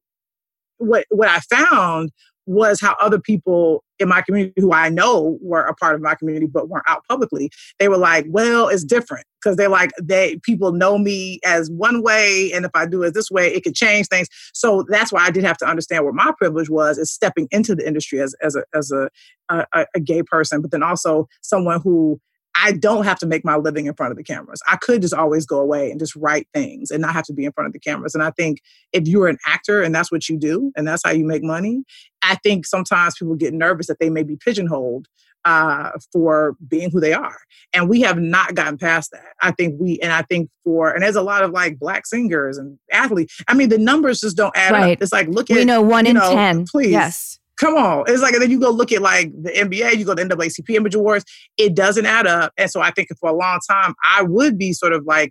what 0.76 1.06
what 1.10 1.28
I 1.28 1.40
found 1.40 2.12
was 2.46 2.80
how 2.80 2.96
other 3.00 3.20
people 3.20 3.84
in 3.98 4.08
my 4.08 4.20
community 4.20 4.60
who 4.60 4.72
I 4.72 4.88
know 4.88 5.38
were 5.40 5.62
a 5.62 5.74
part 5.74 5.94
of 5.94 6.00
my 6.00 6.14
community 6.14 6.46
but 6.46 6.68
weren't 6.68 6.84
out 6.88 7.04
publicly, 7.08 7.50
they 7.78 7.88
were 7.88 7.98
like, 7.98 8.26
well, 8.28 8.68
it's 8.68 8.84
different. 8.84 9.24
Because 9.40 9.56
they're 9.56 9.68
like, 9.68 9.90
they 10.00 10.36
people 10.42 10.72
know 10.72 10.98
me 10.98 11.40
as 11.44 11.70
one 11.70 12.02
way, 12.02 12.52
and 12.52 12.64
if 12.64 12.70
I 12.74 12.86
do 12.86 13.02
it 13.02 13.14
this 13.14 13.30
way, 13.30 13.48
it 13.48 13.64
could 13.64 13.74
change 13.74 14.06
things. 14.08 14.28
So 14.54 14.84
that's 14.88 15.12
why 15.12 15.24
I 15.24 15.30
did 15.30 15.44
have 15.44 15.58
to 15.58 15.66
understand 15.66 16.04
what 16.04 16.14
my 16.14 16.32
privilege 16.38 16.70
was 16.70 16.98
is 16.98 17.12
stepping 17.12 17.48
into 17.50 17.74
the 17.74 17.86
industry 17.86 18.20
as 18.20 18.34
as 18.42 18.54
a 18.56 18.64
as 18.74 18.92
a, 18.92 19.08
a, 19.48 19.86
a 19.94 20.00
gay 20.00 20.22
person, 20.22 20.60
but 20.60 20.70
then 20.70 20.82
also 20.82 21.28
someone 21.40 21.80
who 21.80 22.20
I 22.54 22.72
don't 22.72 23.04
have 23.04 23.18
to 23.20 23.26
make 23.26 23.44
my 23.44 23.56
living 23.56 23.86
in 23.86 23.94
front 23.94 24.10
of 24.10 24.16
the 24.16 24.24
cameras. 24.24 24.60
I 24.68 24.76
could 24.76 25.02
just 25.02 25.14
always 25.14 25.46
go 25.46 25.58
away 25.58 25.90
and 25.90 25.98
just 25.98 26.14
write 26.16 26.46
things 26.52 26.90
and 26.90 27.00
not 27.00 27.14
have 27.14 27.24
to 27.24 27.32
be 27.32 27.44
in 27.44 27.52
front 27.52 27.66
of 27.66 27.72
the 27.72 27.78
cameras. 27.78 28.14
And 28.14 28.22
I 28.22 28.30
think 28.30 28.60
if 28.92 29.06
you're 29.06 29.28
an 29.28 29.38
actor 29.46 29.82
and 29.82 29.94
that's 29.94 30.12
what 30.12 30.28
you 30.28 30.36
do 30.36 30.72
and 30.76 30.86
that's 30.86 31.02
how 31.04 31.12
you 31.12 31.24
make 31.24 31.42
money, 31.42 31.84
I 32.22 32.36
think 32.36 32.66
sometimes 32.66 33.14
people 33.18 33.34
get 33.36 33.54
nervous 33.54 33.86
that 33.86 33.98
they 34.00 34.10
may 34.10 34.22
be 34.22 34.36
pigeonholed 34.36 35.08
uh, 35.44 35.90
for 36.12 36.56
being 36.68 36.90
who 36.90 37.00
they 37.00 37.12
are. 37.12 37.36
And 37.72 37.88
we 37.88 38.00
have 38.02 38.18
not 38.18 38.54
gotten 38.54 38.78
past 38.78 39.10
that. 39.12 39.32
I 39.40 39.50
think 39.50 39.76
we, 39.80 39.98
and 40.00 40.12
I 40.12 40.22
think 40.22 40.50
for, 40.64 40.92
and 40.92 41.02
there's 41.02 41.16
a 41.16 41.22
lot 41.22 41.42
of 41.42 41.50
like 41.50 41.78
black 41.78 42.06
singers 42.06 42.58
and 42.58 42.78
athletes. 42.92 43.40
I 43.48 43.54
mean, 43.54 43.68
the 43.68 43.78
numbers 43.78 44.20
just 44.20 44.36
don't 44.36 44.56
add 44.56 44.72
right. 44.72 44.92
up. 44.92 45.02
It's 45.02 45.12
like, 45.12 45.28
look 45.28 45.50
at, 45.50 45.56
we 45.56 45.64
know 45.64 45.82
one 45.82 46.06
in 46.06 46.14
know, 46.14 46.32
10. 46.32 46.66
Please. 46.66 46.90
Yes. 46.90 47.38
Come 47.62 47.76
on. 47.76 48.02
It's 48.08 48.20
like, 48.20 48.32
and 48.34 48.42
then 48.42 48.50
you 48.50 48.58
go 48.58 48.70
look 48.70 48.90
at 48.90 49.00
like 49.00 49.30
the 49.40 49.50
NBA, 49.50 49.96
you 49.96 50.04
go 50.04 50.16
to 50.16 50.24
the 50.24 50.34
NAACP 50.34 50.74
Image 50.74 50.96
Awards, 50.96 51.24
it 51.56 51.76
doesn't 51.76 52.06
add 52.06 52.26
up. 52.26 52.52
And 52.56 52.68
so 52.68 52.80
I 52.80 52.90
think 52.90 53.08
for 53.20 53.30
a 53.30 53.32
long 53.32 53.60
time, 53.70 53.94
I 54.04 54.24
would 54.24 54.58
be 54.58 54.72
sort 54.72 54.92
of 54.92 55.04
like 55.06 55.30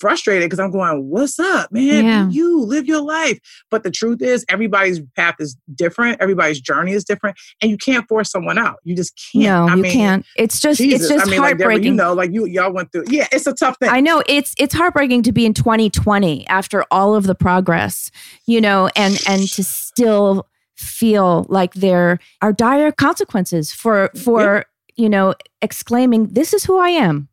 frustrated 0.00 0.50
because 0.50 0.58
I'm 0.58 0.72
going, 0.72 1.08
what's 1.08 1.38
up, 1.38 1.70
man? 1.70 2.04
Yeah. 2.04 2.28
You 2.28 2.62
live 2.62 2.86
your 2.86 3.00
life. 3.00 3.38
But 3.70 3.84
the 3.84 3.92
truth 3.92 4.22
is, 4.22 4.44
everybody's 4.48 5.00
path 5.14 5.36
is 5.38 5.56
different. 5.72 6.20
Everybody's 6.20 6.60
journey 6.60 6.94
is 6.94 7.04
different. 7.04 7.36
And 7.62 7.70
you 7.70 7.78
can't 7.78 8.08
force 8.08 8.28
someone 8.28 8.58
out. 8.58 8.78
You 8.82 8.96
just 8.96 9.16
can't. 9.32 9.44
No, 9.44 9.68
I 9.68 9.76
you 9.76 9.82
mean, 9.82 9.92
can't. 9.92 10.26
It's 10.36 10.60
just, 10.60 10.78
Jesus. 10.80 11.02
it's 11.02 11.08
just 11.08 11.28
I 11.28 11.30
mean, 11.30 11.38
heartbreaking. 11.38 11.70
Like, 11.70 11.84
you 11.84 11.94
know, 11.94 12.12
like 12.12 12.32
you, 12.32 12.46
y'all 12.46 12.72
went 12.72 12.90
through. 12.90 13.04
Yeah, 13.06 13.28
it's 13.30 13.46
a 13.46 13.54
tough 13.54 13.78
thing. 13.78 13.88
I 13.88 14.00
know 14.00 14.20
it's, 14.26 14.52
it's 14.58 14.74
heartbreaking 14.74 15.22
to 15.22 15.32
be 15.32 15.46
in 15.46 15.54
2020 15.54 16.44
after 16.48 16.84
all 16.90 17.14
of 17.14 17.28
the 17.28 17.36
progress, 17.36 18.10
you 18.46 18.60
know, 18.60 18.90
and, 18.96 19.22
and 19.28 19.48
to 19.50 19.62
still 19.62 20.48
feel 20.76 21.46
like 21.48 21.74
there 21.74 22.18
are 22.42 22.52
dire 22.52 22.92
consequences 22.92 23.72
for 23.72 24.10
for 24.14 24.64
yeah. 24.96 25.04
you 25.04 25.08
know 25.08 25.34
exclaiming 25.62 26.26
this 26.28 26.52
is 26.52 26.64
who 26.64 26.78
i 26.78 26.90
am 26.90 27.28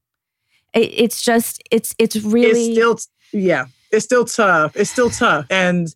it, 0.73 0.89
it's 0.93 1.23
just 1.23 1.61
it's 1.69 1.93
it's 1.99 2.15
really 2.17 2.71
it's 2.71 2.73
still 2.73 2.97
yeah 3.33 3.65
it's 3.91 4.05
still 4.05 4.25
tough 4.25 4.75
it's 4.75 4.89
still 4.89 5.09
tough 5.09 5.45
and 5.49 5.89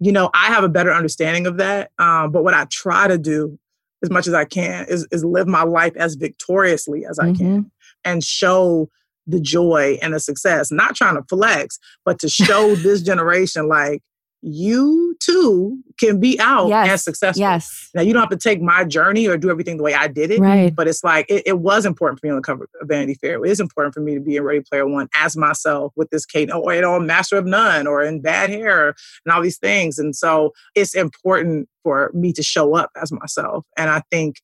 you 0.00 0.10
know 0.10 0.30
i 0.34 0.46
have 0.46 0.64
a 0.64 0.68
better 0.68 0.92
understanding 0.92 1.46
of 1.46 1.58
that 1.58 1.90
um, 1.98 2.32
but 2.32 2.42
what 2.42 2.54
i 2.54 2.64
try 2.70 3.06
to 3.06 3.18
do 3.18 3.58
as 4.02 4.10
much 4.10 4.26
as 4.26 4.34
i 4.34 4.44
can 4.44 4.86
is, 4.88 5.06
is 5.10 5.24
live 5.24 5.46
my 5.46 5.62
life 5.62 5.94
as 5.96 6.14
victoriously 6.14 7.04
as 7.04 7.18
i 7.18 7.26
mm-hmm. 7.26 7.36
can 7.36 7.70
and 8.04 8.24
show 8.24 8.88
the 9.26 9.40
joy 9.40 9.98
and 10.00 10.14
the 10.14 10.20
success 10.20 10.70
not 10.72 10.96
trying 10.96 11.14
to 11.14 11.22
flex 11.28 11.78
but 12.04 12.18
to 12.18 12.28
show 12.28 12.74
this 12.76 13.02
generation 13.02 13.68
like 13.68 14.02
you 14.48 15.16
too 15.18 15.82
can 15.98 16.20
be 16.20 16.38
out 16.38 16.68
yes. 16.68 16.88
and 16.88 17.00
successful. 17.00 17.40
Yes. 17.40 17.90
Now 17.94 18.02
you 18.02 18.12
don't 18.12 18.22
have 18.22 18.30
to 18.30 18.36
take 18.36 18.62
my 18.62 18.84
journey 18.84 19.26
or 19.26 19.36
do 19.36 19.50
everything 19.50 19.76
the 19.76 19.82
way 19.82 19.92
I 19.92 20.06
did 20.06 20.30
it. 20.30 20.38
Right. 20.38 20.74
But 20.74 20.86
it's 20.86 21.02
like 21.02 21.26
it, 21.28 21.42
it 21.46 21.58
was 21.58 21.84
important 21.84 22.20
for 22.20 22.26
me 22.26 22.30
on 22.30 22.36
the 22.36 22.42
cover 22.42 22.68
of 22.80 22.88
Vanity 22.88 23.14
Fair. 23.14 23.44
It 23.44 23.50
is 23.50 23.58
important 23.58 23.92
for 23.92 24.00
me 24.00 24.14
to 24.14 24.20
be 24.20 24.36
in 24.36 24.44
Ready 24.44 24.60
Player 24.60 24.86
One 24.86 25.08
as 25.16 25.36
myself 25.36 25.92
with 25.96 26.10
this 26.10 26.24
Kate 26.24 26.48
or 26.52 26.72
you 26.72 26.80
know 26.80 26.98
Master 27.00 27.36
of 27.36 27.44
None 27.44 27.88
or 27.88 28.04
in 28.04 28.20
Bad 28.20 28.50
Hair 28.50 28.94
and 29.24 29.34
all 29.34 29.42
these 29.42 29.58
things. 29.58 29.98
And 29.98 30.14
so 30.14 30.52
it's 30.76 30.94
important 30.94 31.68
for 31.82 32.12
me 32.14 32.32
to 32.34 32.42
show 32.42 32.76
up 32.76 32.90
as 33.02 33.10
myself. 33.10 33.66
And 33.76 33.90
I 33.90 34.02
think 34.12 34.36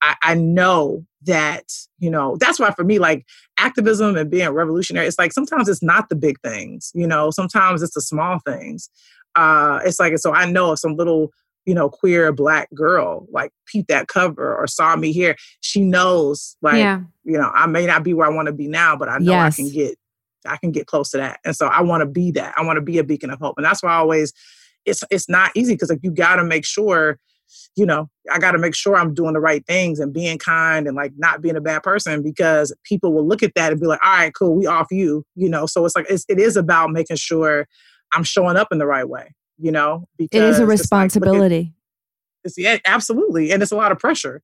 I, 0.00 0.14
I 0.22 0.34
know 0.34 1.04
that 1.22 1.64
you 1.98 2.10
know 2.10 2.36
that's 2.40 2.58
why 2.58 2.70
for 2.70 2.84
me 2.84 2.98
like 2.98 3.26
activism 3.58 4.16
and 4.16 4.30
being 4.30 4.48
revolutionary 4.48 5.06
it's 5.06 5.18
like 5.18 5.34
sometimes 5.34 5.68
it's 5.68 5.82
not 5.82 6.08
the 6.08 6.16
big 6.16 6.40
things 6.40 6.90
you 6.94 7.06
know 7.06 7.30
sometimes 7.30 7.82
it's 7.82 7.92
the 7.92 8.00
small 8.00 8.38
things 8.46 8.88
uh, 9.36 9.80
it's 9.84 10.00
like 10.00 10.16
so 10.18 10.32
I 10.32 10.50
know 10.50 10.72
if 10.72 10.78
some 10.78 10.96
little 10.96 11.30
you 11.66 11.74
know 11.74 11.88
queer 11.88 12.32
black 12.32 12.68
girl 12.74 13.26
like 13.30 13.52
peeped 13.66 13.88
that 13.88 14.08
cover 14.08 14.56
or 14.56 14.66
saw 14.66 14.96
me 14.96 15.12
here, 15.12 15.36
she 15.60 15.80
knows 15.82 16.56
like 16.62 16.78
yeah. 16.78 17.00
you 17.24 17.38
know 17.38 17.50
I 17.54 17.66
may 17.66 17.86
not 17.86 18.02
be 18.02 18.14
where 18.14 18.26
I 18.26 18.34
want 18.34 18.46
to 18.46 18.52
be 18.52 18.68
now, 18.68 18.96
but 18.96 19.08
I 19.08 19.18
know 19.18 19.32
yes. 19.32 19.58
I 19.58 19.62
can 19.62 19.72
get 19.72 19.98
I 20.46 20.56
can 20.56 20.72
get 20.72 20.86
close 20.86 21.10
to 21.10 21.18
that, 21.18 21.40
and 21.44 21.54
so 21.54 21.66
I 21.66 21.82
want 21.82 22.00
to 22.00 22.06
be 22.06 22.30
that. 22.32 22.54
I 22.56 22.64
want 22.64 22.76
to 22.76 22.82
be 22.82 22.98
a 22.98 23.04
beacon 23.04 23.30
of 23.30 23.38
hope, 23.38 23.54
and 23.56 23.64
that's 23.64 23.82
why 23.82 23.90
I 23.90 23.96
always 23.96 24.32
it's 24.86 25.02
it's 25.10 25.28
not 25.28 25.50
easy 25.54 25.74
because 25.74 25.90
like 25.90 26.00
you 26.02 26.10
got 26.10 26.36
to 26.36 26.44
make 26.44 26.64
sure 26.64 27.18
you 27.76 27.86
know, 27.86 28.08
I 28.32 28.38
got 28.38 28.52
to 28.52 28.58
make 28.58 28.74
sure 28.74 28.96
I'm 28.96 29.14
doing 29.14 29.32
the 29.32 29.40
right 29.40 29.64
things 29.66 29.98
and 29.98 30.12
being 30.12 30.38
kind 30.38 30.86
and 30.86 30.96
like 30.96 31.12
not 31.16 31.42
being 31.42 31.56
a 31.56 31.60
bad 31.60 31.82
person 31.82 32.22
because 32.22 32.74
people 32.84 33.12
will 33.12 33.26
look 33.26 33.42
at 33.42 33.54
that 33.54 33.72
and 33.72 33.80
be 33.80 33.86
like, 33.86 34.00
all 34.04 34.12
right, 34.12 34.32
cool, 34.34 34.54
we 34.54 34.66
off 34.66 34.88
you, 34.90 35.24
you 35.34 35.48
know. 35.48 35.66
So 35.66 35.84
it's 35.84 35.96
like 35.96 36.06
it's, 36.08 36.24
it 36.28 36.38
is 36.38 36.56
about 36.56 36.90
making 36.90 37.16
sure 37.16 37.66
I'm 38.12 38.24
showing 38.24 38.56
up 38.56 38.68
in 38.70 38.78
the 38.78 38.86
right 38.86 39.08
way, 39.08 39.34
you 39.58 39.72
know? 39.72 40.06
Because 40.18 40.40
it 40.40 40.48
is 40.48 40.58
a 40.58 40.66
responsibility. 40.66 41.58
Like, 41.58 41.72
it's, 42.44 42.58
yeah, 42.58 42.78
absolutely. 42.84 43.52
And 43.52 43.62
it's 43.62 43.72
a 43.72 43.76
lot 43.76 43.92
of 43.92 43.98
pressure. 43.98 44.42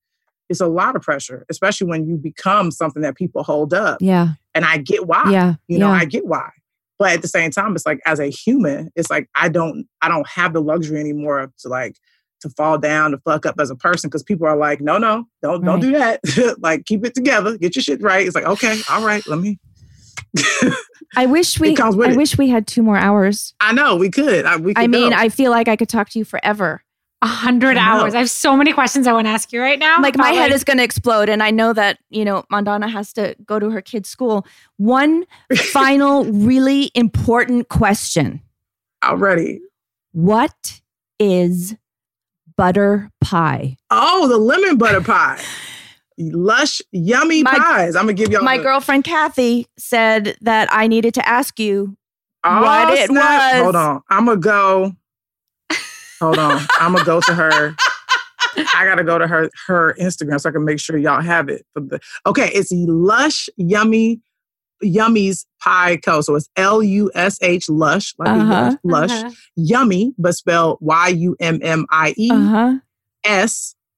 It's 0.49 0.61
a 0.61 0.67
lot 0.67 0.95
of 0.95 1.03
pressure, 1.03 1.45
especially 1.49 1.89
when 1.89 2.07
you 2.07 2.17
become 2.17 2.71
something 2.71 3.03
that 3.03 3.17
people 3.17 3.43
hold 3.43 3.75
up. 3.75 3.99
Yeah. 4.01 4.35
And 4.55 4.65
I 4.65 4.79
get 4.79 5.07
why. 5.07 5.31
Yeah. 5.31 5.55
You 5.67 5.79
know, 5.79 5.89
yeah. 5.89 6.01
I 6.01 6.05
get 6.05 6.27
why. 6.27 6.51
But 6.99 7.13
at 7.13 7.23
the 7.23 7.29
same 7.29 7.51
time, 7.51 7.75
it's 7.75 7.85
like 7.85 8.01
as 8.07 8.21
a 8.21 8.27
human, 8.27 8.91
it's 8.97 9.11
like 9.11 9.29
I 9.35 9.49
don't 9.49 9.87
I 10.01 10.09
don't 10.09 10.27
have 10.29 10.53
the 10.55 10.63
luxury 10.63 10.99
anymore 10.99 11.53
to 11.59 11.69
like 11.69 11.97
to 12.41 12.49
fall 12.51 12.79
down, 12.79 13.11
to 13.11 13.19
fuck 13.19 13.45
up 13.47 13.57
as 13.59 13.71
a 13.71 13.77
person 13.77 14.09
because 14.09 14.23
people 14.23 14.47
are 14.47 14.57
like, 14.57 14.81
no, 14.81 14.99
no, 14.99 15.25
don't 15.43 15.65
don't 15.65 15.81
do 15.81 15.93
that. 15.93 16.21
like 16.61 16.85
keep 16.87 17.05
it 17.05 17.15
together, 17.15 17.59
get 17.59 17.77
your 17.77 17.83
shit 17.83 18.03
right. 18.03 18.27
It's 18.27 18.35
like, 18.35 18.47
okay, 18.47 18.81
all 18.91 19.05
right, 19.05 19.27
let 19.27 19.39
me. 19.39 19.59
I 21.17 21.27
wish 21.27 21.59
we. 21.59 21.77
I 21.77 21.89
it. 21.89 22.17
wish 22.17 22.37
we 22.37 22.49
had 22.49 22.67
two 22.67 22.83
more 22.83 22.97
hours. 22.97 23.55
I 23.61 23.73
know 23.73 23.97
we 23.97 24.11
could. 24.11 24.45
I, 24.45 24.57
we 24.57 24.75
could 24.75 24.83
I 24.83 24.87
mean, 24.87 25.11
go. 25.11 25.17
I 25.17 25.29
feel 25.29 25.51
like 25.51 25.69
I 25.69 25.77
could 25.77 25.89
talk 25.89 26.11
to 26.11 26.19
you 26.19 26.25
forever. 26.25 26.83
A 27.23 27.27
hundred 27.27 27.79
hours. 27.79 28.15
I 28.15 28.19
have 28.19 28.31
so 28.31 28.57
many 28.57 28.73
questions 28.75 29.07
I 29.07 29.13
want 29.13 29.27
to 29.27 29.31
ask 29.31 29.51
you 29.53 29.61
right 29.61 29.79
now. 29.79 30.01
Like 30.01 30.19
my 30.19 30.31
head 30.31 30.53
is 30.53 30.65
going 30.65 30.77
to 30.77 30.85
explode, 30.85 31.29
and 31.31 31.43
I 31.43 31.51
know 31.51 31.73
that 31.73 31.99
you 32.11 32.25
know 32.25 32.45
Mandana 32.51 32.89
has 32.89 33.13
to 33.15 33.35
go 33.45 33.59
to 33.59 33.71
her 33.71 33.81
kid's 33.81 34.09
school. 34.09 34.47
One 34.77 35.25
final, 35.55 36.25
really 36.27 36.91
important 36.95 37.69
question. 37.69 38.43
Already. 39.03 39.61
What 40.13 40.81
is 41.19 41.77
butter 42.57 43.11
pie? 43.21 43.77
Oh, 43.91 44.29
the 44.29 44.39
lemon 44.39 44.77
butter 44.77 45.01
pie. 45.01 45.43
Lush, 46.19 46.81
yummy 46.93 47.43
my, 47.43 47.55
pies. 47.55 47.95
I'm 47.97 48.05
gonna 48.05 48.15
give 48.15 48.31
y'all. 48.31 48.43
My 48.43 48.59
girlfriend 48.59 49.05
Kathy 49.05 49.67
said 49.79 50.37
that 50.41 50.69
I 50.73 50.87
needed 50.87 51.15
to 51.15 51.29
ask 51.29 51.61
you 51.61 51.97
oh, 52.45 52.63
what 52.63 52.95
it 52.95 53.09
snap. 53.09 53.55
was. 53.55 53.63
Hold 53.63 53.77
on, 53.77 54.03
I'm 54.09 54.27
gonna 54.27 54.41
go. 54.41 54.93
Hold 56.21 56.39
on, 56.39 56.63
I'm 56.81 56.93
gonna 56.93 57.05
go 57.05 57.21
to 57.21 57.35
her. 57.35 57.77
I 58.75 58.87
gotta 58.87 59.05
go 59.05 59.19
to 59.19 59.27
her 59.27 59.51
her 59.67 59.95
Instagram 60.01 60.41
so 60.41 60.49
I 60.49 60.53
can 60.53 60.65
make 60.65 60.81
sure 60.81 60.97
y'all 60.97 61.21
have 61.21 61.49
it. 61.51 61.67
The, 61.75 62.01
okay, 62.27 62.51
it's 62.55 62.73
Lush 62.73 63.49
Yummy 63.57 64.21
yummies 64.83 65.47
Pie 65.61 65.99
Co. 65.99 66.21
So 66.21 66.35
it's 66.35 66.49
L 66.57 66.83
U 66.83 67.11
S 67.15 67.39
H 67.43 67.69
Lush, 67.69 68.15
like 68.19 68.29
uh-huh, 68.29 68.77
Lush, 68.85 69.11
uh-huh. 69.11 69.31
Yummy, 69.57 70.13
but 70.19 70.35
spelled 70.35 70.79
Y 70.81 71.09
U 71.09 71.37
M 71.41 71.61
M 71.63 71.87
I 71.91 72.15
E 72.17 72.31
uh-huh. 72.31 72.79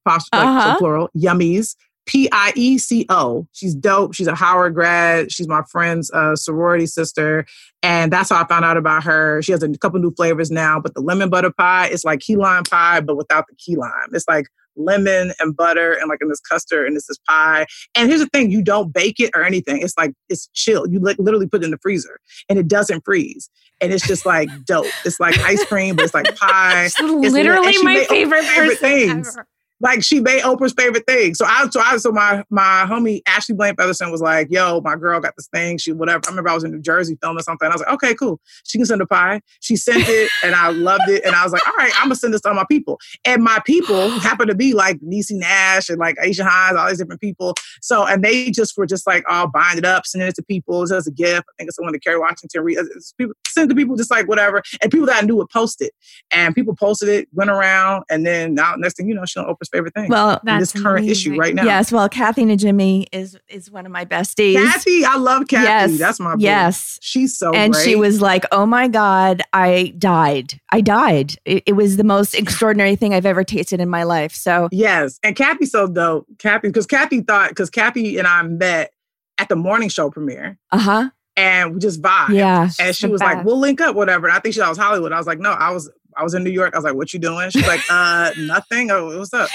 Like, 0.06 0.22
uh-huh. 0.32 0.72
so 0.72 0.78
plural, 0.78 1.10
Yummy's 1.12 1.76
P 2.08 2.26
I 2.32 2.52
E 2.56 2.78
C 2.78 3.04
O. 3.10 3.46
She's 3.52 3.74
dope. 3.74 4.14
She's 4.14 4.26
a 4.26 4.34
Howard 4.34 4.74
grad. 4.74 5.30
She's 5.30 5.46
my 5.46 5.62
friend's 5.70 6.10
uh, 6.10 6.34
sorority 6.34 6.86
sister. 6.86 7.46
And 7.82 8.10
that's 8.10 8.30
how 8.30 8.42
I 8.42 8.46
found 8.48 8.64
out 8.64 8.78
about 8.78 9.04
her. 9.04 9.42
She 9.42 9.52
has 9.52 9.62
a 9.62 9.68
couple 9.78 10.00
new 10.00 10.12
flavors 10.12 10.50
now, 10.50 10.80
but 10.80 10.94
the 10.94 11.02
lemon 11.02 11.28
butter 11.28 11.52
pie 11.52 11.88
is 11.88 12.04
like 12.04 12.20
key 12.20 12.36
lime 12.36 12.64
pie, 12.64 13.00
but 13.00 13.16
without 13.16 13.44
the 13.48 13.54
key 13.56 13.76
lime. 13.76 14.08
It's 14.12 14.26
like 14.26 14.46
lemon 14.74 15.32
and 15.38 15.54
butter 15.54 15.92
and 15.92 16.08
like 16.08 16.20
in 16.22 16.28
this 16.28 16.40
custard 16.40 16.86
and 16.86 16.96
this 16.96 17.10
is 17.10 17.18
pie. 17.28 17.66
And 17.94 18.08
here's 18.08 18.22
the 18.22 18.28
thing 18.28 18.50
you 18.50 18.62
don't 18.62 18.90
bake 18.90 19.20
it 19.20 19.30
or 19.34 19.44
anything. 19.44 19.82
It's 19.82 19.96
like, 19.98 20.14
it's 20.30 20.48
chill. 20.54 20.88
You 20.88 21.00
like 21.00 21.18
literally 21.18 21.46
put 21.46 21.62
it 21.62 21.66
in 21.66 21.72
the 21.72 21.78
freezer 21.82 22.20
and 22.48 22.58
it 22.58 22.68
doesn't 22.68 23.04
freeze. 23.04 23.50
And 23.82 23.92
it's 23.92 24.06
just 24.06 24.24
like 24.24 24.48
dope. 24.64 24.86
It's 25.04 25.20
like 25.20 25.38
ice 25.40 25.64
cream, 25.66 25.94
but 25.94 26.06
it's 26.06 26.14
like 26.14 26.34
pie. 26.36 26.88
It's 26.98 27.32
literally 27.34 27.74
my 27.82 28.04
favorite, 28.04 28.44
favorite 28.44 28.78
things. 28.78 29.36
Ever 29.36 29.46
like 29.80 30.02
she 30.02 30.20
made 30.20 30.42
Oprah's 30.42 30.72
favorite 30.72 31.06
thing. 31.06 31.34
So 31.34 31.44
I 31.44 31.68
so 31.70 31.80
I 31.80 31.96
so 31.98 32.10
my 32.12 32.44
my 32.50 32.86
homie 32.88 33.20
Ashley 33.26 33.54
Blaine 33.54 33.74
Featherson 33.76 34.10
was 34.10 34.20
like, 34.20 34.48
yo, 34.50 34.80
my 34.80 34.96
girl 34.96 35.20
got 35.20 35.34
this 35.36 35.48
thing. 35.48 35.78
She 35.78 35.92
whatever. 35.92 36.20
I 36.26 36.30
remember 36.30 36.50
I 36.50 36.54
was 36.54 36.64
in 36.64 36.72
New 36.72 36.80
Jersey 36.80 37.16
filming 37.22 37.42
something. 37.42 37.68
I 37.68 37.72
was 37.72 37.80
like, 37.80 37.94
okay, 37.94 38.14
cool. 38.14 38.40
She 38.64 38.78
can 38.78 38.86
send 38.86 39.00
a 39.00 39.06
pie. 39.06 39.40
She 39.60 39.76
sent 39.76 40.04
it 40.08 40.30
and 40.42 40.54
I 40.54 40.70
loved 40.70 41.08
it. 41.08 41.24
And 41.24 41.34
I 41.34 41.44
was 41.44 41.52
like, 41.52 41.66
all 41.66 41.74
right, 41.76 41.92
I'm 41.96 42.04
gonna 42.04 42.16
send 42.16 42.34
this 42.34 42.40
to 42.42 42.48
all 42.48 42.54
my 42.54 42.66
people. 42.68 42.98
And 43.24 43.42
my 43.42 43.60
people 43.64 44.10
happened 44.10 44.50
to 44.50 44.56
be 44.56 44.74
like 44.74 44.98
Niecy 45.00 45.32
Nash 45.32 45.88
and 45.88 45.98
like 45.98 46.16
Aisha 46.16 46.46
Hinds, 46.46 46.78
all 46.78 46.88
these 46.88 46.98
different 46.98 47.20
people. 47.20 47.54
So 47.82 48.04
and 48.04 48.24
they 48.24 48.50
just 48.50 48.76
were 48.76 48.86
just 48.86 49.06
like 49.06 49.24
all 49.28 49.50
it 49.76 49.84
up, 49.84 50.06
sending 50.06 50.28
it 50.28 50.34
to 50.36 50.42
people 50.42 50.82
as 50.82 51.06
a 51.06 51.10
gift. 51.10 51.46
I 51.48 51.52
think 51.58 51.68
it's 51.68 51.76
someone 51.76 51.92
to 51.92 52.00
Kerry 52.00 52.18
Washington 52.18 52.62
read. 52.62 52.78
People 53.16 53.34
send 53.46 53.70
it 53.70 53.74
to 53.74 53.78
people 53.78 53.96
just 53.96 54.10
like 54.10 54.28
whatever. 54.28 54.62
And 54.82 54.90
people 54.90 55.06
that 55.06 55.22
I 55.22 55.26
knew 55.26 55.36
would 55.36 55.50
post 55.50 55.80
it. 55.80 55.92
And 56.30 56.54
people 56.54 56.74
posted 56.74 57.08
it, 57.08 57.28
went 57.32 57.50
around, 57.50 58.04
and 58.10 58.26
then 58.26 58.54
now 58.54 58.74
next 58.76 58.96
thing 58.96 59.08
you 59.08 59.14
know, 59.14 59.24
she's 59.24 59.36
on 59.36 59.48
Oprah's 59.68 59.78
favorite 59.78 59.94
thing. 59.94 60.08
Well, 60.08 60.40
this 60.44 60.72
current 60.72 61.04
amazing. 61.04 61.32
issue 61.32 61.40
right 61.40 61.54
now. 61.54 61.64
Yes. 61.64 61.92
Well, 61.92 62.08
Kathy 62.08 62.44
Najimy 62.44 63.06
is 63.12 63.38
is 63.48 63.70
one 63.70 63.86
of 63.86 63.92
my 63.92 64.04
besties. 64.04 64.54
Kathy, 64.54 65.04
I 65.04 65.16
love 65.16 65.46
Kathy. 65.48 65.64
Yes. 65.64 65.98
That's 65.98 66.20
my 66.20 66.34
yes. 66.38 66.98
She's 67.02 67.36
so 67.36 67.52
and 67.52 67.72
great. 67.72 67.84
she 67.84 67.96
was 67.96 68.20
like, 68.20 68.44
"Oh 68.52 68.66
my 68.66 68.88
god, 68.88 69.42
I 69.52 69.94
died. 69.98 70.60
I 70.70 70.80
died. 70.80 71.34
It, 71.44 71.62
it, 71.66 71.72
was 71.72 71.96
the 71.96 72.04
most 72.04 72.34
extraordinary 72.34 72.96
thing 72.96 73.14
I've 73.14 73.26
ever 73.26 73.44
tasted 73.44 73.80
in 73.80 73.88
my 73.88 74.04
life." 74.04 74.32
So 74.32 74.68
yes, 74.72 75.18
and 75.22 75.36
Kathy 75.36 75.66
so 75.66 75.86
dope. 75.86 76.26
Kathy, 76.38 76.68
because 76.68 76.86
Kathy 76.86 77.20
thought 77.20 77.50
because 77.50 77.70
Kathy 77.70 78.18
and 78.18 78.26
I 78.26 78.42
met 78.42 78.92
at 79.38 79.48
the 79.48 79.56
morning 79.56 79.88
show 79.88 80.10
premiere. 80.10 80.58
Uh 80.70 80.78
huh 80.78 81.10
and 81.36 81.72
we 81.72 81.78
just 81.78 82.02
vibe. 82.02 82.30
Yeah. 82.30 82.68
And 82.80 82.96
she 82.96 83.06
was 83.06 83.20
best. 83.20 83.36
like, 83.36 83.44
we'll 83.44 83.60
link 83.60 83.80
up, 83.80 83.94
whatever. 83.94 84.26
And 84.26 84.36
I 84.36 84.40
think 84.40 84.54
she 84.54 84.60
thought 84.60 84.70
was 84.70 84.78
Hollywood. 84.78 85.12
I 85.12 85.18
was 85.18 85.28
like, 85.28 85.38
no, 85.38 85.52
I 85.52 85.70
was 85.70 85.88
I 86.18 86.22
was 86.24 86.34
in 86.34 86.44
New 86.44 86.50
York. 86.50 86.74
I 86.74 86.78
was 86.78 86.84
like, 86.84 86.94
what 86.94 87.12
you 87.12 87.18
doing? 87.18 87.50
She's 87.50 87.66
like, 87.66 87.80
uh, 87.90 88.32
nothing. 88.36 88.90
Oh, 88.90 89.16
what's 89.18 89.32
up? 89.32 89.48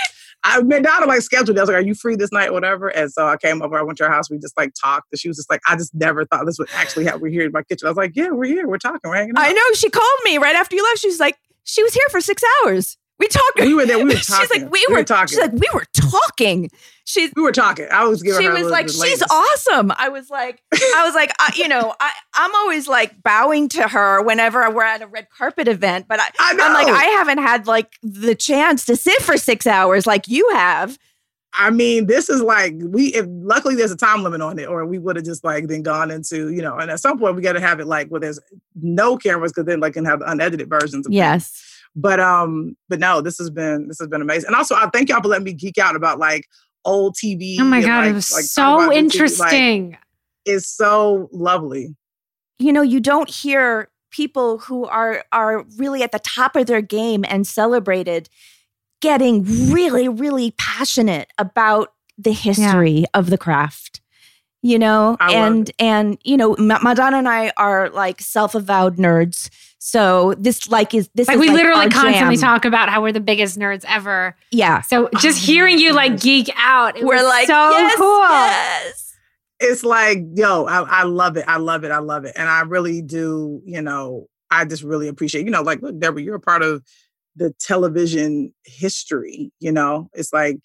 I 0.46 0.60
went 0.60 0.84
down 0.84 1.08
like 1.08 1.22
scheduled. 1.22 1.58
I 1.58 1.62
was 1.62 1.70
like, 1.70 1.78
"Are 1.78 1.82
you 1.82 1.96
free 1.96 2.16
this 2.16 2.32
night, 2.32 2.52
whatever?" 2.52 2.90
And 2.90 3.12
so 3.12 3.28
I 3.28 3.38
came 3.38 3.62
over. 3.62 3.78
I 3.78 3.82
went 3.82 3.98
to 4.00 4.04
her 4.06 4.10
house. 4.10 4.30
We 4.30 4.38
just 4.40 4.58
like 4.58 4.74
talked. 4.74 5.08
And 5.12 5.20
she 5.20 5.30
was 5.30 5.38
just 5.38 5.50
like, 5.50 5.62
"I 5.68 5.76
just 5.78 5.96
never 5.96 6.26
thought 6.26 6.46
this 6.46 6.60
would 6.60 6.70
actually 6.76 7.06
happen. 7.06 7.22
We're 7.22 7.32
here 7.32 7.46
in 7.46 7.52
my 7.54 7.64
kitchen." 7.64 7.88
I 7.88 7.92
was 7.92 7.98
like, 7.98 8.12
"Yeah, 8.14 8.32
we're 8.32 8.46
here. 8.46 8.68
We're 8.68 8.78
talking. 8.78 9.00
We're 9.06 9.16
hanging 9.16 9.38
out." 9.38 9.46
I 9.46 9.54
know. 9.54 9.62
She 9.76 9.90
called 9.90 10.20
me 10.26 10.38
right 10.38 10.56
after 10.56 10.76
you 10.76 10.84
left. 10.84 11.00
She 11.00 11.08
was 11.08 11.20
like, 11.20 11.38
"She 11.64 11.82
was 11.82 11.94
here 11.94 12.06
for 12.12 12.20
six 12.20 12.44
hours." 12.66 12.98
We 13.24 13.30
talked. 13.30 13.60
We 13.62 13.74
were 13.74 13.86
there. 13.86 13.98
We 14.00 14.04
were 14.04 14.14
talking. 14.16 14.36
She's 14.50 14.50
like, 14.50 14.70
we, 14.70 14.86
we 14.90 14.94
were, 14.94 15.00
were, 15.00 15.04
talking. 15.06 15.28
She's 15.30 15.40
like, 15.40 15.54
we 15.54 15.70
were 15.74 15.86
talking. 15.94 16.70
She's. 17.06 17.32
We 17.38 17.42
were 17.42 17.54
talking. 17.54 17.88
I 17.90 18.04
was 18.04 18.22
giving. 18.22 18.42
She 18.42 18.50
was 18.50 18.70
like, 18.70 18.90
she's 18.90 19.24
awesome. 19.24 19.94
I 19.96 20.10
was 20.10 20.30
like, 20.30 20.62
I 20.74 21.04
was 21.06 21.16
like, 21.16 21.32
I, 21.40 21.54
you 21.56 21.70
know, 21.70 21.96
I, 22.02 22.12
I'm 22.34 22.54
always 22.54 22.90
like 22.90 23.24
bowing 23.24 23.70
to 23.70 23.88
her 23.88 24.22
whenever 24.22 24.70
we're 24.70 24.84
at 24.84 25.02
a 25.02 25.08
red 25.08 25.30
carpet 25.30 25.70
event, 25.70 26.08
but 26.10 26.20
I, 26.20 26.30
I 26.38 26.52
am 26.52 26.74
like, 26.74 26.88
I 26.88 27.06
haven't 27.12 27.38
had 27.38 27.66
like 27.66 27.94
the 28.04 28.36
chance 28.36 28.86
to 28.88 28.98
sit 28.98 29.22
for 29.22 29.38
six 29.38 29.66
hours 29.66 30.06
like 30.06 30.28
you 30.28 30.50
have. 30.50 31.00
I 31.54 31.70
mean, 31.70 32.08
this 32.08 32.30
is 32.30 32.42
like 32.42 32.74
we. 32.78 33.14
If 33.14 33.26
luckily 33.30 33.76
there's 33.76 33.92
a 33.92 33.96
time 33.96 34.24
limit 34.24 34.42
on 34.42 34.60
it, 34.60 34.68
or 34.68 34.86
we 34.86 35.00
would 35.00 35.16
have 35.16 35.24
just 35.24 35.46
like 35.46 35.68
then 35.68 35.82
gone 35.82 36.12
into 36.12 36.50
you 36.52 36.62
know. 36.62 36.78
And 36.78 36.92
at 36.92 37.00
some 37.00 37.18
point 37.20 37.38
we 37.38 37.42
got 37.42 37.54
to 37.54 37.62
have 37.62 37.80
it 37.80 37.88
like 37.88 38.10
where 38.10 38.20
there's 38.20 38.40
no 38.76 39.16
cameras, 39.16 39.54
because 39.54 39.66
then 39.66 39.80
like 39.80 39.94
can 39.94 40.04
have 40.04 40.22
unedited 40.26 40.68
versions. 40.68 41.06
of 41.06 41.14
Yes. 41.14 41.52
Things. 41.52 41.70
But 41.96 42.20
um, 42.20 42.76
but 42.90 43.00
no, 43.00 43.22
this 43.22 43.38
has 43.38 43.50
been 43.50 43.88
this 43.88 44.00
has 44.00 44.08
been 44.08 44.22
amazing. 44.22 44.48
And 44.48 44.56
also, 44.56 44.76
I 44.76 44.90
thank 44.92 45.10
y'all 45.10 45.22
for 45.22 45.28
letting 45.28 45.46
me 45.46 45.54
geek 45.54 45.78
out 45.78 45.96
about 45.96 46.20
like 46.20 46.48
old 46.86 47.16
TV. 47.16 47.58
Oh 47.60 47.64
my 47.64 47.82
god, 47.82 48.00
like, 48.00 48.12
it 48.12 48.14
was 48.14 48.32
like, 48.32 48.46
so 48.46 48.92
interesting. 48.92 49.92
Like, 49.92 50.00
it's 50.46 50.68
so 50.68 51.30
lovely. 51.32 51.96
You 52.60 52.74
know, 52.74 52.82
you 52.82 53.00
don't 53.00 53.30
hear 53.30 53.90
people 54.12 54.60
who 54.60 54.86
are 54.86 55.24
are 55.32 55.66
really 55.78 56.04
at 56.04 56.12
the 56.12 56.20
top 56.20 56.56
of 56.56 56.66
their 56.66 56.82
game 56.82 57.26
and 57.28 57.46
celebrated 57.46 58.30
getting 59.02 59.44
really, 59.72 60.08
really 60.08 60.52
passionate 60.52 61.30
about 61.38 61.94
the 62.18 62.32
history 62.32 62.92
yeah. 62.92 63.06
of 63.14 63.30
the 63.30 63.38
craft 63.38 64.02
you 64.64 64.80
know 64.80 65.18
and 65.20 65.72
and 65.78 66.18
you 66.24 66.38
know 66.38 66.56
Mandana 66.58 67.18
and 67.18 67.30
i 67.30 67.52
are 67.58 67.90
like 67.92 68.20
self-avowed 68.22 68.98
nerds. 68.98 69.50
So 69.78 70.34
this 70.36 70.70
like 70.70 70.94
is 70.94 71.10
this 71.14 71.28
like 71.28 71.36
is 71.36 71.42
we 71.42 71.48
like 71.50 71.58
literally 71.58 71.90
constantly 71.90 72.38
jam. 72.38 72.42
talk 72.42 72.66
about 72.66 72.90
how 72.90 73.02
we're 73.02 73.12
the 73.12 73.20
biggest 73.20 73.60
nerds 73.60 73.84
ever. 73.86 74.36
Yeah. 74.50 74.80
So 74.80 75.10
just 75.20 75.46
hearing 75.46 75.78
you 75.78 75.94
like 75.94 76.22
geek 76.22 76.50
out 76.56 76.96
we're 77.04 77.22
like 77.22 77.48
so 77.48 77.70
yes, 77.72 77.96
cool. 77.98 78.22
yes. 78.22 79.16
it's 79.60 79.84
like 79.84 80.20
yo 80.34 80.66
I, 80.66 81.02
I 81.02 81.04
love 81.04 81.36
it. 81.36 81.44
I 81.48 81.58
love 81.58 81.84
it. 81.84 81.92
I 81.92 82.00
love 82.00 82.24
it. 82.24 82.32
And 82.38 82.48
i 82.50 82.62
really 82.62 83.02
do 83.02 83.62
you 83.66 83.82
know 83.82 84.28
i 84.50 84.64
just 84.64 84.84
really 84.84 85.10
appreciate 85.10 85.44
you 85.44 85.52
know 85.52 85.62
like 85.62 85.82
look 85.82 86.00
Debra 86.00 86.22
you're 86.22 86.36
a 86.36 86.40
part 86.40 86.64
of 86.64 86.82
the 87.36 87.54
television 87.60 88.54
history 88.66 89.52
you 89.60 89.72
know? 89.72 90.10
It's 90.14 90.32
like 90.32 90.60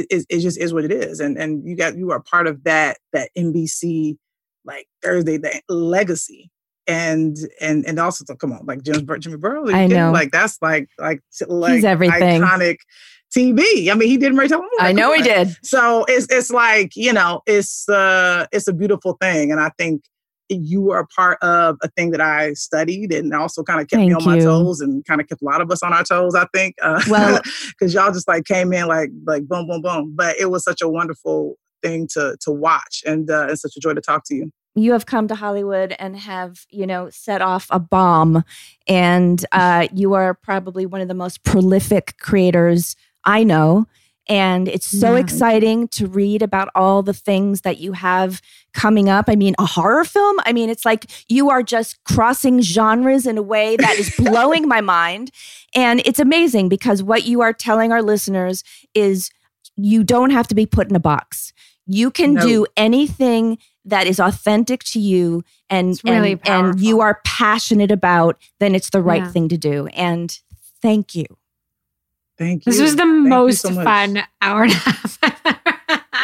it, 0.00 0.06
it, 0.10 0.26
it, 0.28 0.38
just 0.40 0.58
is 0.58 0.72
what 0.72 0.84
it 0.84 0.92
is 0.92 1.20
and 1.20 1.36
and 1.38 1.66
you 1.66 1.76
got 1.76 1.96
you 1.96 2.10
are 2.10 2.20
part 2.20 2.46
of 2.46 2.64
that 2.64 2.98
that 3.12 3.30
nbc 3.36 4.16
like 4.64 4.86
thursday 5.02 5.36
that 5.36 5.62
legacy 5.68 6.50
and 6.86 7.36
and 7.60 7.86
and 7.86 7.98
also 7.98 8.24
so 8.26 8.34
come 8.34 8.52
on 8.52 8.64
like 8.66 8.82
Jim, 8.82 9.06
jimmy 9.18 9.36
burrow 9.36 9.68
i 9.70 9.86
know 9.86 10.12
like 10.12 10.30
that's 10.30 10.58
like 10.60 10.88
like 10.98 11.22
like 11.48 11.74
He's 11.74 11.84
everything 11.84 12.42
iconic 12.42 12.76
TV. 13.34 13.90
I 13.90 13.94
mean, 13.94 14.08
he 14.08 14.16
did 14.16 14.32
Mary 14.32 14.48
Tyler 14.48 14.62
I 14.78 14.92
know 14.92 15.12
he 15.12 15.20
did. 15.20 15.56
So 15.62 16.04
it's 16.06 16.28
it's 16.30 16.50
like 16.50 16.94
you 16.94 17.12
know, 17.12 17.40
it's 17.46 17.88
uh, 17.88 18.46
it's 18.52 18.68
a 18.68 18.72
beautiful 18.72 19.16
thing, 19.20 19.50
and 19.50 19.60
I 19.60 19.70
think 19.76 20.04
you 20.48 20.82
were 20.82 20.98
a 20.98 21.06
part 21.06 21.38
of 21.42 21.76
a 21.82 21.88
thing 21.88 22.10
that 22.10 22.20
I 22.20 22.52
studied 22.54 23.12
and 23.12 23.32
also 23.32 23.62
kind 23.62 23.80
of 23.80 23.88
kept 23.88 24.00
Thank 24.00 24.10
me 24.10 24.14
on 24.14 24.20
you. 24.22 24.26
my 24.26 24.38
toes 24.38 24.80
and 24.80 25.04
kind 25.04 25.20
of 25.20 25.28
kept 25.28 25.42
a 25.42 25.44
lot 25.44 25.60
of 25.60 25.70
us 25.70 25.82
on 25.82 25.92
our 25.92 26.04
toes, 26.04 26.34
I 26.34 26.46
think. 26.54 26.74
Uh, 26.82 27.02
well, 27.08 27.40
because 27.68 27.94
y'all 27.94 28.12
just 28.12 28.28
like 28.28 28.44
came 28.44 28.72
in 28.72 28.86
like 28.86 29.10
like 29.26 29.46
boom, 29.46 29.66
boom, 29.66 29.82
boom. 29.82 30.12
But 30.14 30.36
it 30.38 30.50
was 30.50 30.64
such 30.64 30.82
a 30.82 30.88
wonderful 30.88 31.56
thing 31.82 32.08
to 32.14 32.36
to 32.40 32.50
watch 32.50 33.02
and 33.06 33.30
uh, 33.30 33.48
it's 33.50 33.62
such 33.62 33.76
a 33.76 33.80
joy 33.80 33.94
to 33.94 34.00
talk 34.00 34.24
to 34.26 34.34
you. 34.34 34.50
You 34.76 34.92
have 34.92 35.06
come 35.06 35.28
to 35.28 35.36
Hollywood 35.36 35.94
and 36.00 36.16
have, 36.16 36.66
you 36.68 36.86
know, 36.86 37.08
set 37.08 37.40
off 37.40 37.68
a 37.70 37.78
bomb. 37.78 38.42
And 38.88 39.44
uh, 39.52 39.86
you 39.92 40.14
are 40.14 40.34
probably 40.34 40.84
one 40.84 41.00
of 41.00 41.08
the 41.08 41.14
most 41.14 41.44
prolific 41.44 42.16
creators 42.18 42.96
I 43.24 43.44
know 43.44 43.86
And 44.28 44.68
it's 44.68 44.86
so 44.86 45.14
Yeah. 45.14 45.20
exciting 45.20 45.88
to 45.88 46.06
read 46.06 46.40
about 46.42 46.68
all 46.74 47.02
the 47.02 47.12
things 47.12 47.60
that 47.60 47.78
you 47.78 47.92
have 47.92 48.40
coming 48.72 49.08
up. 49.08 49.26
I 49.28 49.36
mean, 49.36 49.54
a 49.58 49.66
horror 49.66 50.04
film? 50.04 50.38
I 50.46 50.52
mean, 50.52 50.70
it's 50.70 50.84
like 50.84 51.06
you 51.28 51.50
are 51.50 51.62
just 51.62 52.02
crossing 52.04 52.60
genres 52.62 53.26
in 53.26 53.36
a 53.36 53.42
way 53.42 53.76
that 53.76 53.98
is 53.98 54.10
blowing 54.18 54.66
my 54.66 54.80
mind. 54.80 55.30
And 55.74 56.00
it's 56.06 56.18
amazing 56.18 56.68
because 56.70 57.02
what 57.02 57.24
you 57.24 57.42
are 57.42 57.52
telling 57.52 57.92
our 57.92 58.02
listeners 58.02 58.64
is 58.94 59.30
you 59.76 60.04
don't 60.04 60.30
have 60.30 60.46
to 60.48 60.54
be 60.54 60.64
put 60.66 60.88
in 60.88 60.96
a 60.96 61.00
box. 61.00 61.52
You 61.86 62.10
can 62.10 62.34
No. 62.34 62.42
do 62.46 62.66
anything 62.78 63.58
that 63.84 64.06
is 64.06 64.18
authentic 64.18 64.82
to 64.84 64.98
you 64.98 65.42
and 65.68 66.00
really 66.04 66.32
and, 66.46 66.68
and 66.68 66.80
you 66.80 67.00
are 67.00 67.20
passionate 67.26 67.90
about, 67.90 68.38
then 68.58 68.74
it's 68.74 68.88
the 68.88 69.02
right 69.02 69.22
Yeah. 69.24 69.30
thing 69.30 69.48
to 69.50 69.58
do. 69.58 69.86
And 69.88 70.38
thank 70.80 71.14
you. 71.14 71.26
Thank 72.36 72.66
you. 72.66 72.72
This 72.72 72.80
was 72.80 72.96
the 72.96 73.02
Thank 73.02 73.28
most 73.28 73.60
so 73.62 73.70
fun 73.72 74.22
hour 74.42 74.64
and 74.64 74.72
a 74.72 74.74
half. 74.76 75.18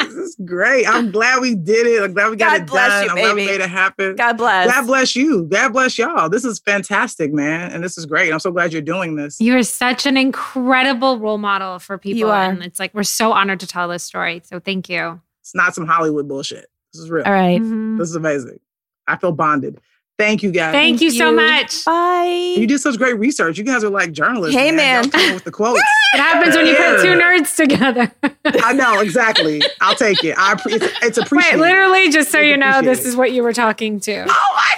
This 0.06 0.14
is 0.14 0.36
great. 0.44 0.86
I'm 0.88 1.11
glad 1.12 1.40
we 1.40 1.54
did 1.54 1.86
it. 1.86 2.02
I'm 2.02 2.12
glad 2.14 2.30
we 2.30 2.36
got 2.36 2.50
God 2.52 2.61
it 2.62 2.66
bless 2.66 2.88
done. 2.88 3.04
you, 3.04 3.11
I'm 3.11 3.16
glad 3.16 3.34
we 3.36 3.46
made 3.46 3.61
it 3.61 3.68
happen. 3.70 4.16
God 4.16 4.36
bless. 4.38 4.66
God 4.72 4.86
bless 4.86 5.14
you. 5.14 5.44
God 5.44 5.72
bless 5.72 5.98
y'all. 5.98 6.28
This 6.28 6.44
is 6.44 6.58
fantastic, 6.58 7.32
man. 7.32 7.70
And 7.70 7.84
this 7.84 7.96
is 7.98 8.06
great. 8.06 8.32
I'm 8.32 8.40
so 8.40 8.50
glad 8.50 8.72
you're 8.72 8.82
doing 8.82 9.14
this. 9.16 9.40
you 9.40 9.56
are 9.56 9.62
such 9.62 10.06
an 10.06 10.16
incredible 10.16 11.18
role 11.18 11.38
model 11.38 11.78
for 11.78 11.96
people. 11.98 12.18
You 12.18 12.28
are. 12.30 12.50
And 12.50 12.62
it's 12.62 12.80
like, 12.80 12.92
we're 12.94 13.02
so 13.02 13.32
honored 13.32 13.61
to 13.61 13.66
tell 13.66 13.88
this 13.88 14.02
story. 14.02 14.42
So 14.44 14.58
thank 14.58 14.88
you. 14.88 15.20
It's 15.42 15.54
not 15.54 15.74
some 15.74 15.86
Hollywood 15.86 16.26
bullshit. 16.26 16.66
This 16.92 17.02
is 17.02 17.11
real. 17.11 17.24
All 17.24 17.32
right. 17.32 17.61
Mhm. 17.61 17.98
This 17.98 18.08
is 18.08 18.16
amazing. 18.16 18.58
I 19.06 19.16
feel 19.16 19.32
bonded. 19.32 19.80
Thank 20.20 20.42
you 20.42 20.50
guys. 20.52 20.72
Thank, 20.72 21.00
you 21.00 21.10
so 21.10 21.32
much. 21.32 21.84
Bye. 21.84 22.54
You 22.56 22.66
did 22.66 22.78
such 22.80 22.96
great 22.98 23.18
research. 23.18 23.58
You 23.58 23.64
guys 23.64 23.82
are 23.82 23.90
like 23.90 24.12
journalists. 24.12 24.54
Hey, 24.56 24.70
man. 24.70 25.10
Y'all 25.12 25.34
with 25.34 25.44
the 25.44 25.50
quotes. 25.50 25.82
It 26.12 26.16
happens 26.18 26.56
when 26.56 26.66
you 26.66 26.74
put 26.74 27.02
two 27.02 27.14
nerds 27.16 27.54
together. 27.54 28.10
I 28.64 28.72
know 28.72 28.98
exactly. 29.00 29.62
I'll 29.80 29.94
take 29.94 30.24
it. 30.24 30.36
I 30.36 30.54
appre- 30.56 30.72
it's, 30.72 30.84
it's 31.04 31.18
Wait, 31.18 31.26
appreciated. 31.26 31.60
literally, 31.60 32.10
just 32.10 32.32
so 32.32 32.40
It's 32.40 32.48
you 32.48 32.56
know, 32.56 32.82
this 32.82 33.04
is 33.06 33.14
what 33.14 33.30
you 33.30 33.44
were 33.44 33.52
talking 33.52 34.00
to. 34.00 34.26
Oh 34.28 34.56
my 34.56 34.74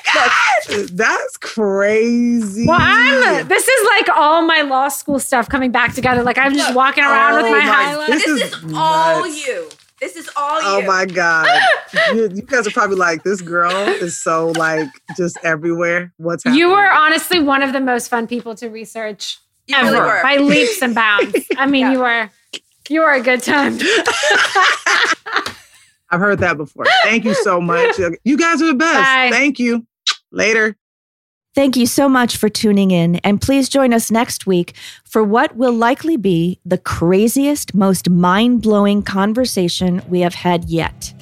god, 0.76 0.88
that's 0.90 1.38
crazy. 1.38 2.66
Well, 2.66 2.76
I'm. 2.78 3.48
This 3.48 3.66
is 3.66 3.86
like 3.88 4.10
all 4.10 4.42
my 4.42 4.60
law 4.60 4.88
school 4.88 5.18
stuff 5.18 5.48
coming 5.48 5.70
back 5.70 5.94
together. 5.94 6.22
Like 6.22 6.36
I'm 6.36 6.52
just 6.54 6.74
walking 6.74 7.02
around 7.02 7.36
with 7.36 7.46
Oh 7.46 7.50
my 7.50 7.58
my- 7.60 7.64
highlights. 7.64 8.24
This 8.26 8.26
is 8.52 8.64
all 8.74 9.26
you. 9.26 9.70
This 10.02 10.16
is 10.16 10.28
all 10.34 10.58
Oh 10.62 10.82
my 10.82 11.06
god, 11.06 11.46
you, 12.12 12.28
you 12.34 12.42
guys 12.42 12.66
are 12.66 12.72
probably 12.72 12.96
like, 12.96 13.22
this 13.22 13.40
girl 13.40 13.70
is 13.70 14.20
so 14.20 14.48
like 14.48 14.88
just 15.16 15.38
everywhere. 15.44 16.12
What's 16.16 16.42
happening? 16.42 16.58
You 16.58 16.70
were 16.70 16.90
honestly 16.90 17.38
one 17.38 17.62
of 17.62 17.72
the 17.72 17.78
most 17.78 18.08
fun 18.08 18.26
people 18.26 18.56
to 18.56 18.68
research 18.68 19.38
You 19.68 19.76
ever 19.76 19.92
really 19.92 20.00
were. 20.00 20.20
by 20.24 20.38
leaps 20.38 20.82
and 20.82 20.92
bounds. 20.92 21.46
I 21.56 21.66
mean, 21.66 21.82
Yeah. 21.82 21.92
you 21.92 21.98
were. 22.00 22.30
You 22.88 23.00
were 23.02 23.12
a 23.12 23.20
good 23.20 23.44
time. 23.44 23.74
I've 26.10 26.18
heard 26.18 26.40
that 26.40 26.56
before. 26.56 26.84
Thank 27.04 27.24
you 27.24 27.34
so 27.34 27.60
much. 27.60 27.96
You 28.24 28.36
guys 28.36 28.60
are 28.60 28.66
the 28.66 28.74
best. 28.74 28.98
Bye. 29.04 29.28
Thank 29.30 29.60
you. 29.60 29.86
Later. 30.32 30.76
Thank 31.54 31.76
you 31.76 31.84
so 31.84 32.08
much 32.08 32.38
for 32.38 32.48
tuning 32.48 32.92
in, 32.92 33.16
and 33.16 33.38
please 33.38 33.68
join 33.68 33.92
us 33.92 34.10
next 34.10 34.46
week 34.46 34.74
for 35.04 35.22
what 35.22 35.54
will 35.54 35.74
likely 35.74 36.16
be 36.16 36.58
the 36.64 36.78
craziest, 36.78 37.74
most 37.74 38.08
mind 38.08 38.62
blowing 38.62 39.02
conversation 39.02 40.00
we 40.08 40.20
have 40.20 40.34
had 40.34 40.64
yet 40.70 41.12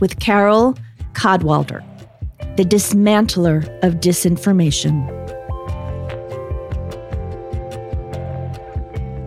with 0.00 0.18
Carole 0.18 0.76
Cadwalladr, 1.12 1.84
the 2.56 2.64
dismantler 2.64 3.62
of 3.84 4.00
disinformation. 4.00 5.06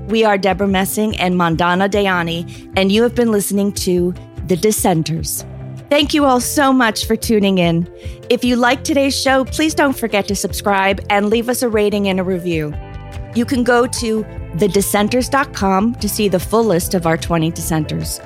We 0.10 0.26
are 0.26 0.38
Debra 0.38 0.68
Messing 0.68 1.18
and 1.20 1.38
Mandana 1.38 1.88
Dayani, 1.88 2.74
and 2.76 2.92
you 2.92 3.02
have 3.04 3.16
been 3.16 3.32
listening 3.32 3.72
to 3.74 4.14
The 4.48 4.58
Dissenters. 4.58 5.46
Thank 5.90 6.14
you 6.14 6.26
all 6.26 6.40
so 6.40 6.72
much 6.72 7.06
for 7.08 7.16
tuning 7.16 7.58
in. 7.58 7.92
If 8.30 8.44
you 8.44 8.58
like 8.58 8.84
today's 8.84 9.20
show, 9.20 9.44
please 9.46 9.74
don't 9.74 9.98
forget 9.98 10.28
to 10.28 10.36
subscribe 10.36 11.04
and 11.10 11.32
leave 11.32 11.50
us 11.50 11.64
a 11.64 11.70
rating 11.70 12.08
and 12.08 12.20
a 12.20 12.24
review. 12.24 12.76
You 13.34 13.44
can 13.44 13.64
go 13.64 13.88
to 13.88 14.24
thedissenters.com 14.58 15.96
to 15.96 16.08
see 16.08 16.28
the 16.28 16.40
full 16.40 16.64
list 16.64 16.94
of 16.94 17.08
our 17.08 17.18
20 17.18 17.50
dissenters. 17.52 18.22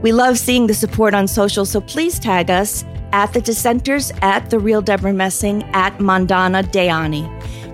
We 0.00 0.12
love 0.12 0.38
seeing 0.38 0.66
the 0.66 0.74
support 0.74 1.12
on 1.12 1.28
social, 1.28 1.66
so 1.66 1.82
please 1.82 2.18
tag 2.18 2.50
us 2.50 2.82
at 3.12 3.34
the 3.34 3.42
dissenters, 3.42 4.10
at 4.22 4.48
the 4.48 4.58
real 4.58 4.80
Debra 4.80 5.12
Messing, 5.12 5.62
at 5.74 6.00
Mandana 6.00 6.62
Dayani. 6.62 7.28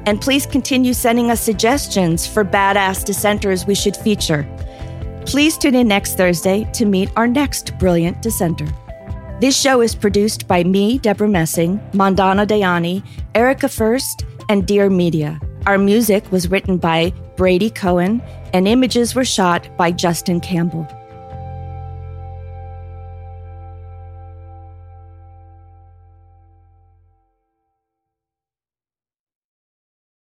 And 0.06 0.20
please 0.20 0.46
continue 0.46 0.92
sending 0.92 1.30
us 1.30 1.40
suggestions 1.40 2.26
for 2.26 2.44
badass 2.44 3.04
dissenters 3.04 3.66
we 3.66 3.76
should 3.76 3.96
feature. 3.96 4.48
Please 5.26 5.56
tune 5.56 5.76
in 5.76 5.86
next 5.86 6.16
Thursday 6.16 6.68
to 6.72 6.86
meet 6.86 7.10
our 7.14 7.28
next 7.28 7.78
brilliant 7.78 8.20
dissenter. 8.20 8.66
This 9.40 9.56
show 9.56 9.82
is 9.82 9.94
produced 9.94 10.48
by 10.48 10.64
me, 10.64 10.98
Debra 10.98 11.28
Messing, 11.28 11.80
Mandana 11.92 12.44
Dayani, 12.44 13.04
Erica 13.36 13.68
First, 13.68 14.24
and 14.48 14.66
Dear 14.66 14.90
Media. 14.90 15.40
Our 15.64 15.78
music 15.78 16.32
was 16.32 16.50
written 16.50 16.76
by 16.76 17.12
Brady 17.36 17.70
Cohen, 17.70 18.20
and 18.52 18.66
images 18.66 19.14
were 19.14 19.24
shot 19.24 19.68
by 19.76 19.92
Justin 19.92 20.40
Campbell. 20.40 20.88